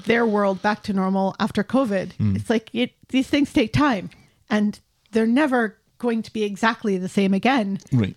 their 0.05 0.27
world 0.27 0.61
back 0.61 0.83
to 0.85 0.93
normal 0.93 1.35
after 1.41 1.65
COVID. 1.65 2.13
Hmm. 2.13 2.37
It's 2.37 2.51
like 2.51 2.69
it, 2.75 2.93
these 3.09 3.27
things 3.27 3.53
take 3.55 3.73
time 3.73 4.11
and 4.51 4.79
they're 5.13 5.27
never 5.27 5.79
going 5.97 6.23
to 6.23 6.33
be 6.33 6.45
exactly 6.45 6.99
the 6.99 7.09
same 7.09 7.33
again. 7.33 7.79
Right. 7.91 8.17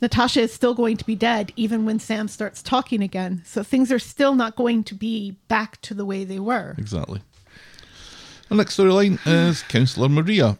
Natasha 0.00 0.40
is 0.40 0.52
still 0.52 0.74
going 0.74 0.96
to 0.96 1.04
be 1.04 1.14
dead 1.14 1.52
even 1.54 1.84
when 1.84 2.00
Sam 2.00 2.26
starts 2.26 2.60
talking 2.60 3.02
again. 3.02 3.42
So 3.44 3.62
things 3.62 3.92
are 3.92 4.00
still 4.00 4.34
not 4.34 4.56
going 4.56 4.82
to 4.84 4.94
be 4.94 5.36
back 5.46 5.80
to 5.82 5.94
the 5.94 6.04
way 6.04 6.24
they 6.24 6.40
were. 6.40 6.74
Exactly. 6.76 7.22
The 8.52 8.58
next 8.58 8.76
storyline 8.76 9.18
is 9.26 9.62
Councillor 9.62 10.10
Maria. 10.10 10.58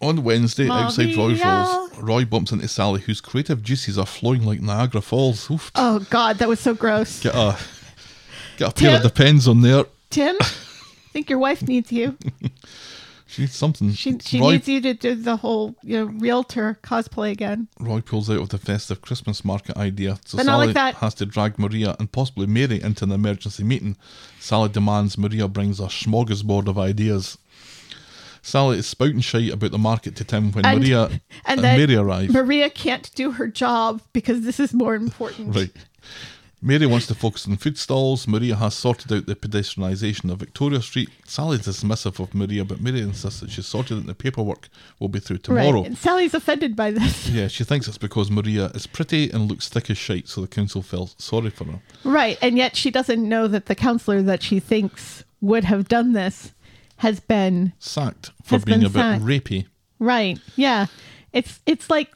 On 0.00 0.22
Wednesday, 0.22 0.70
outside 0.70 1.16
Roy's 1.16 1.40
Maria. 1.40 1.64
Rolls, 1.66 1.98
Roy 1.98 2.24
bumps 2.24 2.52
into 2.52 2.68
Sally, 2.68 3.00
whose 3.00 3.20
creative 3.20 3.60
juices 3.60 3.98
are 3.98 4.06
flowing 4.06 4.44
like 4.44 4.60
Niagara 4.60 5.00
Falls. 5.00 5.50
Oof. 5.50 5.72
Oh, 5.74 5.98
God. 6.10 6.38
That 6.38 6.48
was 6.48 6.60
so 6.60 6.74
gross. 6.74 7.20
Get 7.20 7.34
a 7.34 7.58
get 8.56 8.70
a 8.70 8.72
pair 8.72 8.96
of 8.98 9.02
depends 9.02 9.48
on 9.48 9.62
there. 9.62 9.86
Tim, 10.10 10.36
I 10.40 10.44
think 11.12 11.28
your 11.28 11.40
wife 11.40 11.60
needs 11.60 11.90
you. 11.90 12.16
She 13.38 13.42
needs 13.42 13.54
something. 13.54 13.92
She, 13.92 14.18
she 14.18 14.40
Roy, 14.40 14.50
needs 14.52 14.68
you 14.68 14.80
to 14.80 14.94
do 14.94 15.14
the 15.14 15.36
whole 15.36 15.76
you 15.84 15.96
know, 16.00 16.04
realtor 16.06 16.76
cosplay 16.82 17.30
again. 17.30 17.68
Roy 17.78 18.00
pulls 18.00 18.28
out 18.28 18.38
of 18.40 18.48
the 18.48 18.58
festive 18.58 19.00
Christmas 19.00 19.44
market 19.44 19.76
idea, 19.76 20.18
so 20.24 20.38
But 20.38 20.46
Sally 20.46 20.66
like 20.66 20.74
that. 20.74 20.94
has 20.96 21.14
to 21.14 21.26
drag 21.26 21.56
Maria 21.56 21.94
and 22.00 22.10
possibly 22.10 22.48
Mary 22.48 22.82
into 22.82 23.04
an 23.04 23.12
emergency 23.12 23.62
meeting. 23.62 23.96
Sally 24.40 24.70
demands 24.70 25.16
Maria 25.16 25.46
brings 25.46 25.78
a 25.78 25.84
smorgasbord 25.84 26.66
of 26.66 26.78
ideas. 26.80 27.38
Sally 28.42 28.78
is 28.78 28.88
spouting 28.88 29.20
shite 29.20 29.52
about 29.52 29.70
the 29.70 29.78
market 29.78 30.16
to 30.16 30.24
Tim 30.24 30.50
when 30.50 30.66
And- 30.66 30.80
Maria 30.80 31.04
and 31.04 31.20
and, 31.44 31.60
then 31.60 31.78
Mary 31.78 31.94
arrive. 31.94 32.30
Maria 32.30 32.68
can't 32.68 33.08
do 33.14 33.30
her 33.30 33.46
job 33.46 34.02
because 34.12 34.40
this 34.40 34.58
is 34.58 34.74
more 34.74 34.96
important. 34.96 35.54
Right. 35.54 35.70
Mary 36.60 36.86
wants 36.86 37.06
to 37.06 37.14
focus 37.14 37.46
on 37.46 37.56
food 37.56 37.78
stalls. 37.78 38.26
Maria 38.26 38.56
has 38.56 38.74
sorted 38.74 39.12
out 39.12 39.26
the 39.26 39.36
pedestrianisation 39.36 40.30
of 40.32 40.38
Victoria 40.40 40.82
Street. 40.82 41.08
Sally's 41.24 41.60
dismissive 41.60 42.18
of 42.20 42.34
Maria, 42.34 42.64
but 42.64 42.80
Maria 42.80 43.04
insists 43.04 43.38
that 43.40 43.50
she's 43.50 43.66
sorted 43.66 43.96
out 43.98 44.06
the 44.06 44.14
paperwork 44.14 44.68
will 44.98 45.08
be 45.08 45.20
through 45.20 45.38
tomorrow. 45.38 45.70
Right. 45.82 45.86
And 45.86 45.96
Sally's 45.96 46.34
offended 46.34 46.74
by 46.74 46.90
this. 46.90 47.28
Yeah, 47.38 47.46
she 47.46 47.62
thinks 47.62 47.86
it's 47.86 47.96
because 47.98 48.28
Maria 48.30 48.66
is 48.74 48.88
pretty 48.88 49.30
and 49.30 49.48
looks 49.48 49.68
thick 49.68 49.88
as 49.90 49.98
shite, 49.98 50.26
so 50.26 50.40
the 50.40 50.48
council 50.48 50.82
felt 50.82 51.14
sorry 51.20 51.50
for 51.50 51.64
her. 51.64 51.80
Right. 52.02 52.36
And 52.42 52.56
yet 52.56 52.74
she 52.74 52.90
doesn't 52.90 53.28
know 53.28 53.46
that 53.46 53.66
the 53.66 53.74
councillor 53.76 54.20
that 54.22 54.42
she 54.42 54.58
thinks 54.58 55.22
would 55.40 55.62
have 55.64 55.86
done 55.86 56.12
this 56.12 56.52
has 56.96 57.20
been 57.20 57.72
Sacked 57.78 58.32
for 58.42 58.58
being 58.58 58.80
a 58.82 58.88
bit 58.88 58.94
sacked. 58.94 59.22
rapey. 59.24 59.66
right. 60.00 60.40
Yeah. 60.56 60.86
It's 61.32 61.60
it's 61.66 61.88
like 61.88 62.10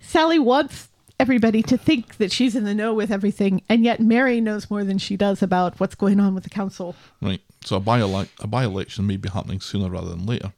Sally 0.00 0.38
wants 0.40 0.88
everybody 1.20 1.62
to 1.62 1.76
think 1.76 2.16
that 2.16 2.32
she's 2.32 2.56
in 2.56 2.64
the 2.64 2.74
know 2.74 2.94
with 2.94 3.10
everything, 3.12 3.62
and 3.68 3.84
yet 3.84 4.00
Mary 4.00 4.40
knows 4.40 4.70
more 4.70 4.82
than 4.84 4.98
she 4.98 5.16
does 5.16 5.42
about 5.42 5.78
what's 5.78 5.94
going 5.94 6.18
on 6.18 6.34
with 6.34 6.44
the 6.44 6.50
council. 6.50 6.96
Right, 7.20 7.40
so 7.64 7.76
a 7.76 7.80
by 7.80 8.00
a 8.00 8.46
by 8.46 8.64
election 8.64 9.06
may 9.06 9.16
be 9.16 9.28
happening 9.28 9.60
sooner 9.60 9.88
rather 9.90 10.08
than 10.10 10.26
later. 10.26 10.52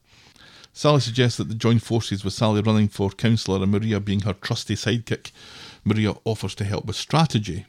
Sally 0.73 1.01
suggests 1.01 1.37
that 1.37 1.45
they 1.49 1.55
join 1.55 1.79
forces 1.79 2.25
with 2.25 2.33
Sally 2.33 2.63
running 2.63 2.89
for 2.89 3.11
councillor 3.11 3.63
and 3.63 3.71
Maria 3.71 4.01
being 4.01 4.21
her 4.21 4.33
trusty 4.33 4.75
sidekick. 4.75 5.31
Maria 5.85 6.15
offers 6.25 6.55
to 6.55 6.65
help 6.65 6.87
with 6.87 6.97
strategy. 6.97 7.67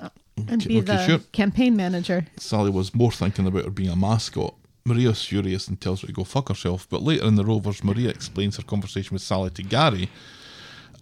Uh, 0.00 0.08
and 0.36 0.62
Okay, 0.62 0.68
be 0.68 0.78
okay, 0.78 0.86
the 0.86 1.06
sure. 1.06 1.18
campaign 1.32 1.76
manager. 1.76 2.26
Sally 2.38 2.70
was 2.70 2.94
more 2.94 3.12
thinking 3.12 3.46
about 3.46 3.64
her 3.64 3.70
being 3.70 3.90
a 3.90 3.96
mascot. 3.96 4.54
Maria's 4.86 5.22
furious 5.24 5.68
and 5.68 5.80
tells 5.80 6.00
her 6.00 6.06
to 6.06 6.12
go 6.12 6.24
fuck 6.24 6.48
herself, 6.48 6.86
but 6.88 7.02
later 7.02 7.24
in 7.26 7.34
the 7.36 7.44
Rovers, 7.44 7.84
Maria 7.84 8.08
explains 8.08 8.56
her 8.56 8.62
conversation 8.62 9.14
with 9.14 9.22
Sally 9.22 9.50
to 9.50 9.62
Gary, 9.62 10.08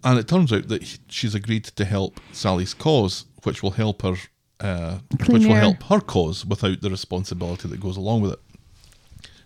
and 0.03 0.17
it 0.19 0.27
turns 0.27 0.51
out 0.53 0.67
that 0.67 0.83
he- 0.83 0.97
she's 1.09 1.35
agreed 1.35 1.63
to 1.65 1.85
help 1.85 2.19
Sally's 2.31 2.73
cause, 2.73 3.25
which 3.43 3.61
will 3.63 3.71
help 3.71 4.01
her, 4.01 4.15
uh, 4.59 4.99
which 5.27 5.45
will 5.45 5.55
help 5.55 5.83
her 5.83 5.99
cause 5.99 6.45
without 6.45 6.81
the 6.81 6.89
responsibility 6.89 7.67
that 7.67 7.79
goes 7.79 7.97
along 7.97 8.21
with 8.21 8.33
it. 8.33 8.39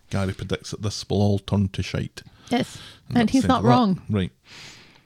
Gary 0.10 0.34
predicts 0.34 0.72
that 0.72 0.82
this 0.82 1.04
will 1.10 1.22
all 1.22 1.40
turn 1.40 1.70
to 1.70 1.82
shite. 1.84 2.22
Yes. 2.50 2.78
And 3.10 3.18
And 3.18 3.30
he's 3.30 3.48
not 3.48 3.64
wrong. 3.64 4.02
Right. 4.10 4.32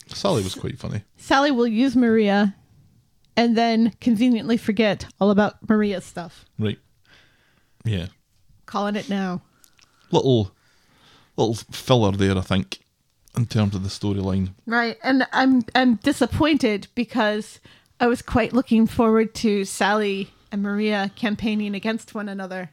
Sally 0.08 0.44
was 0.44 0.56
quite 0.56 0.78
funny. 0.80 1.04
Sally 1.18 1.52
will 1.52 1.68
use 1.68 1.96
Maria 1.96 2.56
and 3.38 3.56
then 3.58 3.94
conveniently 4.02 4.58
forget 4.58 5.06
all 5.22 5.30
about 5.32 5.68
Maria's 5.70 6.04
stuff. 6.04 6.46
Right. 6.58 6.80
Yeah. 7.86 8.08
Calling 8.66 8.96
it 8.96 9.10
now. 9.10 9.42
Little, 10.12 10.52
little 11.38 11.56
filler 11.72 12.12
there, 12.12 12.38
I 12.38 12.42
think, 12.42 12.80
in 13.38 13.46
terms 13.46 13.76
of 13.76 13.84
the 13.84 13.90
storyline. 13.90 14.54
Right. 14.66 14.98
And 15.04 15.28
I'm 15.32 15.64
I'm 15.76 15.96
disappointed 15.96 16.88
because 16.96 17.60
I 18.00 18.08
was 18.08 18.22
quite 18.22 18.54
looking 18.54 18.88
forward 18.88 19.34
to 19.36 19.66
Sally 19.66 20.32
and 20.52 20.64
Maria 20.64 21.12
campaigning 21.16 21.76
against 21.76 22.16
one 22.16 22.30
another. 22.30 22.72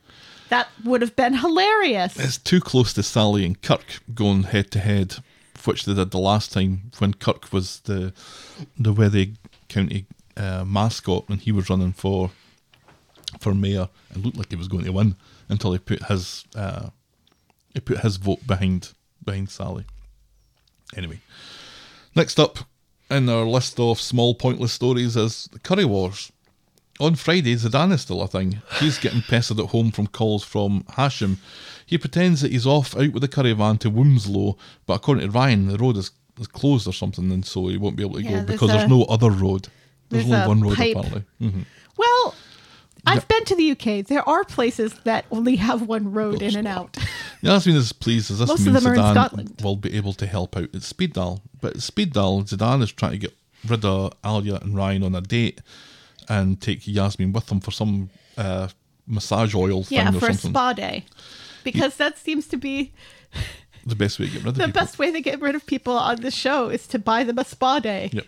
That 0.48 0.68
would 0.84 1.02
have 1.02 1.16
been 1.16 1.34
hilarious. 1.34 2.18
It's 2.18 2.38
too 2.38 2.60
close 2.60 2.92
to 2.94 3.02
Sally 3.02 3.44
and 3.44 3.60
Kirk 3.60 4.00
going 4.14 4.44
head 4.44 4.70
to 4.72 4.78
head, 4.78 5.16
which 5.64 5.84
they 5.84 5.94
did 5.94 6.12
the 6.12 6.18
last 6.18 6.52
time 6.52 6.92
when 6.98 7.14
Kirk 7.14 7.52
was 7.52 7.80
the 7.80 8.12
the 8.78 8.92
Wethy 8.92 9.34
County 9.68 10.06
uh, 10.36 10.64
mascot 10.64 11.24
and 11.28 11.40
he 11.40 11.52
was 11.52 11.68
running 11.68 11.92
for 11.92 12.30
for 13.40 13.54
mayor 13.54 13.88
and 14.10 14.24
looked 14.24 14.36
like 14.36 14.50
he 14.50 14.56
was 14.56 14.68
going 14.68 14.84
to 14.84 14.92
win 14.92 15.16
until 15.48 15.72
he 15.72 15.78
put 15.78 16.04
his 16.04 16.44
uh, 16.54 16.90
he 17.74 17.80
put 17.80 18.00
his 18.00 18.16
vote 18.16 18.46
behind 18.46 18.92
behind 19.24 19.50
Sally. 19.50 19.84
Anyway, 20.94 21.20
next 22.14 22.38
up 22.38 22.58
in 23.10 23.28
our 23.28 23.44
list 23.44 23.78
of 23.80 24.00
small 24.00 24.34
pointless 24.34 24.72
stories 24.72 25.16
is 25.16 25.48
the 25.52 25.58
Curry 25.58 25.84
Wars. 25.84 26.30
On 26.98 27.14
Friday, 27.14 27.54
Zeedan 27.56 27.92
is 27.92 28.00
still 28.02 28.22
a 28.22 28.28
thing. 28.28 28.62
He's 28.80 28.98
getting 28.98 29.20
pestered 29.22 29.60
at 29.60 29.66
home 29.66 29.90
from 29.90 30.06
calls 30.06 30.42
from 30.42 30.82
Hashim. 30.92 31.36
He 31.84 31.98
pretends 31.98 32.40
that 32.40 32.52
he's 32.52 32.66
off 32.66 32.96
out 32.96 33.12
with 33.12 33.20
the 33.20 33.28
curry 33.28 33.52
van 33.52 33.76
to 33.78 33.90
Wilmslow, 33.90 34.56
but 34.86 34.94
according 34.94 35.24
to 35.26 35.30
Ryan, 35.30 35.66
the 35.68 35.76
road 35.76 35.98
is, 35.98 36.10
is 36.40 36.46
closed 36.46 36.86
or 36.88 36.92
something, 36.94 37.30
and 37.30 37.44
so 37.44 37.68
he 37.68 37.76
won't 37.76 37.96
be 37.96 38.02
able 38.02 38.14
to 38.14 38.22
Yeah, 38.22 38.30
go 38.30 38.36
there's 38.36 38.46
because 38.46 38.68
there's 38.70 38.82
a- 38.84 38.88
no 38.88 39.02
other 39.04 39.30
road. 39.30 39.68
There's, 40.08 40.26
there's 40.26 40.48
only 40.48 40.48
one 40.48 40.60
road 40.62 40.76
pipe. 40.78 40.96
apparently. 40.96 41.24
hmm 41.38 41.60
Well, 41.98 42.34
I've 43.06 43.28
been 43.28 43.44
to 43.46 43.54
the 43.56 43.70
UK. 43.72 44.06
There 44.06 44.28
are 44.28 44.44
places 44.44 44.92
that 45.04 45.24
only 45.30 45.56
have 45.56 45.82
one 45.82 46.12
road 46.12 46.42
in 46.42 46.56
and 46.56 46.66
out. 46.66 46.96
Yasmin 47.42 47.76
is 47.76 47.92
pleased 47.92 48.30
as 48.30 48.38
this 48.40 48.48
Most 48.48 48.66
means 48.66 48.82
them 48.82 48.92
are 48.92 48.94
in 48.94 49.00
Zeedan 49.00 49.12
Scotland. 49.12 49.60
will 49.62 49.76
be 49.76 49.96
able 49.96 50.12
to 50.14 50.26
help 50.26 50.56
out 50.56 50.74
at 50.74 50.82
Speed 50.82 51.12
Daal. 51.14 51.42
But 51.60 51.76
at 51.76 51.82
Speed 51.82 52.12
Daal, 52.14 52.42
Zeedan 52.42 52.82
is 52.82 52.90
trying 52.92 53.12
to 53.12 53.18
get 53.18 53.34
rid 53.66 53.84
of 53.84 54.12
Alya 54.22 54.60
and 54.62 54.74
Ryan 54.76 55.02
on 55.04 55.14
a 55.14 55.20
date 55.20 55.60
and 56.28 56.60
take 56.60 56.86
Yasmin 56.86 57.32
with 57.32 57.50
him 57.50 57.60
for 57.60 57.70
some 57.70 58.10
uh, 58.36 58.68
massage 59.06 59.54
oil 59.54 59.84
thing 59.84 59.98
yeah, 59.98 60.08
or 60.14 60.18
for 60.20 60.28
a 60.28 60.34
spa 60.34 60.72
day. 60.72 61.04
Because 61.62 61.96
that 61.96 62.18
seems 62.18 62.46
to 62.48 62.56
be 62.56 62.92
The 63.84 63.94
best 63.94 64.18
way 64.18 64.26
to 64.26 64.32
get 64.32 64.42
rid 64.42 64.48
of 64.48 64.54
the 64.56 64.64
people. 64.66 64.80
best 64.80 64.98
way 64.98 65.12
to 65.12 65.20
get 65.20 65.40
rid 65.40 65.54
of 65.54 65.64
people 65.66 65.94
on 65.96 66.16
the 66.20 66.30
show 66.32 66.68
is 66.68 66.86
to 66.88 66.98
buy 66.98 67.22
them 67.24 67.38
a 67.38 67.44
spa 67.44 67.78
day. 67.78 68.10
Yep. 68.12 68.24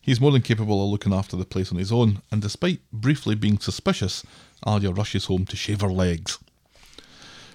He's 0.00 0.20
more 0.20 0.32
than 0.32 0.42
capable 0.42 0.82
of 0.82 0.90
looking 0.90 1.12
after 1.12 1.36
the 1.36 1.44
place 1.44 1.70
on 1.70 1.78
his 1.78 1.92
own, 1.92 2.22
and 2.30 2.40
despite 2.40 2.80
briefly 2.92 3.34
being 3.34 3.58
suspicious, 3.58 4.24
Alya 4.66 4.96
rushes 4.96 5.26
home 5.26 5.44
to 5.46 5.56
shave 5.56 5.82
her 5.82 5.92
legs. 5.92 6.38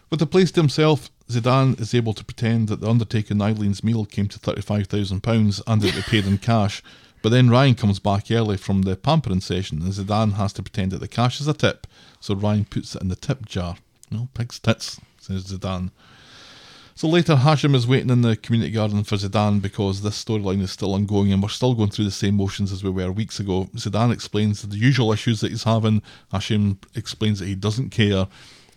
With 0.09 0.19
the 0.19 0.27
place 0.27 0.51
to 0.51 0.61
himself, 0.61 1.09
Zeedan 1.27 1.79
is 1.79 1.95
able 1.95 2.13
to 2.13 2.23
pretend 2.23 2.67
that 2.67 2.81
the 2.81 2.89
Undertaker 2.89 3.33
and 3.33 3.41
Eileen's 3.41 3.83
meal 3.83 4.05
came 4.05 4.27
to 4.27 4.39
£35,000 4.39 5.61
and 5.65 5.81
that 5.81 5.95
they 5.95 6.01
paid 6.01 6.27
in 6.27 6.37
cash, 6.37 6.83
but 7.23 7.29
then 7.29 7.49
Ryan 7.49 7.73
comes 7.73 7.99
back 7.99 8.29
early 8.29 8.57
from 8.57 8.83
the 8.83 8.95
pampering 8.95 9.41
session 9.41 9.81
and 9.81 9.91
Zeedan 9.91 10.33
has 10.33 10.53
to 10.53 10.63
pretend 10.63 10.91
that 10.91 10.99
the 10.99 11.07
cash 11.07 11.41
is 11.41 11.47
a 11.47 11.53
tip, 11.53 11.87
so 12.19 12.35
Ryan 12.35 12.65
puts 12.65 12.95
it 12.95 13.01
in 13.01 13.07
the 13.07 13.15
tip 13.15 13.47
jar. 13.47 13.77
No, 14.11 14.29
pig's 14.35 14.59
tits, 14.59 15.01
says 15.19 15.45
Zeedan. 15.45 15.89
So 16.97 17.09
later, 17.09 17.35
Hashim 17.35 17.75
is 17.75 17.85
waiting 17.85 18.09
in 18.09 18.21
the 18.21 18.37
community 18.37 18.71
garden 18.71 19.03
for 19.03 19.17
Zeedan 19.17 19.61
because 19.61 20.01
this 20.01 20.23
storyline 20.23 20.61
is 20.61 20.71
still 20.71 20.93
ongoing 20.93 21.33
and 21.33 21.43
we're 21.43 21.49
still 21.49 21.73
going 21.73 21.89
through 21.89 22.05
the 22.05 22.11
same 22.11 22.35
motions 22.37 22.71
as 22.71 22.85
we 22.85 22.89
were 22.89 23.11
weeks 23.11 23.37
ago. 23.37 23.65
Zeedan 23.75 24.13
explains 24.13 24.61
the 24.61 24.77
usual 24.77 25.11
issues 25.11 25.41
that 25.41 25.51
he's 25.51 25.63
having. 25.63 26.01
Hashim 26.31 26.77
explains 26.95 27.39
that 27.39 27.47
he 27.47 27.55
doesn't 27.55 27.89
care 27.89 28.27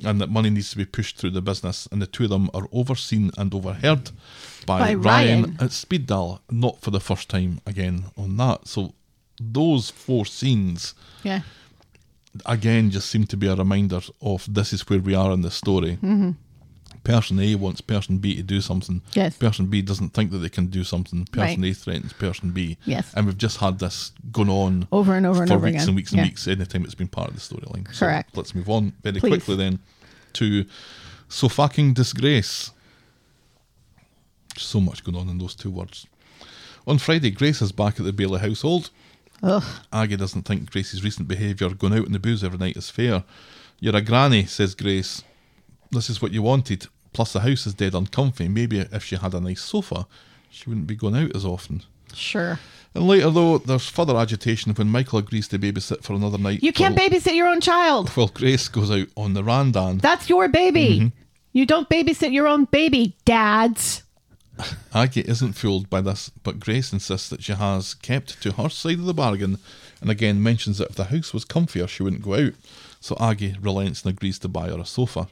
and 0.04 0.20
that 0.20 0.30
money 0.30 0.50
needs 0.50 0.70
to 0.72 0.76
be 0.76 0.84
pushed 0.84 1.16
through 1.16 1.30
the 1.30 1.40
business. 1.40 1.86
And 1.92 2.02
the 2.02 2.08
two 2.08 2.24
of 2.24 2.30
them 2.30 2.50
are 2.54 2.66
overseen 2.72 3.30
and 3.38 3.54
overheard 3.54 4.10
by, 4.66 4.80
By 4.80 4.94
Ryan, 4.94 5.42
Ryan. 5.42 5.56
at 5.60 5.70
Speed 5.70 6.06
Daal, 6.06 6.40
not 6.50 6.80
for 6.80 6.90
the 6.90 7.00
first 7.00 7.28
time 7.28 7.60
again 7.66 8.06
on 8.16 8.36
that. 8.38 8.66
So 8.66 8.94
those 9.40 9.90
four 9.90 10.26
scenes 10.26 10.94
Yeah. 11.22 11.42
again 12.46 12.90
just 12.90 13.08
seem 13.10 13.26
to 13.26 13.36
be 13.36 13.46
a 13.46 13.54
reminder 13.54 14.00
of 14.20 14.52
this 14.52 14.72
is 14.72 14.88
where 14.88 14.98
we 14.98 15.14
are 15.14 15.30
in 15.30 15.42
the 15.42 15.52
story. 15.52 15.98
Mm-hmm. 16.02 16.30
Person 17.04 17.38
A 17.40 17.54
wants 17.54 17.80
person 17.80 18.18
B 18.18 18.36
to 18.36 18.42
do 18.42 18.60
something. 18.60 19.00
Yes. 19.14 19.36
Person 19.36 19.66
B 19.66 19.80
doesn't 19.82 20.10
think 20.10 20.30
that 20.30 20.38
they 20.38 20.48
can 20.48 20.66
do 20.66 20.84
something. 20.84 21.24
Person 21.26 21.62
Right. 21.62 21.70
A 21.70 21.74
threatens 21.74 22.12
person 22.12 22.50
B. 22.50 22.76
Yes. 22.84 23.12
And 23.14 23.26
we've 23.26 23.38
just 23.38 23.58
had 23.58 23.78
this 23.78 24.12
going 24.32 24.50
on 24.50 24.86
Over 24.92 25.14
and 25.16 25.24
over 25.26 25.42
and 25.42 25.50
over 25.52 25.64
weeks 25.66 25.76
again. 25.76 25.88
and 25.88 25.96
weeks 25.96 26.10
and 26.12 26.18
Yeah. 26.18 26.24
weeks. 26.24 26.48
Anytime 26.48 26.84
it's 26.84 26.94
been 26.94 27.08
part 27.08 27.28
of 27.30 27.34
the 27.34 27.40
storyline. 27.40 27.86
So 27.94 28.06
Correct. 28.06 28.36
let's 28.36 28.54
move 28.54 28.68
on 28.68 28.92
very 29.02 29.20
Please. 29.20 29.30
quickly 29.30 29.56
then 29.56 29.78
to 30.34 30.66
so 31.28 31.48
fucking 31.48 31.94
disgrace. 31.94 32.70
So 34.56 34.80
much 34.80 35.04
going 35.04 35.16
on 35.16 35.28
in 35.28 35.38
those 35.38 35.54
two 35.54 35.70
words. 35.70 36.06
On 36.86 36.98
Friday, 36.98 37.30
Grace 37.30 37.62
is 37.62 37.70
back 37.72 37.98
at 38.00 38.06
the 38.06 38.12
Bailey 38.12 38.40
household. 38.40 38.90
Ugh. 39.42 39.62
Aggie 39.92 40.16
doesn't 40.16 40.42
think 40.42 40.70
Grace's 40.70 41.04
recent 41.04 41.28
behaviour, 41.28 41.68
going 41.70 41.92
out 41.92 42.06
in 42.06 42.12
the 42.12 42.18
booze 42.18 42.42
every 42.42 42.58
night, 42.58 42.76
is 42.76 42.90
fair. 42.90 43.22
You're 43.78 43.94
a 43.94 44.00
granny, 44.02 44.46
says 44.46 44.74
Grace. 44.74 45.22
This 45.90 46.10
is 46.10 46.20
what 46.20 46.32
you 46.32 46.42
wanted. 46.42 46.86
Plus, 47.12 47.32
the 47.32 47.40
house 47.40 47.66
is 47.66 47.74
dead 47.74 47.94
uncomfy. 47.94 48.48
Maybe 48.48 48.80
if 48.80 49.04
she 49.04 49.16
had 49.16 49.34
a 49.34 49.40
nice 49.40 49.62
sofa, 49.62 50.06
she 50.50 50.68
wouldn't 50.68 50.86
be 50.86 50.96
going 50.96 51.16
out 51.16 51.34
as 51.34 51.44
often. 51.44 51.82
Sure. 52.14 52.58
And 52.94 53.06
later, 53.06 53.30
though, 53.30 53.58
there's 53.58 53.88
further 53.88 54.16
agitation 54.16 54.72
when 54.74 54.88
Michael 54.88 55.18
agrees 55.18 55.48
to 55.48 55.58
babysit 55.58 56.02
for 56.02 56.14
another 56.14 56.38
night. 56.38 56.62
You 56.62 56.72
can't 56.72 56.96
while, 56.96 57.08
babysit 57.08 57.34
your 57.34 57.48
own 57.48 57.60
child. 57.60 58.10
Well, 58.16 58.28
Grace 58.28 58.68
goes 58.68 58.90
out 58.90 59.08
on 59.16 59.34
the 59.34 59.44
randan. 59.44 59.98
That's 59.98 60.28
your 60.28 60.48
baby. 60.48 60.98
Mm-hmm. 60.98 61.08
You 61.52 61.66
don't 61.66 61.88
babysit 61.88 62.32
your 62.32 62.46
own 62.46 62.64
baby, 62.66 63.16
dads. 63.24 64.02
Aggie 64.94 65.20
isn't 65.20 65.52
fooled 65.52 65.88
by 65.88 66.00
this, 66.00 66.30
but 66.42 66.60
Grace 66.60 66.92
insists 66.92 67.28
that 67.28 67.42
she 67.42 67.52
has 67.52 67.94
kept 67.94 68.42
to 68.42 68.52
her 68.52 68.68
side 68.68 68.98
of 68.98 69.04
the 69.04 69.14
bargain 69.14 69.58
and 70.00 70.10
again 70.10 70.42
mentions 70.42 70.78
that 70.78 70.90
if 70.90 70.96
the 70.96 71.04
house 71.04 71.32
was 71.32 71.44
comfier, 71.44 71.88
she 71.88 72.02
wouldn't 72.02 72.22
go 72.22 72.34
out. 72.34 72.52
So 73.00 73.16
Aggie 73.20 73.56
relents 73.60 74.02
and 74.02 74.12
agrees 74.12 74.38
to 74.40 74.48
buy 74.48 74.68
her 74.68 74.78
a 74.78 74.86
sofa. 74.86 75.28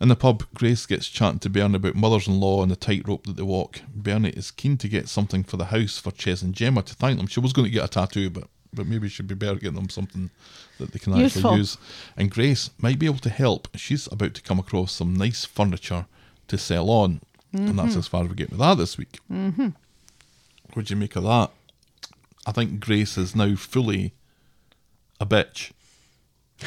In 0.00 0.08
the 0.08 0.16
pub, 0.16 0.44
Grace 0.54 0.86
gets 0.86 1.08
chatting 1.08 1.38
to 1.40 1.50
Bernie 1.50 1.76
about 1.76 1.94
mothers 1.94 2.26
in 2.26 2.40
law 2.40 2.62
and 2.62 2.70
the 2.70 2.76
tightrope 2.76 3.26
that 3.26 3.36
they 3.36 3.42
walk. 3.42 3.80
Bernie 3.94 4.30
is 4.30 4.50
keen 4.50 4.76
to 4.78 4.88
get 4.88 5.08
something 5.08 5.44
for 5.44 5.56
the 5.56 5.66
house 5.66 5.98
for 5.98 6.10
Ches 6.10 6.42
and 6.42 6.54
Gemma 6.54 6.82
to 6.82 6.94
thank 6.94 7.16
them. 7.16 7.26
She 7.26 7.40
was 7.40 7.52
going 7.52 7.66
to 7.66 7.70
get 7.70 7.84
a 7.84 7.88
tattoo, 7.88 8.30
but 8.30 8.48
but 8.72 8.86
maybe 8.86 9.08
she'd 9.08 9.28
be 9.28 9.36
better 9.36 9.54
getting 9.54 9.76
them 9.76 9.88
something 9.88 10.30
that 10.78 10.90
they 10.90 10.98
can 10.98 11.16
Useful. 11.16 11.42
actually 11.42 11.58
use. 11.58 11.78
And 12.16 12.28
Grace 12.28 12.70
might 12.78 12.98
be 12.98 13.06
able 13.06 13.18
to 13.18 13.30
help. 13.30 13.68
She's 13.76 14.08
about 14.10 14.34
to 14.34 14.42
come 14.42 14.58
across 14.58 14.90
some 14.90 15.14
nice 15.14 15.44
furniture 15.44 16.06
to 16.48 16.58
sell 16.58 16.90
on. 16.90 17.20
And 17.52 17.78
that's 17.78 17.94
as 17.94 18.08
far 18.08 18.24
as 18.24 18.28
we 18.28 18.34
get 18.34 18.50
with 18.50 18.58
that 18.58 18.78
this 18.78 18.98
week. 18.98 19.20
Mm-hmm. 19.30 19.68
What'd 20.72 20.90
you 20.90 20.96
make 20.96 21.14
of 21.14 21.22
that? 21.22 21.52
I 22.44 22.50
think 22.50 22.80
Grace 22.80 23.16
is 23.16 23.36
now 23.36 23.54
fully 23.54 24.12
a 25.20 25.26
bitch. 25.26 25.70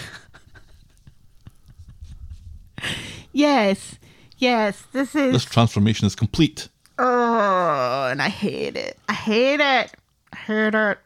Yes. 3.38 4.00
Yes. 4.40 4.82
This 4.94 5.14
is. 5.14 5.32
This 5.32 5.46
transformation 5.46 6.08
is 6.08 6.16
complete. 6.16 6.70
Oh, 6.98 8.08
and 8.10 8.20
I 8.20 8.30
hate 8.30 8.76
it. 8.76 8.98
I 9.08 9.14
hate 9.14 9.60
it. 9.60 9.94
I 10.34 10.36
hate 10.36 10.74
it. 10.74 10.98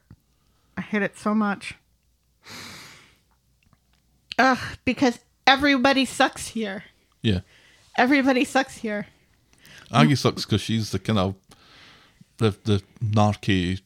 I 0.77 0.81
hate 0.81 1.01
it 1.01 1.17
so 1.17 1.35
much. 1.35 1.75
Ugh, 4.39 4.57
because 4.85 5.19
everybody 5.45 6.05
sucks 6.05 6.47
here. 6.47 6.85
Yeah. 7.21 7.41
Everybody 7.97 8.45
sucks 8.45 8.77
here. 8.77 9.07
Aggie 9.93 10.15
sucks 10.15 10.45
because 10.45 10.61
she's 10.61 10.91
the 10.91 10.99
kind 10.99 11.19
of 11.19 11.35
the 12.37 12.55
the 12.63 12.81
narky, 13.03 13.81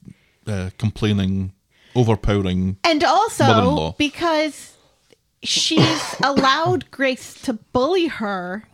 uh, 0.45 0.69
complaining, 0.77 1.51
overpowering. 1.95 2.77
And 2.84 3.03
also 3.03 3.43
Mother-in-law. 3.45 3.95
because 3.97 4.74
she's 5.47 6.15
allowed 6.23 6.89
Grace 6.91 7.34
to 7.41 7.53
bully 7.53 8.07
her 8.07 8.67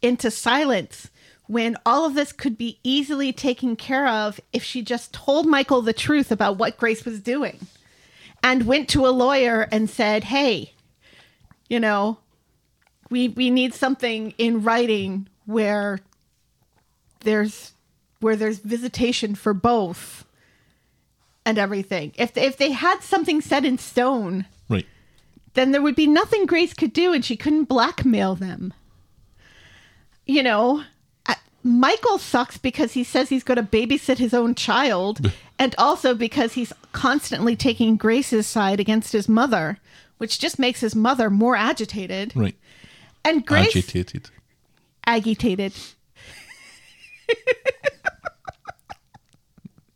into 0.00 0.30
silence 0.30 1.10
when 1.46 1.76
all 1.86 2.04
of 2.04 2.14
this 2.14 2.32
could 2.32 2.58
be 2.58 2.78
easily 2.84 3.32
taken 3.32 3.74
care 3.74 4.06
of 4.06 4.38
if 4.52 4.62
she 4.62 4.82
just 4.82 5.12
told 5.12 5.46
Michael 5.46 5.82
the 5.82 5.92
truth 5.92 6.30
about 6.30 6.58
what 6.58 6.76
Grace 6.76 7.04
was 7.04 7.20
doing 7.20 7.66
and 8.42 8.66
went 8.66 8.88
to 8.90 9.06
a 9.06 9.10
lawyer 9.10 9.66
and 9.72 9.88
said, 9.88 10.24
"Hey, 10.24 10.74
you 11.68 11.80
know, 11.80 12.18
we 13.10 13.28
we 13.28 13.50
need 13.50 13.74
something 13.74 14.34
in 14.38 14.62
writing 14.62 15.28
where 15.46 16.00
there's 17.20 17.72
where 18.20 18.36
there's 18.36 18.58
visitation 18.58 19.34
for 19.34 19.54
both 19.54 20.24
and 21.44 21.58
everything. 21.58 22.12
If 22.16 22.36
if 22.36 22.56
they 22.56 22.72
had 22.72 23.02
something 23.02 23.40
set 23.40 23.64
in 23.64 23.78
stone. 23.78 24.46
Then 25.58 25.72
there 25.72 25.82
would 25.82 25.96
be 25.96 26.06
nothing 26.06 26.46
Grace 26.46 26.72
could 26.72 26.92
do 26.92 27.12
and 27.12 27.24
she 27.24 27.36
couldn't 27.36 27.64
blackmail 27.64 28.36
them. 28.36 28.72
You 30.24 30.42
know, 30.44 30.84
uh, 31.26 31.34
Michael 31.64 32.18
sucks 32.18 32.56
because 32.58 32.92
he 32.92 33.02
says 33.02 33.28
he's 33.28 33.42
going 33.42 33.56
to 33.56 33.62
babysit 33.64 34.18
his 34.18 34.32
own 34.32 34.54
child 34.54 35.32
and 35.58 35.74
also 35.76 36.14
because 36.14 36.52
he's 36.52 36.72
constantly 36.92 37.56
taking 37.56 37.96
Grace's 37.96 38.46
side 38.46 38.78
against 38.78 39.12
his 39.12 39.28
mother, 39.28 39.78
which 40.18 40.38
just 40.38 40.58
makes 40.60 40.80
his 40.80 40.94
mother 40.94 41.28
more 41.28 41.56
agitated. 41.56 42.32
Right. 42.36 42.54
And 43.24 43.44
Grace 43.44 43.74
Agitated. 43.76 44.30
agitated. 45.06 45.72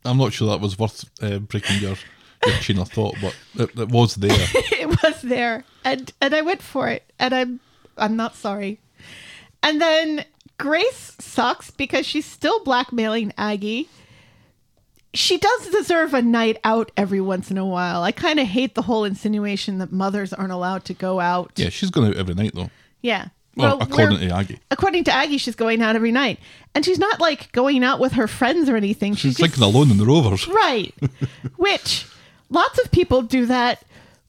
I'm 0.05 0.17
not 0.17 0.33
sure 0.33 0.49
that 0.49 0.59
was 0.59 0.77
worth 0.77 1.05
uh, 1.21 1.39
breaking 1.39 1.77
your, 1.79 1.95
chain 2.59 2.79
of 2.79 2.89
thought, 2.89 3.15
but 3.21 3.35
it, 3.55 3.79
it 3.79 3.89
was 3.89 4.15
there. 4.15 4.31
it 4.53 4.87
was 5.03 5.21
there 5.21 5.63
and 5.83 6.11
and 6.21 6.33
I 6.33 6.41
went 6.41 6.61
for 6.61 6.87
it 6.89 7.03
and 7.19 7.33
I'm 7.33 7.59
I'm 7.97 8.15
not 8.15 8.35
sorry. 8.35 8.79
And 9.61 9.81
then 9.81 10.25
Grace 10.57 11.15
sucks 11.19 11.71
because 11.71 12.05
she's 12.05 12.25
still 12.25 12.63
blackmailing 12.63 13.33
Aggie. 13.37 13.89
She 15.13 15.37
does 15.37 15.67
deserve 15.69 16.13
a 16.13 16.21
night 16.21 16.57
out 16.63 16.91
every 16.97 17.21
once 17.21 17.51
in 17.51 17.57
a 17.57 17.65
while. 17.65 18.01
I 18.01 18.11
kind 18.11 18.39
of 18.39 18.47
hate 18.47 18.73
the 18.73 18.81
whole 18.83 19.03
insinuation 19.03 19.77
that 19.77 19.91
mothers 19.91 20.33
aren't 20.33 20.51
allowed 20.51 20.85
to 20.85 20.93
go 20.93 21.19
out. 21.19 21.51
Yeah, 21.55 21.69
she's 21.69 21.91
going 21.91 22.07
out 22.09 22.17
every 22.17 22.33
night 22.33 22.51
though. 22.55 22.71
Yeah. 23.01 23.27
Well, 23.55 23.77
according 23.79 24.17
to 24.17 24.33
Aggie. 24.33 24.59
according 24.71 25.03
to 25.03 25.11
Aggie, 25.13 25.37
she's 25.37 25.53
going 25.53 25.83
out 25.83 25.95
every 25.95 26.11
night, 26.11 26.39
and 26.73 26.83
she's 26.83 26.97
not 26.97 27.19
like 27.19 27.51
going 27.51 27.83
out 27.83 27.99
with 27.99 28.13
her 28.13 28.27
friends 28.27 28.67
or 28.67 28.75
anything. 28.75 29.13
She's 29.13 29.21
She's, 29.21 29.37
just 29.37 29.53
thinking 29.53 29.63
alone 29.63 29.91
in 29.91 29.97
the 29.97 30.05
Rovers. 30.05 30.47
Right. 30.47 30.91
Which 31.57 32.07
lots 32.53 32.79
of 32.79 32.91
people 32.91 33.21
do 33.21 33.45
that 33.47 33.83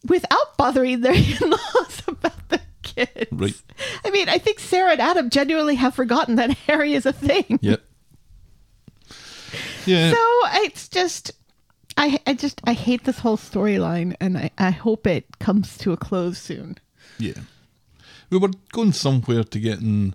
without 0.06 0.56
bothering 0.56 1.00
their 1.00 1.14
in 1.14 1.50
laws 1.50 2.02
about 2.06 2.48
the 2.48 2.60
kids. 2.82 3.30
Right. 3.30 3.62
I 4.04 4.10
mean, 4.10 4.28
I 4.28 4.38
think 4.38 4.58
Sarah 4.58 4.92
and 4.92 5.00
Adam 5.00 5.30
genuinely 5.30 5.76
have 5.76 5.94
forgotten 5.94 6.36
that 6.36 6.50
Harry 6.66 6.94
is 6.94 7.06
a 7.06 7.12
thing. 7.12 7.58
Yep. 7.62 7.82
Yeah. 9.86 10.10
So 10.12 10.40
it's 10.64 10.88
just. 10.88 11.32
I, 11.96 12.18
I 12.26 12.34
just 12.34 12.60
I 12.64 12.72
hate 12.72 13.04
this 13.04 13.20
whole 13.20 13.36
storyline 13.36 14.16
and 14.20 14.36
I, 14.36 14.50
I 14.58 14.70
hope 14.70 15.06
it 15.06 15.38
comes 15.38 15.78
to 15.78 15.92
a 15.92 15.96
close 15.96 16.38
soon. 16.38 16.76
Yeah. 17.18 17.38
We 18.30 18.38
were 18.38 18.50
going 18.72 18.90
somewhere 18.92 19.44
to 19.44 19.60
getting 19.60 20.14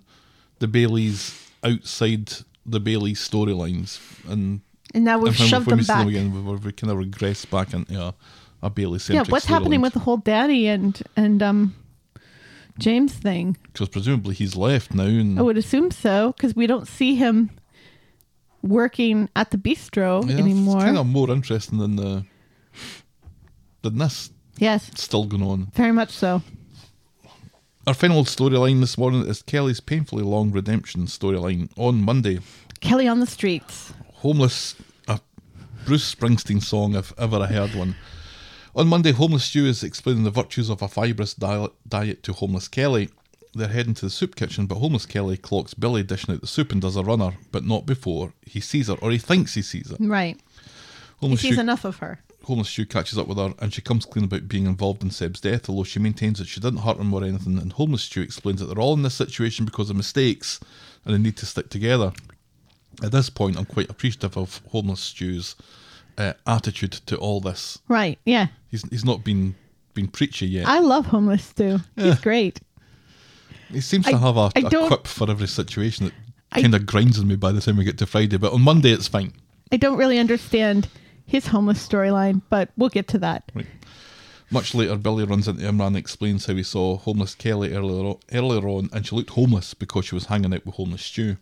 the 0.58 0.68
Baileys 0.68 1.50
outside 1.64 2.32
the 2.66 2.80
Bailey 2.80 3.14
storylines, 3.14 3.98
and, 4.28 4.60
And 4.94 5.04
now 5.04 5.18
we've 5.18 5.38
and 5.38 5.48
shoved 5.48 5.68
them 5.68 5.78
back. 5.78 5.98
them 5.98 6.08
again, 6.08 6.34
we, 6.34 6.40
were- 6.40 6.56
we 6.56 6.72
kind 6.72 6.90
of 6.90 6.98
regress 6.98 7.44
back 7.44 7.72
into 7.72 7.98
a, 8.00 8.14
a 8.62 8.70
Bailey 8.70 8.94
yeah, 8.94 8.98
centric. 8.98 9.28
what's 9.32 9.46
happening 9.46 9.80
with 9.80 9.92
the 9.92 10.00
whole 10.00 10.16
Daddy 10.16 10.66
and 10.66 11.00
and 11.16 11.42
um 11.42 11.74
James 12.78 13.12
thing? 13.12 13.56
Because 13.72 13.88
presumably 13.88 14.34
he's 14.34 14.56
left 14.56 14.94
now, 14.94 15.04
and 15.04 15.38
I 15.38 15.42
would 15.42 15.58
assume 15.58 15.90
so 15.90 16.32
because 16.32 16.56
we 16.56 16.66
don't 16.66 16.88
see 16.88 17.14
him 17.14 17.50
working 18.62 19.28
at 19.36 19.50
the 19.50 19.58
bistro 19.58 20.28
yeah, 20.28 20.36
anymore. 20.36 20.76
It's 20.76 20.84
kind 20.84 20.98
of 20.98 21.06
more 21.06 21.30
interesting 21.30 21.78
than 21.78 21.96
the 21.96 22.24
than 23.82 23.98
this 23.98 24.30
yes, 24.58 24.90
still 24.94 25.26
going 25.26 25.42
on. 25.42 25.70
very 25.74 25.92
much 25.92 26.10
so. 26.10 26.42
Our 27.86 27.94
final 27.94 28.24
storyline 28.24 28.80
this 28.80 28.98
morning 28.98 29.26
is 29.26 29.42
Kelly's 29.42 29.80
painfully 29.80 30.22
long 30.22 30.52
redemption 30.52 31.06
storyline 31.06 31.70
on 31.76 32.02
Monday. 32.02 32.40
Kelly 32.80 33.08
on 33.08 33.20
the 33.20 33.26
streets. 33.26 33.92
Homeless, 34.20 34.76
a 35.08 35.18
Bruce 35.86 36.14
Springsteen 36.14 36.62
song 36.62 36.94
if 36.94 37.10
ever 37.18 37.38
I 37.38 37.46
heard 37.46 37.74
one. 37.74 37.96
On 38.76 38.86
Monday, 38.86 39.12
Homeless 39.12 39.44
Stew 39.44 39.64
is 39.64 39.82
explaining 39.82 40.24
the 40.24 40.30
virtues 40.30 40.68
of 40.68 40.82
a 40.82 40.88
fibrous 40.88 41.32
diet, 41.32 42.22
to 42.22 42.32
Homeless 42.34 42.68
Kelly. 42.68 43.08
They're 43.54 43.68
heading 43.68 43.94
to 43.94 44.04
the 44.04 44.10
soup 44.10 44.36
kitchen, 44.36 44.66
but 44.66 44.74
Homeless 44.74 45.06
Kelly 45.06 45.38
clocks 45.38 45.72
Billy 45.72 46.02
dishing 46.02 46.34
out 46.34 46.42
the 46.42 46.46
soup 46.46 46.70
and 46.70 46.82
does 46.82 46.96
a 46.96 47.02
runner, 47.02 47.32
but 47.50 47.64
not 47.64 47.86
before 47.86 48.34
he 48.44 48.60
sees 48.60 48.88
her, 48.88 48.94
or 49.00 49.10
he 49.10 49.16
thinks 49.16 49.54
he 49.54 49.62
sees 49.62 49.90
her. 49.90 49.96
Right. 49.98 50.36
He 50.36 50.66
Homeless 51.20 51.40
sees 51.40 51.54
Stew, 51.54 51.60
enough 51.62 51.86
of 51.86 51.96
her. 51.96 52.20
Homeless 52.44 52.68
Stew 52.68 52.84
catches 52.84 53.16
up 53.16 53.26
with 53.26 53.38
her, 53.38 53.54
and 53.58 53.72
she 53.72 53.80
comes 53.80 54.04
clean 54.04 54.26
about 54.26 54.48
being 54.48 54.66
involved 54.66 55.02
in 55.02 55.10
Seb's 55.10 55.40
death, 55.40 55.70
although 55.70 55.84
she 55.84 55.98
maintains 55.98 56.40
that 56.40 56.48
she 56.48 56.60
didn't 56.60 56.80
hurt 56.80 56.98
him 56.98 57.14
or 57.14 57.24
anything. 57.24 57.56
And 57.56 57.72
Homeless 57.72 58.02
Stew 58.02 58.20
explains 58.20 58.60
that 58.60 58.66
they're 58.66 58.82
all 58.82 58.92
in 58.92 59.02
this 59.02 59.14
situation 59.14 59.64
because 59.64 59.88
of 59.88 59.96
mistakes, 59.96 60.60
and 61.06 61.14
they 61.14 61.18
need 61.18 61.38
to 61.38 61.46
stick 61.46 61.70
together. 61.70 62.12
At 63.02 63.12
this 63.12 63.30
point, 63.30 63.56
I'm 63.56 63.64
quite 63.64 63.88
appreciative 63.90 64.36
of 64.36 64.60
Homeless 64.70 65.00
Stew's 65.00 65.56
uh, 66.18 66.34
attitude 66.46 66.92
to 66.92 67.16
all 67.16 67.40
this. 67.40 67.78
Right. 67.88 68.18
Yeah. 68.24 68.48
He's 68.70 68.82
he's 68.90 69.04
not 69.04 69.24
been 69.24 69.54
been 69.94 70.08
preachy 70.08 70.46
yet. 70.46 70.66
I 70.68 70.78
love 70.80 71.06
homeless 71.06 71.44
Stu. 71.44 71.80
He's 71.96 72.20
great. 72.20 72.60
he 73.70 73.80
seems 73.80 74.06
I- 74.06 74.12
to 74.12 74.18
have 74.18 74.36
a, 74.36 74.50
a 74.56 74.88
quip 74.88 75.06
for 75.06 75.30
every 75.30 75.48
situation 75.48 76.06
that 76.06 76.14
I- 76.52 76.62
kind 76.62 76.74
of 76.74 76.86
grinds 76.86 77.18
on 77.18 77.26
me 77.28 77.36
by 77.36 77.52
the 77.52 77.60
time 77.60 77.76
we 77.76 77.84
get 77.84 77.98
to 77.98 78.06
Friday. 78.06 78.36
But 78.36 78.52
on 78.52 78.62
Monday, 78.62 78.90
it's 78.90 79.08
fine. 79.08 79.32
I 79.72 79.76
don't 79.76 79.96
really 79.98 80.18
understand 80.18 80.88
his 81.26 81.46
homeless 81.46 81.86
storyline, 81.86 82.42
but 82.50 82.70
we'll 82.76 82.88
get 82.88 83.06
to 83.08 83.18
that. 83.20 83.50
Much 84.50 84.74
later, 84.74 84.96
Billy 84.96 85.22
runs 85.24 85.46
into 85.46 85.62
Imran 85.62 85.88
and 85.88 85.96
explains 85.96 86.46
how 86.46 86.54
he 86.56 86.64
saw 86.64 86.96
homeless 86.98 87.36
Kelly 87.36 87.72
earlier, 87.72 88.14
earlier 88.32 88.68
on, 88.68 88.88
and 88.92 89.06
she 89.06 89.14
looked 89.14 89.30
homeless 89.30 89.74
because 89.74 90.06
she 90.06 90.16
was 90.16 90.26
hanging 90.26 90.52
out 90.52 90.66
with 90.66 90.74
homeless 90.74 91.02
Stew. 91.04 91.36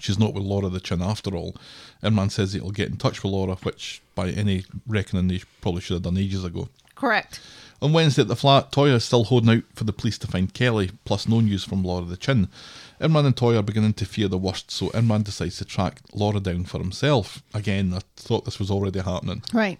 She's 0.00 0.18
not 0.18 0.34
with 0.34 0.42
Laura 0.42 0.68
the 0.68 0.80
Chin 0.80 1.00
after 1.00 1.34
all. 1.34 1.56
Imran 2.02 2.30
says 2.30 2.52
he'll 2.52 2.70
get 2.70 2.90
in 2.90 2.96
touch 2.96 3.22
with 3.22 3.32
Laura, 3.32 3.56
which 3.62 4.02
by 4.14 4.30
any 4.30 4.64
reckoning 4.86 5.28
they 5.28 5.42
probably 5.60 5.80
should 5.80 5.94
have 5.94 6.02
done 6.02 6.18
ages 6.18 6.44
ago. 6.44 6.68
Correct. 6.94 7.40
On 7.82 7.92
Wednesday 7.92 8.22
at 8.22 8.28
the 8.28 8.36
flat, 8.36 8.72
Toyah 8.72 8.96
is 8.96 9.04
still 9.04 9.24
holding 9.24 9.50
out 9.50 9.64
for 9.74 9.84
the 9.84 9.92
police 9.92 10.16
to 10.18 10.26
find 10.26 10.52
Kelly, 10.52 10.90
plus 11.04 11.28
no 11.28 11.40
news 11.40 11.62
from 11.62 11.82
Laura 11.82 12.04
the 12.04 12.16
Chin. 12.16 12.48
Imran 13.00 13.26
and 13.26 13.36
Toyah 13.36 13.58
are 13.58 13.62
beginning 13.62 13.92
to 13.94 14.06
fear 14.06 14.28
the 14.28 14.38
worst, 14.38 14.70
so 14.70 14.88
Imran 14.88 15.24
decides 15.24 15.58
to 15.58 15.64
track 15.64 16.00
Laura 16.14 16.40
down 16.40 16.64
for 16.64 16.78
himself. 16.78 17.42
Again, 17.52 17.92
I 17.94 18.00
thought 18.16 18.46
this 18.46 18.58
was 18.58 18.70
already 18.70 19.00
happening. 19.00 19.42
Right. 19.52 19.78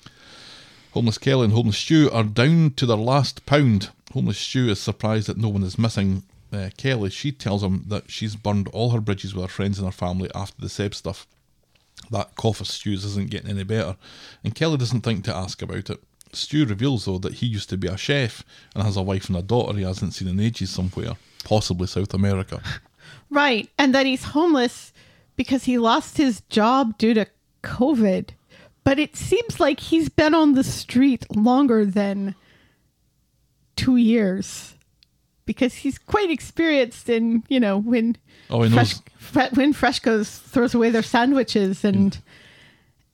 Homeless 0.93 1.19
Kelly 1.19 1.45
and 1.45 1.53
Homeless 1.55 1.79
Stew 1.79 2.11
are 2.13 2.25
down 2.25 2.73
to 2.77 2.87
their 2.87 2.97
last 2.97 3.47
pound. 3.47 3.91
Homeless 4.13 4.39
Stew 4.39 4.69
is 4.69 4.81
surprised 4.81 5.27
that 5.29 5.39
no 5.39 5.49
one 5.49 5.63
is 5.63 5.79
missing 5.79 6.23
uh, 6.53 6.71
Kelly. 6.77 7.11
She 7.11 7.33
tells 7.33 7.63
him 7.63 7.85
that 7.89 8.11
she's 8.11 8.37
burned 8.37 8.69
all 8.69 8.91
her 8.91 9.01
bridges 9.01 9.35
with 9.35 9.45
her 9.45 9.49
friends 9.49 9.79
and 9.79 9.87
her 9.87 9.93
family 9.93 10.31
after 10.35 10.61
the 10.61 10.69
Seb 10.69 10.95
stuff. 10.95 11.27
That 12.11 12.37
cough 12.37 12.61
of 12.61 12.67
Stew's 12.67 13.05
isn't 13.05 13.31
getting 13.31 13.51
any 13.51 13.65
better, 13.65 13.97
and 14.45 14.55
Kelly 14.55 14.77
doesn't 14.77 15.01
think 15.01 15.25
to 15.25 15.35
ask 15.35 15.63
about 15.63 15.91
it. 15.91 16.01
Stew 16.33 16.67
reveals, 16.67 17.07
though, 17.07 17.19
that 17.19 17.35
he 17.35 17.47
used 17.47 17.71
to 17.71 17.77
be 17.77 17.89
a 17.89 17.97
chef 17.97 18.45
and 18.75 18.85
has 18.85 18.97
a 18.97 19.03
wife 19.03 19.29
and 19.29 19.37
a 19.37 19.43
daughter 19.43 19.77
he 19.77 19.85
hasn't 19.85 20.15
seen 20.15 20.29
in 20.29 20.39
ages 20.39 20.71
somewhere, 20.71 21.15
possibly 21.45 21.87
South 21.87 22.15
America. 22.15 22.61
Right. 23.31 23.69
And 23.79 23.95
that 23.95 24.07
he's 24.07 24.23
homeless 24.23 24.93
because 25.37 25.65
he 25.65 25.79
lost 25.79 26.17
his 26.17 26.43
job 26.49 26.97
due 26.99 27.15
to 27.15 27.27
COVID. 27.63 28.31
But 28.85 28.99
it 28.99 29.17
seems 29.17 29.59
like 29.59 29.81
he's 29.81 30.09
been 30.09 30.35
on 30.35 30.55
the 30.55 30.65
street 30.65 31.27
longer 31.35 31.85
than 31.85 32.35
two 33.75 33.97
years 33.97 34.76
because 35.47 35.75
he's 35.75 35.99
quite 35.99 36.31
experienced 36.31 37.09
in, 37.09 37.43
you 37.49 37.59
know, 37.61 37.79
when 37.79 38.17
Oh, 38.51 38.63
he 38.63 38.75
knows. 38.75 39.01
When 39.55 39.73
Freshco's 39.75 40.39
throws 40.39 40.75
away 40.75 40.91
their 40.91 41.03
sandwiches 41.03 41.85
and 41.85 42.13
mm. 42.13 42.21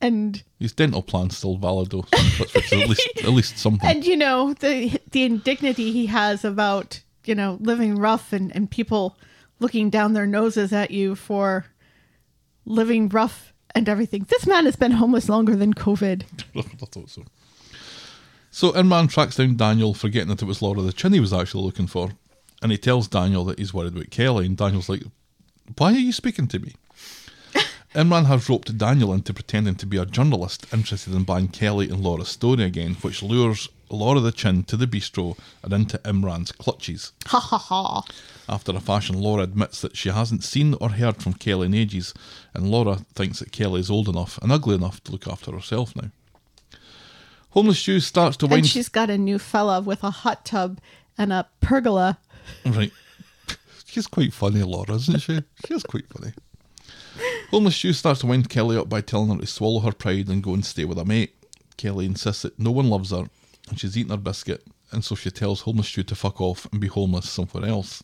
and 0.00 0.42
His 0.58 0.72
dental 0.72 1.02
plan's 1.02 1.36
still 1.38 1.56
valid, 1.56 1.90
though, 1.90 2.04
at 2.12 2.72
least, 2.88 3.08
at 3.24 3.30
least 3.30 3.58
something. 3.58 3.88
and 3.88 4.04
you 4.04 4.16
know 4.16 4.52
the 4.54 5.00
the 5.10 5.22
indignity 5.22 5.90
he 5.92 6.06
has 6.06 6.44
about 6.44 7.00
you 7.24 7.34
know 7.34 7.56
living 7.60 7.96
rough 7.96 8.32
and 8.32 8.54
and 8.54 8.70
people 8.70 9.16
looking 9.58 9.88
down 9.90 10.12
their 10.12 10.26
noses 10.26 10.72
at 10.72 10.90
you 10.90 11.14
for 11.14 11.64
living 12.66 13.08
rough 13.08 13.52
and 13.74 13.88
everything. 13.88 14.26
This 14.28 14.46
man 14.46 14.66
has 14.66 14.76
been 14.76 14.92
homeless 14.92 15.28
longer 15.28 15.56
than 15.56 15.72
COVID. 15.72 16.24
I 16.56 16.62
thought 16.62 17.08
so. 17.08 17.24
So 18.50 18.72
Imran 18.72 19.08
tracks 19.08 19.36
down 19.36 19.56
Daniel, 19.56 19.94
forgetting 19.94 20.28
that 20.28 20.42
it 20.42 20.44
was 20.44 20.60
Laura 20.60 20.82
the 20.82 20.92
Chin 20.92 21.14
he 21.14 21.20
was 21.20 21.32
actually 21.32 21.64
looking 21.64 21.86
for, 21.86 22.10
and 22.62 22.72
he 22.72 22.78
tells 22.78 23.08
Daniel 23.08 23.44
that 23.44 23.58
he's 23.58 23.74
worried 23.74 23.92
about 23.92 24.10
Kelly, 24.10 24.46
and 24.46 24.56
Daniel's 24.56 24.88
like, 24.88 25.02
"Why 25.76 25.92
are 25.92 25.98
you 25.98 26.12
speaking 26.12 26.48
to 26.48 26.58
me?" 26.58 26.74
Imran 27.94 28.26
has 28.26 28.48
roped 28.48 28.76
Daniel 28.78 29.12
into 29.12 29.34
pretending 29.34 29.74
to 29.76 29.86
be 29.86 29.98
a 29.98 30.06
journalist 30.06 30.66
interested 30.72 31.12
in 31.12 31.24
buying 31.24 31.48
Kelly 31.48 31.90
and 31.90 32.00
Laura's 32.00 32.28
story 32.28 32.64
again, 32.64 32.94
which 33.02 33.22
lures 33.22 33.68
Laura 33.90 34.20
the 34.20 34.32
Chin 34.32 34.64
to 34.64 34.76
the 34.76 34.86
bistro 34.86 35.36
and 35.62 35.72
into 35.72 35.98
Imran's 35.98 36.52
clutches. 36.52 37.12
Ha 37.26 37.38
ha 37.38 37.58
ha. 37.58 38.02
After 38.48 38.72
a 38.72 38.80
fashion, 38.80 39.20
Laura 39.20 39.42
admits 39.42 39.80
that 39.82 39.96
she 39.96 40.08
hasn't 40.08 40.42
seen 40.44 40.74
or 40.80 40.90
heard 40.90 41.22
from 41.22 41.34
Kelly 41.34 41.66
in 41.66 41.74
ages, 41.74 42.14
and 42.54 42.70
Laura 42.70 42.96
thinks 43.14 43.38
that 43.38 43.52
Kelly 43.52 43.80
is 43.80 43.90
old 43.90 44.08
enough 44.08 44.38
and 44.38 44.50
ugly 44.50 44.74
enough 44.74 45.02
to 45.04 45.12
look 45.12 45.28
after 45.28 45.52
herself 45.52 45.94
now. 45.94 46.10
Homeless 47.50 47.78
Stew 47.78 48.00
starts 48.00 48.36
to 48.38 48.46
wind. 48.46 48.60
And 48.60 48.66
she's 48.66 48.88
got 48.88 49.10
a 49.10 49.18
new 49.18 49.38
fella 49.38 49.80
with 49.82 50.02
a 50.02 50.10
hot 50.10 50.44
tub 50.46 50.80
and 51.18 51.32
a 51.32 51.46
pergola. 51.60 52.18
Right. 52.66 52.92
She's 53.86 54.06
quite 54.06 54.32
funny, 54.32 54.62
Laura, 54.62 54.94
isn't 54.94 55.20
she? 55.20 55.40
She's 55.66 55.82
quite 55.82 56.08
funny. 56.08 56.32
Homeless 57.50 57.76
Stew 57.76 57.92
starts 57.92 58.20
to 58.20 58.26
wind 58.26 58.48
Kelly 58.48 58.76
up 58.76 58.88
by 58.88 59.02
telling 59.02 59.28
her 59.30 59.38
to 59.38 59.46
swallow 59.46 59.80
her 59.80 59.92
pride 59.92 60.28
and 60.28 60.42
go 60.42 60.54
and 60.54 60.64
stay 60.64 60.86
with 60.86 60.98
a 60.98 61.04
mate. 61.04 61.34
Kelly 61.76 62.06
insists 62.06 62.42
that 62.42 62.58
no 62.58 62.70
one 62.70 62.88
loves 62.88 63.10
her, 63.10 63.28
and 63.68 63.78
she's 63.78 63.98
eaten 63.98 64.10
her 64.10 64.16
biscuit, 64.16 64.64
and 64.90 65.04
so 65.04 65.14
she 65.14 65.30
tells 65.30 65.62
Homeless 65.62 65.88
Stew 65.88 66.04
to 66.04 66.14
fuck 66.14 66.40
off 66.40 66.66
and 66.72 66.80
be 66.80 66.86
homeless 66.86 67.28
somewhere 67.28 67.66
else. 67.66 68.02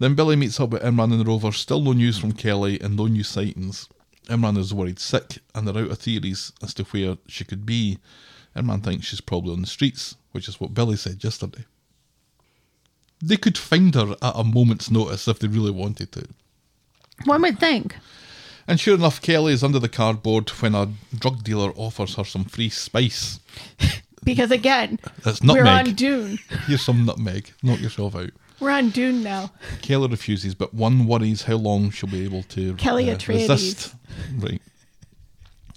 Then 0.00 0.14
Billy 0.14 0.34
meets 0.34 0.58
up 0.58 0.70
with 0.70 0.82
Imran 0.82 1.12
and 1.12 1.26
Rover, 1.26 1.52
still 1.52 1.80
no 1.80 1.92
news 1.92 2.18
from 2.18 2.32
Kelly 2.32 2.80
and 2.80 2.96
no 2.96 3.06
new 3.06 3.22
sightings. 3.22 3.88
Imran 4.28 4.56
is 4.56 4.72
worried 4.74 4.98
sick, 4.98 5.38
and 5.54 5.68
they're 5.68 5.84
out 5.84 5.90
of 5.90 5.98
theories 5.98 6.52
as 6.62 6.74
to 6.74 6.84
where 6.84 7.18
she 7.28 7.44
could 7.44 7.66
be. 7.66 7.98
Imran 8.56 8.82
thinks 8.82 9.06
she's 9.06 9.20
probably 9.20 9.52
on 9.52 9.60
the 9.60 9.66
streets, 9.66 10.16
which 10.32 10.48
is 10.48 10.58
what 10.60 10.74
Billy 10.74 10.96
said 10.96 11.22
yesterday. 11.22 11.66
They 13.22 13.36
could 13.36 13.58
find 13.58 13.94
her 13.94 14.16
at 14.22 14.32
a 14.36 14.44
moment's 14.44 14.90
notice 14.90 15.28
if 15.28 15.38
they 15.38 15.48
really 15.48 15.70
wanted 15.70 16.12
to. 16.12 16.26
One 17.24 17.42
would 17.42 17.58
think. 17.60 17.96
And 18.66 18.78
sure 18.80 18.94
enough, 18.94 19.20
Kelly 19.20 19.52
is 19.52 19.64
under 19.64 19.78
the 19.78 19.88
cardboard 19.88 20.48
when 20.50 20.74
a 20.74 20.90
drug 21.16 21.42
dealer 21.44 21.72
offers 21.76 22.14
her 22.14 22.24
some 22.24 22.44
free 22.44 22.68
spice. 22.70 23.40
Because 24.22 24.50
again, 24.50 24.98
That's 25.24 25.40
we're 25.42 25.64
on 25.64 25.94
Dune. 25.94 26.38
Here's 26.66 26.82
some 26.82 27.06
nutmeg. 27.06 27.52
Knock 27.62 27.80
yourself 27.80 28.14
out. 28.14 28.30
We're 28.60 28.70
on 28.70 28.90
Dune 28.90 29.22
now. 29.22 29.50
Kelly 29.80 30.08
refuses, 30.08 30.54
but 30.54 30.74
one 30.74 31.06
worries 31.06 31.44
how 31.44 31.54
long 31.56 31.90
she'll 31.90 32.10
be 32.10 32.24
able 32.24 32.42
to 32.44 32.74
Kelly 32.74 33.10
uh, 33.10 33.16
Atreides. 33.16 33.48
resist. 33.48 33.94
Right. 34.38 34.60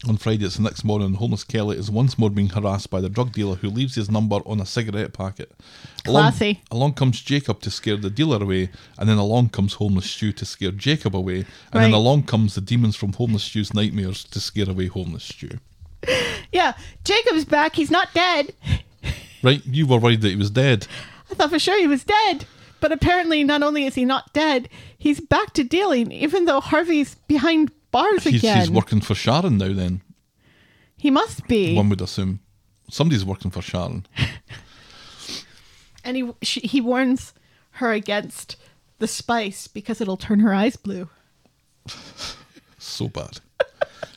On 0.07 0.17
Friday, 0.17 0.45
it's 0.45 0.57
the 0.57 0.63
next 0.63 0.83
morning, 0.83 1.13
homeless 1.13 1.45
Kelly 1.45 1.77
is 1.77 1.89
once 1.89 2.17
more 2.17 2.29
being 2.29 2.49
harassed 2.49 2.89
by 2.89 2.99
the 2.99 3.07
drug 3.07 3.31
dealer 3.31 3.55
who 3.55 3.69
leaves 3.69 3.95
his 3.95 4.11
number 4.11 4.41
on 4.45 4.59
a 4.59 4.65
cigarette 4.65 5.13
packet. 5.13 5.53
Along, 6.05 6.23
Classy. 6.23 6.61
along 6.71 6.93
comes 6.95 7.21
Jacob 7.21 7.61
to 7.61 7.71
scare 7.71 7.95
the 7.95 8.09
dealer 8.09 8.43
away, 8.43 8.69
and 8.97 9.07
then 9.07 9.17
along 9.17 9.49
comes 9.49 9.75
homeless 9.75 10.11
Stew 10.11 10.33
to 10.33 10.45
scare 10.45 10.71
Jacob 10.71 11.15
away, 11.15 11.45
and 11.71 11.83
then 11.83 11.93
along 11.93 12.23
comes 12.23 12.55
the 12.55 12.61
demons 12.61 12.97
from 12.97 13.13
homeless 13.13 13.43
Stew's 13.43 13.73
nightmares 13.73 14.25
to 14.25 14.41
scare 14.41 14.69
away 14.69 14.87
homeless 14.87 15.23
Stew. 15.25 15.59
Yeah, 16.51 16.73
Jacob's 17.03 17.45
back. 17.45 17.75
He's 17.75 17.89
not 17.91 18.13
dead. 18.13 18.53
Right? 19.41 19.61
You 19.65 19.87
were 19.87 19.97
worried 19.97 20.21
that 20.21 20.29
he 20.29 20.37
was 20.37 20.51
dead. 20.51 20.87
I 21.29 21.33
thought 21.33 21.49
for 21.49 21.59
sure 21.59 21.77
he 21.77 21.87
was 21.87 22.05
dead. 22.05 22.45
But 22.79 22.93
apparently, 22.93 23.43
not 23.43 23.61
only 23.61 23.85
is 23.85 23.95
he 23.95 24.05
not 24.05 24.31
dead, 24.31 24.69
he's 24.97 25.19
back 25.19 25.51
to 25.53 25.63
dealing, 25.65 26.13
even 26.13 26.45
though 26.45 26.61
Harvey's 26.61 27.15
behind 27.27 27.71
bars 27.93 28.25
He's, 28.25 28.41
again. 28.41 28.59
he's 28.59 28.69
working 28.71 28.99
for 28.99 29.15
Sharon 29.15 29.57
now. 29.57 29.71
Then 29.73 30.01
he 30.97 31.09
must 31.09 31.47
be. 31.47 31.73
one 31.75 31.87
would 31.89 32.01
assume 32.01 32.41
somebody's 32.89 33.23
working 33.23 33.51
for 33.51 33.61
Sharon. 33.61 34.05
and 36.03 36.17
he 36.17 36.29
she, 36.41 36.59
he 36.61 36.81
warns 36.81 37.33
her 37.77 37.91
against 37.93 38.57
the 38.99 39.07
spice 39.07 39.67
because 39.69 40.01
it'll 40.01 40.17
turn 40.17 40.41
her 40.41 40.53
eyes 40.53 40.75
blue. 40.75 41.07
So 42.85 43.07
bad. 43.07 43.39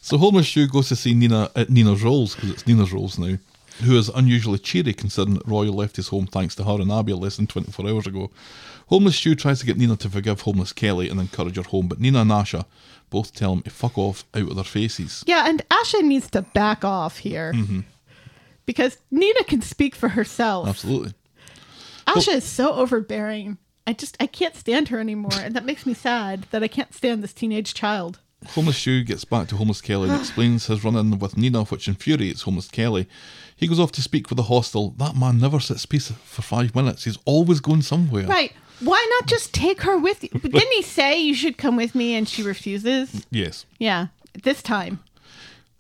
so 0.01 0.19
homeless 0.19 0.49
Stew 0.49 0.67
goes 0.67 0.89
to 0.89 0.97
see 0.97 1.15
Nina 1.15 1.53
at 1.55 1.71
Nina's 1.71 2.03
Rolls 2.03 2.35
because 2.35 2.51
it's 2.51 2.67
Nina's 2.67 2.93
Rolls 2.93 3.17
now, 3.17 3.39
who 3.85 3.97
is 3.97 4.09
unusually 4.09 4.59
cheery 4.59 4.93
considering 4.93 5.35
that 5.35 5.47
Roy 5.47 5.71
left 5.71 5.97
his 5.97 6.09
home 6.09 6.27
thanks 6.27 6.55
to 6.57 6.65
her 6.65 6.81
and 6.81 6.91
Abby 6.91 7.13
less 7.13 7.37
than 7.37 7.47
24 7.47 7.89
hours 7.89 8.07
ago. 8.07 8.31
Homeless 8.89 9.17
Stew 9.17 9.35
tries 9.35 9.61
to 9.61 9.67
get 9.67 9.77
Nina 9.77 9.97
to 9.97 10.09
forgive 10.09 10.43
homeless 10.43 10.73
Kelly 10.73 11.09
and 11.09 11.21
encourage 11.21 11.57
her 11.57 11.63
home, 11.63 11.89
but 11.89 12.01
Nina 12.01 12.21
and 12.21 12.31
Asha 12.31 12.65
both 13.11 13.35
tell 13.35 13.53
him 13.53 13.63
to 13.63 13.71
fuck 13.71 13.99
off 13.99 14.25
out 14.35 14.49
of 14.49 14.55
their 14.55 14.65
faces. 14.65 15.25
Yeah, 15.27 15.45
and 15.49 15.67
Asha 15.69 16.03
needs 16.03 16.31
to 16.31 16.43
back 16.43 16.85
off 16.85 17.19
here 17.19 17.53
mm-hmm. 17.53 17.81
because 18.65 18.99
Nina 19.11 19.45
can 19.45 19.63
speak 19.63 19.95
for 19.95 20.11
herself. 20.11 20.69
Absolutely. 20.69 21.15
Asha 22.07 22.35
is 22.35 22.45
so 22.45 22.73
overbearing. 22.73 23.59
I 23.87 23.93
just 23.93 24.17
I 24.21 24.27
can't 24.27 24.57
stand 24.57 24.89
her 24.89 24.99
anymore, 24.99 25.39
and 25.41 25.55
that 25.55 25.65
makes 25.65 25.87
me 25.87 25.95
sad 25.95 26.47
that 26.51 26.63
I 26.63 26.69
can't 26.69 26.95
stand 26.95 27.23
this 27.23 27.33
teenage 27.33 27.75
child. 27.75 28.21
Homeless 28.49 28.77
Stew 28.77 29.03
gets 29.03 29.25
back 29.25 29.49
to 29.49 29.57
Homeless 29.57 29.81
Kelly 29.81 30.11
and 30.11 30.21
explains 30.21 30.67
his 30.67 30.85
run 30.85 30.95
in 30.97 31.19
with 31.19 31.37
Nina, 31.37 31.65
which 31.65 31.89
infuriates 31.89 32.43
Homeless 32.43 32.69
Kelly. 32.69 33.09
He 33.57 33.67
goes 33.67 33.81
off 33.81 33.93
to 33.93 34.03
speak 34.03 34.29
with 34.29 34.37
the 34.37 34.45
hostel. 34.45 34.91
That 34.99 35.17
man 35.17 35.41
never 35.41 35.59
sits 35.59 35.87
peace 35.87 36.11
for 36.11 36.43
five 36.43 36.75
minutes. 36.75 37.05
He's 37.05 37.19
always 37.25 37.61
going 37.61 37.83
somewhere. 37.83 38.27
Right? 38.27 38.53
Why 38.81 39.05
not 39.19 39.29
just 39.29 39.55
take 39.55 39.83
her 39.83 39.97
with 39.97 40.23
you? 40.23 40.29
Didn't 40.29 40.73
he 40.73 40.83
say 40.83 41.19
you 41.19 41.35
should 41.35 41.57
come 41.57 41.77
with 41.77 41.95
me, 41.95 42.15
and 42.15 42.29
she 42.29 42.43
refuses? 42.43 43.27
Yes. 43.31 43.65
Yeah, 43.79 44.09
this 44.43 44.63
time. 44.63 45.01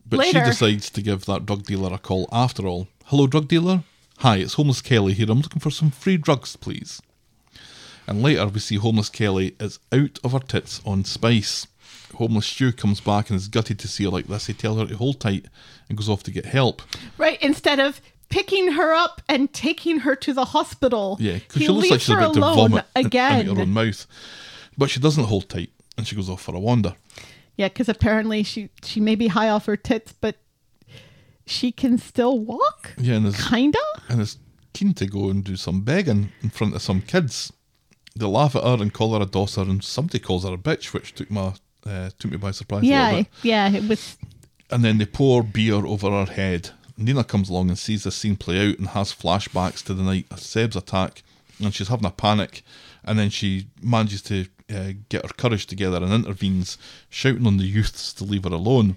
But 0.09 0.20
Later. 0.20 0.45
she 0.45 0.51
decides 0.51 0.89
to 0.91 1.03
give 1.03 1.27
that 1.27 1.45
drug 1.45 1.65
dealer 1.65 1.93
a 1.93 1.99
call 1.99 2.27
after 2.33 2.66
all. 2.66 2.89
Hello, 3.07 3.27
drug 3.27 3.49
dealer? 3.49 3.83
Hi, 4.19 4.37
it's 4.39 4.55
Homeless 4.55 4.81
Kelly 4.81 5.12
here. 5.12 5.27
I'm 5.31 5.41
looking 5.41 5.61
for 5.61 5.70
some 5.70 5.91
free 5.91 6.16
drugs, 6.16 6.57
please. 6.57 7.03
And 8.07 8.23
later 8.23 8.47
we 8.47 8.61
see 8.61 8.77
Homeless 8.77 9.11
Kelly 9.11 9.57
is 9.61 9.78
out 9.93 10.19
of 10.24 10.33
her 10.33 10.39
tits 10.39 10.81
on 10.87 11.05
Spice. 11.05 11.66
Homeless 12.15 12.47
Stew 12.47 12.73
comes 12.73 13.01
back 13.01 13.31
and 13.31 13.37
is 13.37 13.49
gutted 13.49 13.78
to 13.81 13.89
see 13.89 14.05
her 14.05 14.11
like 14.11 14.27
this. 14.27 14.47
He 14.47 14.53
tells 14.55 14.78
her 14.78 14.87
to 14.87 14.97
hold 14.97 15.20
tight 15.20 15.47
and 15.89 15.99
goes 15.99 16.09
off 16.09 16.23
to 16.24 16.31
get 16.31 16.47
help. 16.47 16.83
Right? 17.19 17.41
Instead 17.43 17.81
of 17.81 18.01
picking 18.28 18.73
her 18.73 18.93
up 18.93 19.20
and 19.28 19.53
taking 19.53 20.01
her 20.01 20.16
to 20.16 20.33
the 20.33 20.47
hospital. 20.47 21.16
Yeah, 21.20 21.35
because 21.35 21.55
he 21.57 21.66
she 21.66 21.69
looks 21.69 21.91
like 21.91 22.01
she's 22.01 22.15
her 22.15 22.19
about 22.20 22.35
to 22.35 22.41
vomit 22.41 22.85
in- 22.97 23.07
again. 23.07 23.41
into 23.41 23.55
her 23.55 23.62
own 23.62 23.70
mouth. 23.70 24.07
But 24.78 24.91
she 24.91 25.01
doesn't 25.01 25.24
hold 25.24 25.49
tight 25.49 25.70
and 25.97 26.07
she 26.07 26.16
goes 26.16 26.28
off 26.31 26.43
for 26.43 26.55
a 26.55 26.59
wander. 26.61 26.95
Yeah, 27.57 27.69
because 27.69 27.89
apparently 27.89 28.43
she 28.43 28.69
she 28.83 29.01
may 29.01 29.15
be 29.15 29.28
high 29.28 29.49
off 29.49 29.66
her 29.66 29.77
tits, 29.77 30.12
but 30.12 30.37
she 31.47 31.73
can 31.73 31.99
still 31.99 32.39
walk. 32.39 32.93
Yeah, 32.99 33.15
and 33.15 33.27
is, 33.27 33.49
Kinda. 33.49 33.78
and 34.09 34.20
is 34.20 34.39
keen 34.73 34.93
to 34.95 35.07
go 35.07 35.31
and 35.31 35.43
do 35.45 35.57
some 35.57 35.81
begging 35.83 36.31
in 36.43 36.51
front 36.51 36.74
of 36.74 36.83
some 36.83 37.01
kids. 37.01 37.53
They 38.15 38.27
laugh 38.27 38.57
at 38.57 38.62
her 38.65 38.83
and 38.83 38.93
call 38.93 39.15
her 39.15 39.23
a 39.23 39.27
dosser, 39.27 39.62
and 39.62 39.83
somebody 39.85 40.19
calls 40.19 40.45
her 40.45 40.53
a 40.55 40.59
bitch, 40.59 40.93
which 40.93 41.15
took 41.15 41.31
my 41.31 41.55
uh, 41.87 42.11
took 42.19 42.31
me 42.31 42.37
by 42.37 42.51
surprise. 42.51 42.85
Yeah, 42.85 43.23
yeah, 43.43 43.71
it 43.71 43.89
was. 43.89 44.17
And 44.71 44.85
then 44.85 44.99
they 44.99 45.07
pour 45.07 45.43
beer 45.43 45.87
over 45.87 46.11
her 46.11 46.33
head. 46.33 46.71
Nina 46.97 47.25
comes 47.25 47.51
along 47.51 47.69
and 47.69 47.79
sees 47.79 48.05
the 48.05 48.11
scene 48.11 48.37
play 48.37 48.71
out 48.71 48.79
and 48.79 48.89
has 48.89 49.13
flashbacks 49.13 49.85
to 49.85 49.95
the 49.95 50.03
night 50.03 50.27
of 50.31 50.41
Seb's 50.41 50.77
attack, 50.77 51.23
and 51.63 51.75
she's 51.75 51.89
having 51.89 52.07
a 52.07 52.11
panic. 52.11 52.63
And 53.05 53.19
then 53.19 53.31
she 53.31 53.69
manages 53.81 54.23
to 54.23 54.47
uh, 54.75 54.93
get 55.09 55.23
her 55.23 55.33
courage 55.37 55.67
together 55.67 55.99
and 55.99 56.13
intervenes, 56.13 56.79
shouting 57.09 57.47
on 57.47 57.59
the 57.59 57.65
youths 57.65 58.13
to 58.15 58.25
leave 58.25 58.45
her 58.45 58.51
alone. 58.51 58.97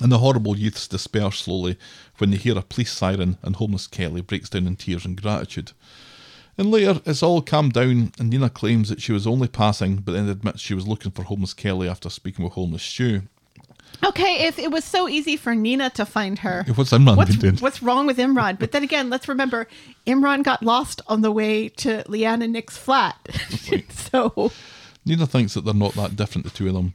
And 0.00 0.10
the 0.10 0.18
horrible 0.18 0.56
youths 0.56 0.88
disperse 0.88 1.40
slowly 1.40 1.78
when 2.18 2.30
they 2.30 2.36
hear 2.36 2.58
a 2.58 2.62
police 2.62 2.90
siren, 2.90 3.38
and 3.42 3.56
homeless 3.56 3.86
Kelly 3.86 4.22
breaks 4.22 4.48
down 4.48 4.66
in 4.66 4.76
tears 4.76 5.04
in 5.04 5.14
gratitude. 5.14 5.72
And 6.62 6.70
later, 6.70 7.00
it's 7.04 7.24
all 7.24 7.42
calmed 7.42 7.72
down, 7.72 8.12
and 8.20 8.30
Nina 8.30 8.48
claims 8.48 8.88
that 8.88 9.02
she 9.02 9.10
was 9.10 9.26
only 9.26 9.48
passing, 9.48 9.96
but 9.96 10.12
then 10.12 10.28
admits 10.28 10.60
she 10.60 10.74
was 10.74 10.86
looking 10.86 11.10
for 11.10 11.24
homeless 11.24 11.54
Kelly 11.54 11.88
after 11.88 12.08
speaking 12.08 12.44
with 12.44 12.54
homeless 12.54 12.84
Stu. 12.84 13.22
Okay, 14.04 14.46
if 14.46 14.60
it 14.60 14.70
was 14.70 14.84
so 14.84 15.08
easy 15.08 15.36
for 15.36 15.56
Nina 15.56 15.90
to 15.90 16.06
find 16.06 16.38
her, 16.38 16.64
What's 16.76 16.92
Imran 16.92 17.16
what's, 17.16 17.34
doing? 17.34 17.56
what's 17.56 17.82
wrong 17.82 18.06
with 18.06 18.16
Imran? 18.16 18.60
But 18.60 18.70
then 18.70 18.84
again, 18.84 19.10
let's 19.10 19.26
remember 19.26 19.66
Imran 20.06 20.44
got 20.44 20.62
lost 20.62 21.00
on 21.08 21.22
the 21.22 21.32
way 21.32 21.68
to 21.68 22.04
Leanne 22.04 22.44
and 22.44 22.52
Nick's 22.52 22.76
flat. 22.78 23.16
so, 23.90 24.52
Nina 25.04 25.26
thinks 25.26 25.54
that 25.54 25.64
they're 25.64 25.74
not 25.74 25.94
that 25.94 26.14
different, 26.14 26.44
the 26.44 26.52
two 26.52 26.68
of 26.68 26.74
them. 26.74 26.94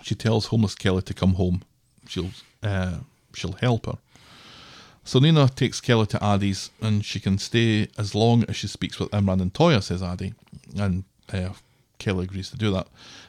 She 0.00 0.14
tells 0.14 0.46
homeless 0.46 0.74
Kelly 0.74 1.02
to 1.02 1.12
come 1.12 1.34
home. 1.34 1.64
She'll 2.08 2.30
uh, 2.62 3.00
she'll 3.34 3.52
help 3.60 3.84
her. 3.84 3.98
So 5.10 5.18
Nina 5.18 5.48
takes 5.48 5.80
Kelly 5.80 6.06
to 6.06 6.18
Aadi's, 6.18 6.70
and 6.80 7.04
she 7.04 7.18
can 7.18 7.36
stay 7.36 7.88
as 7.98 8.14
long 8.14 8.44
as 8.44 8.54
she 8.54 8.68
speaks 8.68 9.00
with 9.00 9.10
Imran 9.10 9.42
and 9.42 9.52
Toyah, 9.52 9.82
says 9.82 10.04
Aadi. 10.04 10.34
And 10.78 11.02
uh, 11.32 11.48
Kelly 11.98 12.26
agrees 12.26 12.48
to 12.50 12.56
do 12.56 12.70
that. 12.70 12.86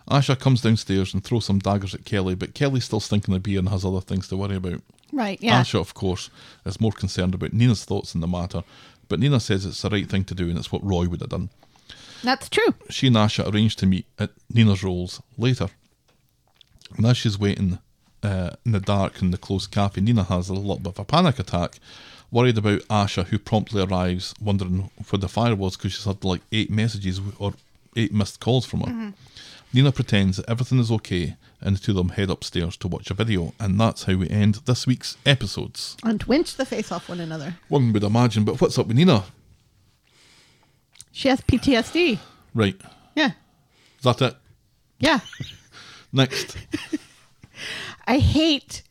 Asha 0.07 0.39
comes 0.39 0.61
downstairs 0.61 1.11
and 1.11 1.23
throws 1.23 1.45
some 1.45 1.57
daggers 1.57 1.95
at 1.95 2.05
Kelly, 2.05 2.35
but 2.35 2.53
Kelly's 2.53 2.85
still 2.85 2.99
stinking 2.99 3.33
of 3.33 3.41
beer 3.41 3.57
and 3.57 3.69
has 3.69 3.83
other 3.83 3.99
things 3.99 4.27
to 4.27 4.37
worry 4.37 4.57
about. 4.57 4.83
right, 5.11 5.41
yeah. 5.41 5.59
Asha, 5.59 5.79
of 5.79 5.95
course, 5.95 6.29
is 6.67 6.79
more 6.79 6.91
concerned 6.91 7.33
about 7.33 7.51
Nina's 7.51 7.83
thoughts 7.83 8.13
in 8.13 8.21
the 8.21 8.27
matter, 8.27 8.61
but 9.09 9.19
Nina 9.19 9.39
says 9.39 9.65
it's 9.65 9.81
the 9.81 9.89
right 9.89 10.07
thing 10.07 10.23
to 10.25 10.35
do 10.35 10.49
and 10.49 10.59
it's 10.59 10.71
what 10.71 10.85
Roy 10.85 11.07
would 11.07 11.21
have 11.21 11.31
done 11.31 11.49
That's 12.21 12.47
true. 12.47 12.75
she 12.91 13.07
and 13.07 13.15
Asha 13.15 13.51
arrange 13.51 13.75
to 13.77 13.87
meet 13.87 14.05
at 14.19 14.29
Nina's 14.53 14.83
Rolls 14.83 15.19
later. 15.35 15.69
And 16.95 17.07
as 17.07 17.17
she's 17.17 17.39
waiting 17.39 17.79
uh, 18.23 18.51
in 18.65 18.71
the 18.73 18.79
dark 18.79 19.21
in 19.21 19.31
the 19.31 19.37
closed 19.37 19.71
cafe, 19.71 20.01
Nina 20.01 20.23
has 20.23 20.49
a 20.49 20.53
little 20.53 20.77
bit 20.77 20.93
of 20.93 20.99
a 20.99 21.05
panic 21.05 21.39
attack, 21.39 21.79
worried 22.31 22.57
about 22.57 22.81
Asha, 22.87 23.25
who 23.25 23.39
promptly 23.39 23.81
arrives, 23.83 24.33
wondering 24.41 24.89
where 25.09 25.19
the 25.19 25.27
fire 25.27 25.55
was 25.55 25.75
because 25.77 25.93
she's 25.93 26.05
had 26.05 26.23
like 26.23 26.41
eight 26.51 26.69
messages 26.69 27.19
or 27.39 27.53
eight 27.95 28.13
missed 28.13 28.39
calls 28.39 28.65
from 28.65 28.81
her. 28.81 29.13
Nina 29.73 29.91
pretends 29.91 30.37
that 30.37 30.49
everything 30.49 30.79
is 30.79 30.91
okay, 30.91 31.35
and 31.61 31.75
the 31.75 31.79
two 31.79 31.91
of 31.91 31.97
them 31.97 32.09
head 32.09 32.29
upstairs 32.29 32.75
to 32.77 32.87
watch 32.89 33.09
a 33.09 33.13
video, 33.13 33.53
and 33.59 33.79
that's 33.79 34.03
how 34.03 34.15
we 34.15 34.29
end 34.29 34.55
this 34.65 34.85
week's 34.85 35.17
episodes. 35.25 35.95
And 36.03 36.21
winch 36.23 36.55
the 36.57 36.65
face 36.65 36.91
off 36.91 37.07
one 37.09 37.19
another. 37.21 37.55
One 37.69 37.93
would 37.93 38.03
imagine, 38.03 38.43
but 38.43 38.59
what's 38.59 38.77
up 38.77 38.87
with 38.87 38.97
Nina? 38.97 39.23
She 41.11 41.27
has 41.29 41.41
PTSD. 41.41 42.19
Right, 42.53 42.79
Yeah. 43.15 43.31
is 43.97 44.03
that 44.03 44.21
it? 44.21 44.35
Yeah. 44.99 45.19
Next. 46.11 46.57
I 48.07 48.17
hate 48.19 48.83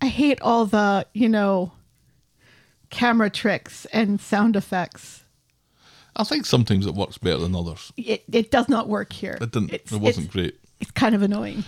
I 0.00 0.06
hate 0.06 0.40
all 0.42 0.64
the, 0.66 1.06
you 1.12 1.28
know, 1.28 1.72
camera 2.90 3.30
tricks 3.30 3.84
and 3.92 4.20
sound 4.20 4.56
effects. 4.56 5.24
I 6.16 6.24
think 6.24 6.46
sometimes 6.46 6.86
it 6.86 6.94
works 6.94 7.18
better 7.18 7.38
than 7.38 7.54
others. 7.54 7.92
It 7.96 8.24
it 8.32 8.50
does 8.50 8.68
not 8.68 8.88
work 8.88 9.12
here. 9.12 9.38
It 9.40 9.52
didn't. 9.52 9.72
It's- 9.72 9.92
it 9.92 10.00
wasn't 10.00 10.26
it's, 10.26 10.32
great. 10.34 10.58
It's 10.80 10.90
kind 10.92 11.14
of 11.14 11.22
annoying. 11.22 11.64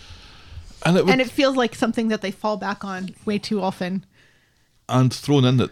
And 0.86 0.96
it 0.96 1.04
would, 1.04 1.12
And 1.12 1.20
it 1.20 1.30
feels 1.30 1.56
like 1.56 1.74
something 1.74 2.08
that 2.08 2.22
they 2.22 2.30
fall 2.30 2.56
back 2.56 2.84
on 2.84 3.14
way 3.24 3.38
too 3.38 3.60
often. 3.60 4.06
and 4.88 5.12
thrown 5.14 5.44
in 5.44 5.56
that 5.58 5.70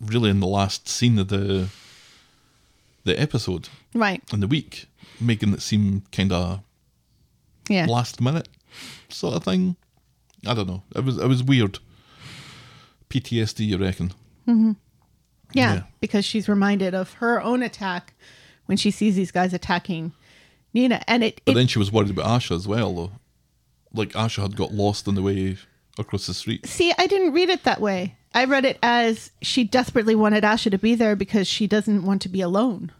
really 0.00 0.30
in 0.30 0.38
the 0.40 0.46
last 0.46 0.88
scene 0.88 1.18
of 1.18 1.28
the 1.28 1.68
the 3.04 3.18
episode 3.20 3.68
Right. 3.94 4.22
in 4.32 4.40
the 4.40 4.46
week, 4.46 4.86
making 5.20 5.52
it 5.52 5.60
seem 5.62 6.02
kind 6.12 6.32
of 6.32 6.60
Yeah. 7.68 7.86
last 7.86 8.20
minute 8.20 8.48
sort 9.08 9.34
of 9.34 9.44
thing. 9.44 9.76
I 10.46 10.54
don't 10.54 10.66
know. 10.68 10.82
It 10.94 11.04
was 11.04 11.18
it 11.18 11.26
was 11.26 11.42
weird. 11.42 11.78
PTSD, 13.10 13.66
you 13.66 13.78
reckon? 13.78 14.12
Mm-hmm. 14.48 14.72
yeah, 15.52 15.74
yeah. 15.74 15.82
because 16.00 16.24
she's 16.24 16.48
reminded 16.48 16.94
of 16.94 17.14
her 17.14 17.40
own 17.40 17.62
attack 17.62 18.12
when 18.66 18.76
she 18.76 18.90
sees 18.90 19.16
these 19.16 19.30
guys 19.30 19.54
attacking 19.54 20.12
Nina. 20.72 21.02
And 21.06 21.22
it, 21.22 21.40
But 21.44 21.52
it 21.52 21.54
then 21.54 21.66
she 21.66 21.78
was 21.78 21.92
worried 21.92 22.10
about 22.10 22.26
Asha 22.26 22.56
as 22.56 22.66
well, 22.66 22.94
though. 22.94 23.12
Like 23.92 24.10
Asha 24.10 24.42
had 24.42 24.56
got 24.56 24.72
lost 24.72 25.06
on 25.06 25.14
the 25.14 25.22
way 25.22 25.56
across 25.98 26.26
the 26.26 26.34
street. 26.34 26.66
see, 26.66 26.92
I 26.98 27.06
didn't 27.06 27.32
read 27.32 27.48
it 27.48 27.62
that 27.64 27.80
way. 27.80 28.16
I 28.34 28.44
read 28.46 28.64
it 28.64 28.78
as 28.82 29.30
she 29.42 29.62
desperately 29.62 30.16
wanted 30.16 30.42
Asha 30.42 30.70
to 30.72 30.78
be 30.78 30.96
there 30.96 31.14
because 31.14 31.46
she 31.46 31.68
doesn't 31.68 32.04
want 32.04 32.20
to 32.22 32.28
be 32.28 32.40
alone. 32.40 32.90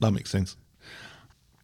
That 0.00 0.12
makes 0.12 0.30
sense. 0.30 0.56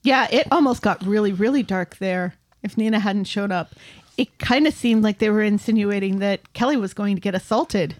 Yeah, 0.03 0.29
it 0.31 0.47
almost 0.53 0.83
got 0.83 1.03
really, 1.05 1.33
really 1.33 1.63
dark 1.63 1.97
there 1.97 2.35
if 2.63 2.77
Nina 2.77 3.01
hadn't 3.01 3.25
shown 3.25 3.51
up. 3.51 3.75
It 4.17 4.39
kind 4.39 4.67
of 4.67 4.75
seemed 4.75 5.03
like 5.03 5.19
they 5.19 5.31
were 5.31 5.43
insinuating 5.43 6.19
that 6.21 6.53
Kelly 6.55 6.77
was 6.77 6.95
going 6.95 7.17
to 7.17 7.21
get 7.21 7.35
assaulted 7.35 7.97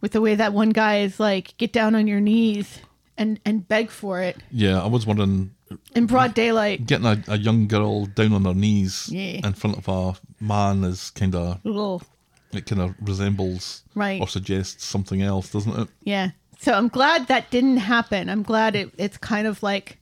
with 0.00 0.12
the 0.12 0.20
way 0.20 0.34
that 0.34 0.52
one 0.54 0.70
guy 0.70 1.00
is 1.00 1.20
like, 1.20 1.56
get 1.58 1.72
down 1.72 1.94
on 1.94 2.06
your 2.06 2.20
knees 2.20 2.80
and, 3.18 3.38
and 3.44 3.68
beg 3.68 3.90
for 3.90 4.20
it 4.22 4.38
Yeah, 4.50 4.82
I 4.82 4.86
was 4.86 5.06
wondering 5.06 5.50
in 5.94 6.06
broad 6.06 6.32
daylight. 6.34 6.86
getting 6.86 7.06
a, 7.06 7.22
a 7.28 7.36
young 7.38 7.68
girl 7.68 8.06
down 8.06 8.32
on 8.32 8.44
her 8.46 8.54
knees 8.54 9.08
Yeah. 9.12 9.46
in 9.46 9.52
front 9.52 9.76
of 9.76 9.86
a 9.88 10.18
man 10.42 10.84
is 10.84 11.10
kind 11.10 11.34
of 11.34 11.60
it 12.52 12.64
kind 12.66 12.80
of 12.82 12.94
resembles 13.02 13.82
Right. 13.94 14.20
or 14.20 14.26
suggests 14.26 14.84
something 14.84 15.20
else, 15.22 15.50
doesn't 15.50 15.78
it? 15.80 15.88
yeah. 16.02 16.30
So 16.58 16.72
I'm 16.74 16.88
glad 16.88 17.28
that 17.28 17.50
didn't 17.50 17.78
happen. 17.78 18.28
I'm 18.28 18.42
glad 18.42 18.74
it, 18.76 18.90
it's 18.98 19.16
kind 19.16 19.46
of 19.46 19.62
like 19.62 19.96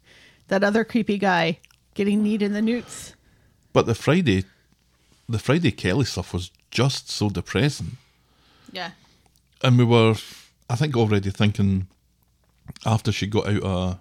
that 0.48 0.64
other 0.64 0.82
creepy 0.84 1.16
guy 1.18 1.58
getting 1.94 2.22
kneed 2.22 2.42
in 2.42 2.52
the 2.52 2.62
newts. 2.62 3.14
But 3.72 3.86
the 3.86 3.94
Friday, 3.94 4.44
the 5.28 5.38
Friday 5.38 5.70
Kelly 5.70 6.04
stuff 6.04 6.32
was 6.32 6.50
just 6.70 7.10
so 7.10 7.28
depressing, 7.30 7.96
Yeah. 8.72 8.92
and 9.62 9.78
we 9.78 9.84
were, 9.84 10.14
I 10.70 10.76
think, 10.76 10.96
already 10.96 11.30
thinking 11.30 11.86
after 12.86 13.12
she 13.12 13.26
got 13.26 13.48
out 13.48 13.62
of 13.62 13.98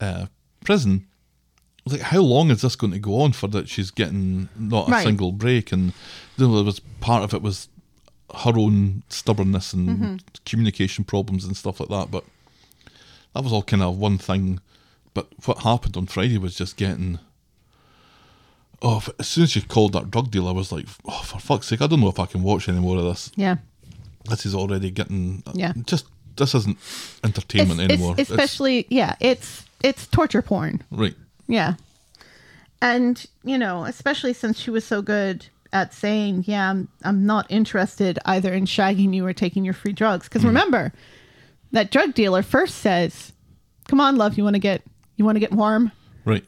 uh, 0.00 0.26
prison, 0.64 1.06
like 1.86 2.00
how 2.02 2.20
long 2.20 2.50
is 2.50 2.62
this 2.62 2.76
going 2.76 2.92
to 2.92 2.98
go 2.98 3.20
on 3.20 3.32
for 3.32 3.48
that 3.48 3.68
she's 3.68 3.90
getting 3.90 4.48
not 4.56 4.88
a 4.88 4.92
Right. 4.92 5.04
single 5.04 5.32
break, 5.32 5.72
and 5.72 5.92
you 6.36 6.46
know, 6.46 6.54
there 6.56 6.64
was 6.64 6.80
part 7.00 7.22
of 7.24 7.32
it 7.34 7.42
was 7.42 7.68
her 8.44 8.52
own 8.58 9.02
stubbornness 9.08 9.72
and 9.72 9.88
Mm-hmm. 9.88 10.16
communication 10.44 11.04
problems 11.04 11.44
and 11.44 11.56
stuff 11.56 11.80
like 11.80 11.88
that, 11.88 12.10
but 12.10 12.24
that 13.34 13.42
was 13.42 13.52
all 13.52 13.62
kind 13.62 13.82
of 13.82 13.96
one 13.98 14.18
thing. 14.18 14.60
But 15.14 15.28
what 15.46 15.58
happened 15.60 15.96
on 15.96 16.06
Friday 16.06 16.38
was 16.38 16.54
just 16.54 16.76
getting. 16.76 17.18
Oh, 18.80 19.02
as 19.18 19.26
soon 19.26 19.44
as 19.44 19.50
she 19.50 19.60
called 19.60 19.92
that 19.94 20.10
drug 20.10 20.30
deal, 20.30 20.46
I 20.46 20.52
was 20.52 20.70
like, 20.70 20.86
oh, 21.04 21.22
for 21.24 21.40
fuck's 21.40 21.66
sake, 21.66 21.82
I 21.82 21.86
don't 21.86 22.00
know 22.00 22.08
if 22.08 22.20
I 22.20 22.26
can 22.26 22.42
watch 22.42 22.68
any 22.68 22.78
more 22.78 22.96
of 22.96 23.04
this. 23.04 23.32
Yeah. 23.34 23.56
This 24.28 24.46
is 24.46 24.54
already 24.54 24.90
getting. 24.90 25.42
Uh, 25.46 25.52
yeah. 25.54 25.72
Just, 25.84 26.06
this 26.36 26.54
isn't 26.54 26.78
entertainment 27.24 27.80
It's- 27.80 27.98
anymore. 27.98 28.14
it's 28.18 28.30
especially, 28.30 28.86
yeah, 28.88 29.16
it's 29.20 29.64
it's 29.82 30.06
torture 30.06 30.42
porn. 30.42 30.82
right. 30.90 31.14
Yeah. 31.46 31.74
And, 32.80 33.24
you 33.42 33.58
know, 33.58 33.84
especially 33.84 34.32
since 34.32 34.58
she 34.58 34.70
was 34.70 34.84
so 34.84 35.02
good 35.02 35.46
at 35.72 35.92
saying, 35.92 36.44
yeah, 36.46 36.70
I'm, 36.70 36.88
I'm 37.02 37.26
not 37.26 37.46
interested 37.48 38.18
either 38.24 38.52
in 38.52 38.66
shagging 38.66 39.14
you 39.14 39.26
or 39.26 39.32
taking 39.32 39.64
your 39.64 39.74
free 39.74 39.92
drugs. 39.92 40.28
Because 40.28 40.42
hmm. 40.42 40.48
remember, 40.48 40.92
that 41.72 41.90
drug 41.90 42.14
dealer 42.14 42.42
first 42.42 42.76
says, 42.76 43.32
come 43.88 44.00
on, 44.00 44.16
love, 44.16 44.36
you 44.36 44.44
want 44.44 44.54
to 44.54 44.60
get, 44.60 44.82
you 45.16 45.24
want 45.24 45.36
to 45.36 45.40
get 45.40 45.52
warm? 45.52 45.90
Right. 46.24 46.44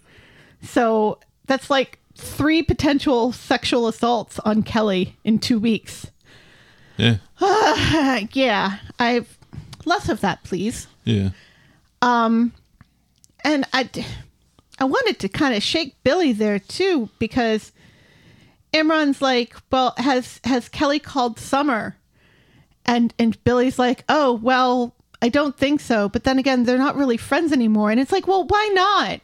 So 0.63 1.19
that's 1.47 1.71
like 1.71 1.99
three 2.21 2.63
potential 2.63 3.33
sexual 3.33 3.89
assaults 3.89 4.39
on 4.41 4.63
Kelly 4.63 5.17
in 5.25 5.39
two 5.39 5.59
weeks. 5.59 6.07
Yeah. 6.97 7.17
Uh, 7.41 8.21
yeah, 8.33 8.79
I've 8.99 9.39
less 9.85 10.09
of 10.09 10.21
that, 10.21 10.45
please. 10.45 10.87
Yeah. 11.05 11.31
Um, 12.03 12.53
and 13.43 13.67
I, 13.73 13.89
I 14.79 14.85
wanted 14.85 15.19
to 15.21 15.29
kind 15.29 15.55
of 15.55 15.63
shake 15.63 15.97
Billy 16.05 16.33
there 16.33 16.59
too 16.59 17.09
because 17.19 17.73
Imran's 18.73 19.21
like, 19.21 19.55
well, 19.71 19.95
has 19.97 20.41
has 20.45 20.69
Kelly 20.69 20.99
called 20.99 21.39
Summer, 21.39 21.97
and 22.87 23.13
and 23.19 23.43
Billy's 23.45 23.79
like, 23.79 24.05
oh 24.09 24.35
well, 24.35 24.95
I 25.23 25.29
don't 25.29 25.57
think 25.57 25.81
so. 25.81 26.09
But 26.09 26.25
then 26.25 26.39
again, 26.39 26.65
they're 26.65 26.79
not 26.79 26.97
really 26.97 27.17
friends 27.17 27.53
anymore, 27.53 27.91
and 27.91 27.99
it's 27.99 28.13
like, 28.13 28.27
well, 28.27 28.47
why 28.47 28.71
not? 28.73 29.21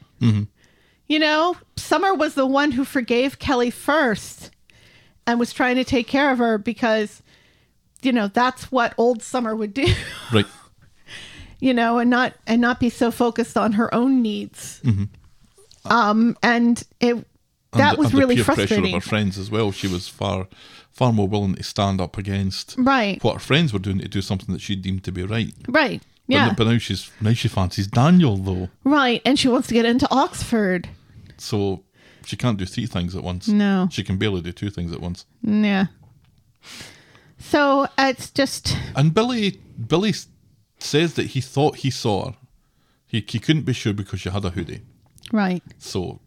You 1.07 1.19
know, 1.19 1.55
Summer 1.77 2.13
was 2.13 2.33
the 2.35 2.45
one 2.45 2.71
who 2.71 2.83
forgave 2.83 3.39
Kelly 3.39 3.69
first, 3.69 4.51
and 5.25 5.39
was 5.39 5.53
trying 5.53 5.75
to 5.77 5.83
take 5.83 6.07
care 6.07 6.31
of 6.31 6.37
her 6.37 6.57
because, 6.57 7.21
you 8.01 8.11
know, 8.11 8.27
that's 8.27 8.71
what 8.71 8.93
old 8.97 9.21
Summer 9.23 9.55
would 9.55 9.73
do. 9.73 9.85
Right. 10.33 10.45
you 11.59 11.73
know, 11.73 11.97
and 11.99 12.09
not 12.09 12.33
and 12.45 12.59
not 12.61 12.79
be 12.79 12.89
so 12.89 13.11
focused 13.11 13.57
on 13.57 13.73
her 13.73 13.93
own 13.95 14.21
needs. 14.21 14.81
Um, 15.85 16.35
and 16.43 16.83
it 16.99 17.25
That 17.73 17.97
was 17.97 18.07
under 18.07 18.17
really 18.17 18.35
peer 18.35 18.43
pressure 18.43 18.83
of 18.83 18.89
her 18.91 18.99
friends 18.99 19.37
as 19.37 19.49
well. 19.49 19.71
She 19.71 19.87
was 19.87 20.07
far, 20.09 20.47
far 20.91 21.13
more 21.13 21.27
willing 21.27 21.55
to 21.55 21.63
stand 21.63 22.01
up 22.01 22.17
against 22.17 22.75
Right. 22.77 23.23
what 23.23 23.33
her 23.35 23.39
friends 23.39 23.71
were 23.71 23.79
doing 23.79 23.99
to 23.99 24.07
do 24.09 24.21
something 24.21 24.51
that 24.53 24.61
she 24.61 24.75
deemed 24.75 25.03
to 25.05 25.11
be 25.13 25.23
right. 25.23 25.53
Right. 25.69 26.03
But, 26.27 26.33
Yeah. 26.35 26.47
n- 26.49 26.55
but 26.57 26.67
now 26.67 26.77
she's 26.77 27.09
now 27.21 27.33
she 27.33 27.47
fancies 27.47 27.87
Daniel 27.87 28.37
though, 28.37 28.69
right. 28.83 29.21
And 29.25 29.37
she 29.39 29.47
wants 29.47 29.67
to 29.69 29.73
get 29.73 29.85
into 29.85 30.07
Oxford. 30.11 30.89
so 31.37 31.83
she 32.25 32.35
can't 32.35 32.57
do 32.57 32.65
three 32.65 32.85
things 32.87 33.15
at 33.15 33.23
once. 33.23 33.47
No. 33.47 33.87
she 33.91 34.03
can 34.03 34.17
barely 34.17 34.41
do 34.41 34.51
two 34.51 34.69
things 34.69 34.91
at 34.91 34.99
once. 35.01 35.25
Yeah. 35.41 35.85
So 37.39 37.83
uh, 37.97 38.13
it's 38.13 38.29
just 38.31 38.75
And 38.95 39.13
Billy, 39.13 39.59
Billy 39.87 40.13
says 40.79 41.13
that 41.13 41.27
he 41.27 41.41
thought 41.41 41.77
he 41.77 41.89
saw 41.89 42.31
her. 42.31 42.35
He 43.05 43.23
he 43.27 43.39
couldn't 43.39 43.63
be 43.63 43.73
sure 43.73 43.93
because 43.93 44.19
she 44.21 44.29
had 44.29 44.43
a 44.43 44.49
hoodie. 44.49 44.81
right. 45.31 45.63
So 45.77 46.19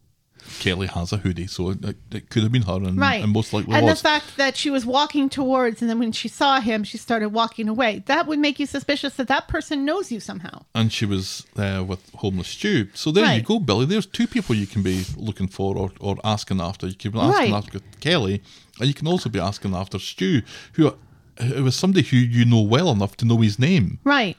Kelly 0.59 0.87
has 0.87 1.11
a 1.13 1.17
hoodie, 1.17 1.47
so 1.47 1.69
it, 1.71 1.95
it 2.11 2.29
could 2.29 2.43
have 2.43 2.51
been 2.51 2.63
her, 2.63 2.75
and, 2.75 2.97
Right. 2.99 3.23
and 3.23 3.31
most 3.31 3.53
likely 3.53 3.73
and 3.75 3.85
was. 3.85 3.99
the 4.01 4.03
fact 4.09 4.37
that 4.37 4.55
she 4.57 4.69
was 4.69 4.85
walking 4.85 5.29
towards, 5.29 5.81
and 5.81 5.89
then 5.89 5.97
when 5.99 6.11
she 6.11 6.27
saw 6.27 6.59
him, 6.59 6.83
she 6.83 6.97
started 6.97 7.29
walking 7.29 7.67
away. 7.69 8.03
That 8.05 8.27
would 8.27 8.37
make 8.39 8.59
you 8.59 8.65
suspicious 8.65 9.15
that 9.15 9.27
that 9.27 9.47
person 9.47 9.85
knows 9.85 10.11
you 10.11 10.19
somehow. 10.19 10.63
and 10.75 10.91
she 10.91 11.05
was 11.05 11.45
uh, 11.57 11.83
with 11.87 12.01
homeless 12.15 12.49
Stu. 12.49 12.87
So 12.93 13.11
there 13.11 13.33
you 13.35 13.41
go, 13.41 13.59
Billy. 13.59 13.85
There's 13.85 14.05
two 14.05 14.27
people 14.27 14.55
you 14.55 14.67
can 14.67 14.83
be 14.83 15.05
looking 15.17 15.47
for 15.47 15.77
or, 15.77 15.91
or 15.99 16.17
asking 16.23 16.59
after. 16.61 16.87
You 16.87 16.95
can 16.95 17.11
be 17.11 17.19
asking 17.19 17.53
Right. 17.53 17.63
after 17.63 17.79
Kelly, 17.99 18.41
and 18.79 18.87
you 18.87 18.93
can 18.93 19.07
also 19.07 19.29
be 19.29 19.39
asking 19.39 19.73
after 19.75 19.99
Stu, 19.99 20.41
who 20.73 20.93
who 21.39 21.63
was 21.63 21.75
somebody 21.75 22.05
who 22.05 22.17
you 22.17 22.45
know 22.45 22.61
well 22.61 22.91
enough 22.91 23.15
to 23.17 23.25
know 23.25 23.37
his 23.37 23.57
name. 23.57 23.99
Right. 24.03 24.37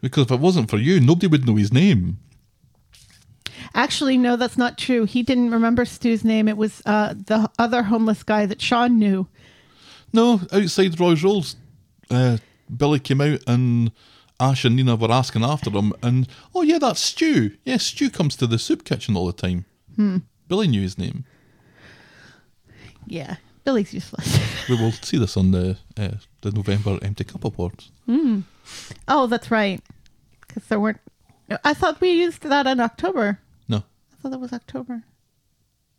Because 0.00 0.24
if 0.26 0.30
it 0.30 0.40
wasn't 0.40 0.70
for 0.70 0.78
you, 0.78 0.98
nobody 1.00 1.26
would 1.26 1.46
know 1.46 1.56
his 1.56 1.72
name. 1.72 2.18
Actually, 3.74 4.16
no, 4.16 4.36
that's 4.36 4.58
not 4.58 4.78
true. 4.78 5.04
He 5.04 5.22
didn't 5.22 5.50
remember 5.50 5.84
Stu's 5.84 6.24
name. 6.24 6.48
It 6.48 6.56
was 6.56 6.82
uh, 6.86 7.14
the 7.14 7.50
other 7.58 7.84
homeless 7.84 8.22
guy 8.22 8.46
that 8.46 8.60
Sean 8.60 8.98
knew. 8.98 9.28
No, 10.12 10.40
outside 10.52 10.98
Roy's 10.98 11.22
Rolls, 11.22 11.56
uh, 12.10 12.38
Billy 12.74 12.98
came 12.98 13.20
out 13.20 13.40
and 13.46 13.92
Ash 14.40 14.64
and 14.64 14.74
Nina 14.74 14.96
were 14.96 15.12
asking 15.12 15.44
after 15.44 15.70
him, 15.70 15.92
and 16.02 16.26
oh 16.54 16.62
yeah, 16.62 16.78
that's 16.78 17.00
Stu. 17.00 17.56
Yeah, 17.64 17.76
Stu 17.76 18.10
comes 18.10 18.34
to 18.36 18.46
the 18.46 18.58
soup 18.58 18.84
kitchen 18.84 19.16
all 19.16 19.26
the 19.26 19.32
time. 19.32 19.66
Hmm. 19.94 20.18
Billy 20.48 20.66
knew 20.66 20.82
his 20.82 20.98
name. 20.98 21.24
Yeah. 23.06 23.36
Billy's 23.64 23.92
useless. 23.92 24.38
We 24.68 24.76
will 24.76 24.92
see 24.92 25.18
this 25.18 25.36
on 25.36 25.50
the 25.50 25.76
uh, 25.96 26.12
the 26.42 26.52
November 26.52 26.98
Empty 27.02 27.24
Cup 27.24 27.44
Awards. 27.44 27.90
oh, 29.08 29.26
that's 29.26 29.50
right. 29.50 29.82
Because 30.40 30.64
there 30.66 30.80
weren't. 30.80 31.00
I 31.64 31.74
thought 31.74 32.00
we 32.00 32.12
used 32.12 32.42
that 32.42 32.66
in 32.66 32.80
October. 32.80 33.40
No, 34.22 34.30
thought 34.30 34.30
that 34.32 34.38
was 34.40 34.52
October. 34.52 35.02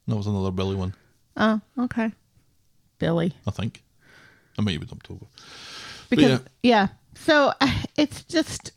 that 0.08 0.16
was 0.16 0.28
another 0.28 0.52
Billy 0.52 0.76
one. 0.76 0.94
Oh, 1.38 1.60
okay. 1.80 2.12
Billy. 3.00 3.34
I 3.48 3.52
think. 3.52 3.84
I 4.58 4.62
might 4.62 4.76
it 4.76 4.80
been 4.80 4.90
October. 4.92 5.26
because 6.10 6.30
yeah. 6.30 6.38
yeah. 6.64 6.88
so 7.16 7.54
uh, 7.62 7.72
it's 7.98 8.24
just 8.24 8.72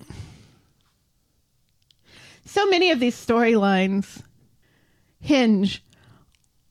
so 2.45 2.67
many 2.67 2.91
of 2.91 3.01
these 3.01 3.15
storylines 3.17 4.23
hinge 5.21 5.83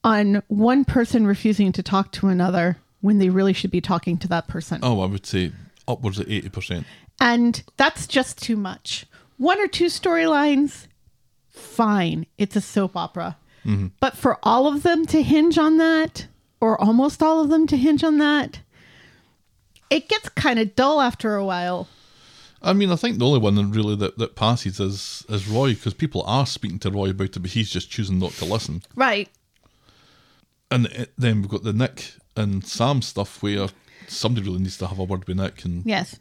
on 0.03 0.41
one 0.47 0.85
person 0.85 1.25
refusing 1.27 1.71
to 1.73 1.83
talk 1.83 2.11
to 2.13 2.27
another 2.27 2.77
when 3.01 3.17
they 3.17 3.29
really 3.29 3.53
should 3.53 3.71
be 3.71 3.81
talking 3.81 4.17
to 4.17 4.27
that 4.27 4.47
person 4.47 4.79
Oh, 4.83 5.01
I 5.01 5.05
would 5.05 5.25
say 5.25 5.51
upwards 5.87 6.19
of 6.19 6.29
eighty 6.31 6.49
percent. 6.49 6.85
and 7.19 7.61
that's 7.77 8.07
just 8.07 8.41
too 8.41 8.55
much 8.55 9.05
one 9.37 9.59
or 9.59 9.67
two 9.67 9.85
storylines 9.87 10.87
fine 11.53 12.25
it's 12.37 12.55
a 12.55 12.61
soap 12.61 12.95
opera 12.95 13.37
mm-hmm. 13.63 13.87
but 13.99 14.17
for 14.17 14.37
all 14.43 14.67
of 14.67 14.83
them 14.83 15.05
to 15.05 15.21
hinge 15.21 15.57
on 15.57 15.77
that 15.77 16.27
or 16.59 16.79
almost 16.81 17.21
all 17.23 17.41
of 17.41 17.49
them 17.49 17.65
to 17.67 17.77
hinge 17.77 18.03
on 18.03 18.17
that 18.17 18.59
it 19.89 20.09
gets 20.09 20.29
kind 20.29 20.59
of 20.59 20.75
dull 20.75 20.99
after 20.99 21.35
a 21.35 21.45
while 21.45 21.87
I 22.63 22.71
mean, 22.71 22.91
I 22.91 22.95
think 22.95 23.19
the 23.19 23.25
only 23.25 23.39
one 23.39 23.55
that 23.55 23.65
really 23.65 23.95
that, 23.97 24.17
that 24.17 24.35
passes 24.35 24.79
is 24.79 25.25
is 25.27 25.47
Roy 25.49 25.73
because 25.73 25.93
people 25.93 26.23
are 26.25 26.45
speaking 26.45 26.79
to 26.79 26.91
Roy 26.91 27.09
about 27.09 27.35
it, 27.35 27.41
but 27.41 27.51
he's 27.51 27.69
just 27.69 27.91
choosing 27.91 28.19
not 28.19 28.31
to 28.33 28.45
listen. 28.45 28.83
right 28.95 29.29
And 30.71 30.85
it, 30.85 31.11
then 31.17 31.41
we've 31.41 31.51
got 31.51 31.63
the 31.63 31.73
Nick 31.73 32.13
and 32.37 32.65
Sam 32.65 33.01
stuff 33.01 33.43
where 33.43 33.67
somebody 34.07 34.45
really 34.47 34.59
needs 34.59 34.77
to 34.77 34.87
have 34.87 34.97
a 34.97 35.03
word 35.03 35.27
with 35.27 35.37
Nick, 35.37 35.65
and 35.65 35.85
Yes. 35.85 36.17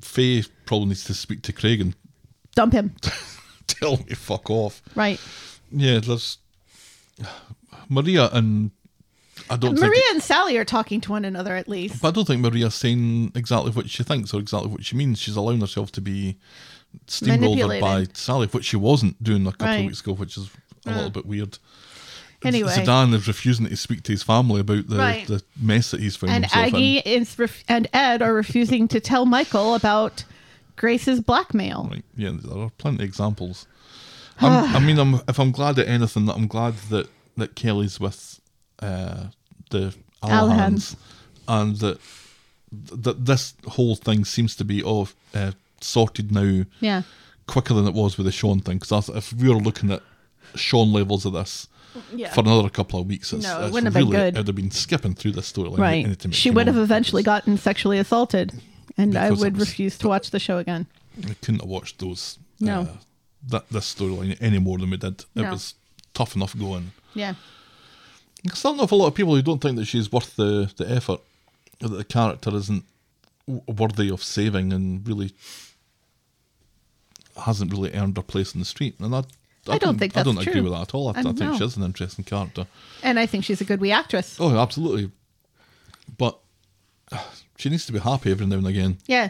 Faye 0.00 0.42
probably 0.66 0.88
needs 0.88 1.04
to 1.04 1.14
speak 1.14 1.42
to 1.42 1.52
Craig 1.52 1.80
and 1.80 1.94
Dump 2.54 2.72
him. 2.72 2.94
tell 3.80 3.96
me 3.98 4.14
fuck 4.14 4.50
off. 4.50 4.82
Right. 4.94 5.20
Yeah, 5.70 6.00
there's 6.00 6.38
Maria 7.88 8.28
and 8.32 8.70
I 9.50 9.56
don't 9.56 9.78
Maria 9.78 10.02
and 10.10 10.22
Sally 10.22 10.56
are 10.56 10.64
talking 10.64 11.00
to 11.02 11.10
one 11.10 11.24
another 11.24 11.56
at 11.56 11.68
least. 11.68 12.00
but 12.02 12.08
I 12.08 12.10
don't 12.12 12.26
think 12.26 12.40
Maria's 12.42 12.74
saying 12.74 13.32
exactly 13.34 13.70
what 13.72 13.90
she 13.90 14.02
thinks 14.02 14.32
or 14.32 14.40
exactly 14.40 14.70
what 14.70 14.84
she 14.84 14.96
means. 14.96 15.18
She's 15.18 15.36
allowing 15.36 15.60
herself 15.60 15.90
to 15.92 16.00
be 16.00 16.38
steamrolled 17.06 17.80
by 17.80 18.06
Sally, 18.14 18.46
which 18.48 18.64
she 18.66 18.76
wasn't 18.76 19.22
doing 19.22 19.46
a 19.46 19.50
couple 19.52 19.66
Right. 19.66 19.80
of 19.80 19.86
weeks 19.86 20.00
ago, 20.00 20.12
which 20.12 20.36
is 20.36 20.50
a 20.86 20.90
little 20.92 21.10
bit 21.10 21.26
weird. 21.26 21.58
Anyway. 22.44 22.72
Zeedan 22.72 23.14
is 23.14 23.28
refusing 23.28 23.66
to 23.68 23.76
speak 23.76 24.02
to 24.04 24.12
his 24.12 24.22
family 24.24 24.60
about 24.60 24.88
the, 24.88 24.96
Right. 24.96 25.26
the 25.28 25.42
mess 25.60 25.92
that 25.92 26.00
he's 26.00 26.16
found 26.16 26.32
And 26.32 26.44
himself 26.44 26.66
Aggie 26.66 26.98
in. 26.98 27.22
is 27.22 27.38
ref- 27.38 27.62
and 27.68 27.88
Ed 27.92 28.20
are 28.20 28.34
refusing 28.34 28.88
to 28.88 29.00
tell 29.00 29.26
Michael 29.26 29.74
about 29.76 30.24
Grace's 30.76 31.20
blackmail. 31.20 31.88
Right. 31.90 32.04
Yeah, 32.16 32.32
there 32.42 32.58
are 32.58 32.70
plenty 32.78 32.96
of 33.04 33.08
examples. 33.08 33.66
I'm, 34.40 34.74
I 34.76 34.80
mean, 34.80 34.98
I'm, 34.98 35.14
if 35.28 35.38
I'm 35.38 35.52
glad 35.52 35.78
at 35.78 35.86
anything, 35.88 36.28
I'm 36.28 36.46
glad 36.46 36.74
that, 36.90 37.08
that 37.36 37.54
Kelly's 37.54 38.00
with 38.00 38.40
uh, 38.80 39.26
the 39.70 39.94
Alahans, 40.22 40.94
Alahans. 40.94 40.96
and 41.48 41.76
that 41.76 41.98
that 42.72 43.26
this 43.26 43.52
whole 43.66 43.96
thing 43.96 44.24
seems 44.24 44.56
to 44.56 44.64
be 44.64 44.82
all 44.82 45.08
uh, 45.34 45.52
sorted 45.82 46.32
now 46.32 46.64
Yeah. 46.80 47.02
quicker 47.46 47.74
than 47.74 47.86
it 47.86 47.92
was 47.92 48.16
with 48.16 48.24
the 48.26 48.32
Sean 48.32 48.60
thing. 48.60 48.78
Because 48.78 49.10
if 49.10 49.32
we 49.34 49.48
were 49.48 49.56
looking 49.60 49.90
at 49.90 50.02
Sean 50.54 50.90
levels 50.92 51.26
of 51.26 51.34
this 51.34 51.68
Yeah. 52.14 52.32
for 52.32 52.40
another 52.40 52.70
couple 52.70 52.98
of 53.00 53.06
weeks, 53.06 53.32
it's, 53.34 53.44
No, 53.44 53.60
it 53.60 53.64
it's 53.66 53.72
wouldn't 53.74 53.92
have 53.94 54.02
been 54.02 54.10
good. 54.10 54.34
It'd 54.34 54.46
have 54.46 54.56
been 54.56 54.70
skipping 54.70 55.14
through 55.14 55.32
this 55.32 55.52
storyline. 55.52 55.78
Right. 55.78 56.34
She 56.34 56.50
would 56.50 56.66
have 56.66 56.78
eventually 56.78 57.22
gotten 57.22 57.58
sexually 57.58 57.98
assaulted. 57.98 58.52
And 58.98 59.16
I 59.16 59.30
would 59.30 59.56
was- 59.56 59.68
refuse 59.68 59.96
to 59.98 60.08
watch 60.08 60.30
the 60.30 60.38
show 60.38 60.58
again. 60.58 60.86
I 61.24 61.34
couldn't 61.34 61.60
have 61.60 61.68
watched 61.68 61.98
those 61.98 62.38
No. 62.60 62.80
uh, 62.82 62.88
that 63.48 63.68
this 63.70 63.94
storyline 63.94 64.36
any 64.40 64.58
more 64.58 64.78
than 64.78 64.90
we 64.90 64.96
did. 64.96 65.20
It 65.20 65.26
No. 65.42 65.50
was 65.50 65.74
tough 66.14 66.34
enough 66.36 66.56
going. 66.58 66.92
Yeah. 67.14 67.34
There's 68.44 68.64
not 68.64 68.74
an 68.74 68.80
awful 68.80 68.98
lot 68.98 69.08
of 69.08 69.14
people 69.14 69.34
who 69.34 69.42
don't 69.42 69.60
think 69.60 69.76
that 69.76 69.84
she's 69.86 70.10
worth 70.10 70.36
the, 70.36 70.72
the 70.76 70.90
effort, 70.90 71.20
or 71.82 71.88
that 71.88 71.96
the 71.96 72.04
character 72.04 72.54
isn't 72.54 72.84
worthy 73.46 74.10
of 74.10 74.22
saving 74.22 74.72
and 74.72 75.06
really 75.06 75.32
hasn't 77.44 77.72
really 77.72 77.92
earned 77.94 78.16
her 78.16 78.22
place 78.22 78.52
in 78.54 78.60
the 78.60 78.66
street. 78.66 78.94
And 78.98 79.14
I, 79.14 79.22
I 79.68 79.78
don't 79.78 79.98
think 79.98 80.16
I 80.16 80.22
don't 80.22 80.34
that's 80.34 80.46
agree 80.46 80.60
true. 80.60 80.70
with 80.70 80.72
that 80.72 80.82
at 80.88 80.94
all. 80.94 81.08
I, 81.08 81.12
I 81.12 81.20
I 81.20 81.22
think 81.22 81.38
know. 81.40 81.58
she's 81.58 81.76
an 81.76 81.82
interesting 81.84 82.24
character. 82.24 82.66
And 83.02 83.18
I 83.18 83.26
think 83.26 83.44
she's 83.44 83.60
a 83.60 83.64
good 83.64 83.80
wee 83.80 83.92
actress. 83.92 84.36
Oh, 84.40 84.56
absolutely. 84.58 85.10
She 87.62 87.70
needs 87.70 87.86
to 87.86 87.92
be 87.92 88.00
happy 88.00 88.32
every 88.32 88.44
now 88.44 88.56
and 88.56 88.66
again. 88.66 88.98
Yeah. 89.06 89.28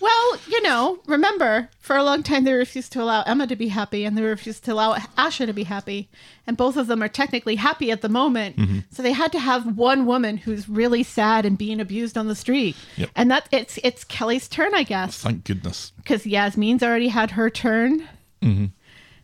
Well, 0.00 0.38
you 0.48 0.60
know, 0.62 0.98
remember, 1.06 1.68
for 1.78 1.96
a 1.96 2.02
long 2.02 2.24
time 2.24 2.42
they 2.42 2.54
refused 2.54 2.90
to 2.94 3.02
allow 3.02 3.22
Emma 3.22 3.46
to 3.46 3.54
be 3.54 3.68
happy 3.68 4.04
and 4.04 4.18
they 4.18 4.22
refused 4.22 4.64
to 4.64 4.72
allow 4.72 4.96
Asha 4.96 5.46
to 5.46 5.52
be 5.52 5.62
happy. 5.62 6.08
And 6.44 6.56
both 6.56 6.76
of 6.76 6.88
them 6.88 7.04
are 7.04 7.08
technically 7.08 7.54
happy 7.54 7.92
at 7.92 8.00
the 8.00 8.08
moment. 8.08 8.56
Mm-hmm. 8.56 8.78
So 8.90 9.00
they 9.00 9.12
had 9.12 9.30
to 9.30 9.38
have 9.38 9.76
one 9.76 10.06
woman 10.06 10.38
who's 10.38 10.68
really 10.68 11.04
sad 11.04 11.46
and 11.46 11.56
being 11.56 11.78
abused 11.78 12.18
on 12.18 12.26
the 12.26 12.34
street. 12.34 12.74
Yep. 12.96 13.10
And 13.14 13.30
that 13.30 13.48
it's 13.52 13.78
it's 13.84 14.02
Kelly's 14.02 14.48
turn, 14.48 14.74
I 14.74 14.82
guess. 14.82 15.18
Thank 15.18 15.44
goodness. 15.44 15.92
Because 15.98 16.26
Yasmin's 16.26 16.82
already 16.82 17.08
had 17.08 17.30
her 17.30 17.48
turn. 17.48 18.08
Mm-hmm. 18.42 18.66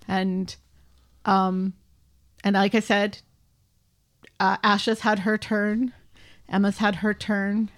And 0.06 0.54
um 1.24 1.72
and 2.44 2.54
like 2.54 2.76
I 2.76 2.80
said, 2.80 3.18
uh, 4.38 4.58
Asha's 4.58 5.00
had 5.00 5.20
her 5.20 5.36
turn. 5.36 5.92
Emma's 6.48 6.78
had 6.78 6.96
her 6.96 7.12
turn. 7.12 7.72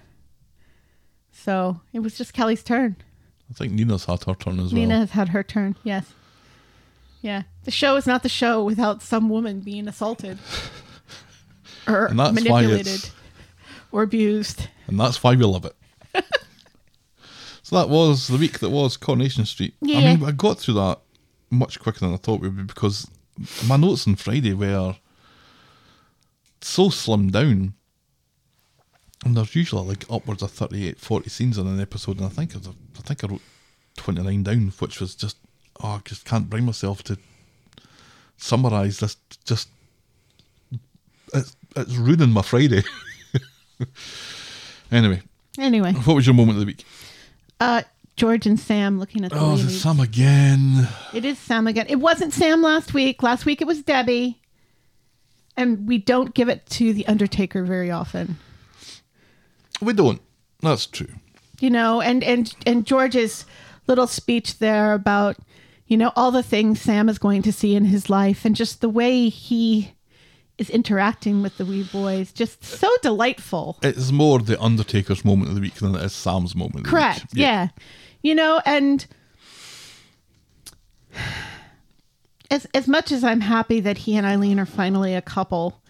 So 1.43 1.81
it 1.91 1.99
was 1.99 2.17
just 2.17 2.33
Kelly's 2.33 2.63
turn. 2.63 2.97
I 3.49 3.53
think 3.53 3.73
Nina's 3.73 4.05
had 4.05 4.23
her 4.25 4.35
turn 4.35 4.59
as 4.59 4.71
Nina 4.71 4.89
well. 4.89 4.99
has 4.99 5.11
had 5.11 5.29
her 5.29 5.43
turn. 5.43 5.75
Yes. 5.83 6.13
Yeah. 7.21 7.43
The 7.63 7.71
show 7.71 7.95
is 7.95 8.05
not 8.05 8.21
the 8.23 8.29
show 8.29 8.63
without 8.63 9.01
some 9.01 9.27
woman 9.27 9.59
being 9.61 9.87
assaulted 9.87 10.37
or 11.87 12.09
manipulated 12.09 13.09
or 13.91 14.03
abused. 14.03 14.67
and 14.87 14.99
that's 14.99 15.23
why 15.23 15.35
we 15.35 15.43
love 15.43 15.65
it. 15.65 15.75
so 17.63 17.75
that 17.75 17.89
was 17.89 18.27
the 18.27 18.37
week 18.37 18.59
that 18.59 18.69
was 18.69 18.95
Coronation 18.95 19.45
Street. 19.45 19.73
Yeah. 19.81 19.97
I 19.97 20.15
mean, 20.15 20.23
I 20.23 20.31
got 20.31 20.59
through 20.59 20.75
that 20.75 20.99
much 21.49 21.79
quicker 21.79 21.99
than 21.99 22.13
I 22.13 22.17
thought 22.17 22.39
we 22.39 22.49
would 22.49 22.67
because 22.67 23.09
my 23.67 23.77
notes 23.77 24.07
on 24.07 24.15
Friday 24.15 24.53
were 24.53 24.95
so 26.61 26.89
slimmed 26.89 27.31
down. 27.31 27.73
And 29.23 29.37
there's 29.37 29.55
usually 29.55 29.87
like 29.87 30.05
upwards 30.09 30.41
of 30.41 30.51
38, 30.51 30.99
40 30.99 31.29
scenes 31.29 31.57
in 31.57 31.67
an 31.67 31.79
episode, 31.79 32.17
and 32.17 32.25
I 32.25 32.29
think 32.29 32.55
I, 32.55 32.59
I 32.59 33.01
think 33.01 33.23
I 33.23 33.27
wrote 33.27 33.41
29 33.97 34.43
down, 34.43 34.73
which 34.79 34.99
was 34.99 35.13
just 35.15 35.37
oh, 35.83 35.89
I 35.89 36.01
just 36.05 36.25
can't 36.25 36.49
bring 36.49 36.65
myself 36.65 37.03
to 37.03 37.17
summarise 38.37 38.99
this. 38.99 39.17
Just 39.45 39.69
it's 41.33 41.55
it's 41.75 41.95
ruining 41.95 42.31
my 42.31 42.41
Friday. 42.41 42.83
anyway, 44.91 45.21
Anyway, 45.57 45.91
what 45.93 46.15
was 46.15 46.25
your 46.25 46.33
moment 46.35 46.57
of 46.57 46.61
the 46.61 46.65
week? 46.65 46.85
uh, 47.59 47.83
George 48.17 48.45
and 48.45 48.59
Sam 48.59 48.99
looking 48.99 49.23
at 49.23 49.31
the 49.31 49.39
Oh, 49.39 49.53
is. 49.55 49.81
Sam 49.81 49.99
again? 49.99 50.87
It 51.13 51.25
is 51.25 51.37
Sam 51.39 51.67
again. 51.67 51.85
It 51.89 51.95
wasn't 51.97 52.33
Sam 52.33 52.61
last 52.61 52.93
week. 52.93 53.21
Last 53.23 53.45
week 53.45 53.61
it 53.61 53.67
was 53.67 53.81
Debbie. 53.81 54.39
And 55.57 55.87
we 55.87 55.97
don't 55.97 56.33
give 56.33 56.49
it 56.49 56.65
to 56.71 56.93
the 56.93 57.05
Undertaker 57.07 57.63
very 57.63 57.89
often. 57.91 58.37
We 59.81 59.93
don't. 59.93 60.21
That's 60.61 60.85
true. 60.85 61.09
You 61.59 61.69
know, 61.69 62.01
and 62.01 62.23
and 62.23 62.53
and 62.65 62.85
George's 62.85 63.45
little 63.87 64.07
speech 64.07 64.59
there 64.59 64.93
about, 64.93 65.37
you 65.87 65.97
know, 65.97 66.11
all 66.15 66.31
the 66.31 66.43
things 66.43 66.81
Sam 66.81 67.09
is 67.09 67.17
going 67.17 67.41
to 67.43 67.51
see 67.51 67.75
in 67.75 67.85
his 67.85 68.09
life 68.09 68.45
and 68.45 68.55
just 68.55 68.81
the 68.81 68.89
way 68.89 69.29
he 69.29 69.93
is 70.57 70.69
interacting 70.69 71.41
with 71.41 71.57
the 71.57 71.65
wee 71.65 71.83
boys. 71.91 72.31
Just 72.31 72.63
so 72.63 72.87
delightful. 73.01 73.79
It's 73.81 74.11
more 74.11 74.39
the 74.39 74.61
Undertaker's 74.61 75.25
moment 75.25 75.49
of 75.49 75.55
the 75.55 75.61
week 75.61 75.75
than 75.75 75.95
it 75.95 76.03
is 76.03 76.13
Sam's 76.13 76.55
moment. 76.55 76.77
Of 76.77 76.83
the 76.83 76.89
Correct. 76.89 77.21
Week. 77.33 77.41
Yeah. 77.41 77.69
You 78.21 78.35
know, 78.35 78.61
and 78.65 79.05
as 82.51 82.65
as 82.73 82.87
much 82.87 83.11
as 83.11 83.23
I'm 83.23 83.41
happy 83.41 83.79
that 83.79 83.99
he 83.99 84.15
and 84.15 84.25
Eileen 84.25 84.59
are 84.59 84.65
finally 84.65 85.15
a 85.15 85.21
couple, 85.21 85.81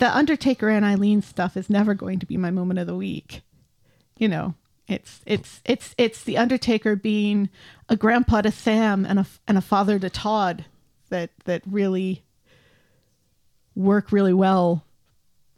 the 0.00 0.14
Undertaker 0.14 0.68
and 0.68 0.84
Eileen 0.84 1.22
stuff 1.22 1.56
is 1.56 1.70
never 1.70 1.94
going 1.94 2.18
to 2.18 2.26
be 2.26 2.36
my 2.36 2.50
moment 2.50 2.78
of 2.80 2.86
the 2.88 2.96
week. 2.96 3.42
You 4.18 4.28
know, 4.28 4.54
it's 4.88 5.20
it's 5.24 5.60
it's 5.64 5.94
it's 5.96 6.24
the 6.24 6.36
Undertaker 6.36 6.96
being 6.96 7.48
a 7.88 7.96
grandpa 7.96 8.40
to 8.42 8.50
Sam 8.50 9.06
and 9.06 9.20
a 9.20 9.26
and 9.46 9.56
a 9.56 9.60
father 9.62 9.98
to 10.00 10.10
Todd 10.10 10.64
that 11.10 11.30
that 11.44 11.62
really 11.66 12.22
work 13.74 14.10
really 14.12 14.34
well 14.34 14.84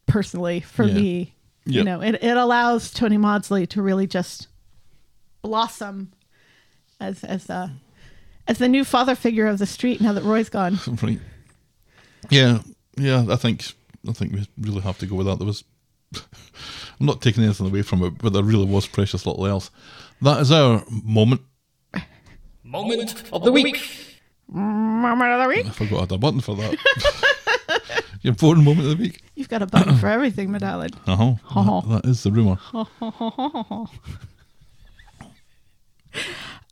personally 0.07 0.61
for 0.61 0.85
Yeah. 0.85 0.95
me. 0.95 1.35
You 1.65 1.85
know, 1.85 2.01
it, 2.03 2.17
it 2.23 2.37
allows 2.37 2.91
Tony 2.91 3.17
Maudsley 3.17 3.69
to 3.69 3.81
really 3.83 4.09
just 4.09 4.49
blossom 5.43 6.13
as 7.01 7.23
as 7.25 7.49
a 7.49 7.73
as 8.49 8.59
the 8.59 8.69
new 8.69 8.85
father 8.85 9.15
figure 9.15 9.47
of 9.47 9.59
the 9.61 9.67
street 9.67 10.01
now 10.01 10.13
that 10.13 10.25
Roy's 10.25 10.49
gone. 10.49 10.79
Right. 11.03 11.21
Yeah, 12.31 12.61
yeah. 12.97 13.27
I 13.29 13.37
think 13.37 13.65
I 14.09 14.13
think 14.13 14.33
we 14.33 14.47
really 14.59 14.81
have 14.81 14.99
to 14.99 15.07
go 15.07 15.17
with 15.17 15.27
that. 15.27 15.39
There 15.39 15.47
was. 15.47 15.65
I'm 17.01 17.07
not 17.07 17.23
taking 17.23 17.43
anything 17.45 17.67
away 17.67 17.83
from 17.83 18.03
it, 18.05 18.19
but 18.19 18.33
there 18.33 18.43
really 18.43 18.67
was 18.67 18.87
precious 18.87 19.25
little 19.27 19.47
else. 19.47 19.71
That 20.21 20.41
is 20.41 20.53
our 20.53 20.85
moment. 20.91 21.41
Moment 22.65 23.25
of 23.33 23.45
the 23.45 23.53
week. 23.53 23.81
Moment 24.49 25.33
of 25.33 25.43
the 25.43 25.49
week. 25.49 25.67
I 25.67 25.71
forgot 25.71 25.97
I 25.97 26.01
had 26.01 26.13
a 26.13 26.19
button 26.19 26.41
for 26.41 26.55
that. 26.57 26.77
Your 28.23 28.31
important 28.31 28.65
moment 28.65 28.87
of 28.89 28.97
the 28.97 29.03
week. 29.03 29.21
You've 29.35 29.49
got 29.49 29.63
a 29.63 29.67
button 29.67 29.97
for 29.97 30.07
everything, 30.07 30.53
my 30.53 30.59
darling. 30.59 30.91
Uh 31.07 31.35
huh. 31.41 31.81
that 31.89 32.05
is 32.05 32.23
the 32.23 32.31
rumor. 32.31 32.59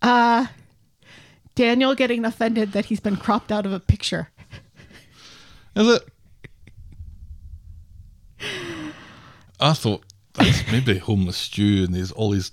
Uh, 0.02 0.46
Daniel 1.54 1.94
getting 1.94 2.24
offended 2.24 2.72
that 2.72 2.86
he's 2.86 3.00
been 3.00 3.16
cropped 3.16 3.50
out 3.52 3.66
of 3.66 3.72
a 3.72 3.80
picture. 3.80 4.30
Is 5.76 5.88
it? 5.88 6.02
I 9.60 9.72
thought 9.74 10.04
that's 10.34 10.70
maybe 10.70 10.98
homeless 10.98 11.36
Stu 11.36 11.84
and 11.84 11.94
these 11.94 12.12
all 12.12 12.30
these 12.30 12.52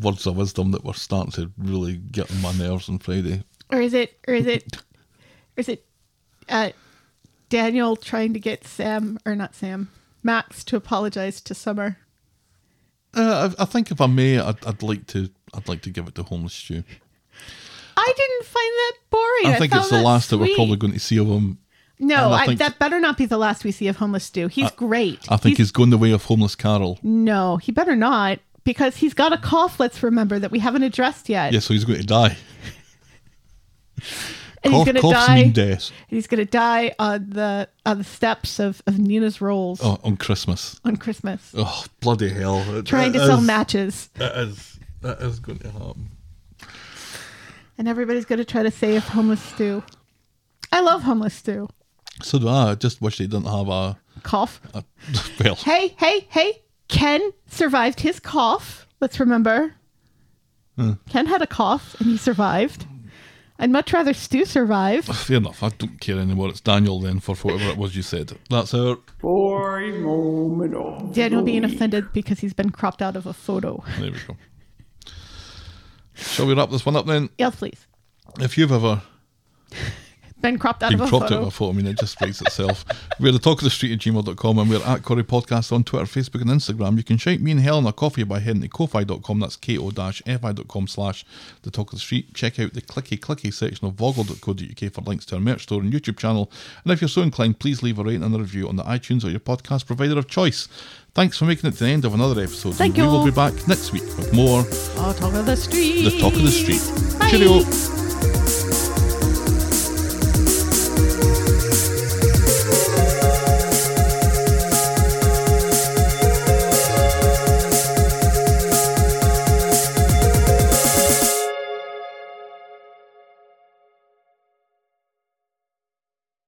words 0.00 0.26
of 0.26 0.36
wisdom 0.36 0.72
that 0.72 0.84
were 0.84 0.94
starting 0.94 1.32
to 1.32 1.52
really 1.56 1.96
get 1.96 2.30
on 2.30 2.40
my 2.42 2.52
nerves 2.52 2.88
on 2.88 2.98
Friday. 2.98 3.44
Or 3.70 3.80
is 3.80 3.94
it 3.94 4.18
or 4.26 4.34
is 4.34 4.46
it 4.46 4.76
or 4.76 5.60
is 5.60 5.68
it 5.68 5.84
uh 6.48 6.70
Daniel 7.48 7.96
trying 7.96 8.32
to 8.34 8.40
get 8.40 8.66
Sam 8.66 9.18
or 9.24 9.34
not 9.34 9.54
Sam, 9.54 9.90
Max 10.22 10.64
to 10.64 10.76
apologize 10.76 11.40
to 11.42 11.54
Summer. 11.54 11.98
Uh, 13.14 13.50
I, 13.58 13.62
I 13.62 13.64
think 13.64 13.90
if 13.90 14.00
I 14.00 14.06
may, 14.06 14.38
I'd, 14.38 14.64
I'd 14.66 14.82
like 14.82 15.06
to. 15.08 15.30
I'd 15.54 15.68
like 15.68 15.80
to 15.82 15.90
give 15.90 16.06
it 16.08 16.14
to 16.16 16.22
homeless 16.22 16.52
Stu. 16.52 16.84
I 17.96 18.12
didn't 18.16 18.46
find 18.46 18.72
that 18.72 18.92
boring. 19.10 19.46
I 19.46 19.58
think 19.58 19.72
found 19.72 19.82
it's 19.82 19.90
the 19.90 20.02
last 20.02 20.30
that 20.30 20.38
we're 20.38 20.54
probably 20.54 20.76
going 20.76 20.92
to 20.92 21.00
see 21.00 21.18
of 21.18 21.26
him. 21.26 21.58
No, 22.00 22.26
and 22.26 22.34
I 22.34 22.38
I 22.42 22.46
think- 22.46 22.58
that 22.60 22.78
better 22.78 23.00
not 23.00 23.16
be 23.18 23.26
the 23.26 23.38
last 23.38 23.64
we 23.64 23.72
see 23.72 23.88
of 23.88 23.96
Homeless 23.96 24.24
Stu. 24.24 24.46
He's 24.48 24.70
great. 24.72 25.20
I 25.28 25.36
think 25.36 25.56
he's, 25.56 25.70
going 25.72 25.90
the 25.90 25.98
way 25.98 26.12
of 26.12 26.24
homeless 26.24 26.54
Carol. 26.54 26.98
No, 27.02 27.56
he 27.56 27.72
better 27.72 27.96
not 27.96 28.38
because 28.64 28.96
he's 28.98 29.14
got 29.14 29.32
a 29.32 29.38
cough. 29.38 29.80
Let's 29.80 30.02
remember 30.02 30.38
that 30.38 30.50
we 30.50 30.58
haven't 30.60 30.82
addressed 30.84 31.28
yet. 31.28 31.52
Yeah, 31.52 31.60
so 31.60 31.74
he's 31.74 31.84
going 31.84 31.98
to 32.00 32.06
die. 32.06 32.36
and 34.64 34.72
he's 34.74 34.84
Cough- 34.84 34.84
going 34.86 34.94
to 34.96 35.00
die. 35.10 35.48
death. 35.48 35.90
He's 36.08 36.26
going 36.26 36.38
to 36.44 36.50
die 36.50 36.94
on 36.98 37.30
the 37.30 37.68
on 37.86 37.98
the 37.98 38.04
steps 38.04 38.58
of, 38.60 38.82
of 38.86 38.98
Nina's 38.98 39.40
Rolls 39.40 39.80
Oh, 39.82 39.98
on 40.04 40.16
Christmas. 40.16 40.80
on 40.84 40.96
Christmas, 40.96 41.52
Oh, 41.56 41.84
bloody 42.00 42.28
hell! 42.30 42.58
It- 42.76 42.86
trying 42.86 43.10
it 43.14 43.18
to 43.18 43.26
sell 43.26 43.40
matches, 43.40 44.08
It 44.16 44.48
is. 44.48 44.78
That 45.00 45.20
is 45.20 45.38
going 45.38 45.58
to 45.60 45.70
happen. 45.70 46.10
and 47.78 47.86
everybody's 47.88 48.24
going 48.24 48.38
to 48.40 48.44
try 48.44 48.62
to 48.64 48.70
save 48.70 49.04
Homeless 49.04 49.40
Stu. 49.42 49.82
I 50.72 50.80
love 50.80 51.02
Homeless 51.02 51.34
Stu. 51.34 51.68
So 52.22 52.38
do 52.38 52.48
I. 52.48 52.70
I 52.70 52.74
just 52.74 53.00
wish 53.00 53.18
they 53.18 53.26
didn't 53.26 53.46
have 53.46 53.68
a. 53.68 53.98
Cough. 54.22 54.60
Uh, 54.74 54.82
a 54.82 54.84
well, 55.44 55.54
Hey, 55.56 55.94
hey, 55.98 56.26
hey! 56.30 56.62
Ken 56.88 57.32
survived 57.48 58.00
his 58.00 58.18
cough. 58.20 58.86
Let's 59.00 59.20
remember. 59.20 59.74
Hmm. 60.76 60.92
Ken 61.08 61.26
had 61.26 61.42
a 61.42 61.46
cough 61.46 61.96
and 62.00 62.08
he 62.08 62.16
survived. 62.16 62.86
I'd 63.60 63.70
much 63.70 63.92
rather 63.92 64.14
Stu 64.14 64.44
survive. 64.44 65.04
fair 65.04 65.38
enough. 65.38 65.62
I 65.64 65.70
don't 65.70 66.00
care 66.00 66.18
anymore. 66.18 66.48
It's 66.48 66.60
Daniel 66.60 67.00
then 67.00 67.18
for 67.18 67.34
whatever 67.34 67.70
it 67.70 67.76
was 67.76 67.96
you 67.96 68.02
said. 68.02 68.38
That's 68.50 68.72
our. 68.72 68.98
For 69.18 69.80
a 69.80 69.90
moment 69.98 70.74
of 70.76 71.12
Daniel 71.12 71.42
being 71.42 71.64
offended 71.64 72.12
because 72.12 72.38
he's 72.38 72.54
been 72.54 72.70
cropped 72.70 73.02
out 73.02 73.16
of 73.16 73.26
a 73.26 73.32
photo. 73.32 73.82
There 73.98 74.12
we 74.12 74.18
go. 74.28 74.36
Shall 76.14 76.46
we 76.46 76.54
wrap 76.54 76.70
this 76.70 76.86
one 76.86 76.94
up 76.96 77.06
then? 77.06 77.30
Yes, 77.38 77.56
please. 77.56 77.86
If 78.38 78.56
you've 78.56 78.72
ever 78.72 79.02
Been 80.40 80.56
cropped 80.56 80.84
out 80.84 80.90
been 80.92 81.00
of 81.00 81.06
a 81.06 81.08
cropped 81.08 81.24
out 81.24 81.28
photo. 81.30 81.42
of 81.42 81.48
a 81.48 81.50
photo, 81.50 81.70
I 81.72 81.74
mean, 81.74 81.86
it 81.88 81.98
just 81.98 82.20
writes 82.20 82.40
itself. 82.40 82.84
We're 83.20 83.32
the 83.32 83.40
talk 83.40 83.58
of 83.58 83.64
the 83.64 83.70
street 83.70 83.92
at 83.92 83.98
gmail.com 83.98 84.58
and 84.58 84.70
we're 84.70 84.84
at 84.84 85.02
Corrie 85.02 85.24
Podcast 85.24 85.72
on 85.72 85.82
Twitter, 85.82 86.04
Facebook, 86.06 86.40
and 86.42 86.50
Instagram. 86.50 86.96
You 86.96 87.02
can 87.02 87.16
shout 87.16 87.40
me 87.40 87.50
and 87.50 87.58
Helen 87.60 87.86
a 87.86 87.92
coffee 87.92 88.22
by 88.22 88.38
heading 88.38 88.62
to 88.62 88.68
ko-fi.com. 88.68 89.40
That's 89.40 89.56
ko-fi.com 89.56 90.86
slash 90.86 91.24
the 91.62 91.72
talk 91.72 91.88
of 91.92 91.98
the 91.98 92.00
street. 92.00 92.34
Check 92.34 92.60
out 92.60 92.74
the 92.74 92.82
clicky 92.82 93.18
clicky 93.18 93.52
section 93.52 93.88
of 93.88 93.94
vogle.co.uk 93.94 94.92
for 94.92 95.00
links 95.02 95.24
to 95.26 95.34
our 95.34 95.40
merch 95.40 95.64
store 95.64 95.80
and 95.82 95.92
YouTube 95.92 96.18
channel. 96.18 96.52
And 96.84 96.92
if 96.92 97.00
you're 97.00 97.08
so 97.08 97.22
inclined, 97.22 97.58
please 97.58 97.82
leave 97.82 97.98
a 97.98 98.04
rating 98.04 98.22
and 98.22 98.34
a 98.34 98.38
review 98.38 98.68
on 98.68 98.76
the 98.76 98.84
iTunes 98.84 99.24
or 99.24 99.30
your 99.30 99.40
podcast 99.40 99.86
provider 99.86 100.16
of 100.18 100.28
choice. 100.28 100.68
Thanks 101.14 101.36
for 101.36 101.46
making 101.46 101.68
it 101.68 101.72
to 101.78 101.84
the 101.84 101.90
end 101.90 102.04
of 102.04 102.14
another 102.14 102.40
episode. 102.40 102.76
Thank 102.76 102.96
you. 102.96 103.02
we 103.02 103.08
will 103.08 103.24
be 103.24 103.32
back 103.32 103.54
next 103.66 103.92
week 103.92 104.04
with 104.16 104.32
more 104.32 104.62
Oh, 104.68 105.12
talk 105.18 105.34
of 105.34 105.46
the 105.46 105.56
street. 105.56 106.02
The 106.04 106.16
Talk 106.20 106.34
of 106.34 106.42
the 106.42 106.50
Street. 106.52 107.18
Bye. 107.18 107.28
Cheerio. 107.30 108.07